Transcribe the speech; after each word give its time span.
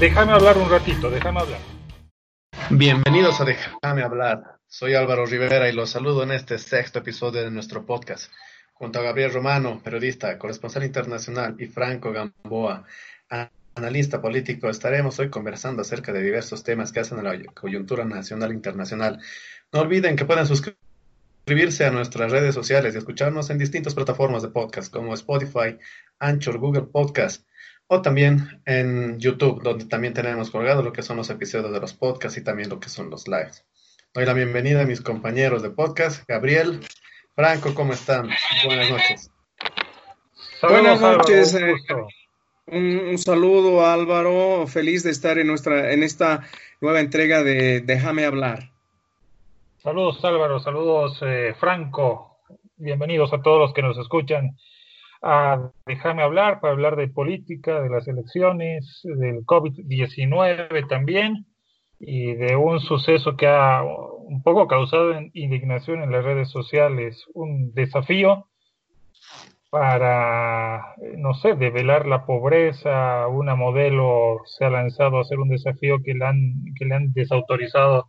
déjame 0.00 0.32
hablar 0.32 0.56
un 0.56 0.70
ratito, 0.70 1.10
déjame 1.10 1.40
hablar. 1.40 1.60
Bienvenidos 2.70 3.38
a 3.40 3.44
Déjame 3.44 4.02
hablar. 4.02 4.58
Soy 4.66 4.94
Álvaro 4.94 5.26
Rivera 5.26 5.68
y 5.68 5.72
los 5.72 5.90
saludo 5.90 6.22
en 6.22 6.32
este 6.32 6.58
sexto 6.58 7.00
episodio 7.00 7.42
de 7.42 7.50
nuestro 7.50 7.84
podcast. 7.84 8.32
Junto 8.72 8.98
a 8.98 9.02
Gabriel 9.02 9.32
Romano, 9.32 9.78
periodista, 9.84 10.38
corresponsal 10.38 10.84
internacional, 10.84 11.54
y 11.58 11.66
Franco 11.66 12.12
Gamboa, 12.12 12.86
analista 13.74 14.22
político, 14.22 14.70
estaremos 14.70 15.18
hoy 15.18 15.28
conversando 15.28 15.82
acerca 15.82 16.14
de 16.14 16.22
diversos 16.22 16.64
temas 16.64 16.92
que 16.92 17.00
hacen 17.00 17.18
a 17.18 17.22
la 17.22 17.44
coyuntura 17.52 18.06
nacional 18.06 18.52
e 18.52 18.54
internacional. 18.54 19.20
No 19.70 19.80
olviden 19.80 20.16
que 20.16 20.24
pueden 20.24 20.46
suscribirse 20.46 21.84
a 21.84 21.90
nuestras 21.90 22.32
redes 22.32 22.54
sociales 22.54 22.94
y 22.94 22.98
escucharnos 22.98 23.50
en 23.50 23.58
distintas 23.58 23.94
plataformas 23.94 24.40
de 24.40 24.48
podcast 24.48 24.90
como 24.90 25.12
Spotify, 25.12 25.76
Anchor, 26.18 26.58
Google 26.58 26.84
Podcast 26.90 27.44
o 27.92 28.02
también 28.02 28.62
en 28.66 29.18
YouTube, 29.18 29.64
donde 29.64 29.84
también 29.84 30.14
tenemos 30.14 30.50
colgado 30.50 30.80
lo 30.80 30.92
que 30.92 31.02
son 31.02 31.16
los 31.16 31.28
episodios 31.28 31.72
de 31.72 31.80
los 31.80 31.92
podcasts 31.92 32.38
y 32.38 32.44
también 32.44 32.68
lo 32.68 32.78
que 32.78 32.88
son 32.88 33.10
los 33.10 33.26
lives. 33.26 33.64
Doy 34.14 34.24
la 34.24 34.32
bienvenida 34.32 34.82
a 34.82 34.84
mis 34.84 35.00
compañeros 35.00 35.60
de 35.60 35.70
podcast, 35.70 36.22
Gabriel, 36.28 36.86
Franco, 37.34 37.74
¿cómo 37.74 37.92
están? 37.92 38.30
Buenas 38.64 38.90
noches. 38.90 39.32
Buenas 40.62 41.00
noches. 41.00 41.52
Eh, 41.56 41.74
un, 42.68 43.18
saludo 43.18 43.84
Álvaro, 43.84 44.68
feliz 44.68 45.02
de 45.02 45.10
estar 45.10 45.38
en 45.38 45.48
nuestra 45.48 45.92
en 45.92 46.04
esta 46.04 46.44
nueva 46.80 47.00
entrega 47.00 47.42
de 47.42 47.80
Déjame 47.80 48.24
hablar. 48.24 48.70
Saludos 49.78 50.24
Álvaro, 50.24 50.60
saludos 50.60 51.18
eh, 51.22 51.56
Franco, 51.58 52.38
bienvenidos 52.76 53.32
a 53.32 53.42
todos 53.42 53.58
los 53.58 53.74
que 53.74 53.82
nos 53.82 53.98
escuchan 53.98 54.56
a 55.22 55.70
Déjame 55.86 56.22
hablar 56.22 56.60
para 56.60 56.72
hablar 56.72 56.96
de 56.96 57.08
política, 57.08 57.80
de 57.80 57.90
las 57.90 58.08
elecciones, 58.08 59.00
del 59.04 59.44
COVID-19 59.44 60.88
también 60.88 61.46
y 61.98 62.34
de 62.34 62.56
un 62.56 62.80
suceso 62.80 63.36
que 63.36 63.46
ha 63.46 63.82
un 63.82 64.42
poco 64.42 64.66
causado 64.68 65.12
indignación 65.34 66.02
en 66.02 66.12
las 66.12 66.24
redes 66.24 66.50
sociales, 66.50 67.26
un 67.34 67.72
desafío 67.74 68.46
para, 69.70 70.94
no 71.16 71.34
sé, 71.34 71.54
develar 71.54 72.06
la 72.06 72.26
pobreza, 72.26 73.28
una 73.28 73.54
modelo 73.54 74.40
se 74.44 74.64
ha 74.64 74.70
lanzado 74.70 75.18
a 75.18 75.20
hacer 75.22 75.38
un 75.38 75.48
desafío 75.48 75.98
que 76.04 76.14
le 76.14 76.24
han, 76.24 76.64
que 76.78 76.84
le 76.86 76.94
han 76.94 77.12
desautorizado 77.12 78.08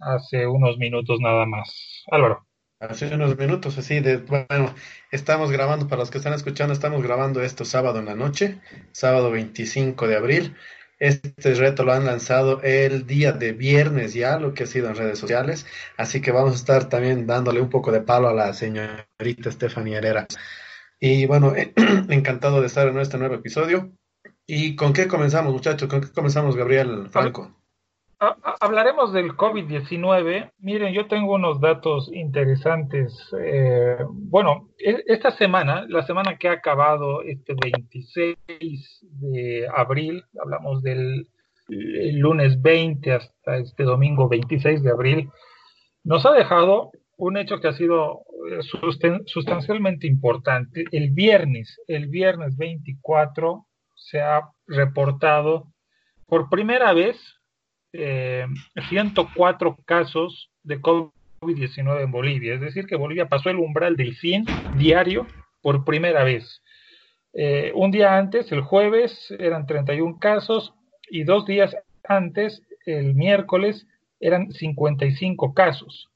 hace 0.00 0.46
unos 0.46 0.78
minutos 0.78 1.20
nada 1.20 1.46
más. 1.46 2.04
Álvaro. 2.10 2.47
Hace 2.80 3.12
unos 3.12 3.36
minutos, 3.36 3.76
así 3.76 3.98
de, 3.98 4.18
bueno, 4.18 4.72
estamos 5.10 5.50
grabando, 5.50 5.88
para 5.88 5.98
los 5.98 6.12
que 6.12 6.18
están 6.18 6.34
escuchando, 6.34 6.72
estamos 6.72 7.02
grabando 7.02 7.42
esto 7.42 7.64
sábado 7.64 7.98
en 7.98 8.04
la 8.04 8.14
noche, 8.14 8.60
sábado 8.92 9.32
25 9.32 10.06
de 10.06 10.16
abril. 10.16 10.56
Este 11.00 11.54
reto 11.54 11.82
lo 11.82 11.92
han 11.92 12.06
lanzado 12.06 12.62
el 12.62 13.04
día 13.04 13.32
de 13.32 13.52
viernes 13.52 14.14
ya, 14.14 14.38
lo 14.38 14.54
que 14.54 14.62
ha 14.62 14.66
sido 14.68 14.88
en 14.88 14.94
redes 14.94 15.18
sociales, 15.18 15.66
así 15.96 16.20
que 16.20 16.30
vamos 16.30 16.52
a 16.52 16.56
estar 16.56 16.88
también 16.88 17.26
dándole 17.26 17.60
un 17.60 17.68
poco 17.68 17.90
de 17.90 18.00
palo 18.00 18.28
a 18.28 18.34
la 18.34 18.54
señorita 18.54 19.50
Stephanie 19.50 19.96
Herrera. 19.96 20.28
Y 21.00 21.26
bueno, 21.26 21.54
encantado 22.08 22.60
de 22.60 22.68
estar 22.68 22.86
en 22.86 22.98
este 23.00 23.18
nuevo 23.18 23.34
episodio. 23.34 23.90
¿Y 24.46 24.76
con 24.76 24.92
qué 24.92 25.08
comenzamos, 25.08 25.52
muchachos? 25.52 25.88
¿Con 25.88 26.00
qué 26.00 26.12
comenzamos, 26.12 26.54
Gabriel 26.54 27.08
Hablaremos 28.20 29.12
del 29.12 29.36
COVID-19. 29.36 30.50
Miren, 30.58 30.92
yo 30.92 31.06
tengo 31.06 31.34
unos 31.34 31.60
datos 31.60 32.10
interesantes. 32.12 33.14
Eh, 33.40 33.96
bueno, 34.10 34.70
e, 34.76 35.04
esta 35.06 35.30
semana, 35.30 35.86
la 35.88 36.04
semana 36.04 36.36
que 36.36 36.48
ha 36.48 36.52
acabado 36.52 37.22
este 37.22 37.54
26 37.54 38.36
de 39.02 39.68
abril, 39.72 40.24
hablamos 40.40 40.82
del 40.82 41.28
lunes 41.68 42.60
20 42.60 43.12
hasta 43.12 43.58
este 43.58 43.84
domingo 43.84 44.28
26 44.28 44.82
de 44.82 44.90
abril, 44.90 45.30
nos 46.02 46.26
ha 46.26 46.32
dejado 46.32 46.90
un 47.18 47.36
hecho 47.36 47.60
que 47.60 47.68
ha 47.68 47.72
sido 47.72 48.22
eh, 48.50 49.22
sustancialmente 49.26 50.08
importante. 50.08 50.84
El 50.90 51.10
viernes, 51.10 51.80
el 51.86 52.08
viernes 52.08 52.56
24, 52.56 53.64
se 53.94 54.20
ha 54.20 54.42
reportado 54.66 55.68
por 56.26 56.48
primera 56.48 56.92
vez 56.92 57.37
104 57.92 59.70
eh, 59.70 59.82
casos 59.84 60.50
de 60.62 60.80
COVID-19 60.80 62.02
en 62.02 62.10
Bolivia. 62.10 62.54
Es 62.54 62.60
decir, 62.60 62.86
que 62.86 62.96
Bolivia 62.96 63.28
pasó 63.28 63.50
el 63.50 63.58
umbral 63.58 63.96
del 63.96 64.14
100 64.16 64.46
diario 64.76 65.26
por 65.62 65.84
primera 65.84 66.24
vez. 66.24 66.62
Eh, 67.34 67.72
un 67.74 67.90
día 67.90 68.16
antes, 68.16 68.50
el 68.52 68.62
jueves, 68.62 69.34
eran 69.38 69.66
31 69.66 70.18
casos 70.18 70.74
y 71.10 71.24
dos 71.24 71.46
días 71.46 71.76
antes, 72.04 72.62
el 72.86 73.14
miércoles, 73.14 73.86
eran 74.20 74.50
55 74.50 75.54
casos. 75.54 76.08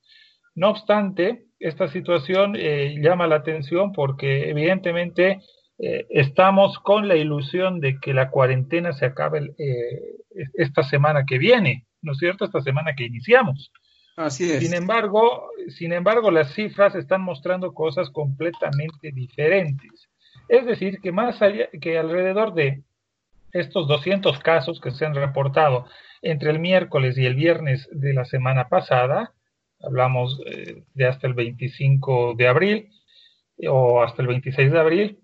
No 0.55 0.71
obstante, 0.71 1.45
esta 1.61 1.89
situación 1.89 2.57
eh, 2.57 2.97
llama 3.01 3.27
la 3.27 3.37
atención 3.37 3.93
porque 3.93 4.51
evidentemente 4.51 5.41
eh, 5.85 6.07
estamos 6.11 6.79
con 6.79 7.09
la 7.09 7.17
ilusión 7.17 7.81
de 7.81 7.99
que 7.99 8.15
la 8.15 8.31
cuarentena 8.31 8.93
se 8.93 9.05
acabe 9.05 9.53
eh, 9.59 10.21
esta 10.55 10.85
semana 10.85 11.25
que 11.27 11.39
viene, 11.39 11.87
¿no 12.03 12.13
es 12.13 12.19
cierto? 12.19 12.45
Esta 12.45 12.61
semana 12.61 12.95
que 12.95 13.03
iniciamos. 13.03 13.73
Así 14.17 14.49
es. 14.49 14.61
Sin 14.61 14.75
embargo, 14.75 15.51
sin 15.71 15.93
embargo, 15.93 16.31
las 16.31 16.55
cifras 16.55 16.95
están 16.95 17.23
mostrando 17.23 17.75
cosas 17.75 18.11
completamente 18.11 19.11
diferentes. 19.11 20.09
Es 20.49 20.65
decir, 20.67 21.01
que 21.01 21.11
más 21.11 21.43
allá, 21.43 21.69
que 21.81 21.99
alrededor 21.99 22.55
de 22.55 22.85
estos 23.53 23.89
200 23.89 24.39
casos 24.39 24.81
que 24.81 24.93
se 24.93 25.05
han 25.05 25.17
reportado 25.17 25.87
entre 26.23 26.53
el 26.53 26.61
miércoles 26.61 27.19
y 27.19 27.27
el 27.27 27.35
viernes 27.35 27.89
de 27.91 28.15
la 28.15 28.25
semana 28.25 28.69
pasada, 28.69 29.33
hablamos 29.81 30.41
eh, 30.47 30.85
de 30.95 31.07
hasta 31.07 31.27
el 31.27 31.35
25 31.35 32.35
de 32.37 32.47
abril 32.47 32.89
o 33.69 34.01
hasta 34.05 34.23
el 34.23 34.29
26 34.29 34.71
de 34.71 34.79
abril, 34.79 35.22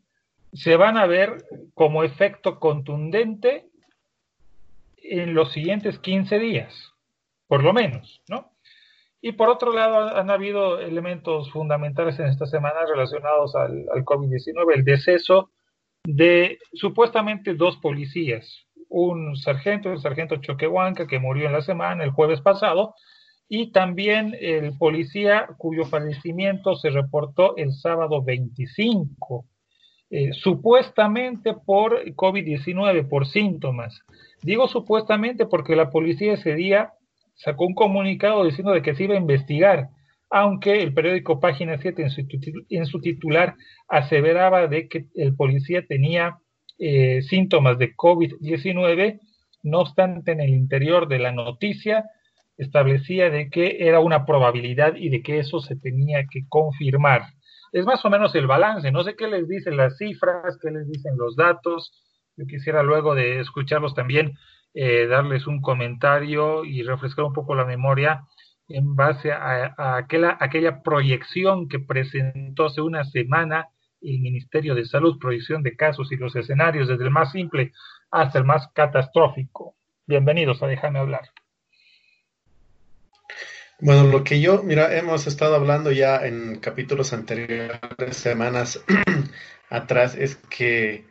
se 0.53 0.77
van 0.77 0.97
a 0.97 1.07
ver 1.07 1.45
como 1.75 2.03
efecto 2.03 2.59
contundente 2.59 3.67
en 4.97 5.35
los 5.35 5.53
siguientes 5.53 5.99
15 5.99 6.39
días, 6.39 6.93
por 7.47 7.63
lo 7.63 7.73
menos, 7.73 8.23
¿no? 8.29 8.53
Y 9.21 9.33
por 9.33 9.49
otro 9.49 9.73
lado, 9.73 10.17
han 10.17 10.31
habido 10.31 10.79
elementos 10.79 11.51
fundamentales 11.51 12.19
en 12.21 12.27
esta 12.27 12.47
semana 12.47 12.87
relacionados 12.87 13.57
al, 13.57 13.87
COVID-19, 14.05 14.75
el 14.75 14.85
deceso 14.85 15.51
de 16.05 16.59
supuestamente 16.73 17.55
dos 17.55 17.77
policías, 17.79 18.67
un 18.89 19.37
sargento, 19.37 19.91
el 19.91 20.01
sargento 20.01 20.37
Choquehuanca, 20.37 21.07
que 21.07 21.19
murió 21.19 21.47
en 21.47 21.53
la 21.53 21.63
semana, 21.63 22.05
el 22.05 22.11
jueves 22.11 22.41
pasado, 22.41 22.95
y 23.49 23.73
también 23.73 24.37
el 24.41 24.77
policía 24.79 25.49
cuyo 25.59 25.85
fallecimiento 25.85 26.77
se 26.77 26.91
reportó 26.91 27.57
el 27.57 27.73
sábado 27.73 28.23
25 28.23 29.47
eh, 30.11 30.33
supuestamente 30.33 31.53
por 31.53 32.03
COVID-19, 32.15 33.09
por 33.09 33.27
síntomas. 33.27 34.01
Digo 34.43 34.67
supuestamente 34.69 35.45
porque 35.45 35.77
la 35.77 35.91
policía 35.91 36.33
ese 36.33 36.55
día 36.55 36.93
sacó 37.35 37.67
un 37.67 37.75
comunicado 37.75 38.45
diciendo 38.45 38.73
de 38.73 38.83
que 38.83 38.95
se 38.95 39.05
iba 39.05 39.15
a 39.15 39.19
investigar, 39.19 39.89
aunque 40.31 40.83
el 40.83 40.95
periódico 40.95 41.41
Página 41.41 41.79
7 41.79 42.07
en 42.71 42.87
su, 42.87 43.01
titular 43.01 43.55
aseveraba 43.89 44.67
de 44.67 44.89
que 44.89 45.07
el 45.15 45.35
policía 45.37 45.85
tenía 45.87 46.39
eh, 46.79 47.23
síntomas 47.23 47.79
de 47.79 47.95
COVID-19, 47.95 49.21
no 49.63 49.81
obstante 49.81 50.33
en 50.33 50.41
el 50.41 50.51
interior 50.51 51.09
de 51.09 51.19
la 51.19 51.33
noticia 51.33 52.05
establecía 52.57 53.31
de 53.31 53.50
que 53.50 53.77
era 53.81 54.00
una 54.00 54.27
probabilidad 54.27 54.97
y 54.97 55.11
de 55.11 55.23
que 55.23 55.38
eso 55.38 55.61
se 55.61 55.77
tenía 55.77 56.25
que 56.31 56.43
confirmar 56.49 57.23
es 57.73 57.85
más 57.85 58.05
o 58.05 58.11
menos 58.11 58.35
el 58.35 58.47
balance. 58.47 58.91
No 58.91 59.03
sé 59.05 59.17
qué 59.17 59.29
les 59.29 59.49
dicen 59.49 59.76
las 59.76 59.97
cifras, 59.97 60.59
qué 60.61 60.70
les 60.70 60.88
dicen 60.88 61.17
los 61.17 61.37
datos. 61.37 61.93
Yo 62.37 62.47
quisiera 62.47 62.82
luego 62.82 63.15
de 63.15 63.41
escucharlos 63.41 63.94
también 63.94 64.37
eh, 64.75 65.06
darles 65.06 65.47
un 65.47 65.61
comentario 65.61 66.65
y 66.65 66.82
refrescar 66.82 67.25
un 67.25 67.32
poco 67.32 67.55
la 67.55 67.65
memoria 67.65 68.25
en 68.69 68.94
base 68.94 69.32
a, 69.32 69.97
aquella, 69.97 70.37
aquella 70.41 70.82
proyección 70.82 71.69
que 71.69 71.81
presentó 71.81 72.67
hace 72.67 72.82
una 72.82 73.05
semana 73.05 73.69
el 74.00 74.20
Ministerio 74.20 74.75
de 74.75 74.85
Salud, 74.85 75.19
proyección 75.19 75.62
de 75.62 75.75
casos 75.75 76.12
y 76.12 76.17
los 76.17 76.37
escenarios 76.37 76.88
desde 76.88 77.05
el 77.05 77.11
más 77.11 77.32
simple 77.32 77.73
hasta 78.11 78.38
el 78.38 78.44
más 78.44 78.69
catastrófico. 78.75 79.75
Bienvenidos 80.06 80.62
a 80.62 80.67
Déjame 80.67 80.99
hablar. 80.99 81.23
Bueno, 83.81 84.05
lo 84.05 84.25
que 84.25 84.41
yo, 84.41 84.63
mira, 84.65 84.97
hemos 84.97 85.29
estado 85.29 85.55
hablando 85.55 85.93
ya 85.93 86.27
en 86.27 86.59
capítulos 86.59 87.13
anteriores, 87.13 87.79
semanas 88.17 88.83
atrás, 89.71 90.17
es 90.17 90.37
que 90.51 91.07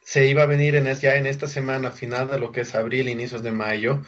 se 0.00 0.26
iba 0.26 0.42
a 0.42 0.46
venir 0.46 0.76
en 0.76 0.86
ya 0.94 1.16
en 1.16 1.26
esta 1.26 1.46
semana 1.46 1.90
final 1.90 2.28
de 2.28 2.38
lo 2.38 2.52
que 2.52 2.62
es 2.62 2.74
abril, 2.74 3.08
inicios 3.10 3.42
de 3.42 3.52
mayo, 3.52 4.02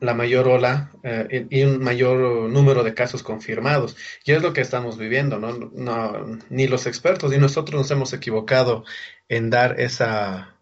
la 0.00 0.14
mayor 0.14 0.46
ola 0.46 0.92
eh, 1.02 1.46
y 1.50 1.64
un 1.64 1.82
mayor 1.82 2.50
número 2.50 2.84
de 2.84 2.94
casos 2.94 3.24
confirmados. 3.24 3.96
Y 4.24 4.32
es 4.32 4.42
lo 4.42 4.52
que 4.52 4.60
estamos 4.60 4.96
viviendo, 4.96 5.40
¿no? 5.40 5.70
no 5.74 6.38
ni 6.50 6.68
los 6.68 6.86
expertos 6.86 7.32
ni 7.32 7.38
nosotros 7.38 7.80
nos 7.80 7.90
hemos 7.90 8.12
equivocado 8.12 8.84
en 9.28 9.50
dar 9.50 9.80
esa, 9.80 10.53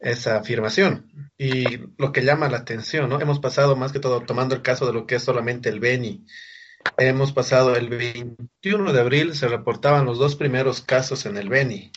esa 0.00 0.36
afirmación. 0.38 1.30
Y 1.38 1.78
lo 1.98 2.12
que 2.12 2.22
llama 2.22 2.48
la 2.48 2.58
atención, 2.58 3.08
¿no? 3.08 3.20
Hemos 3.20 3.40
pasado 3.40 3.76
más 3.76 3.92
que 3.92 4.00
todo, 4.00 4.20
tomando 4.22 4.54
el 4.54 4.62
caso 4.62 4.86
de 4.86 4.92
lo 4.92 5.06
que 5.06 5.16
es 5.16 5.22
solamente 5.22 5.68
el 5.68 5.80
Beni, 5.80 6.26
hemos 6.98 7.32
pasado 7.32 7.76
el 7.76 7.88
21 7.88 8.92
de 8.92 9.00
abril, 9.00 9.34
se 9.34 9.48
reportaban 9.48 10.04
los 10.04 10.18
dos 10.18 10.36
primeros 10.36 10.80
casos 10.80 11.26
en 11.26 11.36
el 11.36 11.48
Beni. 11.48 11.92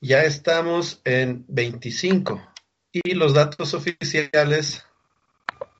Ya 0.00 0.22
estamos 0.22 1.00
en 1.04 1.44
25 1.48 2.42
y 2.92 3.14
los 3.14 3.34
datos 3.34 3.74
oficiales 3.74 4.84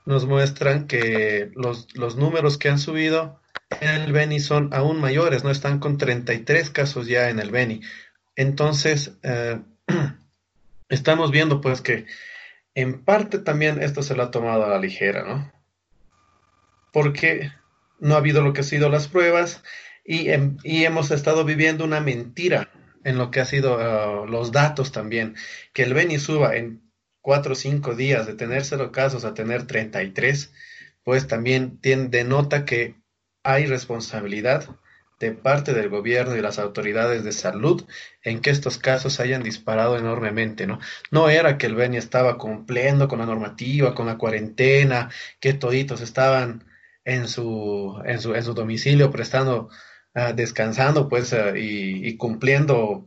nos 0.06 0.26
muestran 0.26 0.86
que 0.86 1.50
los, 1.54 1.86
los 1.94 2.16
números 2.16 2.58
que 2.58 2.68
han 2.68 2.78
subido 2.78 3.40
en 3.80 3.88
el 3.88 4.12
Beni 4.12 4.40
son 4.40 4.70
aún 4.72 5.00
mayores, 5.00 5.44
no 5.44 5.50
están 5.50 5.78
con 5.78 5.96
33 5.96 6.70
casos 6.70 7.06
ya 7.06 7.30
en 7.30 7.38
el 7.38 7.50
Beni. 7.50 7.80
Entonces, 8.36 9.12
eh, 9.22 9.60
estamos 10.90 11.31
viendo 11.31 11.60
pues 11.60 11.81
que 11.81 12.06
en 12.75 13.04
parte 13.04 13.38
también 13.38 13.82
esto 13.82 14.02
se 14.02 14.14
lo 14.14 14.25
ha 14.25 14.31
tomado 14.31 14.64
a 14.64 14.69
la 14.69 14.78
ligera, 14.78 15.25
¿no? 15.25 15.52
Porque 16.92 17.52
no 17.98 18.14
ha 18.14 18.19
habido 18.19 18.42
lo 18.42 18.52
que 18.52 18.60
han 18.60 18.66
sido 18.66 18.88
las 18.90 19.08
pruebas 19.08 19.62
y, 20.04 20.31
em, 20.31 20.58
y 20.62 20.84
hemos 20.84 21.10
estado 21.10 21.44
viviendo 21.44 21.84
una 21.84 22.00
mentira 22.00 22.70
en 23.04 23.16
lo 23.16 23.31
que 23.31 23.40
ha 23.40 23.44
sido 23.44 23.76
uh, 23.76 24.26
los 24.26 24.52
datos 24.52 24.92
también. 24.92 25.37
Que 25.72 25.84
el 25.84 25.94
Beni 25.94 26.19
suba 26.19 26.56
en 26.56 26.90
cuatro 27.20 27.52
o 27.52 27.56
cinco 27.56 27.94
días 27.94 28.26
de 28.26 28.34
tener 28.34 28.64
cero 28.64 28.92
casos 28.92 29.25
a 29.25 29.34
tener 29.34 29.66
33, 29.66 30.52
pues 31.04 31.26
también 31.26 31.81
tiene, 31.81 32.08
denota 32.08 32.64
que 32.64 32.96
hay 33.42 33.66
responsabilidad 33.66 34.79
de 35.20 35.32
parte 35.32 35.75
del 35.75 35.90
gobierno 35.90 36.34
y 36.34 36.40
las 36.40 36.58
autoridades 36.58 37.22
de 37.25 37.32
salud 37.32 37.84
en 38.22 38.40
que 38.40 38.49
estos 38.49 38.78
casos 38.78 39.20
hayan 39.20 39.43
disparado 39.43 39.99
enormemente, 39.99 40.67
¿no? 40.67 40.81
No 41.11 41.28
era 41.28 41.58
que 41.58 41.67
el 41.67 41.75
Beni 41.75 41.99
estaba 41.99 42.38
cumpliendo 42.38 43.06
con 43.06 43.19
la 43.19 43.26
normativa, 43.26 43.94
con 43.94 44.06
la 44.06 44.17
cuarentena, 44.17 45.11
que 45.38 45.52
toditos 45.52 46.00
estaban 46.00 46.64
en 47.05 47.28
su, 47.28 48.00
en 48.06 48.20
su, 48.20 48.34
en 48.34 48.43
su 48.43 48.55
domicilio 48.55 49.11
prestando, 49.11 49.69
uh, 50.14 50.34
descansando, 50.34 51.08
pues, 51.08 51.32
uh, 51.34 51.55
y, 51.55 52.16
cumpliendo 52.16 53.06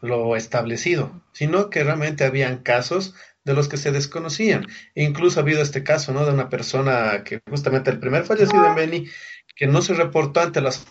lo 0.00 0.34
establecido, 0.36 1.22
sino 1.32 1.70
que 1.70 1.84
realmente 1.84 2.24
habían 2.24 2.58
casos 2.58 3.14
de 3.44 3.54
los 3.54 3.68
que 3.68 3.76
se 3.76 3.92
desconocían. 3.92 4.66
Incluso 4.94 5.38
ha 5.38 5.42
habido 5.44 5.62
este 5.62 5.84
caso, 5.84 6.12
¿no? 6.12 6.26
De 6.26 6.32
una 6.32 6.48
persona 6.48 7.22
que 7.24 7.40
justamente 7.48 7.90
el 7.90 8.00
primer 8.00 8.24
fallecido 8.24 8.66
en 8.66 8.74
Beni, 8.74 9.06
que 9.54 9.66
no 9.68 9.82
se 9.82 9.94
reportó 9.94 10.40
ante 10.40 10.60
las 10.60 10.84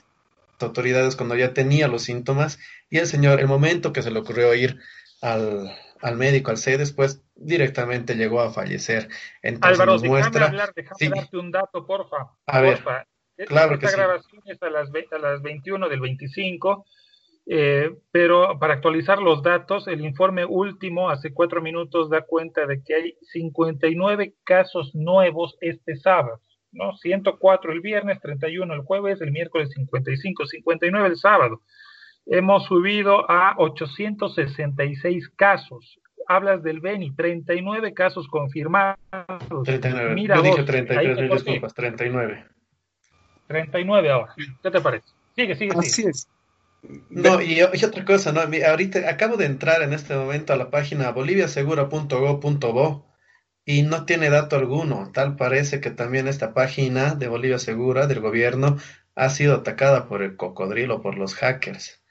autoridades 0.63 1.15
cuando 1.15 1.35
ya 1.35 1.53
tenía 1.53 1.87
los 1.87 2.03
síntomas 2.03 2.59
y 2.89 2.97
el 2.97 3.07
señor, 3.07 3.39
el 3.39 3.47
momento 3.47 3.93
que 3.93 4.01
se 4.01 4.11
le 4.11 4.19
ocurrió 4.19 4.53
ir 4.55 4.79
al, 5.21 5.71
al 6.01 6.17
médico, 6.17 6.51
al 6.51 6.57
C, 6.57 6.77
después 6.77 7.23
directamente 7.35 8.15
llegó 8.15 8.41
a 8.41 8.51
fallecer. 8.51 9.09
Entonces 9.41 9.79
Álvaro, 9.79 9.93
nos 9.93 10.03
muestra... 10.03 10.47
hablar, 10.47 10.73
déjame 10.75 10.97
sí. 10.97 11.09
darte 11.09 11.37
un 11.37 11.51
dato, 11.51 11.85
porfa. 11.85 12.31
A 12.45 12.61
porfa. 12.61 13.07
ver, 13.37 13.47
claro 13.47 13.73
Esta 13.75 13.87
que 13.87 13.95
grabación 13.95 14.41
sí. 14.45 14.51
es 14.51 14.61
a 14.61 14.69
las, 14.69 14.89
a 14.89 15.17
las 15.17 15.41
21 15.41 15.89
del 15.89 15.99
25, 15.99 16.85
eh, 17.45 17.95
pero 18.11 18.57
para 18.59 18.75
actualizar 18.75 19.19
los 19.19 19.41
datos, 19.43 19.87
el 19.87 20.01
informe 20.05 20.45
último, 20.45 21.09
hace 21.09 21.33
cuatro 21.33 21.61
minutos, 21.61 22.09
da 22.09 22.21
cuenta 22.21 22.65
de 22.65 22.81
que 22.83 22.95
hay 22.95 23.17
59 23.31 24.35
casos 24.43 24.93
nuevos 24.95 25.57
este 25.61 25.95
sábado. 25.95 26.41
¿No? 26.73 26.95
104 26.97 27.71
el 27.71 27.81
viernes, 27.81 28.19
31 28.21 28.73
el 28.73 28.81
jueves, 28.81 29.21
el 29.21 29.31
miércoles 29.31 29.69
55, 29.71 30.45
59 30.45 31.07
el 31.07 31.17
sábado. 31.17 31.61
Hemos 32.25 32.65
subido 32.65 33.29
a 33.29 33.55
866 33.57 35.29
casos. 35.35 35.99
Hablas 36.27 36.63
del 36.63 36.79
Beni, 36.79 37.13
39 37.15 37.93
casos 37.93 38.27
confirmados. 38.27 38.97
39. 39.65 40.15
Mira, 40.15 40.35
Yo 40.35 40.43
vos, 40.43 40.51
dije 40.51 40.63
33, 40.63 41.19
mil 41.19 41.29
disculpas, 41.29 41.73
39. 41.73 42.45
39 43.47 44.11
ahora. 44.11 44.33
¿Qué 44.61 44.71
te 44.71 44.81
parece? 44.81 45.07
Sigue, 45.35 45.55
sigue, 45.55 45.73
Así 45.77 45.89
sigue. 45.89 46.09
es. 46.09 46.27
No, 47.09 47.41
y, 47.41 47.59
y, 47.59 47.85
otra 47.85 48.03
cosa, 48.03 48.33
¿no? 48.33 48.41
Ahorita 48.41 49.09
acabo 49.09 49.37
de 49.37 49.45
entrar 49.45 49.81
en 49.83 49.93
este 49.93 50.15
momento 50.15 50.53
a 50.53 50.57
la 50.57 50.69
página 50.69 51.11
boliviasegura.go.bo 51.11 53.12
y 53.65 53.83
no 53.83 54.05
tiene 54.05 54.29
dato 54.29 54.55
alguno. 54.55 55.11
Tal 55.13 55.35
parece 55.35 55.79
que 55.79 55.91
también 55.91 56.27
esta 56.27 56.53
página 56.53 57.15
de 57.15 57.27
Bolivia 57.27 57.59
Segura 57.59 58.07
del 58.07 58.19
gobierno 58.19 58.77
ha 59.15 59.29
sido 59.29 59.55
atacada 59.55 60.07
por 60.07 60.21
el 60.21 60.35
cocodrilo, 60.35 61.01
por 61.01 61.17
los 61.17 61.35
hackers. 61.35 62.01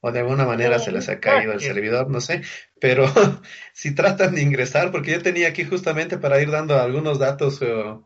O 0.00 0.12
de 0.12 0.20
alguna 0.20 0.44
manera 0.44 0.78
se 0.78 0.92
les 0.92 1.08
ha 1.08 1.18
caído 1.18 1.52
el 1.52 1.60
servidor, 1.60 2.08
no 2.08 2.20
sé. 2.20 2.42
Pero 2.80 3.06
si 3.72 3.94
tratan 3.94 4.34
de 4.34 4.42
ingresar, 4.42 4.92
porque 4.92 5.12
yo 5.12 5.22
tenía 5.22 5.48
aquí 5.48 5.64
justamente 5.64 6.18
para 6.18 6.40
ir 6.40 6.50
dando 6.50 6.78
algunos 6.78 7.18
datos 7.18 7.60
uh, 7.62 8.04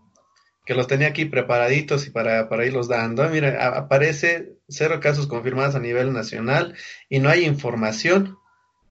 que 0.65 0.75
los 0.75 0.87
tenía 0.87 1.09
aquí 1.09 1.27
preparaditos 1.27 2.07
y 2.07 2.11
para, 2.11 2.49
para 2.49 2.65
irlos 2.65 2.89
dando. 2.89 3.29
Mira, 3.29 3.77
aparece 3.77 4.55
cero 4.69 5.01
casos 5.01 5.27
confirmados 5.27 5.75
a 5.75 5.81
nivel 5.81 6.13
nacional 6.13 6.75
y 7.11 7.19
no 7.19 7.29
hay 7.29 7.45
información 7.45 8.39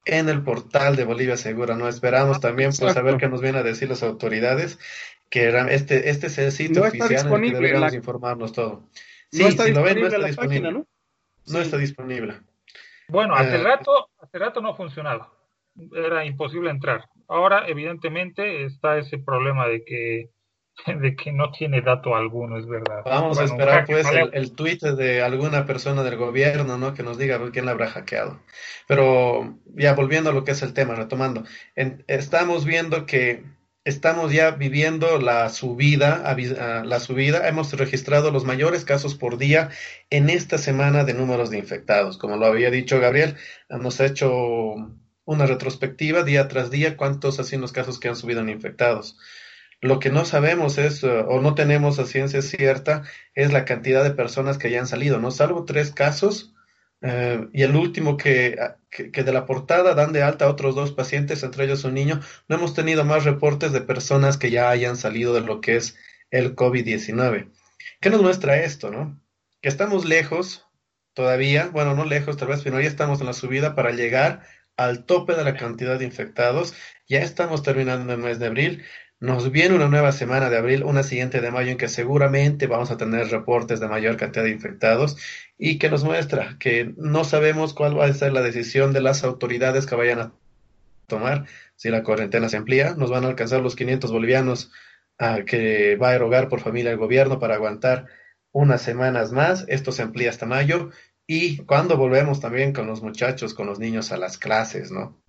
en 0.06 0.30
el 0.30 0.44
portal 0.44 0.96
de 0.96 1.06
Bolivia 1.06 1.38
Segura. 1.38 1.76
No 1.76 1.88
esperamos 1.88 2.40
también 2.40 2.72
pues 2.78 2.94
saber 2.94 3.18
qué 3.18 3.28
nos 3.30 3.42
vienen 3.42 3.62
a 3.62 3.64
decir 3.64 3.90
las 3.90 4.04
autoridades, 4.04 4.80
que 5.30 5.50
este, 5.70 6.10
este 6.10 6.28
es 6.28 6.38
el 6.38 6.52
sitio 6.52 6.82
no 6.82 6.88
oficial 6.88 7.28
en 7.28 7.34
el 7.34 7.42
que 7.42 7.52
deberíamos 7.56 7.92
la... 7.92 7.98
informarnos 7.98 8.54
todo. 8.54 8.84
Sí, 9.32 9.42
no 9.44 9.48
está 9.50 9.64
si 9.66 9.72
lo 9.72 9.84
ven, 9.84 9.96
disponible 9.96 10.02
no 10.02 10.08
está 10.08 10.18
la 10.20 10.28
disponible. 10.28 10.62
página, 10.62 10.80
¿no? 10.80 10.88
No 11.54 11.60
está 11.62 11.78
disponible. 11.78 12.40
Bueno, 13.08 13.36
hace 13.36 13.56
Eh, 13.56 13.64
rato, 13.64 14.10
hace 14.20 14.38
rato 14.40 14.62
no 14.62 14.76
funcionaba. 14.76 15.34
Era 15.94 16.26
imposible 16.26 16.70
entrar. 16.70 17.08
Ahora, 17.28 17.66
evidentemente, 17.68 18.66
está 18.66 18.98
ese 18.98 19.18
problema 19.18 19.68
de 19.68 19.84
que 19.86 20.30
de 21.02 21.16
que 21.16 21.32
no 21.32 21.52
tiene 21.52 21.82
dato 21.82 22.16
alguno, 22.16 22.58
es 22.58 22.68
verdad. 22.68 23.04
Vamos 23.04 23.36
Bueno, 23.38 23.42
a 23.42 23.46
esperar 23.46 23.86
pues 23.86 24.08
el, 24.12 24.30
el 24.34 24.56
tweet 24.56 24.78
de 24.80 25.22
alguna 25.24 25.66
persona 25.66 26.04
del 26.04 26.18
gobierno, 26.18 26.78
¿no? 26.78 26.94
Que 26.94 27.02
nos 27.04 27.18
diga 27.18 27.40
quién 27.52 27.66
la 27.66 27.72
habrá 27.72 27.88
hackeado. 27.90 28.40
Pero 28.88 29.58
ya 29.76 29.94
volviendo 29.96 30.30
a 30.30 30.34
lo 30.34 30.44
que 30.44 30.52
es 30.52 30.62
el 30.62 30.74
tema, 30.74 30.94
retomando, 30.96 31.44
en- 31.76 32.04
estamos 32.08 32.64
viendo 32.66 33.06
que 33.08 33.44
estamos 33.86 34.32
ya 34.32 34.52
viviendo 34.52 35.18
la 35.20 35.50
subida, 35.50 36.22
ah, 36.26 36.84
la 36.86 37.00
subida, 37.00 37.48
hemos 37.48 37.74
registrado 37.74 38.30
los 38.32 38.46
mayores 38.46 38.86
casos 38.86 39.16
por 39.16 39.38
día 39.40 39.70
en 40.12 40.30
esta 40.30 40.60
semana 40.60 41.04
de 41.04 41.16
números 41.16 41.50
de 41.50 41.58
infectados. 41.58 42.18
Como 42.20 42.38
lo 42.38 42.46
había 42.46 42.70
dicho 42.70 43.00
Gabriel, 43.00 43.36
hemos 43.70 44.00
hecho 44.00 44.76
una 45.26 45.46
retrospectiva 45.46 46.24
día 46.24 46.48
tras 46.48 46.70
día, 46.72 46.98
cuántos 46.98 47.40
han 47.40 47.46
sido 47.46 47.62
los 47.62 47.72
casos 47.72 48.00
que 48.00 48.10
han 48.10 48.16
subido 48.16 48.42
en 48.42 48.50
infectados. 48.50 49.18
Lo 49.82 50.00
que 50.00 50.12
no 50.12 50.26
sabemos 50.26 50.78
es, 50.78 51.04
uh, 51.04 51.26
o 51.28 51.42
no 51.42 51.56
tenemos 51.56 52.00
a 52.00 52.06
ciencia 52.06 52.42
cierta, 52.42 53.04
es 53.36 53.52
la 53.52 53.66
cantidad 53.66 54.04
de 54.04 54.12
personas 54.12 54.58
que 54.58 54.68
hayan 54.68 54.88
salido, 54.88 55.20
¿no? 55.20 55.32
Salvo 55.32 55.66
tres 55.66 55.92
casos, 55.92 56.54
eh, 57.02 57.48
y 57.52 57.64
el 57.64 57.76
último 57.76 58.16
que, 58.16 58.58
que, 58.92 59.12
que 59.12 59.24
de 59.24 59.34
la 59.34 59.46
portada 59.48 59.96
dan 59.96 60.14
de 60.14 60.22
alta 60.22 60.46
a 60.46 60.50
otros 60.50 60.76
dos 60.76 60.92
pacientes, 60.92 61.44
entre 61.44 61.66
ellos 61.66 61.84
un 61.84 61.96
niño, 61.96 62.22
no 62.48 62.56
hemos 62.58 62.76
tenido 62.76 63.04
más 63.04 63.24
reportes 63.26 63.72
de 63.72 63.82
personas 63.82 64.38
que 64.38 64.52
ya 64.52 64.70
hayan 64.70 64.98
salido 64.98 65.34
de 65.34 65.42
lo 65.42 65.62
que 65.62 65.78
es 65.78 65.98
el 66.30 66.56
COVID-19. 66.56 67.50
¿Qué 68.00 68.10
nos 68.10 68.22
muestra 68.22 68.62
esto, 68.62 68.92
no? 68.92 69.20
Que 69.62 69.70
estamos 69.70 70.06
lejos 70.06 70.66
todavía, 71.14 71.68
bueno, 71.68 71.96
no 71.96 72.06
lejos 72.06 72.38
tal 72.38 72.50
vez, 72.50 72.62
pero 72.64 72.80
ya 72.80 72.88
estamos 72.88 73.20
en 73.20 73.28
la 73.28 73.34
subida 73.34 73.76
para 73.76 73.92
llegar 73.92 74.44
al 74.78 75.06
tope 75.06 75.36
de 75.36 75.44
la 75.44 75.56
cantidad 75.56 76.00
de 76.00 76.06
infectados. 76.06 76.74
Ya 77.08 77.20
estamos 77.20 77.64
terminando 77.64 78.14
el 78.14 78.20
mes 78.20 78.40
de 78.40 78.48
abril. 78.48 78.84
Nos 79.22 79.52
viene 79.52 79.76
una 79.76 79.88
nueva 79.88 80.14
semana 80.14 80.50
de 80.50 80.58
abril, 80.58 80.84
una 80.84 81.04
siguiente 81.04 81.42
de 81.42 81.52
mayo, 81.52 81.70
en 81.70 81.78
que 81.78 81.90
seguramente 81.90 82.66
vamos 82.66 82.90
a 82.90 82.98
tener 82.98 83.28
reportes 83.28 83.80
de 83.80 83.88
mayor 83.88 84.18
cantidad 84.18 84.44
de 84.44 84.50
infectados 84.50 85.16
y 85.60 85.78
que 85.78 85.92
nos 85.92 86.04
muestra 86.04 86.58
que 86.60 86.96
no 86.98 87.24
sabemos 87.24 87.76
cuál 87.76 88.00
va 88.00 88.06
a 88.06 88.14
ser 88.14 88.34
la 88.34 88.42
decisión 88.42 88.94
de 88.94 89.02
las 89.02 89.24
autoridades 89.24 89.86
que 89.86 89.94
vayan 89.94 90.20
a 90.22 90.32
tomar. 91.06 91.46
Si 91.76 91.90
la 91.90 92.02
cuarentena 92.02 92.50
se 92.50 92.58
amplía, 92.58 92.96
nos 92.96 93.12
van 93.12 93.24
a 93.24 93.28
alcanzar 93.28 93.62
los 93.62 93.76
500 93.76 94.12
bolivianos 94.12 94.72
uh, 95.20 95.46
que 95.46 95.98
va 95.98 96.10
a 96.10 96.16
erogar 96.16 96.50
por 96.50 96.60
familia 96.60 96.90
el 96.90 96.98
gobierno 96.98 97.38
para 97.38 97.54
aguantar 97.54 98.08
unas 98.52 98.82
semanas 98.82 99.32
más. 99.32 99.66
Esto 99.68 99.92
se 99.92 100.02
amplía 100.02 100.32
hasta 100.32 100.48
mayo. 100.48 100.90
Y 101.28 101.58
cuando 101.58 101.96
volvemos 101.96 102.40
también 102.40 102.74
con 102.74 102.88
los 102.88 103.04
muchachos, 103.04 103.54
con 103.54 103.68
los 103.68 103.78
niños 103.78 104.12
a 104.12 104.18
las 104.18 104.40
clases, 104.40 104.90
¿no? 104.90 105.22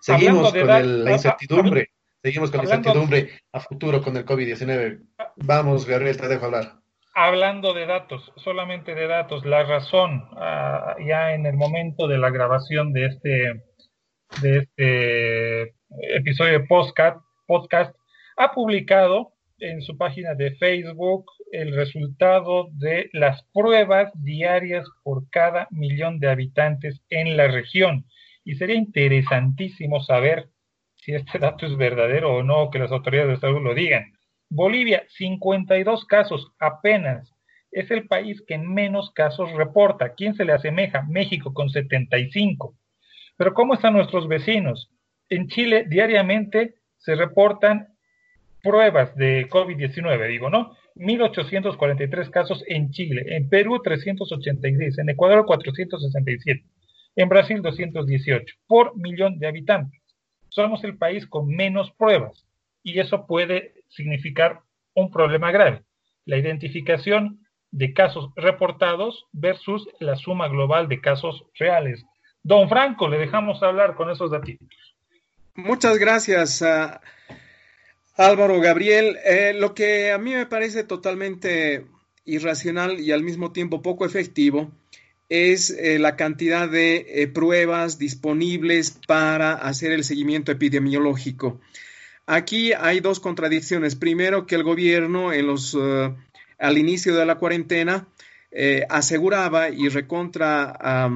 Seguimos 0.00 0.52
con 0.52 0.70
el, 0.70 1.04
la 1.04 1.12
incertidumbre. 1.14 1.90
Seguimos 2.22 2.50
con 2.50 2.58
la 2.58 2.76
incertidumbre 2.76 3.30
a 3.52 3.60
futuro 3.60 4.02
con 4.02 4.16
el 4.16 4.24
COVID-19. 4.24 5.00
Vamos, 5.36 5.86
Gabriel, 5.86 6.16
te 6.16 6.28
dejo 6.28 6.46
hablar. 6.46 6.72
Hablando 7.14 7.74
de 7.74 7.86
datos, 7.86 8.32
solamente 8.36 8.94
de 8.94 9.06
datos, 9.06 9.44
la 9.44 9.64
razón, 9.64 10.28
uh, 10.32 11.00
ya 11.04 11.34
en 11.34 11.46
el 11.46 11.56
momento 11.56 12.06
de 12.08 12.18
la 12.18 12.30
grabación 12.30 12.92
de 12.92 13.06
este, 13.06 13.62
de 14.42 14.58
este 14.58 15.74
episodio 16.16 16.60
de 16.60 16.66
podcast, 16.66 17.18
podcast, 17.46 17.94
ha 18.36 18.52
publicado 18.52 19.32
en 19.58 19.82
su 19.82 19.96
página 19.96 20.34
de 20.34 20.54
Facebook 20.56 21.26
el 21.52 21.74
resultado 21.74 22.68
de 22.72 23.10
las 23.12 23.42
pruebas 23.52 24.12
diarias 24.14 24.86
por 25.02 25.28
cada 25.30 25.66
millón 25.70 26.18
de 26.20 26.30
habitantes 26.30 27.00
en 27.10 27.36
la 27.36 27.48
región. 27.48 28.06
Y 28.44 28.54
sería 28.56 28.76
interesantísimo 28.76 30.02
saber 30.02 30.48
si 31.08 31.14
este 31.14 31.38
dato 31.38 31.64
es 31.64 31.74
verdadero 31.74 32.34
o 32.34 32.42
no, 32.42 32.68
que 32.68 32.78
las 32.78 32.92
autoridades 32.92 33.30
de 33.30 33.40
salud 33.40 33.62
lo 33.62 33.72
digan. 33.72 34.12
Bolivia, 34.50 35.04
52 35.08 36.04
casos 36.04 36.52
apenas. 36.58 37.32
Es 37.70 37.90
el 37.90 38.06
país 38.06 38.42
que 38.46 38.58
menos 38.58 39.10
casos 39.12 39.50
reporta. 39.52 40.12
¿Quién 40.12 40.34
se 40.34 40.44
le 40.44 40.52
asemeja? 40.52 41.06
México 41.08 41.54
con 41.54 41.70
75. 41.70 42.74
Pero 43.38 43.54
¿cómo 43.54 43.72
están 43.72 43.94
nuestros 43.94 44.28
vecinos? 44.28 44.90
En 45.30 45.48
Chile 45.48 45.86
diariamente 45.88 46.74
se 46.98 47.14
reportan 47.14 47.88
pruebas 48.62 49.16
de 49.16 49.48
COVID-19, 49.48 50.28
digo, 50.28 50.50
¿no? 50.50 50.76
1.843 50.96 52.28
casos 52.28 52.62
en 52.66 52.90
Chile, 52.90 53.24
en 53.34 53.48
Perú 53.48 53.80
386, 53.82 54.98
en 54.98 55.08
Ecuador 55.08 55.46
467, 55.46 56.66
en 57.16 57.28
Brasil 57.30 57.62
218, 57.62 58.56
por 58.66 58.94
millón 58.94 59.38
de 59.38 59.46
habitantes. 59.46 59.97
Somos 60.48 60.82
el 60.84 60.96
país 60.96 61.26
con 61.26 61.48
menos 61.48 61.90
pruebas 61.92 62.44
y 62.82 63.00
eso 63.00 63.26
puede 63.26 63.74
significar 63.88 64.60
un 64.94 65.10
problema 65.10 65.50
grave. 65.50 65.82
La 66.24 66.38
identificación 66.38 67.46
de 67.70 67.92
casos 67.92 68.30
reportados 68.36 69.26
versus 69.32 69.88
la 70.00 70.16
suma 70.16 70.48
global 70.48 70.88
de 70.88 71.00
casos 71.00 71.44
reales. 71.58 72.04
Don 72.42 72.68
Franco, 72.68 73.08
le 73.08 73.18
dejamos 73.18 73.62
hablar 73.62 73.94
con 73.94 74.10
esos 74.10 74.30
datos. 74.30 74.54
Muchas 75.54 75.98
gracias. 75.98 76.64
Álvaro 78.16 78.60
Gabriel, 78.60 79.16
eh, 79.24 79.54
lo 79.54 79.74
que 79.74 80.12
a 80.12 80.18
mí 80.18 80.34
me 80.34 80.46
parece 80.46 80.84
totalmente 80.84 81.86
irracional 82.24 83.00
y 83.00 83.12
al 83.12 83.22
mismo 83.22 83.52
tiempo 83.52 83.82
poco 83.82 84.04
efectivo 84.04 84.70
es 85.28 85.70
eh, 85.70 85.98
la 85.98 86.16
cantidad 86.16 86.68
de 86.68 87.06
eh, 87.08 87.28
pruebas 87.28 87.98
disponibles 87.98 88.98
para 89.06 89.54
hacer 89.54 89.92
el 89.92 90.04
seguimiento 90.04 90.52
epidemiológico. 90.52 91.60
Aquí 92.26 92.72
hay 92.72 93.00
dos 93.00 93.20
contradicciones. 93.20 93.96
Primero, 93.96 94.46
que 94.46 94.54
el 94.54 94.62
gobierno 94.62 95.32
los, 95.32 95.76
al 96.58 96.78
inicio 96.78 97.16
de 97.16 97.24
la 97.24 97.36
cuarentena 97.36 98.06
aseguraba 98.90 99.70
y 99.70 99.88
recontra 99.88 101.08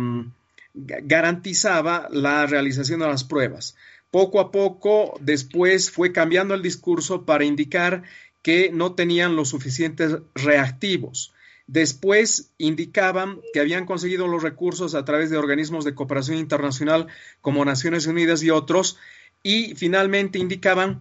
garantizaba 0.75 2.09
la 2.11 2.47
realización 2.47 3.01
de 3.01 3.09
las 3.09 3.25
pruebas. 3.25 3.77
Poco 4.11 4.41
a 4.41 4.51
poco 4.51 5.19
después 5.21 5.91
fue 5.91 6.13
cambiando 6.13 6.55
el 6.55 6.63
discurso 6.63 7.25
para 7.25 7.45
indicar 7.45 8.03
que 8.43 8.71
no 8.73 8.95
tenían 8.95 9.37
los 9.37 9.51
suficientes 9.51 10.19
reactivos. 10.35 11.32
Después 11.73 12.53
indicaban 12.59 13.41
que 13.55 13.61
habían 13.61 13.87
conseguido 13.87 14.29
los 14.29 14.43
recursos 14.43 14.95
a 14.95 15.07
través 15.07 15.31
de 15.31 15.39
organismos 15.39 15.87
de 15.87 15.95
cooperación 15.95 16.37
internacional 16.37 17.07
como 17.41 17.65
Naciones 17.65 18.07
Unidas 18.07 18.43
y 18.43 18.51
otros, 18.51 18.99
y 19.43 19.75
finalmente 19.75 20.39
indicaban, 20.39 21.01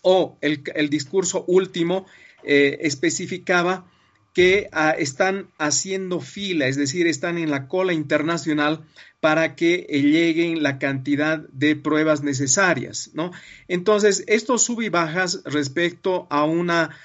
o 0.00 0.38
el, 0.40 0.88
discurso 0.88 1.44
último 1.48 2.06
eh, 2.44 2.78
especificaba 2.80 3.84
que 4.32 4.70
ah, 4.72 4.92
están 4.98 5.50
haciendo 5.58 6.20
fila, 6.20 6.66
es 6.66 6.76
decir, 6.76 7.06
están 7.06 7.36
en 7.36 7.50
la 7.50 7.68
cola 7.68 7.92
internacional 7.92 8.86
para 9.20 9.54
que 9.54 9.84
eh, 9.90 10.00
lleguen 10.00 10.62
la 10.62 10.78
cantidad 10.78 11.40
de 11.52 11.76
pruebas 11.76 12.22
necesarias, 12.22 13.10
¿no? 13.12 13.32
Entonces, 13.68 14.24
estos 14.28 14.62
sub 14.62 14.80
y 14.80 14.88
bajas 14.88 15.42
respecto 15.44 16.26
a 16.30 16.44
una 16.44 16.96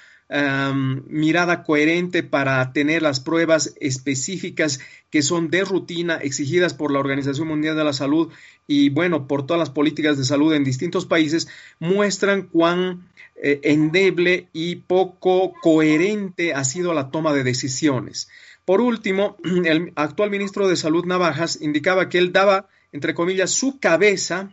mirada 1.08 1.64
coherente 1.64 2.22
para 2.22 2.72
tener 2.72 3.02
las 3.02 3.18
pruebas 3.18 3.74
específicas 3.80 4.78
que 5.10 5.22
son 5.22 5.50
de 5.50 5.64
rutina 5.64 6.16
exigidas 6.16 6.72
por 6.72 6.92
la 6.92 7.00
Organización 7.00 7.48
Mundial 7.48 7.76
de 7.76 7.82
la 7.82 7.92
Salud 7.92 8.32
y, 8.68 8.90
bueno, 8.90 9.26
por 9.26 9.44
todas 9.44 9.58
las 9.58 9.70
políticas 9.70 10.16
de 10.18 10.24
salud 10.24 10.54
en 10.54 10.62
distintos 10.62 11.04
países, 11.04 11.48
muestran 11.80 12.42
cuán 12.42 13.08
eh, 13.42 13.60
endeble 13.64 14.48
y 14.52 14.76
poco 14.76 15.52
coherente 15.60 16.54
ha 16.54 16.62
sido 16.62 16.94
la 16.94 17.10
toma 17.10 17.32
de 17.32 17.42
decisiones. 17.42 18.28
Por 18.64 18.80
último, 18.80 19.36
el 19.64 19.92
actual 19.96 20.30
ministro 20.30 20.68
de 20.68 20.76
Salud 20.76 21.04
Navajas 21.06 21.60
indicaba 21.60 22.08
que 22.08 22.18
él 22.18 22.32
daba, 22.32 22.68
entre 22.92 23.14
comillas, 23.14 23.50
su 23.50 23.80
cabeza 23.80 24.52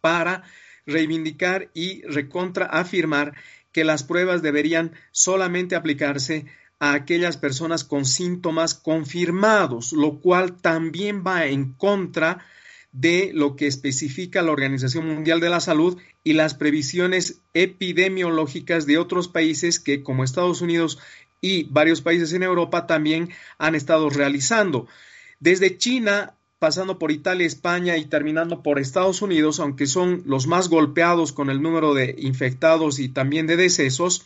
para 0.00 0.44
reivindicar 0.86 1.70
y 1.74 2.02
recontra 2.02 2.66
afirmar 2.66 3.34
que 3.74 3.84
las 3.84 4.04
pruebas 4.04 4.40
deberían 4.40 4.92
solamente 5.10 5.74
aplicarse 5.74 6.46
a 6.78 6.94
aquellas 6.94 7.36
personas 7.36 7.82
con 7.82 8.04
síntomas 8.04 8.74
confirmados, 8.74 9.92
lo 9.92 10.20
cual 10.20 10.60
también 10.60 11.24
va 11.26 11.46
en 11.46 11.72
contra 11.72 12.38
de 12.92 13.32
lo 13.34 13.56
que 13.56 13.66
especifica 13.66 14.42
la 14.42 14.52
Organización 14.52 15.08
Mundial 15.08 15.40
de 15.40 15.50
la 15.50 15.58
Salud 15.58 15.98
y 16.22 16.34
las 16.34 16.54
previsiones 16.54 17.40
epidemiológicas 17.52 18.86
de 18.86 18.98
otros 18.98 19.26
países 19.26 19.80
que, 19.80 20.04
como 20.04 20.22
Estados 20.22 20.60
Unidos 20.62 21.00
y 21.40 21.64
varios 21.64 22.00
países 22.00 22.32
en 22.32 22.44
Europa, 22.44 22.86
también 22.86 23.30
han 23.58 23.74
estado 23.74 24.08
realizando. 24.08 24.86
Desde 25.40 25.76
China, 25.76 26.36
pasando 26.64 26.98
por 26.98 27.12
Italia, 27.12 27.46
España 27.46 27.98
y 27.98 28.06
terminando 28.06 28.62
por 28.62 28.78
Estados 28.78 29.20
Unidos, 29.20 29.60
aunque 29.60 29.84
son 29.84 30.22
los 30.24 30.46
más 30.46 30.70
golpeados 30.70 31.34
con 31.34 31.50
el 31.50 31.60
número 31.60 31.92
de 31.92 32.14
infectados 32.16 33.00
y 33.00 33.10
también 33.10 33.46
de 33.46 33.58
decesos, 33.58 34.24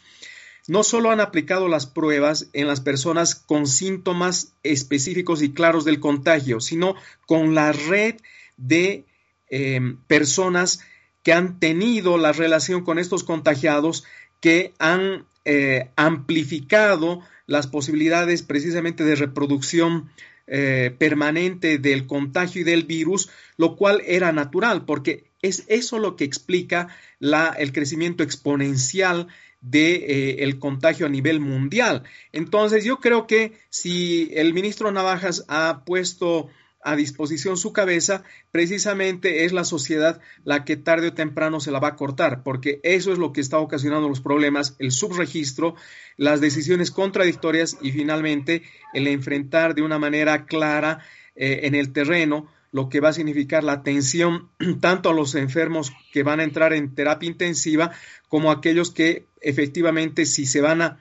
no 0.68 0.84
solo 0.84 1.10
han 1.10 1.18
aplicado 1.18 1.66
las 1.66 1.86
pruebas 1.86 2.48
en 2.52 2.68
las 2.68 2.80
personas 2.80 3.34
con 3.34 3.66
síntomas 3.66 4.54
específicos 4.62 5.42
y 5.42 5.52
claros 5.52 5.84
del 5.84 5.98
contagio, 5.98 6.60
sino 6.60 6.94
con 7.26 7.56
la 7.56 7.72
red 7.72 8.14
de 8.56 9.04
em, 9.50 9.96
personas 10.06 10.78
que 11.24 11.32
han 11.32 11.58
tenido 11.58 12.18
la 12.18 12.30
relación 12.30 12.84
con 12.84 13.00
estos 13.00 13.24
contagiados, 13.24 14.04
que 14.40 14.74
han 14.78 15.26
eh, 15.44 15.90
amplificado 15.96 17.20
las 17.46 17.66
posibilidades 17.66 18.44
precisamente 18.44 19.02
de 19.02 19.16
reproducción 19.16 20.08
eh, 20.50 20.94
permanente 20.96 21.78
del 21.78 22.06
contagio 22.06 22.62
y 22.62 22.64
del 22.64 22.84
virus, 22.84 23.30
lo 23.56 23.76
cual 23.76 24.02
era 24.06 24.32
natural, 24.32 24.84
porque 24.84 25.30
es 25.42 25.64
eso 25.68 25.98
lo 25.98 26.16
que 26.16 26.24
explica 26.24 26.88
la, 27.18 27.48
el 27.58 27.72
crecimiento 27.72 28.22
exponencial 28.22 29.28
del 29.60 30.00
de, 30.00 30.42
eh, 30.44 30.58
contagio 30.58 31.06
a 31.06 31.10
nivel 31.10 31.40
mundial. 31.40 32.04
Entonces, 32.32 32.84
yo 32.84 32.98
creo 32.98 33.26
que 33.26 33.52
si 33.70 34.30
el 34.34 34.54
ministro 34.54 34.90
Navajas 34.92 35.44
ha 35.48 35.82
puesto 35.84 36.48
a 36.82 36.96
disposición 36.96 37.56
su 37.56 37.72
cabeza, 37.72 38.22
precisamente 38.50 39.44
es 39.44 39.52
la 39.52 39.64
sociedad 39.64 40.20
la 40.44 40.64
que 40.64 40.76
tarde 40.76 41.08
o 41.08 41.14
temprano 41.14 41.60
se 41.60 41.70
la 41.70 41.80
va 41.80 41.88
a 41.88 41.96
cortar, 41.96 42.42
porque 42.42 42.80
eso 42.82 43.12
es 43.12 43.18
lo 43.18 43.32
que 43.32 43.40
está 43.40 43.58
ocasionando 43.58 44.08
los 44.08 44.20
problemas, 44.20 44.76
el 44.78 44.92
subregistro, 44.92 45.74
las 46.16 46.40
decisiones 46.40 46.90
contradictorias 46.90 47.76
y 47.80 47.92
finalmente 47.92 48.62
el 48.94 49.08
enfrentar 49.08 49.74
de 49.74 49.82
una 49.82 49.98
manera 49.98 50.46
clara 50.46 51.00
eh, 51.34 51.60
en 51.64 51.74
el 51.74 51.92
terreno 51.92 52.48
lo 52.70 52.88
que 52.88 53.00
va 53.00 53.08
a 53.08 53.14
significar 53.14 53.64
la 53.64 53.72
atención 53.72 54.50
tanto 54.80 55.10
a 55.10 55.14
los 55.14 55.34
enfermos 55.34 55.92
que 56.12 56.22
van 56.22 56.40
a 56.40 56.44
entrar 56.44 56.72
en 56.72 56.94
terapia 56.94 57.28
intensiva 57.28 57.92
como 58.28 58.50
a 58.50 58.54
aquellos 58.54 58.90
que 58.90 59.26
efectivamente 59.40 60.26
si 60.26 60.46
se 60.46 60.60
van 60.60 60.82
a 60.82 60.98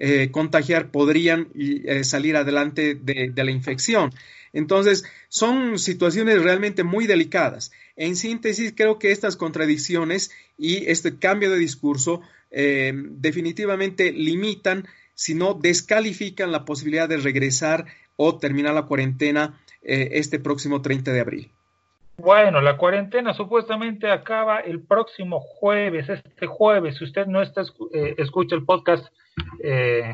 eh, 0.00 0.30
contagiar 0.30 0.92
podrían 0.92 1.48
eh, 1.56 2.04
salir 2.04 2.36
adelante 2.36 2.94
de, 2.94 3.32
la 3.34 3.50
infección. 3.50 4.12
Entonces, 4.52 5.04
son 5.28 5.78
situaciones 5.78 6.40
realmente 6.40 6.84
muy 6.84 7.08
delicadas. 7.08 7.72
En 7.96 8.14
síntesis, 8.14 8.72
creo 8.76 9.00
que 9.00 9.10
estas 9.10 9.36
contradicciones 9.36 10.30
y 10.56 10.88
este 10.88 11.18
cambio 11.18 11.50
de 11.50 11.58
discurso 11.58 12.20
eh, 12.52 12.92
definitivamente 12.94 14.12
limitan, 14.12 14.86
si 15.14 15.34
no 15.34 15.54
descalifican 15.54 16.52
la 16.52 16.64
posibilidad 16.64 17.08
de 17.08 17.16
regresar 17.16 17.86
o 18.14 18.38
terminar 18.38 18.74
la 18.74 18.86
cuarentena 18.86 19.60
este 19.80 20.38
próximo 20.38 20.82
30 20.82 21.12
de 21.12 21.20
abril. 21.20 21.50
Bueno, 22.18 22.60
la 22.60 22.76
cuarentena 22.76 23.32
supuestamente 23.32 24.10
acaba 24.10 24.58
el 24.58 24.84
próximo 24.84 25.38
jueves, 25.40 26.08
este 26.08 26.48
jueves. 26.48 26.96
Si 26.96 27.04
usted 27.04 27.26
no 27.26 27.40
está, 27.40 27.62
escucha 27.92 28.56
el 28.56 28.64
podcast 28.64 29.06
eh, 29.62 30.12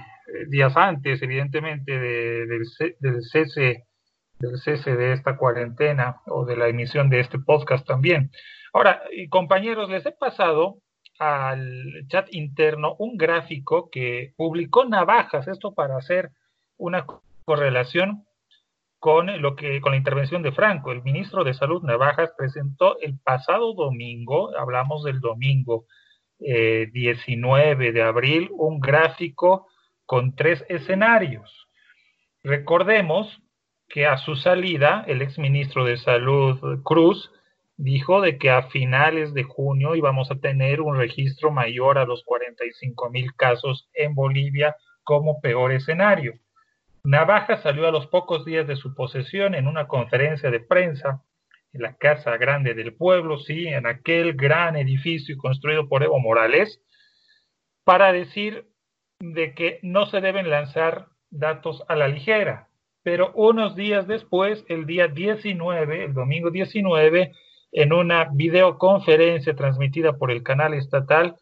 días 0.49 0.77
antes, 0.77 1.23
evidentemente, 1.23 1.99
del, 1.99 2.67
cese, 3.23 3.87
del 4.39 4.59
cese 4.59 4.97
de 4.97 5.15
esta 5.15 5.39
cuarentena 5.39 6.21
o 6.27 6.45
de 6.45 6.57
la 6.57 6.69
emisión 6.69 7.09
de 7.09 7.21
este 7.21 7.39
podcast 7.39 7.87
también. 7.87 8.31
Ahora, 8.75 9.03
compañeros, 9.31 9.89
les 9.89 10.05
he 10.05 10.13
pasado 10.13 10.83
al 11.19 12.07
chat 12.09 12.29
interno 12.33 12.97
un 12.99 13.17
gráfico 13.17 13.89
que 13.91 14.35
publicó 14.37 14.85
Navajas, 14.85 15.49
esto 15.49 15.73
para 15.73 15.97
hacer 15.97 16.33
una 16.77 17.07
correlación 17.47 18.27
con 19.05 19.27
lo 19.43 19.55
que 19.55 19.83
con 19.83 19.93
la 19.93 19.99
intervención 19.99 20.41
de 20.41 20.53
Franco. 20.53 20.91
El 20.91 21.03
ministro 21.03 21.45
de 21.45 21.53
Salud 21.53 21.83
Navajas 21.83 22.31
presentó 22.39 22.99
el 23.01 23.19
pasado 23.19 23.75
domingo, 23.75 24.57
hablamos 24.57 25.05
del 25.05 25.21
domingo 25.21 25.85
19 26.39 27.87
eh, 27.87 27.93
de 27.93 28.03
abril 28.03 28.49
un 28.53 28.81
gráfico 28.81 29.67
con 30.07 30.35
tres 30.35 30.65
escenarios. 30.71 31.69
Recordemos 32.43 33.43
que 33.91 34.07
a 34.07 34.17
su 34.17 34.37
salida, 34.37 35.05
el 35.07 35.21
exministro 35.21 35.85
de 35.85 35.99
Salud 35.99 36.59
Cruz 36.83 37.31
dijo 37.77 38.23
de 38.23 38.39
que 38.39 38.49
a 38.49 38.71
finales 38.71 39.35
de 39.35 39.43
junio 39.43 39.97
íbamos 39.97 40.31
a 40.31 40.41
tener 40.41 40.81
un 40.81 40.97
registro 40.97 41.51
mayor 41.51 41.99
a 41.99 42.07
los 42.07 42.25
45 42.25 43.11
mil 43.11 43.35
casos 43.35 43.87
en 43.93 44.15
Bolivia 44.15 44.75
como 45.03 45.43
peor 45.43 45.73
escenario. 45.73 46.33
Navaja 47.05 47.59
salió 47.59 47.87
a 47.87 47.91
los 47.91 48.07
pocos 48.07 48.47
días 48.47 48.67
de 48.67 48.77
su 48.77 48.95
posesión 48.95 49.55
en 49.55 49.69
una 49.69 49.87
conferencia 49.87 50.51
de 50.51 50.61
prensa 50.61 51.23
en 51.75 51.83
la 51.83 51.97
Casa 51.97 52.39
Grande 52.39 52.73
del 52.73 52.95
Pueblo, 52.95 53.39
sí, 53.39 53.67
en 53.67 53.87
aquel 53.87 54.33
gran 54.33 54.75
edificio 54.77 55.37
construido 55.37 55.87
por 55.87 56.03
Evo 56.03 56.19
Morales, 56.19 56.81
para 57.85 58.11
decir 58.11 58.71
de 59.21 59.55
que 59.55 59.81
no 59.83 60.07
se 60.07 60.23
deben 60.23 60.49
lanzar 60.49 61.09
datos 61.29 61.85
a 61.89 61.95
la 61.95 62.09
ligera. 62.09 62.69
Pero 63.03 63.33
unos 63.35 63.77
días 63.77 64.07
después, 64.07 64.65
el 64.69 64.87
día 64.87 65.09
19, 65.09 66.05
el 66.05 66.15
domingo 66.15 66.51
19, 66.51 67.33
en 67.73 67.93
una 67.93 68.31
videoconferencia 68.33 69.55
transmitida 69.55 70.17
por 70.17 70.31
el 70.31 70.43
canal 70.43 70.73
estatal, 70.73 71.37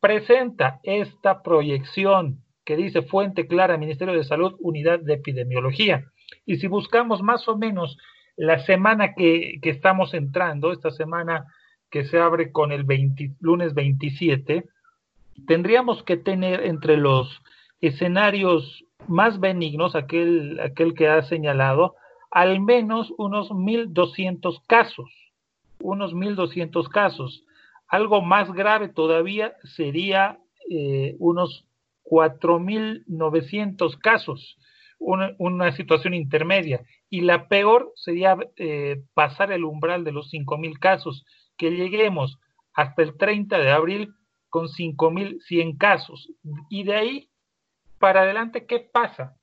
presenta 0.00 0.80
esta 0.82 1.42
proyección 1.42 2.43
que 2.64 2.76
dice 2.76 3.02
fuente 3.02 3.46
clara, 3.46 3.76
Ministerio 3.76 4.14
de 4.14 4.24
Salud, 4.24 4.56
Unidad 4.60 5.00
de 5.00 5.14
Epidemiología. 5.14 6.10
Y 6.46 6.56
si 6.56 6.66
buscamos 6.66 7.22
más 7.22 7.46
o 7.48 7.56
menos 7.56 7.98
la 8.36 8.60
semana 8.60 9.14
que, 9.14 9.60
estamos 9.62 10.14
entrando, 10.14 10.72
esta 10.72 10.90
semana 10.90 11.46
que 11.90 12.04
se 12.04 12.18
abre 12.18 12.50
con 12.50 12.72
el 12.72 12.86
lunes 13.40 13.74
27, 13.74 14.64
tendríamos 15.46 16.02
que 16.02 16.16
tener 16.16 16.64
entre 16.64 16.96
los 16.96 17.42
escenarios 17.80 18.84
más 19.06 19.38
benignos, 19.38 19.94
aquel, 19.94 20.58
aquel 20.60 20.94
que 20.94 21.08
ha 21.08 21.22
señalado, 21.22 21.94
al 22.30 22.60
menos 22.60 23.12
unos 23.18 23.50
1.200 23.50 24.62
casos, 24.66 25.10
unos 25.80 26.14
1.200 26.14 26.88
casos. 26.88 27.44
Algo 27.86 28.22
más 28.22 28.52
grave 28.52 28.88
todavía 28.88 29.54
sería 29.62 30.40
eh, 30.70 31.14
unos 31.18 31.66
4.900 32.14 33.98
casos, 33.98 34.56
una, 34.98 35.34
una, 35.38 35.72
situación 35.72 36.14
intermedia. 36.14 36.84
Y 37.10 37.22
la 37.22 37.48
peor 37.48 37.92
sería 37.96 38.36
eh, 38.56 39.02
pasar 39.14 39.50
el 39.50 39.64
umbral 39.64 40.04
de 40.04 40.12
los 40.12 40.32
5.000 40.32 40.78
casos, 40.78 41.24
que 41.56 41.70
lleguemos 41.70 42.38
hasta 42.72 43.02
el 43.02 43.16
30 43.16 43.58
de 43.58 43.70
abril 43.70 44.14
con 44.48 44.68
5.100 44.68 45.76
casos. 45.76 46.32
Y 46.70 46.84
de 46.84 46.94
ahí 46.94 47.30
para 47.98 48.22
adelante, 48.22 48.66
¿qué 48.66 48.78
pasa? 48.78 49.36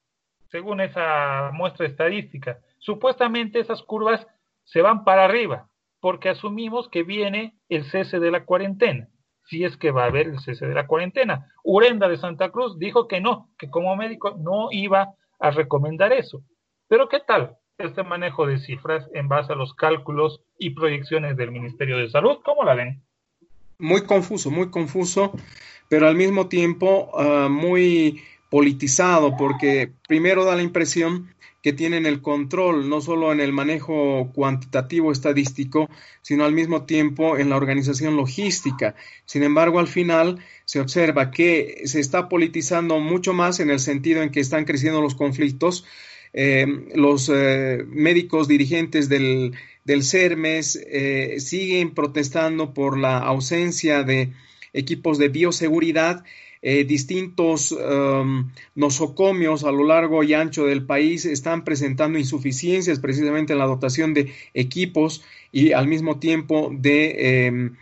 Según 0.50 0.80
esa 0.80 1.52
muestra 1.54 1.86
estadística. 1.86 2.60
Supuestamente 2.80 3.60
esas 3.60 3.82
curvas 3.84 4.26
se 4.64 4.82
van 4.82 5.04
para 5.04 5.26
arriba, 5.26 5.70
porque 6.00 6.30
asumimos 6.30 6.88
que 6.88 7.04
viene 7.04 7.58
el 7.70 7.84
cese 7.86 8.20
de 8.20 8.32
la 8.32 8.46
cuarentena, 8.46 9.10
si 9.46 9.64
es 9.64 9.78
que 9.78 9.92
va 9.92 10.04
a 10.04 10.08
haber 10.08 10.28
el 10.28 10.40
cese 10.40 10.68
de 10.68 10.74
la 10.74 10.88
cuarentena. 10.88 11.52
Urenda 11.64 12.08
de 12.08 12.18
Santa 12.18 12.50
Cruz 12.50 12.78
dijo 12.80 13.08
que 13.08 13.22
no, 13.22 13.50
que 13.58 13.70
como 13.70 13.96
médico 13.96 14.36
no 14.40 14.70
iba 14.72 15.14
a 15.40 15.52
recomendar 15.52 16.14
eso. 16.14 16.44
Pero 16.88 17.10
¿qué 17.10 17.20
tal 17.20 17.58
este 17.78 18.04
manejo 18.04 18.46
de 18.46 18.60
cifras 18.60 19.10
en 19.14 19.28
base 19.28 19.54
a 19.54 19.56
los 19.56 19.74
cálculos 19.74 20.42
y 20.58 20.72
proyecciones 20.72 21.36
del 21.36 21.52
Ministerio 21.52 21.98
de 21.98 22.10
Salud? 22.10 22.38
¿Cómo 22.44 22.64
la 22.64 22.76
ven? 22.76 23.04
muy 23.82 24.04
confuso, 24.04 24.52
muy 24.52 24.70
confuso, 24.70 25.34
pero 25.90 26.08
al 26.08 26.16
mismo 26.16 26.48
tiempo 26.48 27.10
uh, 27.14 27.50
muy 27.50 28.22
politizado, 28.50 29.36
porque 29.36 29.92
primero 30.08 30.46
da 30.46 30.56
la 30.56 30.62
impresión 30.62 31.34
que 31.62 31.74
tienen 31.74 32.06
el 32.06 32.22
control 32.22 32.90
no 32.90 33.02
solo 33.02 33.32
en 33.32 33.40
el 33.40 33.54
manejo 33.54 34.32
cuantitativo 34.34 35.12
estadístico, 35.12 35.90
sino 36.22 36.44
al 36.44 36.54
mismo 36.54 36.86
tiempo 36.86 37.38
en 37.38 37.50
la 37.50 37.58
organización 37.58 38.18
logística. 38.18 38.96
Sin 39.26 39.44
embargo, 39.44 39.80
al 39.80 39.88
final 39.88 40.40
se 40.66 40.80
observa 40.80 41.32
que 41.32 41.84
se 41.86 42.00
está 42.00 42.30
politizando 42.30 43.00
mucho 43.00 43.34
más 43.34 43.60
en 43.60 43.70
el 43.70 43.80
sentido 43.80 44.24
en 44.24 44.32
que 44.32 44.40
están 44.40 44.66
creciendo 44.66 45.02
los 45.02 45.16
conflictos. 45.16 45.86
Eh, 46.34 46.66
los 46.96 47.30
eh, 47.34 47.84
médicos 47.88 48.48
dirigentes 48.48 49.10
del, 49.10 49.54
del 49.84 50.04
CERMES 50.04 50.78
eh, 50.90 51.36
siguen 51.40 51.94
protestando 51.94 52.74
por 52.74 52.98
la 52.98 53.18
ausencia 53.20 54.04
de 54.04 54.34
equipos 54.74 55.18
de 55.18 55.30
bioseguridad. 55.30 56.24
Eh, 56.64 56.84
distintos 56.84 57.72
um, 57.72 58.52
nosocomios 58.76 59.64
a 59.64 59.72
lo 59.72 59.84
largo 59.84 60.22
y 60.22 60.36
ancho 60.36 60.66
del 60.66 60.86
país 60.86 61.26
están 61.26 61.64
presentando 61.64 62.20
insuficiencias 62.20 63.00
precisamente 63.00 63.54
en 63.54 63.60
la 63.60 63.66
dotación 63.66 64.14
de 64.14 64.32
equipos 64.54 65.24
y 65.52 65.72
al 65.72 65.88
mismo 65.88 66.20
tiempo 66.20 66.70
de 66.72 67.48
em, 67.48 67.78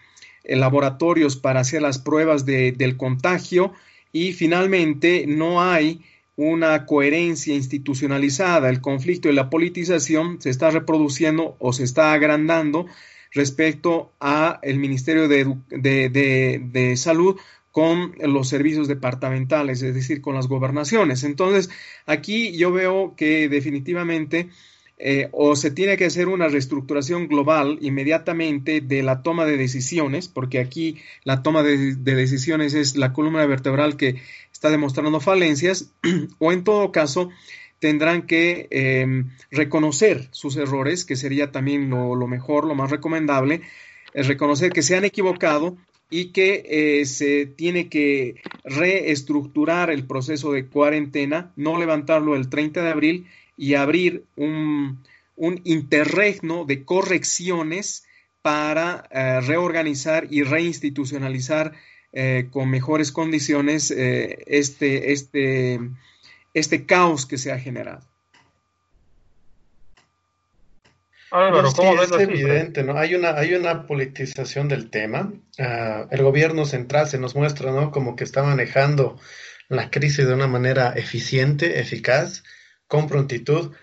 laboratorios 0.46 1.36
para 1.36 1.60
hacer 1.60 1.82
las 1.82 2.00
pruebas 2.00 2.46
de, 2.46 2.72
del 2.72 2.96
contagio 2.96 3.74
y 4.14 4.32
finalmente 4.32 5.26
no 5.28 5.62
hay 5.62 6.02
una 6.38 6.86
coherencia 6.86 7.54
institucionalizada. 7.54 8.70
El 8.70 8.80
conflicto 8.80 9.30
y 9.30 9.34
la 9.34 9.50
politización 9.50 10.42
se 10.42 10.50
está 10.50 10.72
reproduciendo 10.72 11.58
o 11.60 11.74
se 11.74 11.84
está 11.84 12.14
agrandando 12.14 12.86
respecto 13.32 14.14
a 14.22 14.60
el 14.64 14.80
Ministerio 14.80 15.28
de, 15.28 15.54
de, 15.70 16.98
Salud 16.98 17.38
con 17.72 18.16
los 18.20 18.50
servicios 18.50 18.88
departamentales, 18.88 19.82
es 19.82 19.94
decir, 19.94 20.22
con 20.22 20.36
las 20.36 20.48
gobernaciones. 20.48 21.24
Entonces, 21.24 21.70
aquí 22.06 22.58
yo 22.58 22.72
veo 22.72 23.16
que 23.16 23.48
definitivamente 23.50 24.50
eh, 24.98 25.30
o 25.32 25.56
se 25.56 25.72
tiene 25.72 25.96
que 25.96 26.06
hacer 26.06 26.28
una 26.28 26.50
reestructuración 26.50 27.28
global 27.28 27.78
inmediatamente 27.82 28.82
de 28.82 29.02
la 29.02 29.22
toma 29.22 29.46
de 29.46 29.56
decisiones, 29.56 30.28
porque 30.28 30.60
aquí 30.60 30.98
la 31.24 31.42
toma 31.42 31.64
de, 31.64 31.96
de 31.96 32.16
decisiones 32.16 32.74
es 32.74 32.98
la 32.98 33.14
columna 33.14 33.46
vertebral 33.46 33.96
que 33.96 34.22
está 34.52 34.70
demostrando 34.70 35.22
falencias 35.22 35.94
o 36.40 36.52
en 36.52 36.64
todo 36.66 36.92
caso 36.92 37.30
tendrán 37.80 38.24
que 38.24 38.68
em, 38.72 39.30
reconocer 39.52 40.28
sus 40.32 40.58
errores, 40.58 41.06
que 41.06 41.16
sería 41.16 41.52
también 41.52 41.90
lo, 41.90 42.28
mejor, 42.28 42.66
lo 42.66 42.76
más 42.76 42.92
recomendable, 42.92 43.62
es 44.14 44.28
reconocer 44.28 44.72
que 44.72 44.82
se 44.82 44.96
han 44.96 45.06
equivocado 45.06 45.78
y 46.10 46.32
que 46.32 46.64
eh, 46.66 47.06
se 47.06 47.46
tiene 47.46 47.88
que 47.88 48.42
reestructurar 48.64 49.92
el 49.92 50.06
proceso 50.06 50.52
de 50.52 50.66
cuarentena, 50.66 51.52
no 51.56 51.78
levantarlo 51.78 52.36
el 52.36 52.50
30 52.50 52.82
de 52.82 52.90
abril 52.90 53.28
y 53.58 53.76
abrir 53.76 54.24
un, 54.36 55.04
un 55.36 55.62
interregno 55.66 56.66
de 56.66 56.84
correcciones 56.84 58.06
para 58.42 59.08
eh, 59.12 59.42
reorganizar 59.42 60.28
y 60.32 60.44
reinstitucionalizar 60.44 61.74
eh, 62.12 62.48
con 62.50 62.70
mejores 62.70 63.12
condiciones 63.12 63.92
este, 63.92 65.12
este, 65.12 65.80
este 66.56 66.86
caos 66.86 67.28
que 67.28 67.38
se 67.38 67.52
ha 67.52 67.60
generado. 67.60 68.09
Es 72.04 72.12
evidente, 72.12 72.84
¿no? 72.84 72.98
Hay 72.98 73.16
una, 73.16 73.36
hay 73.36 73.54
una 73.54 73.86
politización 73.86 74.68
del 74.68 74.90
tema. 74.90 75.34
Ah, 75.58 76.08
el 76.12 76.24
gobierno 76.24 76.66
central 76.66 77.08
se 77.08 77.20
nos 77.20 77.36
muestra, 77.36 77.72
¿no? 77.72 77.92
Como 77.92 78.16
que 78.16 78.24
está 78.24 78.44
manejando 78.44 79.20
la 79.68 79.92
crisis 79.92 80.28
de 80.28 80.34
una 80.34 80.48
manera 80.48 80.94
eficiente, 80.96 81.80
eficaz, 81.80 82.44
con 82.88 83.08
prontitud, 83.08 83.74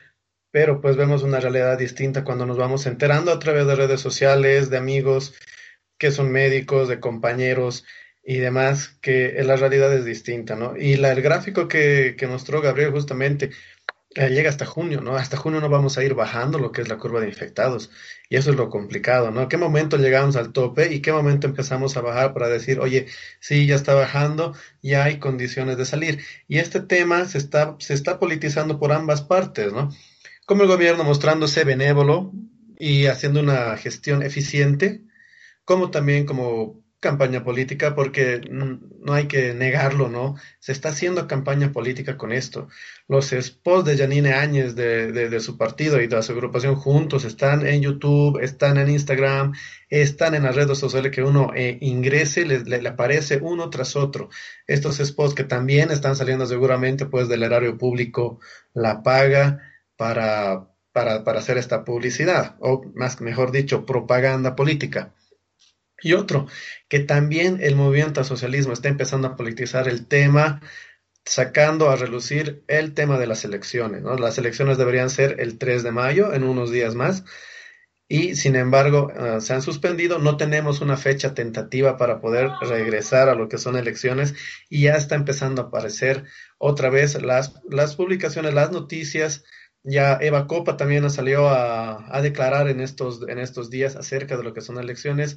pero 0.51 0.81
pues 0.81 0.97
vemos 0.97 1.23
una 1.23 1.39
realidad 1.39 1.79
distinta 1.79 2.25
cuando 2.25 2.47
nos 2.47 2.57
vamos 2.57 2.87
enterando 2.87 3.31
a 3.31 3.39
través 3.39 3.67
de 3.67 3.77
redes 3.77 4.01
sociales, 4.01 4.71
de 4.71 4.79
amigos 4.79 5.35
que 5.99 6.11
son 6.11 6.31
médicos, 6.33 6.89
de 6.89 7.01
compañeros, 7.01 7.85
y 8.29 8.39
demás, 8.39 8.99
que 9.01 9.41
la 9.45 9.55
realidad 9.55 9.95
es 9.95 10.05
distinta, 10.05 10.57
¿no? 10.57 10.77
Y 10.77 10.97
la, 10.97 11.13
el 11.13 11.23
gráfico 11.23 11.69
que, 11.69 12.17
que 12.19 12.27
mostró 12.27 12.61
Gabriel 12.61 12.91
justamente 12.91 13.51
llega 14.17 14.49
hasta 14.49 14.67
junio, 14.67 15.01
¿no? 15.01 15.17
Hasta 15.17 15.37
junio 15.37 15.61
no 15.61 15.69
vamos 15.69 15.99
a 15.99 16.05
ir 16.05 16.15
bajando 16.15 16.59
lo 16.59 16.73
que 16.73 16.83
es 16.83 16.89
la 16.89 16.99
curva 16.99 17.21
de 17.21 17.29
infectados. 17.29 17.91
Y 18.29 18.37
eso 18.37 18.51
es 18.51 18.57
lo 18.57 18.71
complicado, 18.71 19.31
¿no? 19.31 19.49
¿Qué 19.49 19.57
momento 19.57 19.99
llegamos 19.99 20.37
al 20.37 20.53
tope 20.53 20.93
y 20.93 21.01
qué 21.01 21.13
momento 21.13 21.47
empezamos 21.47 21.97
a 21.97 22.01
bajar 22.01 22.33
para 22.33 22.49
decir, 22.49 22.81
oye, 22.81 23.07
sí, 23.41 23.67
ya 23.67 23.75
está 23.75 23.95
bajando, 23.95 24.55
ya 24.83 25.05
hay 25.05 25.19
condiciones 25.19 25.77
de 25.77 25.85
salir? 25.85 26.25
Y 26.49 26.59
este 26.59 26.81
tema 26.81 27.27
se 27.27 27.39
está, 27.39 27.77
se 27.79 27.95
está 27.95 28.19
politizando 28.19 28.79
por 28.79 28.93
ambas 28.93 29.23
partes, 29.23 29.73
¿no? 29.73 29.91
Como 30.47 30.63
el 30.63 30.69
gobierno 30.69 31.05
mostrándose 31.05 31.65
benévolo 31.65 32.33
y 32.79 33.07
haciendo 33.07 33.41
una 33.41 33.77
gestión 33.77 34.23
eficiente, 34.23 35.03
como 35.65 35.91
también 35.91 36.27
como 36.27 36.86
campaña 37.01 37.45
política 37.45 37.95
porque 37.95 38.41
no 38.51 39.13
hay 39.13 39.27
que 39.27 39.55
negarlo, 39.55 40.09
¿no? 40.09 40.37
Se 40.59 40.73
está 40.73 40.89
haciendo 40.89 41.27
campaña 41.27 41.73
política 41.73 42.17
con 42.17 42.33
esto. 42.33 42.69
Los 43.07 43.31
spots 43.31 43.85
de 43.85 43.99
Janine 43.99 44.33
Áñez 44.33 44.75
de, 44.75 45.13
de, 45.13 45.41
su 45.41 45.57
partido 45.59 46.01
y 46.01 46.07
de 46.07 46.23
su 46.23 46.33
agrupación 46.33 46.75
juntos 46.77 47.25
están 47.25 47.67
en 47.67 47.83
YouTube, 47.83 48.41
están 48.43 48.79
en 48.79 48.89
Instagram, 48.91 49.53
están 49.91 50.35
en 50.35 50.45
las 50.45 50.57
redes 50.57 50.79
sociales 50.79 51.13
que 51.13 51.23
uno 51.23 51.53
eh, 51.55 51.79
ingrese, 51.81 52.45
le, 52.45 52.89
aparece 52.89 53.39
uno 53.43 53.71
tras 53.71 53.95
otro. 53.97 54.31
Estos 54.67 54.97
spots 54.97 55.35
que 55.35 55.45
también 55.45 55.91
están 55.91 56.17
saliendo 56.17 56.47
seguramente 56.47 57.07
pues 57.07 57.29
del 57.29 57.43
erario 57.43 57.79
público, 57.79 58.41
la 58.75 59.03
paga 59.03 59.61
para 59.97 60.69
para, 60.97 61.25
para 61.25 61.41
hacer 61.41 61.59
esta 61.59 61.85
publicidad, 61.85 62.57
o 62.59 62.83
más 62.95 63.21
mejor 63.21 63.53
dicho, 63.53 63.85
propaganda 63.85 64.57
política. 64.57 65.13
Y 66.03 66.13
otro, 66.13 66.47
que 66.89 67.01
también 67.01 67.59
el 67.63 67.77
movimiento 67.77 68.21
al 68.21 68.27
socialismo 68.27 68.73
está 68.73 68.89
empezando 68.89 69.29
a 69.29 69.37
politizar 69.37 69.89
el 69.89 70.07
tema, 70.07 70.61
sacando 71.25 71.91
a 71.91 71.97
relucir 71.97 72.63
el 72.69 72.95
tema 72.95 73.19
de 73.19 73.27
las 73.27 73.45
elecciones. 73.45 74.03
Las 74.03 74.39
elecciones 74.39 74.79
deberían 74.79 75.11
ser 75.11 75.41
el 75.41 75.59
3 75.59 75.83
de 75.83 75.93
mayo, 75.93 76.33
en 76.35 76.45
unos 76.45 76.71
días 76.71 76.95
más, 76.95 77.25
y 78.09 78.37
sin 78.37 78.55
embargo 78.55 79.11
uh, 79.17 79.41
se 79.41 79.55
han 79.55 79.63
suspendido. 79.63 80.19
No 80.19 80.37
tenemos 80.37 80.81
una 80.81 80.97
fecha 80.97 81.35
tentativa 81.35 81.97
para 81.97 82.21
poder 82.21 82.51
regresar 82.61 83.29
a 83.29 83.35
lo 83.35 83.49
que 83.49 83.59
son 83.59 83.77
elecciones 83.77 84.35
y 84.69 84.83
ya 84.83 84.95
está 84.95 85.17
empezando 85.17 85.63
a 85.63 85.65
aparecer 85.67 86.25
otra 86.59 86.91
vez 86.91 87.21
las, 87.21 87.55
las 87.69 87.97
publicaciones, 87.97 88.55
las 88.55 88.71
noticias 88.71 89.45
ya 89.89 90.19
Eva 90.21 90.49
Copa 90.49 90.77
también 90.77 91.09
salió 91.11 91.49
a, 91.49 92.17
a, 92.17 92.21
declarar 92.21 92.69
en 92.69 92.81
estos, 92.81 93.23
en 93.29 93.39
estos 93.39 93.71
días 93.71 93.95
acerca 93.95 94.37
de 94.37 94.43
lo 94.43 94.53
que 94.53 94.61
son 94.61 94.79
elecciones. 94.79 95.37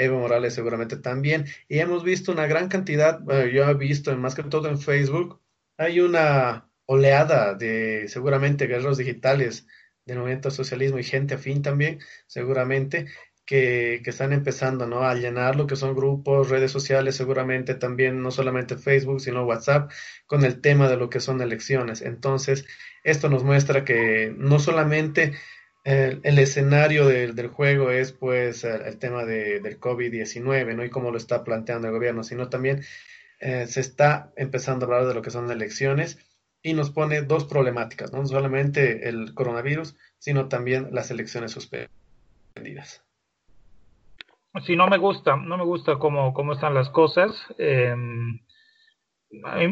Evo 0.00 0.18
Morales 0.18 0.54
seguramente 0.54 0.96
también. 0.96 1.46
Y 1.68 1.78
hemos 1.78 2.04
visto 2.04 2.32
una 2.32 2.46
gran 2.46 2.68
cantidad, 2.68 3.20
yo 3.52 3.68
he 3.68 3.74
visto 3.74 4.16
más 4.16 4.34
que 4.34 4.42
todo 4.42 4.68
en 4.68 4.78
Facebook, 4.80 5.40
hay 5.76 6.00
una 6.00 6.68
oleada 6.86 7.54
de 7.54 8.08
seguramente 8.08 8.66
guerreros 8.66 8.98
digitales 8.98 9.66
del 10.04 10.18
movimiento 10.18 10.50
socialismo 10.50 10.98
y 10.98 11.04
gente 11.04 11.34
afín 11.34 11.62
también, 11.62 12.00
seguramente, 12.26 13.06
que, 13.46 14.00
que, 14.04 14.10
están 14.10 14.32
empezando 14.32 14.86
¿no? 14.86 15.02
a 15.04 15.14
llenar 15.14 15.56
lo 15.56 15.66
que 15.66 15.76
son 15.76 15.94
grupos, 15.94 16.50
redes 16.50 16.72
sociales, 16.72 17.16
seguramente 17.16 17.74
también, 17.74 18.22
no 18.22 18.30
solamente 18.30 18.76
Facebook, 18.76 19.20
sino 19.20 19.44
WhatsApp, 19.44 19.90
con 20.26 20.44
el 20.44 20.60
tema 20.60 20.88
de 20.88 20.96
lo 20.96 21.10
que 21.10 21.20
son 21.20 21.40
elecciones. 21.40 22.02
Entonces, 22.02 22.66
esto 23.02 23.28
nos 23.28 23.44
muestra 23.44 23.84
que 23.84 24.34
no 24.36 24.58
solamente 24.58 25.32
el, 25.84 26.38
escenario 26.38 27.06
del, 27.06 27.34
del, 27.34 27.48
juego 27.48 27.90
es 27.90 28.12
pues 28.12 28.64
el, 28.64 28.98
tema 28.98 29.24
de, 29.24 29.60
del 29.60 29.80
COVID-19, 29.80 30.74
¿no? 30.74 30.84
Y 30.84 30.90
cómo 30.90 31.10
lo 31.10 31.16
está 31.16 31.44
planteando 31.44 31.88
el 31.88 31.94
gobierno, 31.94 32.22
sino 32.22 32.48
también 32.48 32.82
eh, 33.40 33.66
se 33.66 33.80
está 33.80 34.32
empezando 34.36 34.84
a 34.84 34.88
hablar 34.88 35.06
de 35.06 35.14
lo 35.14 35.22
que 35.22 35.30
son 35.30 35.50
elecciones 35.50 36.18
y 36.62 36.74
nos 36.74 36.90
pone 36.90 37.22
dos 37.22 37.46
problemáticas, 37.46 38.12
¿no? 38.12 38.18
no 38.18 38.26
solamente 38.26 39.08
el 39.08 39.32
coronavirus, 39.32 39.96
sino 40.18 40.48
también 40.48 40.88
las 40.92 41.10
elecciones 41.10 41.52
suspendidas. 41.52 43.02
Sí, 44.66 44.76
no 44.76 44.88
me 44.88 44.98
gusta, 44.98 45.36
no 45.36 45.56
me 45.56 45.64
gusta 45.64 45.96
cómo, 45.96 46.34
cómo 46.34 46.52
están 46.52 46.74
las 46.74 46.90
cosas. 46.90 47.30
Eh, 47.56 47.94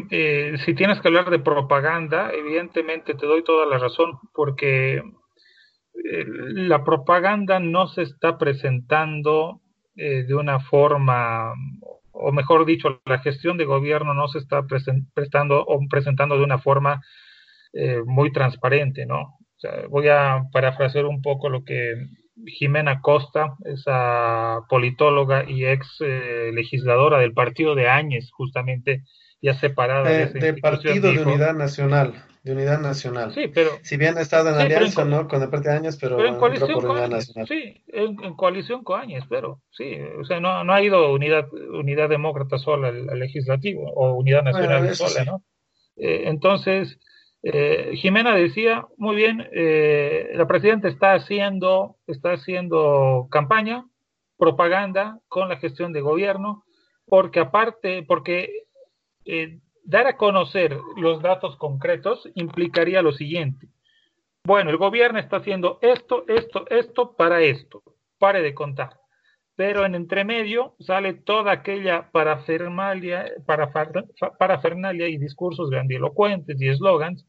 eh, 0.09 0.57
si 0.65 0.73
tienes 0.73 0.99
que 1.01 1.09
hablar 1.09 1.29
de 1.29 1.39
propaganda, 1.39 2.31
evidentemente 2.31 3.13
te 3.13 3.25
doy 3.25 3.43
toda 3.43 3.65
la 3.65 3.77
razón, 3.77 4.17
porque 4.33 5.03
la 6.03 6.83
propaganda 6.83 7.59
no 7.59 7.87
se 7.87 8.03
está 8.03 8.37
presentando 8.37 9.61
eh, 9.95 10.23
de 10.23 10.35
una 10.35 10.59
forma, 10.59 11.53
o 12.11 12.31
mejor 12.31 12.65
dicho, 12.65 13.01
la 13.05 13.19
gestión 13.19 13.57
de 13.57 13.65
gobierno 13.65 14.13
no 14.13 14.27
se 14.27 14.39
está 14.39 14.65
prestando 15.13 15.63
o 15.65 15.79
presentando 15.89 16.37
de 16.37 16.43
una 16.43 16.59
forma 16.59 17.01
eh, 17.73 18.01
muy 18.05 18.31
transparente, 18.31 19.05
¿no? 19.05 19.35
Voy 19.89 20.07
a 20.07 20.43
parafrasear 20.53 21.05
un 21.05 21.21
poco 21.21 21.49
lo 21.49 21.65
que 21.65 21.93
Jimena 22.45 23.01
Costa, 23.01 23.55
esa 23.65 24.61
politóloga 24.69 25.49
y 25.49 25.65
ex 25.65 25.97
eh, 25.99 26.51
legisladora 26.53 27.19
del 27.19 27.33
partido 27.33 27.75
de 27.75 27.89
Áñez, 27.89 28.29
justamente 28.31 29.03
ya 29.41 29.53
separada 29.59 30.09
de, 30.09 30.27
de, 30.27 30.39
de 30.39 30.53
partido 30.61 31.11
dijo, 31.11 31.23
de 31.23 31.31
unidad 31.31 31.53
nacional 31.53 32.25
de 32.43 32.53
unidad 32.53 32.79
nacional. 32.79 33.33
Sí, 33.33 33.49
pero 33.53 33.71
si 33.81 33.97
bien 33.97 34.17
ha 34.17 34.21
estado 34.21 34.49
en 34.49 34.55
sí, 34.55 34.61
alianza, 34.61 35.01
en, 35.01 35.09
¿no? 35.09 35.27
Con 35.27 35.43
el 35.43 35.49
de 35.49 35.71
Áñez, 35.71 35.97
pero, 35.99 36.17
pero 36.17 36.29
en 36.29 36.37
coalición 36.37 36.73
por 36.73 36.85
unidad 36.85 37.09
nacional. 37.09 37.47
Sí, 37.47 37.83
en, 37.87 38.23
en, 38.23 38.33
coalición 38.35 38.83
con 38.83 39.01
Áñez, 39.01 39.23
pero 39.29 39.61
sí, 39.71 39.97
o 40.19 40.23
sea, 40.23 40.39
no, 40.39 40.63
no 40.63 40.73
ha 40.73 40.81
ido 40.81 41.11
unidad 41.11 41.51
unidad 41.51 42.09
demócrata 42.09 42.57
sola 42.57 42.89
al, 42.89 43.09
al 43.09 43.19
legislativo 43.19 43.91
o 43.93 44.13
unidad 44.13 44.43
nacional 44.43 44.79
bueno, 44.79 44.95
sola, 44.95 45.23
sí. 45.23 45.25
¿no? 45.25 45.43
Eh, 45.97 46.23
entonces, 46.27 46.97
eh, 47.43 47.91
Jimena 47.95 48.35
decía, 48.35 48.85
muy 48.97 49.15
bien, 49.17 49.47
eh, 49.51 50.29
la 50.33 50.47
presidenta 50.47 50.87
está 50.87 51.13
haciendo, 51.13 51.97
está 52.07 52.33
haciendo 52.33 53.27
campaña, 53.29 53.85
propaganda 54.37 55.19
con 55.27 55.49
la 55.49 55.57
gestión 55.57 55.91
de 55.91 55.99
gobierno, 55.99 56.63
porque 57.05 57.41
aparte, 57.41 58.03
porque 58.07 58.67
eh, 59.25 59.59
dar 59.83 60.07
a 60.07 60.17
conocer 60.17 60.77
los 60.97 61.21
datos 61.21 61.55
concretos 61.57 62.29
implicaría 62.35 63.01
lo 63.01 63.11
siguiente. 63.11 63.67
Bueno, 64.43 64.69
el 64.69 64.77
gobierno 64.77 65.19
está 65.19 65.37
haciendo 65.37 65.79
esto, 65.81 66.25
esto, 66.27 66.65
esto 66.69 67.15
para 67.15 67.41
esto. 67.41 67.83
Pare 68.17 68.41
de 68.41 68.53
contar. 68.53 68.99
Pero 69.55 69.85
en 69.85 69.95
entremedio 69.95 70.75
sale 70.79 71.13
toda 71.13 71.51
aquella 71.51 72.09
parafernalia, 72.11 73.25
parafernalia 74.37 75.07
y 75.09 75.17
discursos 75.17 75.69
grandilocuentes 75.69 76.61
y 76.61 76.69
eslogans 76.69 77.25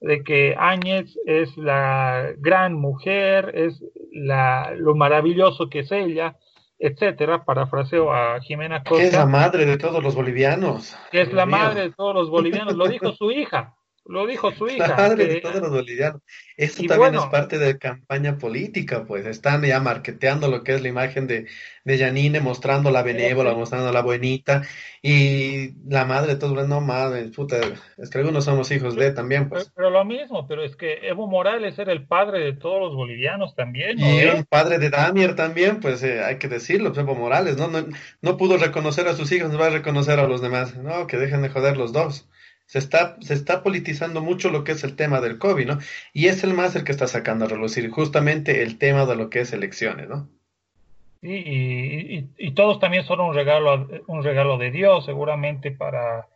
de 0.00 0.22
que 0.22 0.54
Áñez 0.56 1.18
es 1.26 1.56
la 1.56 2.32
gran 2.38 2.74
mujer, 2.74 3.52
es 3.54 3.82
lo 4.12 4.94
maravilloso 4.94 5.68
que 5.68 5.80
es 5.80 5.92
ella, 5.92 6.36
etcétera, 6.78 7.44
parafraseo 7.44 8.12
a 8.12 8.40
Jimena 8.40 8.82
Costa. 8.82 9.02
Que 9.02 9.08
es 9.08 9.12
la 9.12 9.26
madre 9.26 9.66
de 9.66 9.78
todos 9.78 10.02
los 10.02 10.14
bolivianos. 10.14 10.96
Que 11.10 11.22
es 11.22 11.32
la 11.32 11.46
madre 11.46 11.82
de 11.82 11.90
todos 11.92 12.14
los 12.14 12.30
bolivianos, 12.30 12.76
lo 12.76 12.86
dijo 12.86 13.12
su 13.12 13.30
hija. 13.30 13.77
Lo 14.08 14.26
dijo 14.26 14.50
su 14.52 14.66
hija. 14.68 14.88
La 14.88 14.96
madre 14.96 15.28
que... 15.28 15.34
de 15.34 15.40
todos 15.40 15.60
los 15.60 15.70
bolivianos. 15.70 16.22
Esto 16.56 16.82
también 16.84 17.12
bueno, 17.12 17.24
es 17.24 17.30
parte 17.30 17.58
de 17.58 17.78
campaña 17.78 18.38
política, 18.38 19.04
pues. 19.04 19.26
Están 19.26 19.62
ya 19.62 19.78
marketeando 19.80 20.48
lo 20.48 20.64
que 20.64 20.74
es 20.74 20.82
la 20.82 20.88
imagen 20.88 21.26
de, 21.26 21.46
de 21.84 21.98
Janine, 21.98 22.40
mostrando 22.40 22.90
la 22.90 23.02
benévola, 23.02 23.50
sí. 23.50 23.56
mostrando 23.56 23.92
la 23.92 24.00
buenita. 24.00 24.62
Y 25.02 25.74
la 25.88 26.06
madre 26.06 26.34
de 26.34 26.40
todos, 26.40 26.66
no 26.66 26.80
madre, 26.80 27.28
puta, 27.28 27.58
es 27.98 28.10
que 28.10 28.18
algunos 28.18 28.46
somos 28.46 28.70
hijos 28.72 28.96
de 28.96 29.12
también, 29.12 29.48
pues. 29.48 29.64
Pero, 29.64 29.74
pero, 29.76 29.90
lo 29.90 30.04
mismo, 30.04 30.48
pero 30.48 30.64
es 30.64 30.74
que 30.74 31.06
Evo 31.06 31.28
Morales 31.28 31.78
era 31.78 31.92
el 31.92 32.06
padre 32.06 32.40
de 32.40 32.54
todos 32.54 32.80
los 32.80 32.94
bolivianos 32.96 33.54
también. 33.54 33.98
¿no? 33.98 34.08
Y 34.08 34.18
era 34.18 34.34
un 34.34 34.44
padre 34.44 34.78
de 34.78 34.88
Damier 34.90 35.36
también, 35.36 35.80
pues 35.80 36.02
eh, 36.02 36.24
hay 36.24 36.38
que 36.38 36.48
decirlo, 36.48 36.88
pues, 36.88 36.98
Evo 36.98 37.14
Morales, 37.14 37.58
¿no? 37.58 37.68
¿no? 37.68 37.86
No 38.22 38.36
pudo 38.38 38.56
reconocer 38.56 39.06
a 39.06 39.14
sus 39.14 39.30
hijos, 39.32 39.52
no 39.52 39.58
va 39.58 39.66
a 39.66 39.70
reconocer 39.70 40.18
a 40.18 40.26
los 40.26 40.40
demás. 40.40 40.76
No, 40.76 41.06
que 41.06 41.18
dejen 41.18 41.42
de 41.42 41.50
joder 41.50 41.76
los 41.76 41.92
dos 41.92 42.26
se 42.68 42.78
está, 42.78 43.16
se 43.20 43.32
está 43.32 43.62
politizando 43.62 44.20
mucho 44.20 44.50
lo 44.50 44.62
que 44.62 44.72
es 44.72 44.84
el 44.84 44.94
tema 44.94 45.22
del 45.22 45.38
COVID, 45.38 45.66
¿no? 45.66 45.78
Y 46.12 46.26
es 46.26 46.44
el 46.44 46.52
más 46.52 46.76
el 46.76 46.84
que 46.84 46.92
está 46.92 47.06
sacando 47.06 47.46
a 47.46 47.48
relucir 47.48 47.90
justamente 47.90 48.62
el 48.62 48.76
tema 48.76 49.06
de 49.06 49.16
lo 49.16 49.30
que 49.30 49.40
es 49.40 49.54
elecciones, 49.54 50.06
¿no? 50.06 50.28
Y, 51.22 51.34
y, 51.34 52.28
y, 52.36 52.50
todos 52.52 52.78
también 52.78 53.04
son 53.04 53.20
un 53.20 53.34
regalo, 53.34 53.88
un 54.06 54.22
regalo 54.22 54.58
de 54.58 54.70
Dios, 54.70 55.06
seguramente 55.06 55.72
para, 55.72 56.28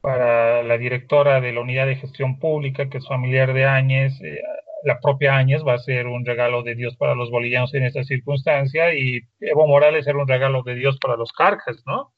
para 0.00 0.64
la 0.64 0.76
directora 0.76 1.40
de 1.40 1.52
la 1.52 1.60
unidad 1.60 1.86
de 1.86 1.96
gestión 1.96 2.38
pública, 2.40 2.90
que 2.90 2.98
es 2.98 3.06
familiar 3.06 3.54
de 3.54 3.64
Áñez, 3.64 4.20
eh, 4.22 4.42
la 4.82 4.98
propia 4.98 5.36
Áñez 5.36 5.62
va 5.66 5.74
a 5.74 5.78
ser 5.78 6.08
un 6.08 6.26
regalo 6.26 6.64
de 6.64 6.74
Dios 6.74 6.96
para 6.96 7.14
los 7.14 7.30
bolivianos 7.30 7.72
en 7.74 7.84
esta 7.84 8.02
circunstancia, 8.02 8.92
y 8.92 9.20
Evo 9.40 9.68
Morales 9.68 10.06
era 10.06 10.18
un 10.18 10.28
regalo 10.28 10.64
de 10.64 10.74
Dios 10.74 10.98
para 10.98 11.16
los 11.16 11.32
carjas, 11.32 11.76
¿no? 11.86 12.12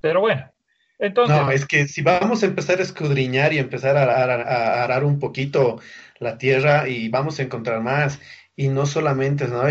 Pero 0.00 0.20
bueno, 0.20 0.50
no, 0.98 1.50
es 1.50 1.66
que 1.66 1.86
si 1.86 2.02
vamos 2.02 2.42
a 2.42 2.46
empezar 2.46 2.80
a 2.80 2.82
escudriñar 2.82 3.52
y 3.52 3.58
empezar 3.58 3.96
a, 3.96 4.82
arar 4.82 5.04
un 5.04 5.18
poquito 5.18 5.80
la 6.18 6.38
tierra 6.38 6.88
y 6.88 7.08
vamos 7.08 7.38
a 7.38 7.42
encontrar 7.42 7.80
más, 7.80 8.20
y 8.56 8.68
no 8.68 8.86
solamente, 8.86 9.46
¿no? 9.46 9.62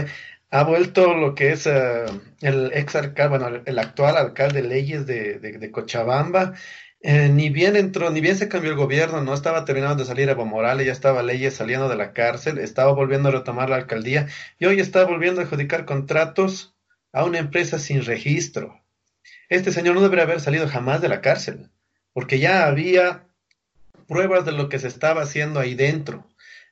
Ha 0.50 0.64
vuelto 0.64 1.14
lo 1.14 1.36
que 1.36 1.52
es 1.52 1.66
uh, 1.66 2.22
el 2.42 2.72
ex 2.74 2.96
alcalde, 2.96 3.38
bueno, 3.38 3.62
el 3.66 3.80
actual 3.80 4.16
alcalde 4.16 4.62
Leyes 4.62 5.06
de, 5.06 5.40
de, 5.40 5.58
de 5.58 5.72
Cochabamba, 5.72 6.54
eh, 7.02 7.30
ni 7.30 7.50
bien 7.50 7.76
entró, 7.76 8.10
ni 8.10 8.22
bien 8.22 8.38
se 8.38 8.50
cambió 8.50 8.72
el 8.72 8.78
gobierno, 8.78 9.22
no 9.22 9.34
estaba 9.34 9.66
terminando 9.66 10.04
de 10.04 10.08
salir 10.08 10.30
Evo 10.30 10.46
Morales, 10.46 10.86
ya 10.86 10.92
estaba 10.92 11.22
Leyes 11.22 11.56
saliendo 11.56 11.90
de 11.90 11.96
la 11.96 12.12
cárcel, 12.12 12.58
estaba 12.58 12.92
volviendo 12.94 13.30
a 13.30 13.34
retomar 13.34 13.70
la 13.70 13.76
alcaldía 13.76 14.28
y 14.58 14.66
hoy 14.66 14.80
está 14.80 15.06
volviendo 15.06 15.42
a 15.42 15.44
adjudicar 15.44 15.86
contratos 15.86 16.76
a 17.14 17.24
una 17.24 17.38
empresa 17.40 17.78
sin 17.80 18.04
registro. 18.04 18.82
Este 19.50 19.72
señor 19.72 19.96
no 19.96 20.02
debería 20.02 20.26
haber 20.26 20.42
salido 20.42 20.68
jamás 20.68 21.02
de 21.02 21.10
la 21.10 21.22
cárcel, 21.22 21.70
porque 22.14 22.40
ya 22.40 22.66
había 22.68 23.28
pruebas 24.08 24.46
de 24.46 24.52
lo 24.52 24.70
que 24.70 24.80
se 24.80 24.88
estaba 24.88 25.22
haciendo 25.22 25.60
ahí 25.60 25.76
dentro. 25.76 26.28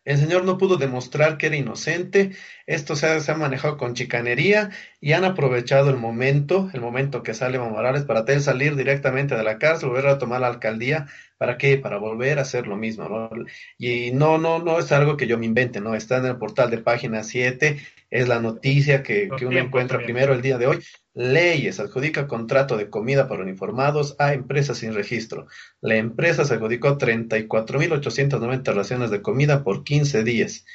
El 0.05 0.19
señor 0.19 0.45
no 0.45 0.59
pudo 0.59 0.77
demostrar 0.77 1.37
que 1.37 1.47
era 1.47 1.55
inocente, 1.55 2.31
esto 2.67 2.95
se 2.95 3.07
ha, 3.07 3.19
se 3.19 3.31
ha, 3.31 3.35
manejado 3.35 3.75
con 3.77 3.95
chicanería 3.95 4.69
y 5.01 5.13
han 5.13 5.23
aprovechado 5.23 5.89
el 5.89 5.97
momento, 5.97 6.69
el 6.73 6.81
momento 6.81 7.23
que 7.23 7.33
sale 7.33 7.55
Evo 7.55 7.71
Morales 7.71 8.03
para 8.03 8.23
él 8.27 8.41
salir 8.41 8.75
directamente 8.75 9.35
de 9.35 9.43
la 9.43 9.57
cárcel, 9.57 9.89
volver 9.89 10.05
a 10.05 10.19
tomar 10.19 10.41
la 10.41 10.47
alcaldía, 10.47 11.07
¿para 11.39 11.57
qué? 11.57 11.77
Para 11.77 11.97
volver 11.97 12.37
a 12.37 12.43
hacer 12.43 12.67
lo 12.67 12.75
mismo, 12.75 13.09
¿no? 13.09 13.31
Y 13.79 14.11
no, 14.11 14.37
no, 14.37 14.59
no 14.59 14.77
es 14.77 14.91
algo 14.91 15.17
que 15.17 15.25
yo 15.25 15.39
me 15.39 15.47
invente, 15.47 15.81
¿no? 15.81 15.95
Está 15.95 16.17
en 16.17 16.25
el 16.27 16.37
portal 16.37 16.69
de 16.69 16.77
página 16.77 17.23
7, 17.23 17.79
es 18.11 18.27
la 18.27 18.39
noticia 18.39 19.01
que, 19.01 19.27
que 19.35 19.47
uno 19.47 19.57
encuentra 19.57 19.97
primero 19.97 20.33
el 20.33 20.43
día 20.43 20.59
de 20.59 20.67
hoy. 20.67 20.83
Leyes 21.15 21.79
adjudica 21.79 22.27
contrato 22.27 22.75
de 22.75 22.89
comida 22.89 23.29
para 23.29 23.41
uniformados 23.41 24.17
a 24.19 24.33
empresas 24.33 24.79
sin 24.79 24.93
registro. 24.93 25.47
La 25.79 25.95
empresa 25.95 26.43
se 26.43 26.55
adjudicó 26.55 26.97
34.890 26.97 28.73
raciones 28.73 29.11
de 29.11 29.21
comida 29.21 29.63
por 29.63 29.85
15 29.85 30.25
días. 30.25 30.65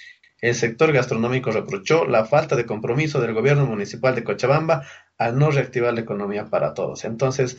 El 0.41 0.55
sector 0.55 0.93
gastronómico 0.93 1.51
reprochó 1.51 2.07
la 2.07 2.25
falta 2.25 2.57
de 2.57 2.65
compromiso 2.65 3.21
del 3.21 3.35
gobierno 3.35 3.67
municipal 3.67 4.15
de 4.15 4.25
Cochabamba 4.25 4.87
al 5.19 5.39
no 5.39 5.51
reactivar 5.51 5.93
la 5.93 6.01
economía 6.01 6.47
para 6.47 6.73
todos. 6.73 7.05
Entonces, 7.05 7.59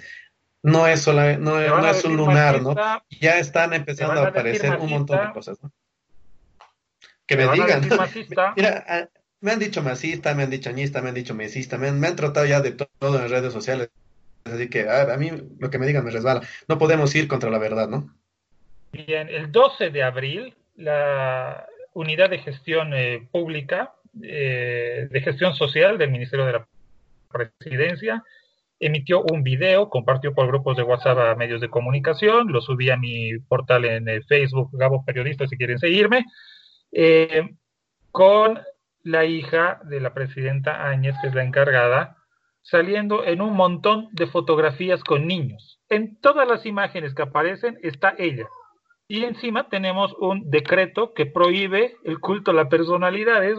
no 0.64 0.88
es, 0.88 1.02
solo, 1.02 1.38
no, 1.38 1.60
es 1.60 2.04
un 2.04 2.18
lunar, 2.18 2.64
¿no? 2.64 2.76
Ya 3.12 3.38
están 3.38 3.74
empezando 3.74 4.22
a, 4.22 4.28
aparecer 4.30 4.78
un 4.80 4.90
montón 4.90 5.28
de 5.28 5.34
cosas, 5.34 5.62
¿no? 5.62 5.72
Que 7.28 7.38
me, 7.38 7.52
digan. 7.52 7.88
Mira, 8.58 9.10
me 9.42 9.52
han 9.52 9.60
dicho 9.60 9.82
masista, 9.82 10.34
me 10.36 10.44
han 10.44 10.50
dicho 10.50 10.70
añista, 10.70 11.02
me 11.02 11.10
han 11.10 11.16
dicho 11.16 11.34
mesista, 11.34 11.78
me 11.78 11.88
han, 11.88 12.16
tratado 12.16 12.46
ya 12.46 12.62
de 12.62 12.72
todo 12.72 13.20
en 13.20 13.30
redes 13.30 13.52
sociales. 13.52 13.90
Así 14.46 14.70
que 14.70 14.88
a, 14.90 15.18
mí 15.18 15.32
lo 15.60 15.70
que 15.70 15.80
me 15.80 15.88
digan 15.88 16.06
me 16.06 16.12
resbala. 16.12 16.42
No 16.68 16.78
podemos 16.78 17.14
ir 17.16 17.28
contra 17.28 17.50
la 17.50 17.58
verdad, 17.58 17.90
¿no? 17.90 18.14
Bien, 18.92 19.30
el 19.30 19.52
12 19.52 19.90
de 19.90 20.04
abril, 20.04 20.54
la 20.76 21.66
unidad 21.94 22.30
de 22.30 22.40
gestión 22.40 22.94
eh, 22.94 23.28
pública, 23.32 23.94
eh, 24.22 25.08
de 25.10 25.22
gestión 25.22 25.56
social 25.56 25.98
del 25.98 26.12
Ministerio 26.12 26.46
de 26.46 26.54
la 26.54 26.68
Presidencia, 27.32 28.24
emitió 28.80 29.24
un 29.24 29.44
video, 29.44 29.90
compartió 29.90 30.34
por 30.34 30.48
grupos 30.48 30.76
de 30.78 30.84
WhatsApp 30.84 31.18
a 31.18 31.36
medios 31.36 31.62
de 31.62 31.70
comunicación, 31.70 32.52
lo 32.52 32.62
subí 32.62 32.90
a 32.90 32.98
mi 32.98 33.38
portal 33.40 33.86
en 33.86 34.10
eh, 34.10 34.22
Facebook, 34.28 34.70
Gabo 34.74 35.06
Periodista, 35.06 35.48
si 35.48 35.58
quieren 35.58 35.80
seguirme, 35.80 36.26
con 38.12 38.60
la 39.04 39.26
hija 39.26 39.80
de 39.86 40.00
la 40.00 40.14
presidenta 40.14 40.88
Áñez, 40.88 41.16
que 41.22 41.28
es 41.28 41.36
la 41.36 41.44
encargada, 41.44 42.18
saliendo 42.62 43.26
en 43.26 43.42
un 43.42 43.54
montón 43.54 44.10
de 44.12 44.28
fotografías 44.28 45.04
con 45.04 45.28
niños. 45.28 45.80
En 45.90 46.20
todas 46.20 46.48
las 46.48 46.66
imágenes 46.66 47.14
que 47.14 47.24
aparecen 47.24 47.78
está 47.82 48.14
ella. 48.18 48.48
Y 49.08 49.26
encima 49.26 49.68
tenemos 49.68 50.14
un 50.20 50.50
decreto 50.50 51.14
que 51.14 51.26
prohíbe 51.26 51.96
el 52.06 52.20
culto 52.20 52.52
a 52.52 52.54
la 52.54 52.70
personalidad. 52.70 53.44
Es, 53.44 53.58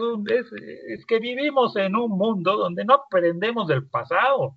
es, 0.87 1.05
que 1.05 1.19
vivimos 1.19 1.75
en 1.75 1.95
un 1.95 2.17
mundo 2.17 2.57
donde 2.57 2.85
no 2.85 2.95
aprendemos 2.95 3.67
del 3.67 3.87
pasado. 3.87 4.55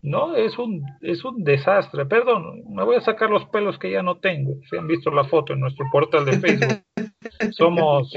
¿no? 0.00 0.34
Es 0.34 0.56
un, 0.56 0.82
es 1.02 1.22
un 1.22 1.44
desastre. 1.44 2.06
Perdón, 2.06 2.62
me 2.70 2.84
voy 2.84 2.96
a 2.96 3.02
sacar 3.02 3.28
los 3.28 3.44
pelos 3.46 3.78
que 3.78 3.90
ya 3.90 4.02
no 4.02 4.18
tengo. 4.18 4.54
Si 4.70 4.76
han 4.76 4.86
visto 4.86 5.10
la 5.10 5.24
foto 5.24 5.52
en 5.52 5.60
nuestro 5.60 5.84
portal 5.92 6.24
de 6.24 6.38
Facebook. 6.38 6.82
Somos 7.50 8.10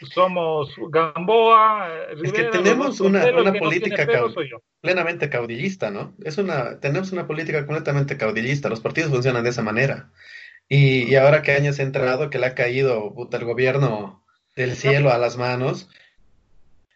somos 0.00 0.74
Gamboa, 0.90 1.88
es 2.22 2.32
que 2.32 2.44
tenemos 2.44 3.00
una, 3.00 3.22
política 3.58 4.06
plenamente 4.80 5.30
caudillista, 5.30 5.90
¿no? 5.90 6.14
Es 6.22 6.38
una, 6.38 6.80
tenemos 6.80 7.12
una 7.12 7.26
política 7.26 7.64
completamente 7.64 8.16
caudillista, 8.16 8.68
los 8.68 8.80
partidos 8.80 9.10
funcionan 9.10 9.44
de 9.44 9.50
esa 9.50 9.62
manera. 9.62 10.10
Y, 10.68 11.14
ahora 11.14 11.42
que 11.42 11.52
años 11.52 11.78
ha 11.78 11.82
entrado, 11.82 12.28
que 12.28 12.38
le 12.38 12.46
ha 12.46 12.54
caído 12.54 13.14
el 13.30 13.44
gobierno 13.44 14.24
del 14.56 14.74
cielo 14.74 15.12
a 15.12 15.18
las 15.18 15.36
manos, 15.36 15.88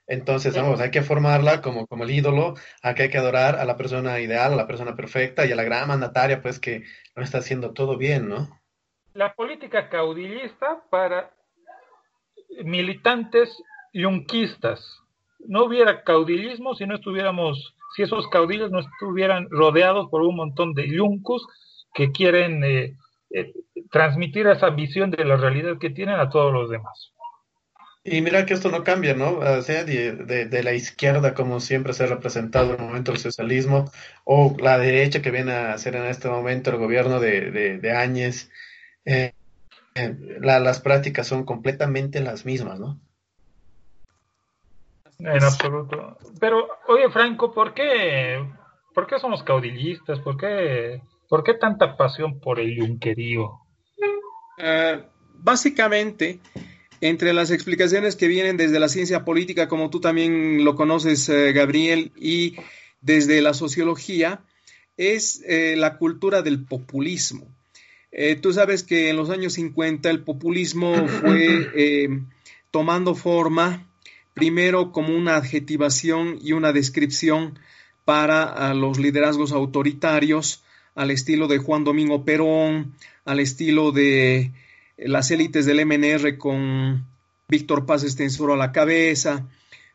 entonces, 0.07 0.57
vamos, 0.57 0.81
hay 0.81 0.91
que 0.91 1.03
formarla 1.03 1.63
como, 1.63 1.87
como 1.87 2.03
el 2.03 2.11
ídolo, 2.11 2.55
a 2.83 2.95
que 2.95 3.05
hay 3.05 3.11
que 3.11 3.19
adorar 3.19 3.55
a 3.55 3.65
la 3.65 3.77
persona 3.77 4.19
ideal, 4.19 4.53
a 4.53 4.57
la 4.57 4.67
persona 4.67 4.97
perfecta 4.97 5.47
y 5.47 5.53
a 5.53 5.57
la 5.57 5.63
gran 5.63 5.87
mandataria, 5.87 6.43
pues 6.43 6.59
que 6.59 6.83
no 7.15 7.23
está 7.23 7.39
haciendo 7.39 7.73
todo 7.73 7.97
bien, 7.97 8.29
¿no? 8.29 8.61
La 9.15 9.35
política 9.35 9.89
caudillista 9.89 10.83
para 10.91 11.33
militantes 12.65 13.63
yunquistas. 13.93 15.01
No 15.47 15.65
hubiera 15.65 16.03
caudillismo 16.03 16.75
si 16.75 16.87
no 16.87 16.97
estuviéramos, 16.97 17.75
si 17.97 18.03
esos 18.03 18.29
caudillos 18.29 18.71
no 18.71 18.81
estuvieran 18.81 19.49
rodeados 19.51 20.09
por 20.11 20.23
un 20.23 20.37
montón 20.37 20.75
de 20.75 20.89
yuncos 20.89 21.47
que 21.95 22.13
quieren 22.13 22.63
eh, 22.65 22.97
eh, 23.31 23.53
transmitir 23.91 24.47
esa 24.47 24.71
visión 24.71 25.11
de 25.11 25.25
la 25.25 25.37
realidad 25.37 25.79
que 25.79 25.91
tienen 25.91 26.21
a 26.21 26.29
todos 26.31 26.53
los 26.53 26.71
demás. 26.71 27.13
Y 28.03 28.23
mira 28.23 28.47
que 28.47 28.55
esto 28.55 28.71
no 28.71 28.83
cambia, 28.83 29.15
¿no? 29.15 29.39
O 29.39 29.63
sea, 29.63 29.85
de, 29.85 30.63
la 30.63 30.73
izquierda, 30.73 31.35
como 31.35 31.61
siempre 31.61 31.93
se 31.93 32.05
ha 32.05 32.07
representado 32.07 32.75
en 32.75 32.81
el 32.81 32.87
momento 32.87 33.13
del 33.13 33.21
socialismo, 33.21 33.91
o 34.25 34.57
la 34.59 34.79
derecha 34.79 35.21
que 35.21 35.31
viene 35.31 35.53
a 35.53 35.77
ser 35.77 35.97
en 35.97 36.07
este 36.07 36.29
momento 36.29 36.71
el 36.71 36.79
gobierno 36.79 37.21
de, 37.21 37.51
de, 37.79 37.93
Áñez. 37.93 38.51
Eh, 39.05 39.33
las 40.41 40.81
prácticas 40.81 41.27
son 41.27 41.45
completamente 41.45 42.21
las 42.21 42.45
mismas, 42.45 42.79
¿no? 42.79 43.01
En 45.19 45.45
absoluto. 45.45 46.17
Pero, 46.39 46.67
oye, 46.89 47.11
Franco, 47.11 47.53
¿por 47.53 47.75
qué, 47.75 48.43
por 48.95 49.07
qué 49.07 49.19
somos 49.19 49.43
caudillistas? 49.43 50.21
¿Por 50.21 50.37
qué, 50.37 51.03
por 51.29 51.45
qué 51.45 51.55
tanta 51.55 51.97
pasión 51.97 52.41
por 52.41 52.59
el 52.59 52.77
yunquerío? 52.77 53.61
Eh, 54.59 55.05
básicamente, 55.35 56.41
entre 57.01 57.33
las 57.33 57.51
explicaciones 57.51 58.17
que 58.17 58.29
vienen 58.29 58.57
desde 58.57 58.81
la 58.81 58.89
ciencia 58.89 59.25
política, 59.25 59.69
como 59.69 59.91
tú 59.91 60.01
también 60.01 60.65
lo 60.65 60.75
conoces, 60.75 61.29
eh, 61.29 61.53
Gabriel, 61.53 62.13
y 62.17 62.57
desde 63.01 63.43
la 63.43 63.53
sociología, 63.53 64.45
es 64.97 65.43
eh, 65.47 65.77
la 65.77 65.97
cultura 65.99 66.43
del 66.43 66.65
populismo. 66.65 67.47
Eh, 68.13 68.37
tú 68.37 68.53
sabes 68.53 68.83
que 68.83 69.09
en 69.09 69.17
los 69.17 69.31
años 69.31 69.55
50 69.55 70.11
el 70.11 70.23
populismo 70.23 71.07
fue 71.07 71.71
eh, 71.75 72.23
tomando 72.71 73.15
forma 73.15 73.87
primero 74.35 74.93
como 74.93 75.17
una 75.17 75.37
adjetivación 75.37 76.39
y 76.41 76.53
una 76.53 76.73
descripción 76.73 77.59
para 78.05 78.75
los 78.75 78.99
liderazgos 78.99 79.53
autoritarios, 79.53 80.63
al 80.95 81.11
estilo 81.11 81.47
de 81.47 81.59
Juan 81.59 81.85
Domingo 81.85 82.25
Perón, 82.25 82.95
al 83.25 83.41
estilo 83.41 83.93
de 83.93 84.53
las 84.97 85.31
élites 85.31 85.67
del 85.67 85.85
MNR 85.87 86.37
con 86.39 87.07
Víctor 87.49 87.87
Paz 87.87 88.03
Estensoro 88.03 88.55
a 88.55 88.57
la 88.57 88.73
cabeza. 88.73 89.47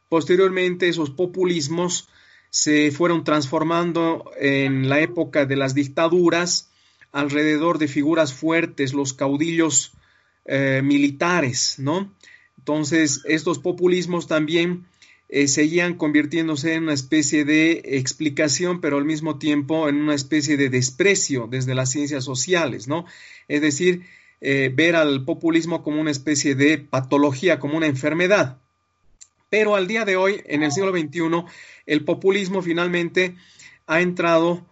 Posteriormente, 0.10 0.88
esos 0.88 1.10
populismos 1.10 2.08
se 2.49 2.91
fueron 2.91 3.23
transformando 3.23 4.32
en 4.39 4.88
la 4.88 5.01
época 5.01 5.45
de 5.45 5.56
las 5.56 5.73
dictaduras, 5.73 6.71
alrededor 7.15 7.78
de 7.78 7.88
figuras 7.88 8.34
fuertes, 8.34 8.93
los 8.93 9.13
caudillos 9.13 9.93
eh, 10.43 10.82
militares, 10.84 11.75
¿no? 11.78 12.13
Entonces, 12.58 13.21
estos 13.23 13.58
populismos 13.60 14.28
también 14.28 14.86
eh, 15.30 15.47
seguían 15.47 15.93
convirtiéndose 15.93 16.73
en 16.73 16.84
una 16.84 16.93
especie 16.93 17.45
de 17.45 17.82
explicación, 17.86 18.82
pero 18.82 18.97
al 18.97 19.06
mismo 19.06 19.39
tiempo 19.39 19.88
en 19.88 19.95
una 19.95 20.13
especie 20.13 20.58
de 20.58 20.69
desprecio 20.69 21.47
desde 21.49 21.73
las 21.73 21.89
ciencias 21.89 22.25
sociales, 22.25 22.89
¿no? 22.89 23.06
Es 23.47 23.62
decir, 23.62 24.01
eh, 24.41 24.69
ver 24.75 24.97
al 24.97 25.23
populismo 25.23 25.84
como 25.84 26.01
una 26.01 26.12
especie 26.12 26.54
de 26.54 26.80
patología, 26.80 27.60
como 27.60 27.78
una 27.78 27.88
enfermedad. 27.88 28.58
Pero 29.49 29.78
al 29.78 29.88
día 29.88 30.04
de 30.04 30.17
hoy, 30.17 30.41
en 30.47 30.63
el 30.63 30.73
siglo 30.73 30.91
XXI, 30.91 31.45
el 31.86 32.04
populismo 32.04 32.62
finalmente 32.62 33.38
ha 33.88 34.01
entrado 34.01 34.65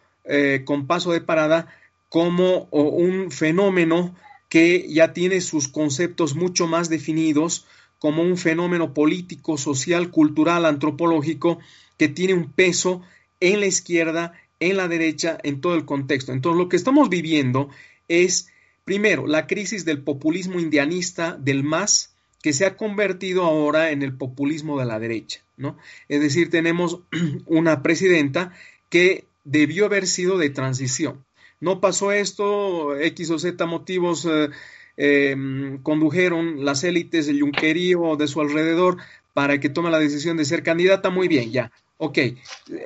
con 0.65 0.87
paso 0.87 1.11
de 1.11 1.19
parada 1.19 1.67
como 2.13 2.67
un 2.69 3.31
fenómeno 3.31 4.15
que 4.47 4.87
ya 4.87 5.13
tiene 5.13 5.41
sus 5.41 5.67
conceptos 5.67 6.35
mucho 6.35 6.67
más 6.67 6.87
definidos 6.87 7.65
como 7.97 8.21
un 8.21 8.37
fenómeno 8.37 8.93
político, 8.93 9.57
social, 9.57 10.11
cultural, 10.11 10.67
antropológico, 10.67 11.57
que 11.97 12.09
tiene 12.09 12.35
un 12.35 12.51
peso 12.51 13.01
en 13.39 13.61
la 13.61 13.65
izquierda, 13.65 14.33
en 14.59 14.77
la 14.77 14.87
derecha, 14.87 15.39
en 15.41 15.59
todo 15.59 15.73
el 15.73 15.85
contexto. 15.85 16.33
Entonces, 16.33 16.59
lo 16.59 16.69
que 16.69 16.75
estamos 16.75 17.09
viviendo 17.09 17.71
es, 18.07 18.47
primero, 18.85 19.25
la 19.25 19.47
crisis 19.47 19.83
del 19.83 20.03
populismo 20.03 20.59
indianista, 20.59 21.35
del 21.35 21.63
MAS, 21.63 22.13
que 22.43 22.53
se 22.53 22.67
ha 22.67 22.77
convertido 22.77 23.43
ahora 23.43 23.89
en 23.89 24.03
el 24.03 24.15
populismo 24.15 24.77
de 24.77 24.85
la 24.85 24.99
derecha, 24.99 25.41
¿no? 25.57 25.79
Es 26.09 26.21
decir, 26.21 26.51
tenemos 26.51 26.99
una 27.47 27.81
presidenta 27.81 28.53
que 28.89 29.25
debió 29.45 29.87
haber 29.87 30.05
sido 30.05 30.37
de 30.37 30.51
transición 30.51 31.23
no 31.63 31.79
pasó 31.79 32.11
esto, 32.11 32.97
X 32.97 33.31
o 33.31 33.39
Z 33.39 33.65
motivos 33.65 34.25
eh, 34.25 34.49
em, 34.97 35.81
condujeron 35.81 36.65
las 36.65 36.83
élites 36.83 37.25
del 37.25 37.39
yunquerío 37.39 38.17
de 38.17 38.27
su 38.27 38.41
alrededor 38.41 38.97
para 39.33 39.59
que 39.59 39.69
tome 39.69 39.89
la 39.89 39.99
decisión 39.99 40.35
de 40.35 40.45
ser 40.45 40.61
candidata, 40.61 41.09
muy 41.09 41.27
bien, 41.27 41.51
ya. 41.51 41.71
Ok, 41.97 42.17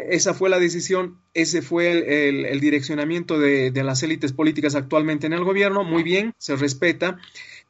esa 0.10 0.36
fue 0.36 0.50
la 0.50 0.60
decisión, 0.60 1.20
ese 1.34 1.63
fue 1.63 2.30
el, 2.52 2.60
direccionamiento 2.60 3.40
de 3.40 3.84
las 3.84 4.04
élites 4.04 4.32
políticas 4.32 4.76
actualmente 4.76 5.26
en 5.26 5.34
el 5.34 5.44
gobierno, 5.44 5.84
muy 5.84 6.04
bien, 6.04 6.36
se 6.38 6.56
respeta, 6.56 7.18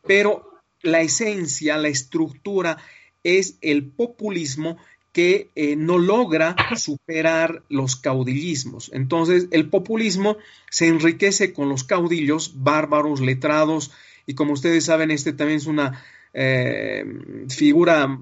pero 0.05 0.59
la 0.81 0.99
esencia, 1.01 1.77
la 1.77 1.87
estructura 1.87 2.77
es 3.23 3.57
el 3.61 3.85
populismo 3.85 4.77
que 5.17 5.49
eh, 5.55 5.75
no 5.75 5.97
logra 5.97 6.55
superar 6.75 7.63
los 7.69 7.95
caudillismos. 7.95 8.91
Entonces, 8.93 9.47
el 9.49 9.67
populismo 9.67 10.37
se 10.69 10.89
enriquece 10.89 11.53
con 11.53 11.69
los 11.69 11.83
caudillos 11.83 12.61
bárbaros, 12.61 13.19
letrados, 13.19 13.91
y 14.27 14.35
como 14.35 14.53
ustedes 14.53 14.85
saben, 14.85 15.09
este 15.09 15.33
también 15.33 15.57
es 15.57 15.65
una 15.65 16.03
eh, 16.35 17.03
figura 17.49 18.19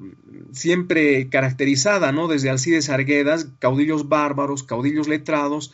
siempre 0.54 1.28
caracterizada, 1.28 2.14
¿no? 2.14 2.30
Desde 2.30 2.50
Alcides 2.50 2.90
Arguedas, 2.90 3.50
caudillos 3.60 4.08
bárbaros, 4.08 4.64
caudillos 4.64 5.10
letrados, 5.10 5.74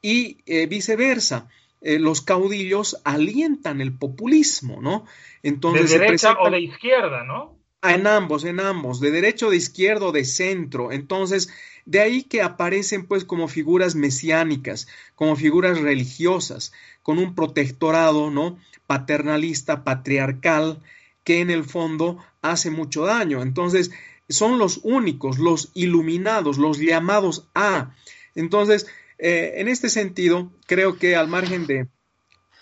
y 0.00 0.38
eh, 0.46 0.68
viceversa. 0.68 1.48
los 1.80 2.22
caudillos 2.22 3.00
alientan 3.04 3.80
el 3.80 3.98
populismo, 3.98 4.80
¿no? 4.80 5.04
Entonces, 5.42 5.90
de 5.90 5.98
derecha 5.98 6.36
o 6.38 6.48
de 6.48 6.60
izquierda, 6.60 7.24
¿no? 7.24 7.59
En 7.82 8.06
ambos, 8.06 8.44
en 8.44 8.60
ambos, 8.60 9.00
de 9.00 9.10
derecho, 9.10 9.50
de 9.50 9.56
izquierdo, 9.56 10.12
de 10.12 10.24
centro. 10.24 10.92
Entonces, 10.92 11.48
de 11.86 12.00
ahí 12.00 12.22
que 12.24 12.42
aparecen 12.42 13.06
pues 13.06 13.24
como 13.24 13.48
figuras 13.48 13.94
mesiánicas, 13.94 14.86
como 15.14 15.34
figuras 15.34 15.80
religiosas, 15.80 16.72
con 17.02 17.18
un 17.18 17.34
protectorado, 17.34 18.30
¿no? 18.30 18.58
Paternalista, 18.86 19.82
patriarcal, 19.82 20.82
que 21.24 21.40
en 21.40 21.50
el 21.50 21.64
fondo 21.64 22.18
hace 22.42 22.70
mucho 22.70 23.06
daño. 23.06 23.42
Entonces, 23.42 23.90
son 24.28 24.58
los 24.58 24.80
únicos, 24.82 25.38
los 25.38 25.70
iluminados, 25.74 26.58
los 26.58 26.78
llamados 26.78 27.48
a. 27.54 27.94
Entonces, 28.34 28.86
eh, 29.18 29.54
en 29.56 29.68
este 29.68 29.88
sentido, 29.88 30.52
creo 30.66 30.98
que 30.98 31.16
al 31.16 31.28
margen 31.28 31.66
de, 31.66 31.88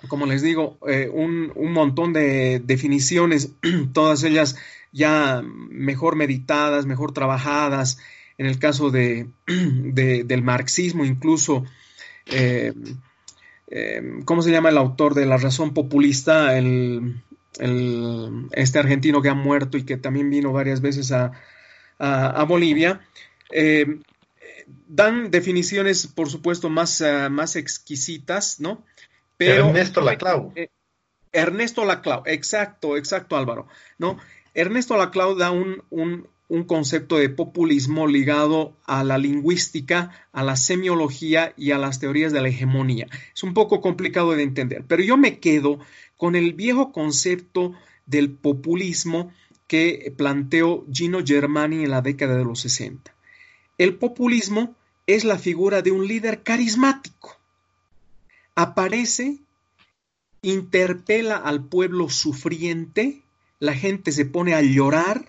como 0.08 0.26
les 0.26 0.42
digo, 0.42 0.78
eh, 0.88 1.08
un, 1.12 1.52
montón 1.72 2.12
de 2.12 2.60
definiciones, 2.64 3.52
todas 3.92 4.22
ellas 4.24 4.56
ya 4.92 5.42
mejor 5.42 6.16
meditadas, 6.16 6.86
mejor 6.86 7.12
trabajadas, 7.12 7.98
en 8.38 8.46
el 8.46 8.58
caso 8.58 8.90
de, 8.90 9.28
del 9.46 10.42
marxismo 10.42 11.04
incluso, 11.04 11.64
eh, 12.26 12.72
¿cómo 14.24 14.42
se 14.42 14.50
llama 14.50 14.68
el 14.68 14.78
autor 14.78 15.14
de 15.14 15.26
La 15.26 15.36
Razón 15.36 15.74
Populista? 15.74 16.56
El, 16.56 17.22
este 18.52 18.78
argentino 18.78 19.20
que 19.20 19.28
ha 19.30 19.34
muerto 19.34 19.78
y 19.78 19.84
que 19.84 19.96
también 19.96 20.30
vino 20.30 20.52
varias 20.52 20.80
veces 20.80 21.10
a, 21.12 21.32
a, 21.98 22.44
Bolivia, 22.44 23.00
eh, 23.50 24.00
dan 24.86 25.30
definiciones, 25.30 26.06
por 26.06 26.30
supuesto, 26.30 26.70
más, 26.70 27.00
eh, 27.00 27.28
más 27.30 27.56
exquisitas, 27.56 28.60
¿no? 28.60 28.84
Pero, 29.36 29.68
Ernesto 29.68 30.00
Laclau. 30.00 30.52
Eh, 30.56 30.68
Ernesto 31.32 31.84
Laclau, 31.84 32.22
exacto, 32.26 32.96
exacto 32.96 33.36
Álvaro, 33.36 33.68
¿no? 33.98 34.18
Ernesto 34.58 34.96
Laclau 34.96 35.36
da 35.36 35.52
un, 35.52 35.84
un, 35.88 36.26
un, 36.48 36.64
concepto 36.64 37.16
de 37.16 37.28
populismo 37.28 38.08
ligado 38.08 38.76
a 38.86 39.04
la 39.04 39.16
lingüística, 39.16 40.10
a 40.32 40.42
la 40.42 40.56
semiología 40.56 41.54
y 41.56 41.70
a 41.70 41.78
las 41.78 42.00
teorías 42.00 42.32
de 42.32 42.42
la 42.42 42.48
hegemonía. 42.48 43.06
Es 43.32 43.44
un 43.44 43.54
poco 43.54 43.80
complicado 43.80 44.32
de 44.32 44.42
entender, 44.42 44.84
pero 44.88 45.04
yo 45.04 45.16
me 45.16 45.38
quedo 45.38 45.78
con 46.16 46.34
el 46.34 46.54
viejo 46.54 46.90
concepto 46.90 47.72
del 48.06 48.32
populismo 48.32 49.32
que 49.68 50.12
planteó 50.16 50.84
Gino 50.92 51.20
Germani 51.24 51.84
en 51.84 51.92
la 51.92 52.02
década 52.02 52.36
de 52.36 52.44
los 52.44 52.58
60. 52.58 53.14
El 53.78 53.94
populismo 53.94 54.74
es 55.06 55.22
la 55.22 55.38
figura 55.38 55.82
de 55.82 55.92
un 55.92 56.08
líder 56.08 56.42
carismático. 56.42 57.38
Aparece, 58.56 59.38
interpela 60.42 61.36
al 61.36 61.62
pueblo 61.62 62.10
sufriente, 62.10 63.22
la 63.60 63.74
gente 63.74 64.12
se 64.12 64.24
pone 64.24 64.54
a 64.54 64.62
llorar 64.62 65.28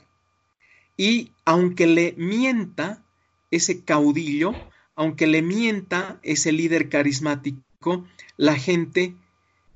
y 0.97 1.31
aunque 1.45 1.87
le 1.87 2.13
mienta 2.17 3.03
ese 3.51 3.83
caudillo, 3.83 4.53
aunque 4.95 5.27
le 5.27 5.41
mienta 5.41 6.19
ese 6.23 6.51
líder 6.51 6.89
carismático, 6.89 8.05
la 8.37 8.55
gente 8.55 9.15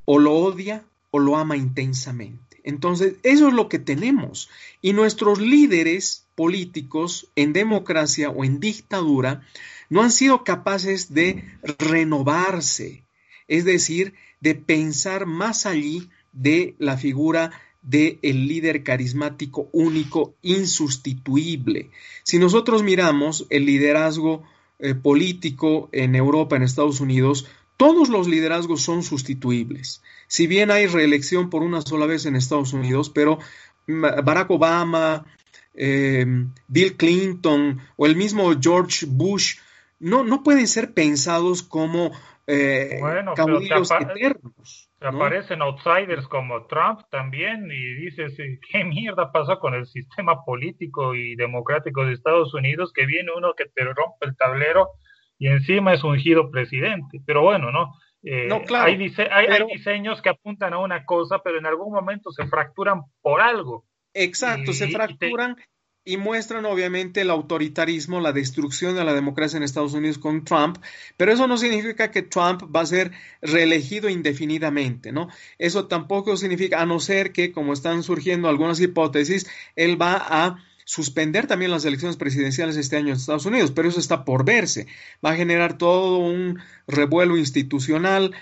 o 0.06 0.20
lo 0.20 0.34
odia 0.34 0.84
o 1.12 1.20
lo 1.20 1.38
ama 1.38 1.56
intensamente. 1.56 2.60
Entonces, 2.64 3.16
eso 3.24 3.48
es 3.48 3.54
lo 3.54 3.70
que 3.70 3.80
tenemos. 3.80 4.50
Y 4.82 4.94
nuestros 4.94 5.40
líderes 5.40 6.26
políticos 6.36 7.30
en 7.36 7.54
democracia 7.54 8.30
o 8.30 8.44
en 8.44 8.60
dictadura 8.60 9.46
no 9.90 10.02
han 10.02 10.12
sido 10.12 10.44
capaces 10.44 11.14
de 11.14 11.44
renovarse, 11.78 13.04
es 13.48 13.66
decir, 13.66 14.14
de 14.40 14.56
pensar 14.56 15.26
más 15.26 15.66
allí 15.66 16.10
de 16.32 16.76
la 16.80 16.98
figura 16.98 17.52
del 17.84 18.20
el 18.22 18.48
líder 18.48 18.84
carismático 18.84 19.70
único, 19.72 20.34
insustituible. 20.42 21.92
Si 22.24 22.40
nosotros 22.40 22.82
miramos 22.82 23.46
el 23.50 23.66
liderazgo 23.66 24.44
eh, 24.80 24.96
político 24.96 25.90
en 25.92 26.16
Europa, 26.16 26.56
en 26.56 26.64
Estados 26.64 27.00
Unidos, 27.02 27.48
todos 27.78 28.10
los 28.10 28.28
liderazgos 28.28 28.82
son 28.82 29.04
sustituibles. 29.04 30.02
Si 30.28 30.48
bien 30.48 30.72
hay 30.72 30.88
reelección 30.88 31.50
por 31.50 31.64
una 31.64 31.82
sola 31.82 32.06
vez 32.06 32.26
en 32.26 32.36
Estados 32.36 32.74
Unidos, 32.74 33.10
pero 33.10 33.40
Barack 33.88 34.50
Obama, 34.52 35.26
eh, 35.74 36.26
Bill 36.68 36.96
Clinton 36.96 37.80
o 37.96 38.06
el 38.06 38.16
mismo 38.16 38.52
George 38.60 39.06
Bush 39.08 39.58
no, 40.00 40.24
no 40.24 40.44
pueden 40.44 40.68
ser 40.68 40.94
pensados 40.94 41.64
como 41.64 42.12
eh, 42.48 43.00
caudillos 43.36 43.90
eternos. 43.92 44.90
Aparecen 45.04 45.62
outsiders 45.62 46.28
como 46.28 46.66
Trump 46.68 47.02
también 47.12 47.70
y 47.72 47.94
dices, 47.96 48.36
¿qué 48.72 48.84
mierda 48.84 49.32
pasó 49.32 49.60
con 49.60 49.74
el 49.74 49.86
sistema 49.86 50.44
político 50.46 51.14
y 51.14 51.36
democrático 51.36 52.06
de 52.06 52.14
Estados 52.14 52.54
Unidos? 52.54 52.94
Que 52.94 53.06
viene 53.06 53.32
uno 53.36 53.54
que 53.56 53.66
te 53.66 53.84
rompe 53.84 54.26
el 54.26 54.38
tablero 54.38 54.90
y 55.38 55.48
encima 55.48 55.94
es 55.94 56.04
ungido 56.04 56.50
presidente. 56.50 57.20
Pero 57.26 57.42
bueno, 57.42 57.72
¿no? 57.72 57.94
Eh, 58.24 58.48
hay, 58.78 58.98
diseños 58.98 60.22
que 60.22 60.30
apuntan 60.30 60.74
a 60.74 60.80
una 60.80 61.04
cosa, 61.04 61.40
pero 61.44 61.58
en 61.58 61.66
algún 61.66 61.94
momento 61.94 62.32
se 62.32 62.48
fracturan 62.48 63.02
por 63.22 63.42
algo. 63.42 63.86
Exacto, 64.14 64.72
se 64.72 64.88
fracturan 64.88 65.58
y, 66.06 66.18
muestran 66.18 66.66
obviamente 66.66 67.22
el 67.22 67.30
autoritarismo, 67.30 68.20
la 68.20 68.34
destrucción 68.34 68.96
de 68.96 69.04
la 69.04 69.14
democracia 69.14 69.58
en 69.58 69.64
Estados 69.64 69.94
Unidos 69.94 70.18
con 70.18 70.44
Trump, 70.44 70.78
pero 71.18 71.32
eso 71.32 71.48
no 71.48 71.58
significa 71.58 72.12
que 72.12 72.22
Trump 72.22 72.64
va 72.76 72.82
a 72.82 72.86
ser 72.86 73.12
reelegido 73.42 74.10
indefinidamente, 74.10 75.12
¿no? 75.12 75.30
Eso 75.58 75.88
tampoco 75.88 76.38
significa, 76.38 76.82
a 76.82 76.86
no 76.86 77.00
ser 77.00 77.32
que, 77.32 77.52
como 77.52 77.74
están 77.74 78.04
surgiendo 78.04 78.48
algunas 78.48 78.80
hipótesis, 78.80 79.48
él 79.76 80.02
va 80.02 80.16
a 80.18 80.64
suspender 80.86 81.48
también 81.48 81.72
las 81.72 81.86
elecciones 81.86 82.18
presidenciales 82.18 82.76
este 82.78 82.98
año 82.98 83.10
en 83.10 83.16
Estados 83.16 83.46
Unidos, 83.46 83.72
pero 83.72 83.90
eso 83.90 84.00
está 84.00 84.26
por 84.26 84.46
verse. 84.46 84.88
Va 85.26 85.32
a 85.32 85.36
generar 85.36 85.78
todo 85.78 86.18
un 86.18 86.60
revuelo 86.88 87.38
institucional, 87.38 88.34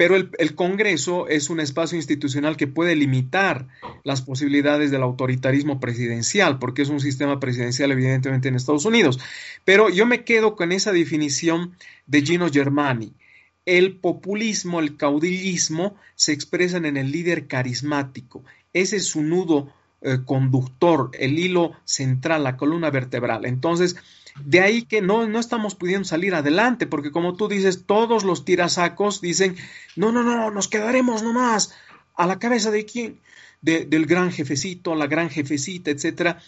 pero 0.00 0.16
el, 0.16 0.54
Congreso 0.54 1.28
es 1.28 1.50
un 1.50 1.60
espacio 1.60 1.94
institucional 1.94 2.56
que 2.56 2.66
puede 2.66 2.96
limitar 2.96 3.68
las 4.02 4.22
posibilidades 4.22 4.90
del 4.90 5.02
autoritarismo 5.02 5.78
presidencial, 5.78 6.58
porque 6.58 6.80
es 6.80 6.88
un 6.88 7.00
sistema 7.00 7.38
presidencial 7.38 7.92
evidentemente 7.92 8.48
en 8.48 8.54
Estados 8.54 8.86
Unidos. 8.86 9.20
Pero 9.66 9.90
yo 9.90 10.06
me 10.06 10.24
quedo 10.24 10.56
con 10.56 10.72
esa 10.72 10.92
definición 10.92 11.76
de 12.06 12.22
Gino 12.22 12.48
Germani. 12.50 13.12
El 13.66 13.98
populismo, 13.98 14.80
el 14.80 14.96
caudillismo 14.96 15.96
se 16.14 16.32
expresan 16.32 16.86
en 16.86 16.96
el 16.96 17.12
líder 17.12 17.46
carismático. 17.46 18.42
Ese 18.72 18.96
es 18.96 19.04
su 19.04 19.22
nudo 19.22 19.70
eh, 20.00 20.20
conductor, 20.24 21.10
el 21.12 21.38
hilo 21.38 21.72
central, 21.84 22.44
la 22.44 22.56
columna 22.56 22.88
vertebral. 22.88 23.44
Entonces, 23.44 23.96
de 24.44 24.60
ahí 24.60 24.82
que 24.82 25.02
no, 25.02 25.26
no 25.26 25.38
estamos 25.38 25.74
pudiendo 25.74 26.04
salir 26.04 26.34
adelante, 26.34 26.86
porque 26.86 27.10
como 27.10 27.36
tú 27.36 27.48
dices, 27.48 27.84
todos 27.86 28.24
los 28.24 28.44
tirasacos 28.44 29.20
dicen, 29.20 29.56
no, 29.96 30.12
no, 30.12 30.22
no, 30.22 30.50
nos 30.50 30.68
quedaremos 30.68 31.22
nomás 31.22 31.74
a 32.16 32.26
la 32.26 32.38
cabeza 32.38 32.70
de 32.70 32.84
quién, 32.84 33.20
del 33.62 34.06
gran 34.06 34.32
jefecito, 34.32 34.94
la 34.94 35.06
gran 35.06 35.30
jefecita, 35.30 35.90
etcétera, 35.90 36.38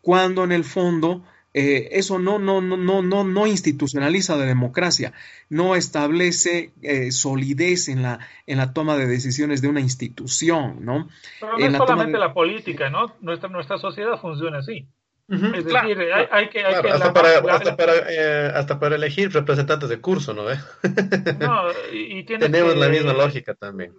cuando 0.00 0.44
en 0.44 0.52
el 0.52 0.64
fondo 0.64 1.24
eh, 1.54 1.90
eso 1.92 2.18
no, 2.18 2.38
no, 2.38 2.62
no, 2.62 2.76
no, 2.76 3.02
no, 3.02 3.24
no 3.24 3.46
institucionaliza 3.46 4.36
la 4.36 4.46
democracia, 4.46 5.12
no 5.50 5.76
establece 5.76 6.72
eh, 6.80 7.12
solidez 7.12 7.88
en 7.88 8.02
la, 8.02 8.20
en 8.46 8.56
la 8.58 8.72
toma 8.72 8.96
de 8.96 9.06
decisiones 9.06 9.60
de 9.60 9.68
una 9.68 9.80
institución, 9.80 10.78
¿no? 10.80 11.08
Pero 11.40 11.58
no 11.58 11.66
es 11.66 11.76
solamente 11.76 12.18
la 12.18 12.32
política, 12.32 12.88
¿no? 12.88 13.14
Nuestra, 13.20 13.50
nuestra 13.50 13.76
sociedad 13.78 14.18
funciona 14.18 14.58
así. 14.58 14.86
Es 15.28 15.64
decir, 15.64 15.98
hay, 16.30 16.48
que... 16.50 16.64
hasta, 16.64 17.12
para, 17.12 17.38
hasta, 17.38 17.76
para, 17.76 17.92
eh, 18.08 18.52
hasta, 18.54 18.78
para, 18.78 18.96
elegir 18.96 19.32
representantes 19.32 19.88
de 19.88 20.00
curso, 20.00 20.34
¿no? 20.34 20.44
no 20.44 21.62
y, 21.92 22.24
Tenemos 22.26 22.76
la 22.76 22.88
misma 22.88 23.12
lógica 23.12 23.54
también. 23.54 23.94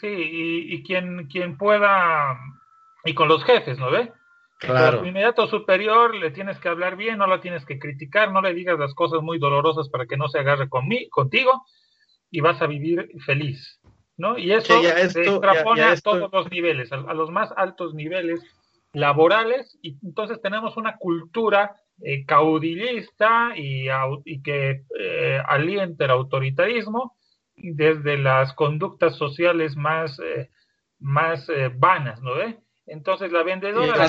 Sí, 0.00 0.06
y, 0.06 0.74
y 0.74 0.82
quien, 0.82 1.26
quien 1.28 1.58
pueda... 1.58 2.38
Y 3.04 3.14
con 3.14 3.28
los 3.28 3.44
jefes, 3.44 3.78
¿no 3.78 3.90
ve? 3.90 4.12
Claro. 4.60 5.00
tu 5.00 5.06
inmediato 5.06 5.46
superior 5.46 6.14
le 6.14 6.30
tienes 6.32 6.58
que 6.58 6.68
hablar 6.68 6.94
bien, 6.96 7.16
no 7.16 7.26
la 7.26 7.40
tienes 7.40 7.64
que 7.64 7.78
criticar, 7.78 8.30
no 8.30 8.42
le 8.42 8.52
digas 8.52 8.78
las 8.78 8.92
cosas 8.92 9.22
muy 9.22 9.38
dolorosas 9.38 9.88
para 9.88 10.04
que 10.04 10.18
no 10.18 10.28
se 10.28 10.38
agarre 10.38 10.68
contigo 10.68 11.64
y 12.30 12.42
vas 12.42 12.60
a 12.60 12.66
vivir 12.66 13.10
feliz, 13.24 13.80
¿no? 14.18 14.36
Y 14.36 14.52
eso 14.52 14.82
se 14.82 15.22
extrapone 15.22 15.82
a 15.82 15.96
todos 15.96 16.30
los 16.30 16.50
niveles, 16.50 16.92
a, 16.92 16.98
los 17.14 17.30
más 17.30 17.50
altos 17.56 17.94
niveles 17.94 18.40
laborales 18.92 19.78
y 19.82 19.98
entonces 20.02 20.40
tenemos 20.42 20.76
una 20.76 20.96
cultura 20.96 21.76
eh, 22.02 22.24
caudillista 22.24 23.52
y, 23.56 23.86
que 24.42 24.84
eh, 24.98 25.42
alienta 25.46 26.06
el 26.06 26.10
autoritarismo 26.10 27.16
desde 27.56 28.16
las 28.16 28.54
conductas 28.54 29.16
sociales 29.16 29.76
más, 29.76 30.18
eh, 30.18 30.50
más 30.98 31.46
vanas, 31.76 32.20
¿no 32.22 32.34
ve? 32.34 32.58
Entonces 32.86 33.30
la 33.30 33.44
vendedora... 33.44 34.06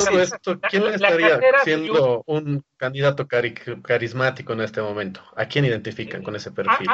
¿Quién 0.70 0.88
estaría 0.88 1.40
siendo 1.64 2.24
un 2.26 2.64
candidato 2.78 3.28
carismático 3.28 4.54
en 4.54 4.62
este 4.62 4.82
momento? 4.82 5.22
¿A 5.36 5.46
quién 5.46 5.66
identifican 5.66 6.24
con 6.24 6.36
ese 6.36 6.52
perfil? 6.52 6.88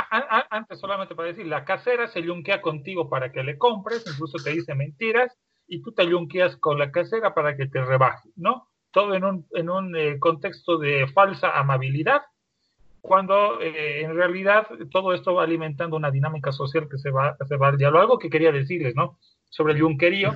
antes 0.50 0.80
solamente 0.80 1.16
para 1.16 1.30
decir, 1.30 1.46
la 1.46 1.64
casera 1.64 2.08
se 2.08 2.24
yunquea 2.24 2.62
contigo 2.62 3.08
para 3.08 3.32
que 3.32 3.44
le 3.44 3.58
compres, 3.58 4.04
incluso 4.06 4.44
te 4.44 4.50
dice 4.50 4.76
mentiras, 4.76 5.38
y 5.68 5.82
tú 5.82 5.92
te 5.92 6.08
yunqueas 6.08 6.58
con 6.58 6.80
la 6.80 6.92
casera 6.92 7.34
para 7.34 7.56
que 7.56 7.68
te 7.68 7.84
rebaje, 7.84 8.30
¿no? 8.36 8.68
todo 8.92 9.14
en 9.14 9.24
un, 9.24 9.46
en 9.54 9.70
un 9.70 9.96
eh, 9.96 10.18
contexto 10.20 10.78
de 10.78 11.08
falsa 11.14 11.58
amabilidad, 11.58 12.22
cuando 13.02 13.62
eh, 13.62 14.02
en 14.02 14.16
realidad 14.16 14.68
todo 14.92 15.14
esto 15.14 15.36
va 15.36 15.44
alimentando 15.44 15.96
una 15.96 16.12
dinámica 16.12 16.52
social 16.52 16.88
que 16.90 16.98
se 16.98 17.12
va, 17.12 17.38
se 17.48 17.58
va 17.58 17.68
al 17.68 17.78
diálogo. 17.78 18.02
Algo 18.02 18.20
que 18.20 18.30
quería 18.30 18.52
decirles, 18.52 18.96
¿no? 18.96 19.20
Sobre 19.50 19.74
el 19.74 19.80
yunquerío 19.80 20.34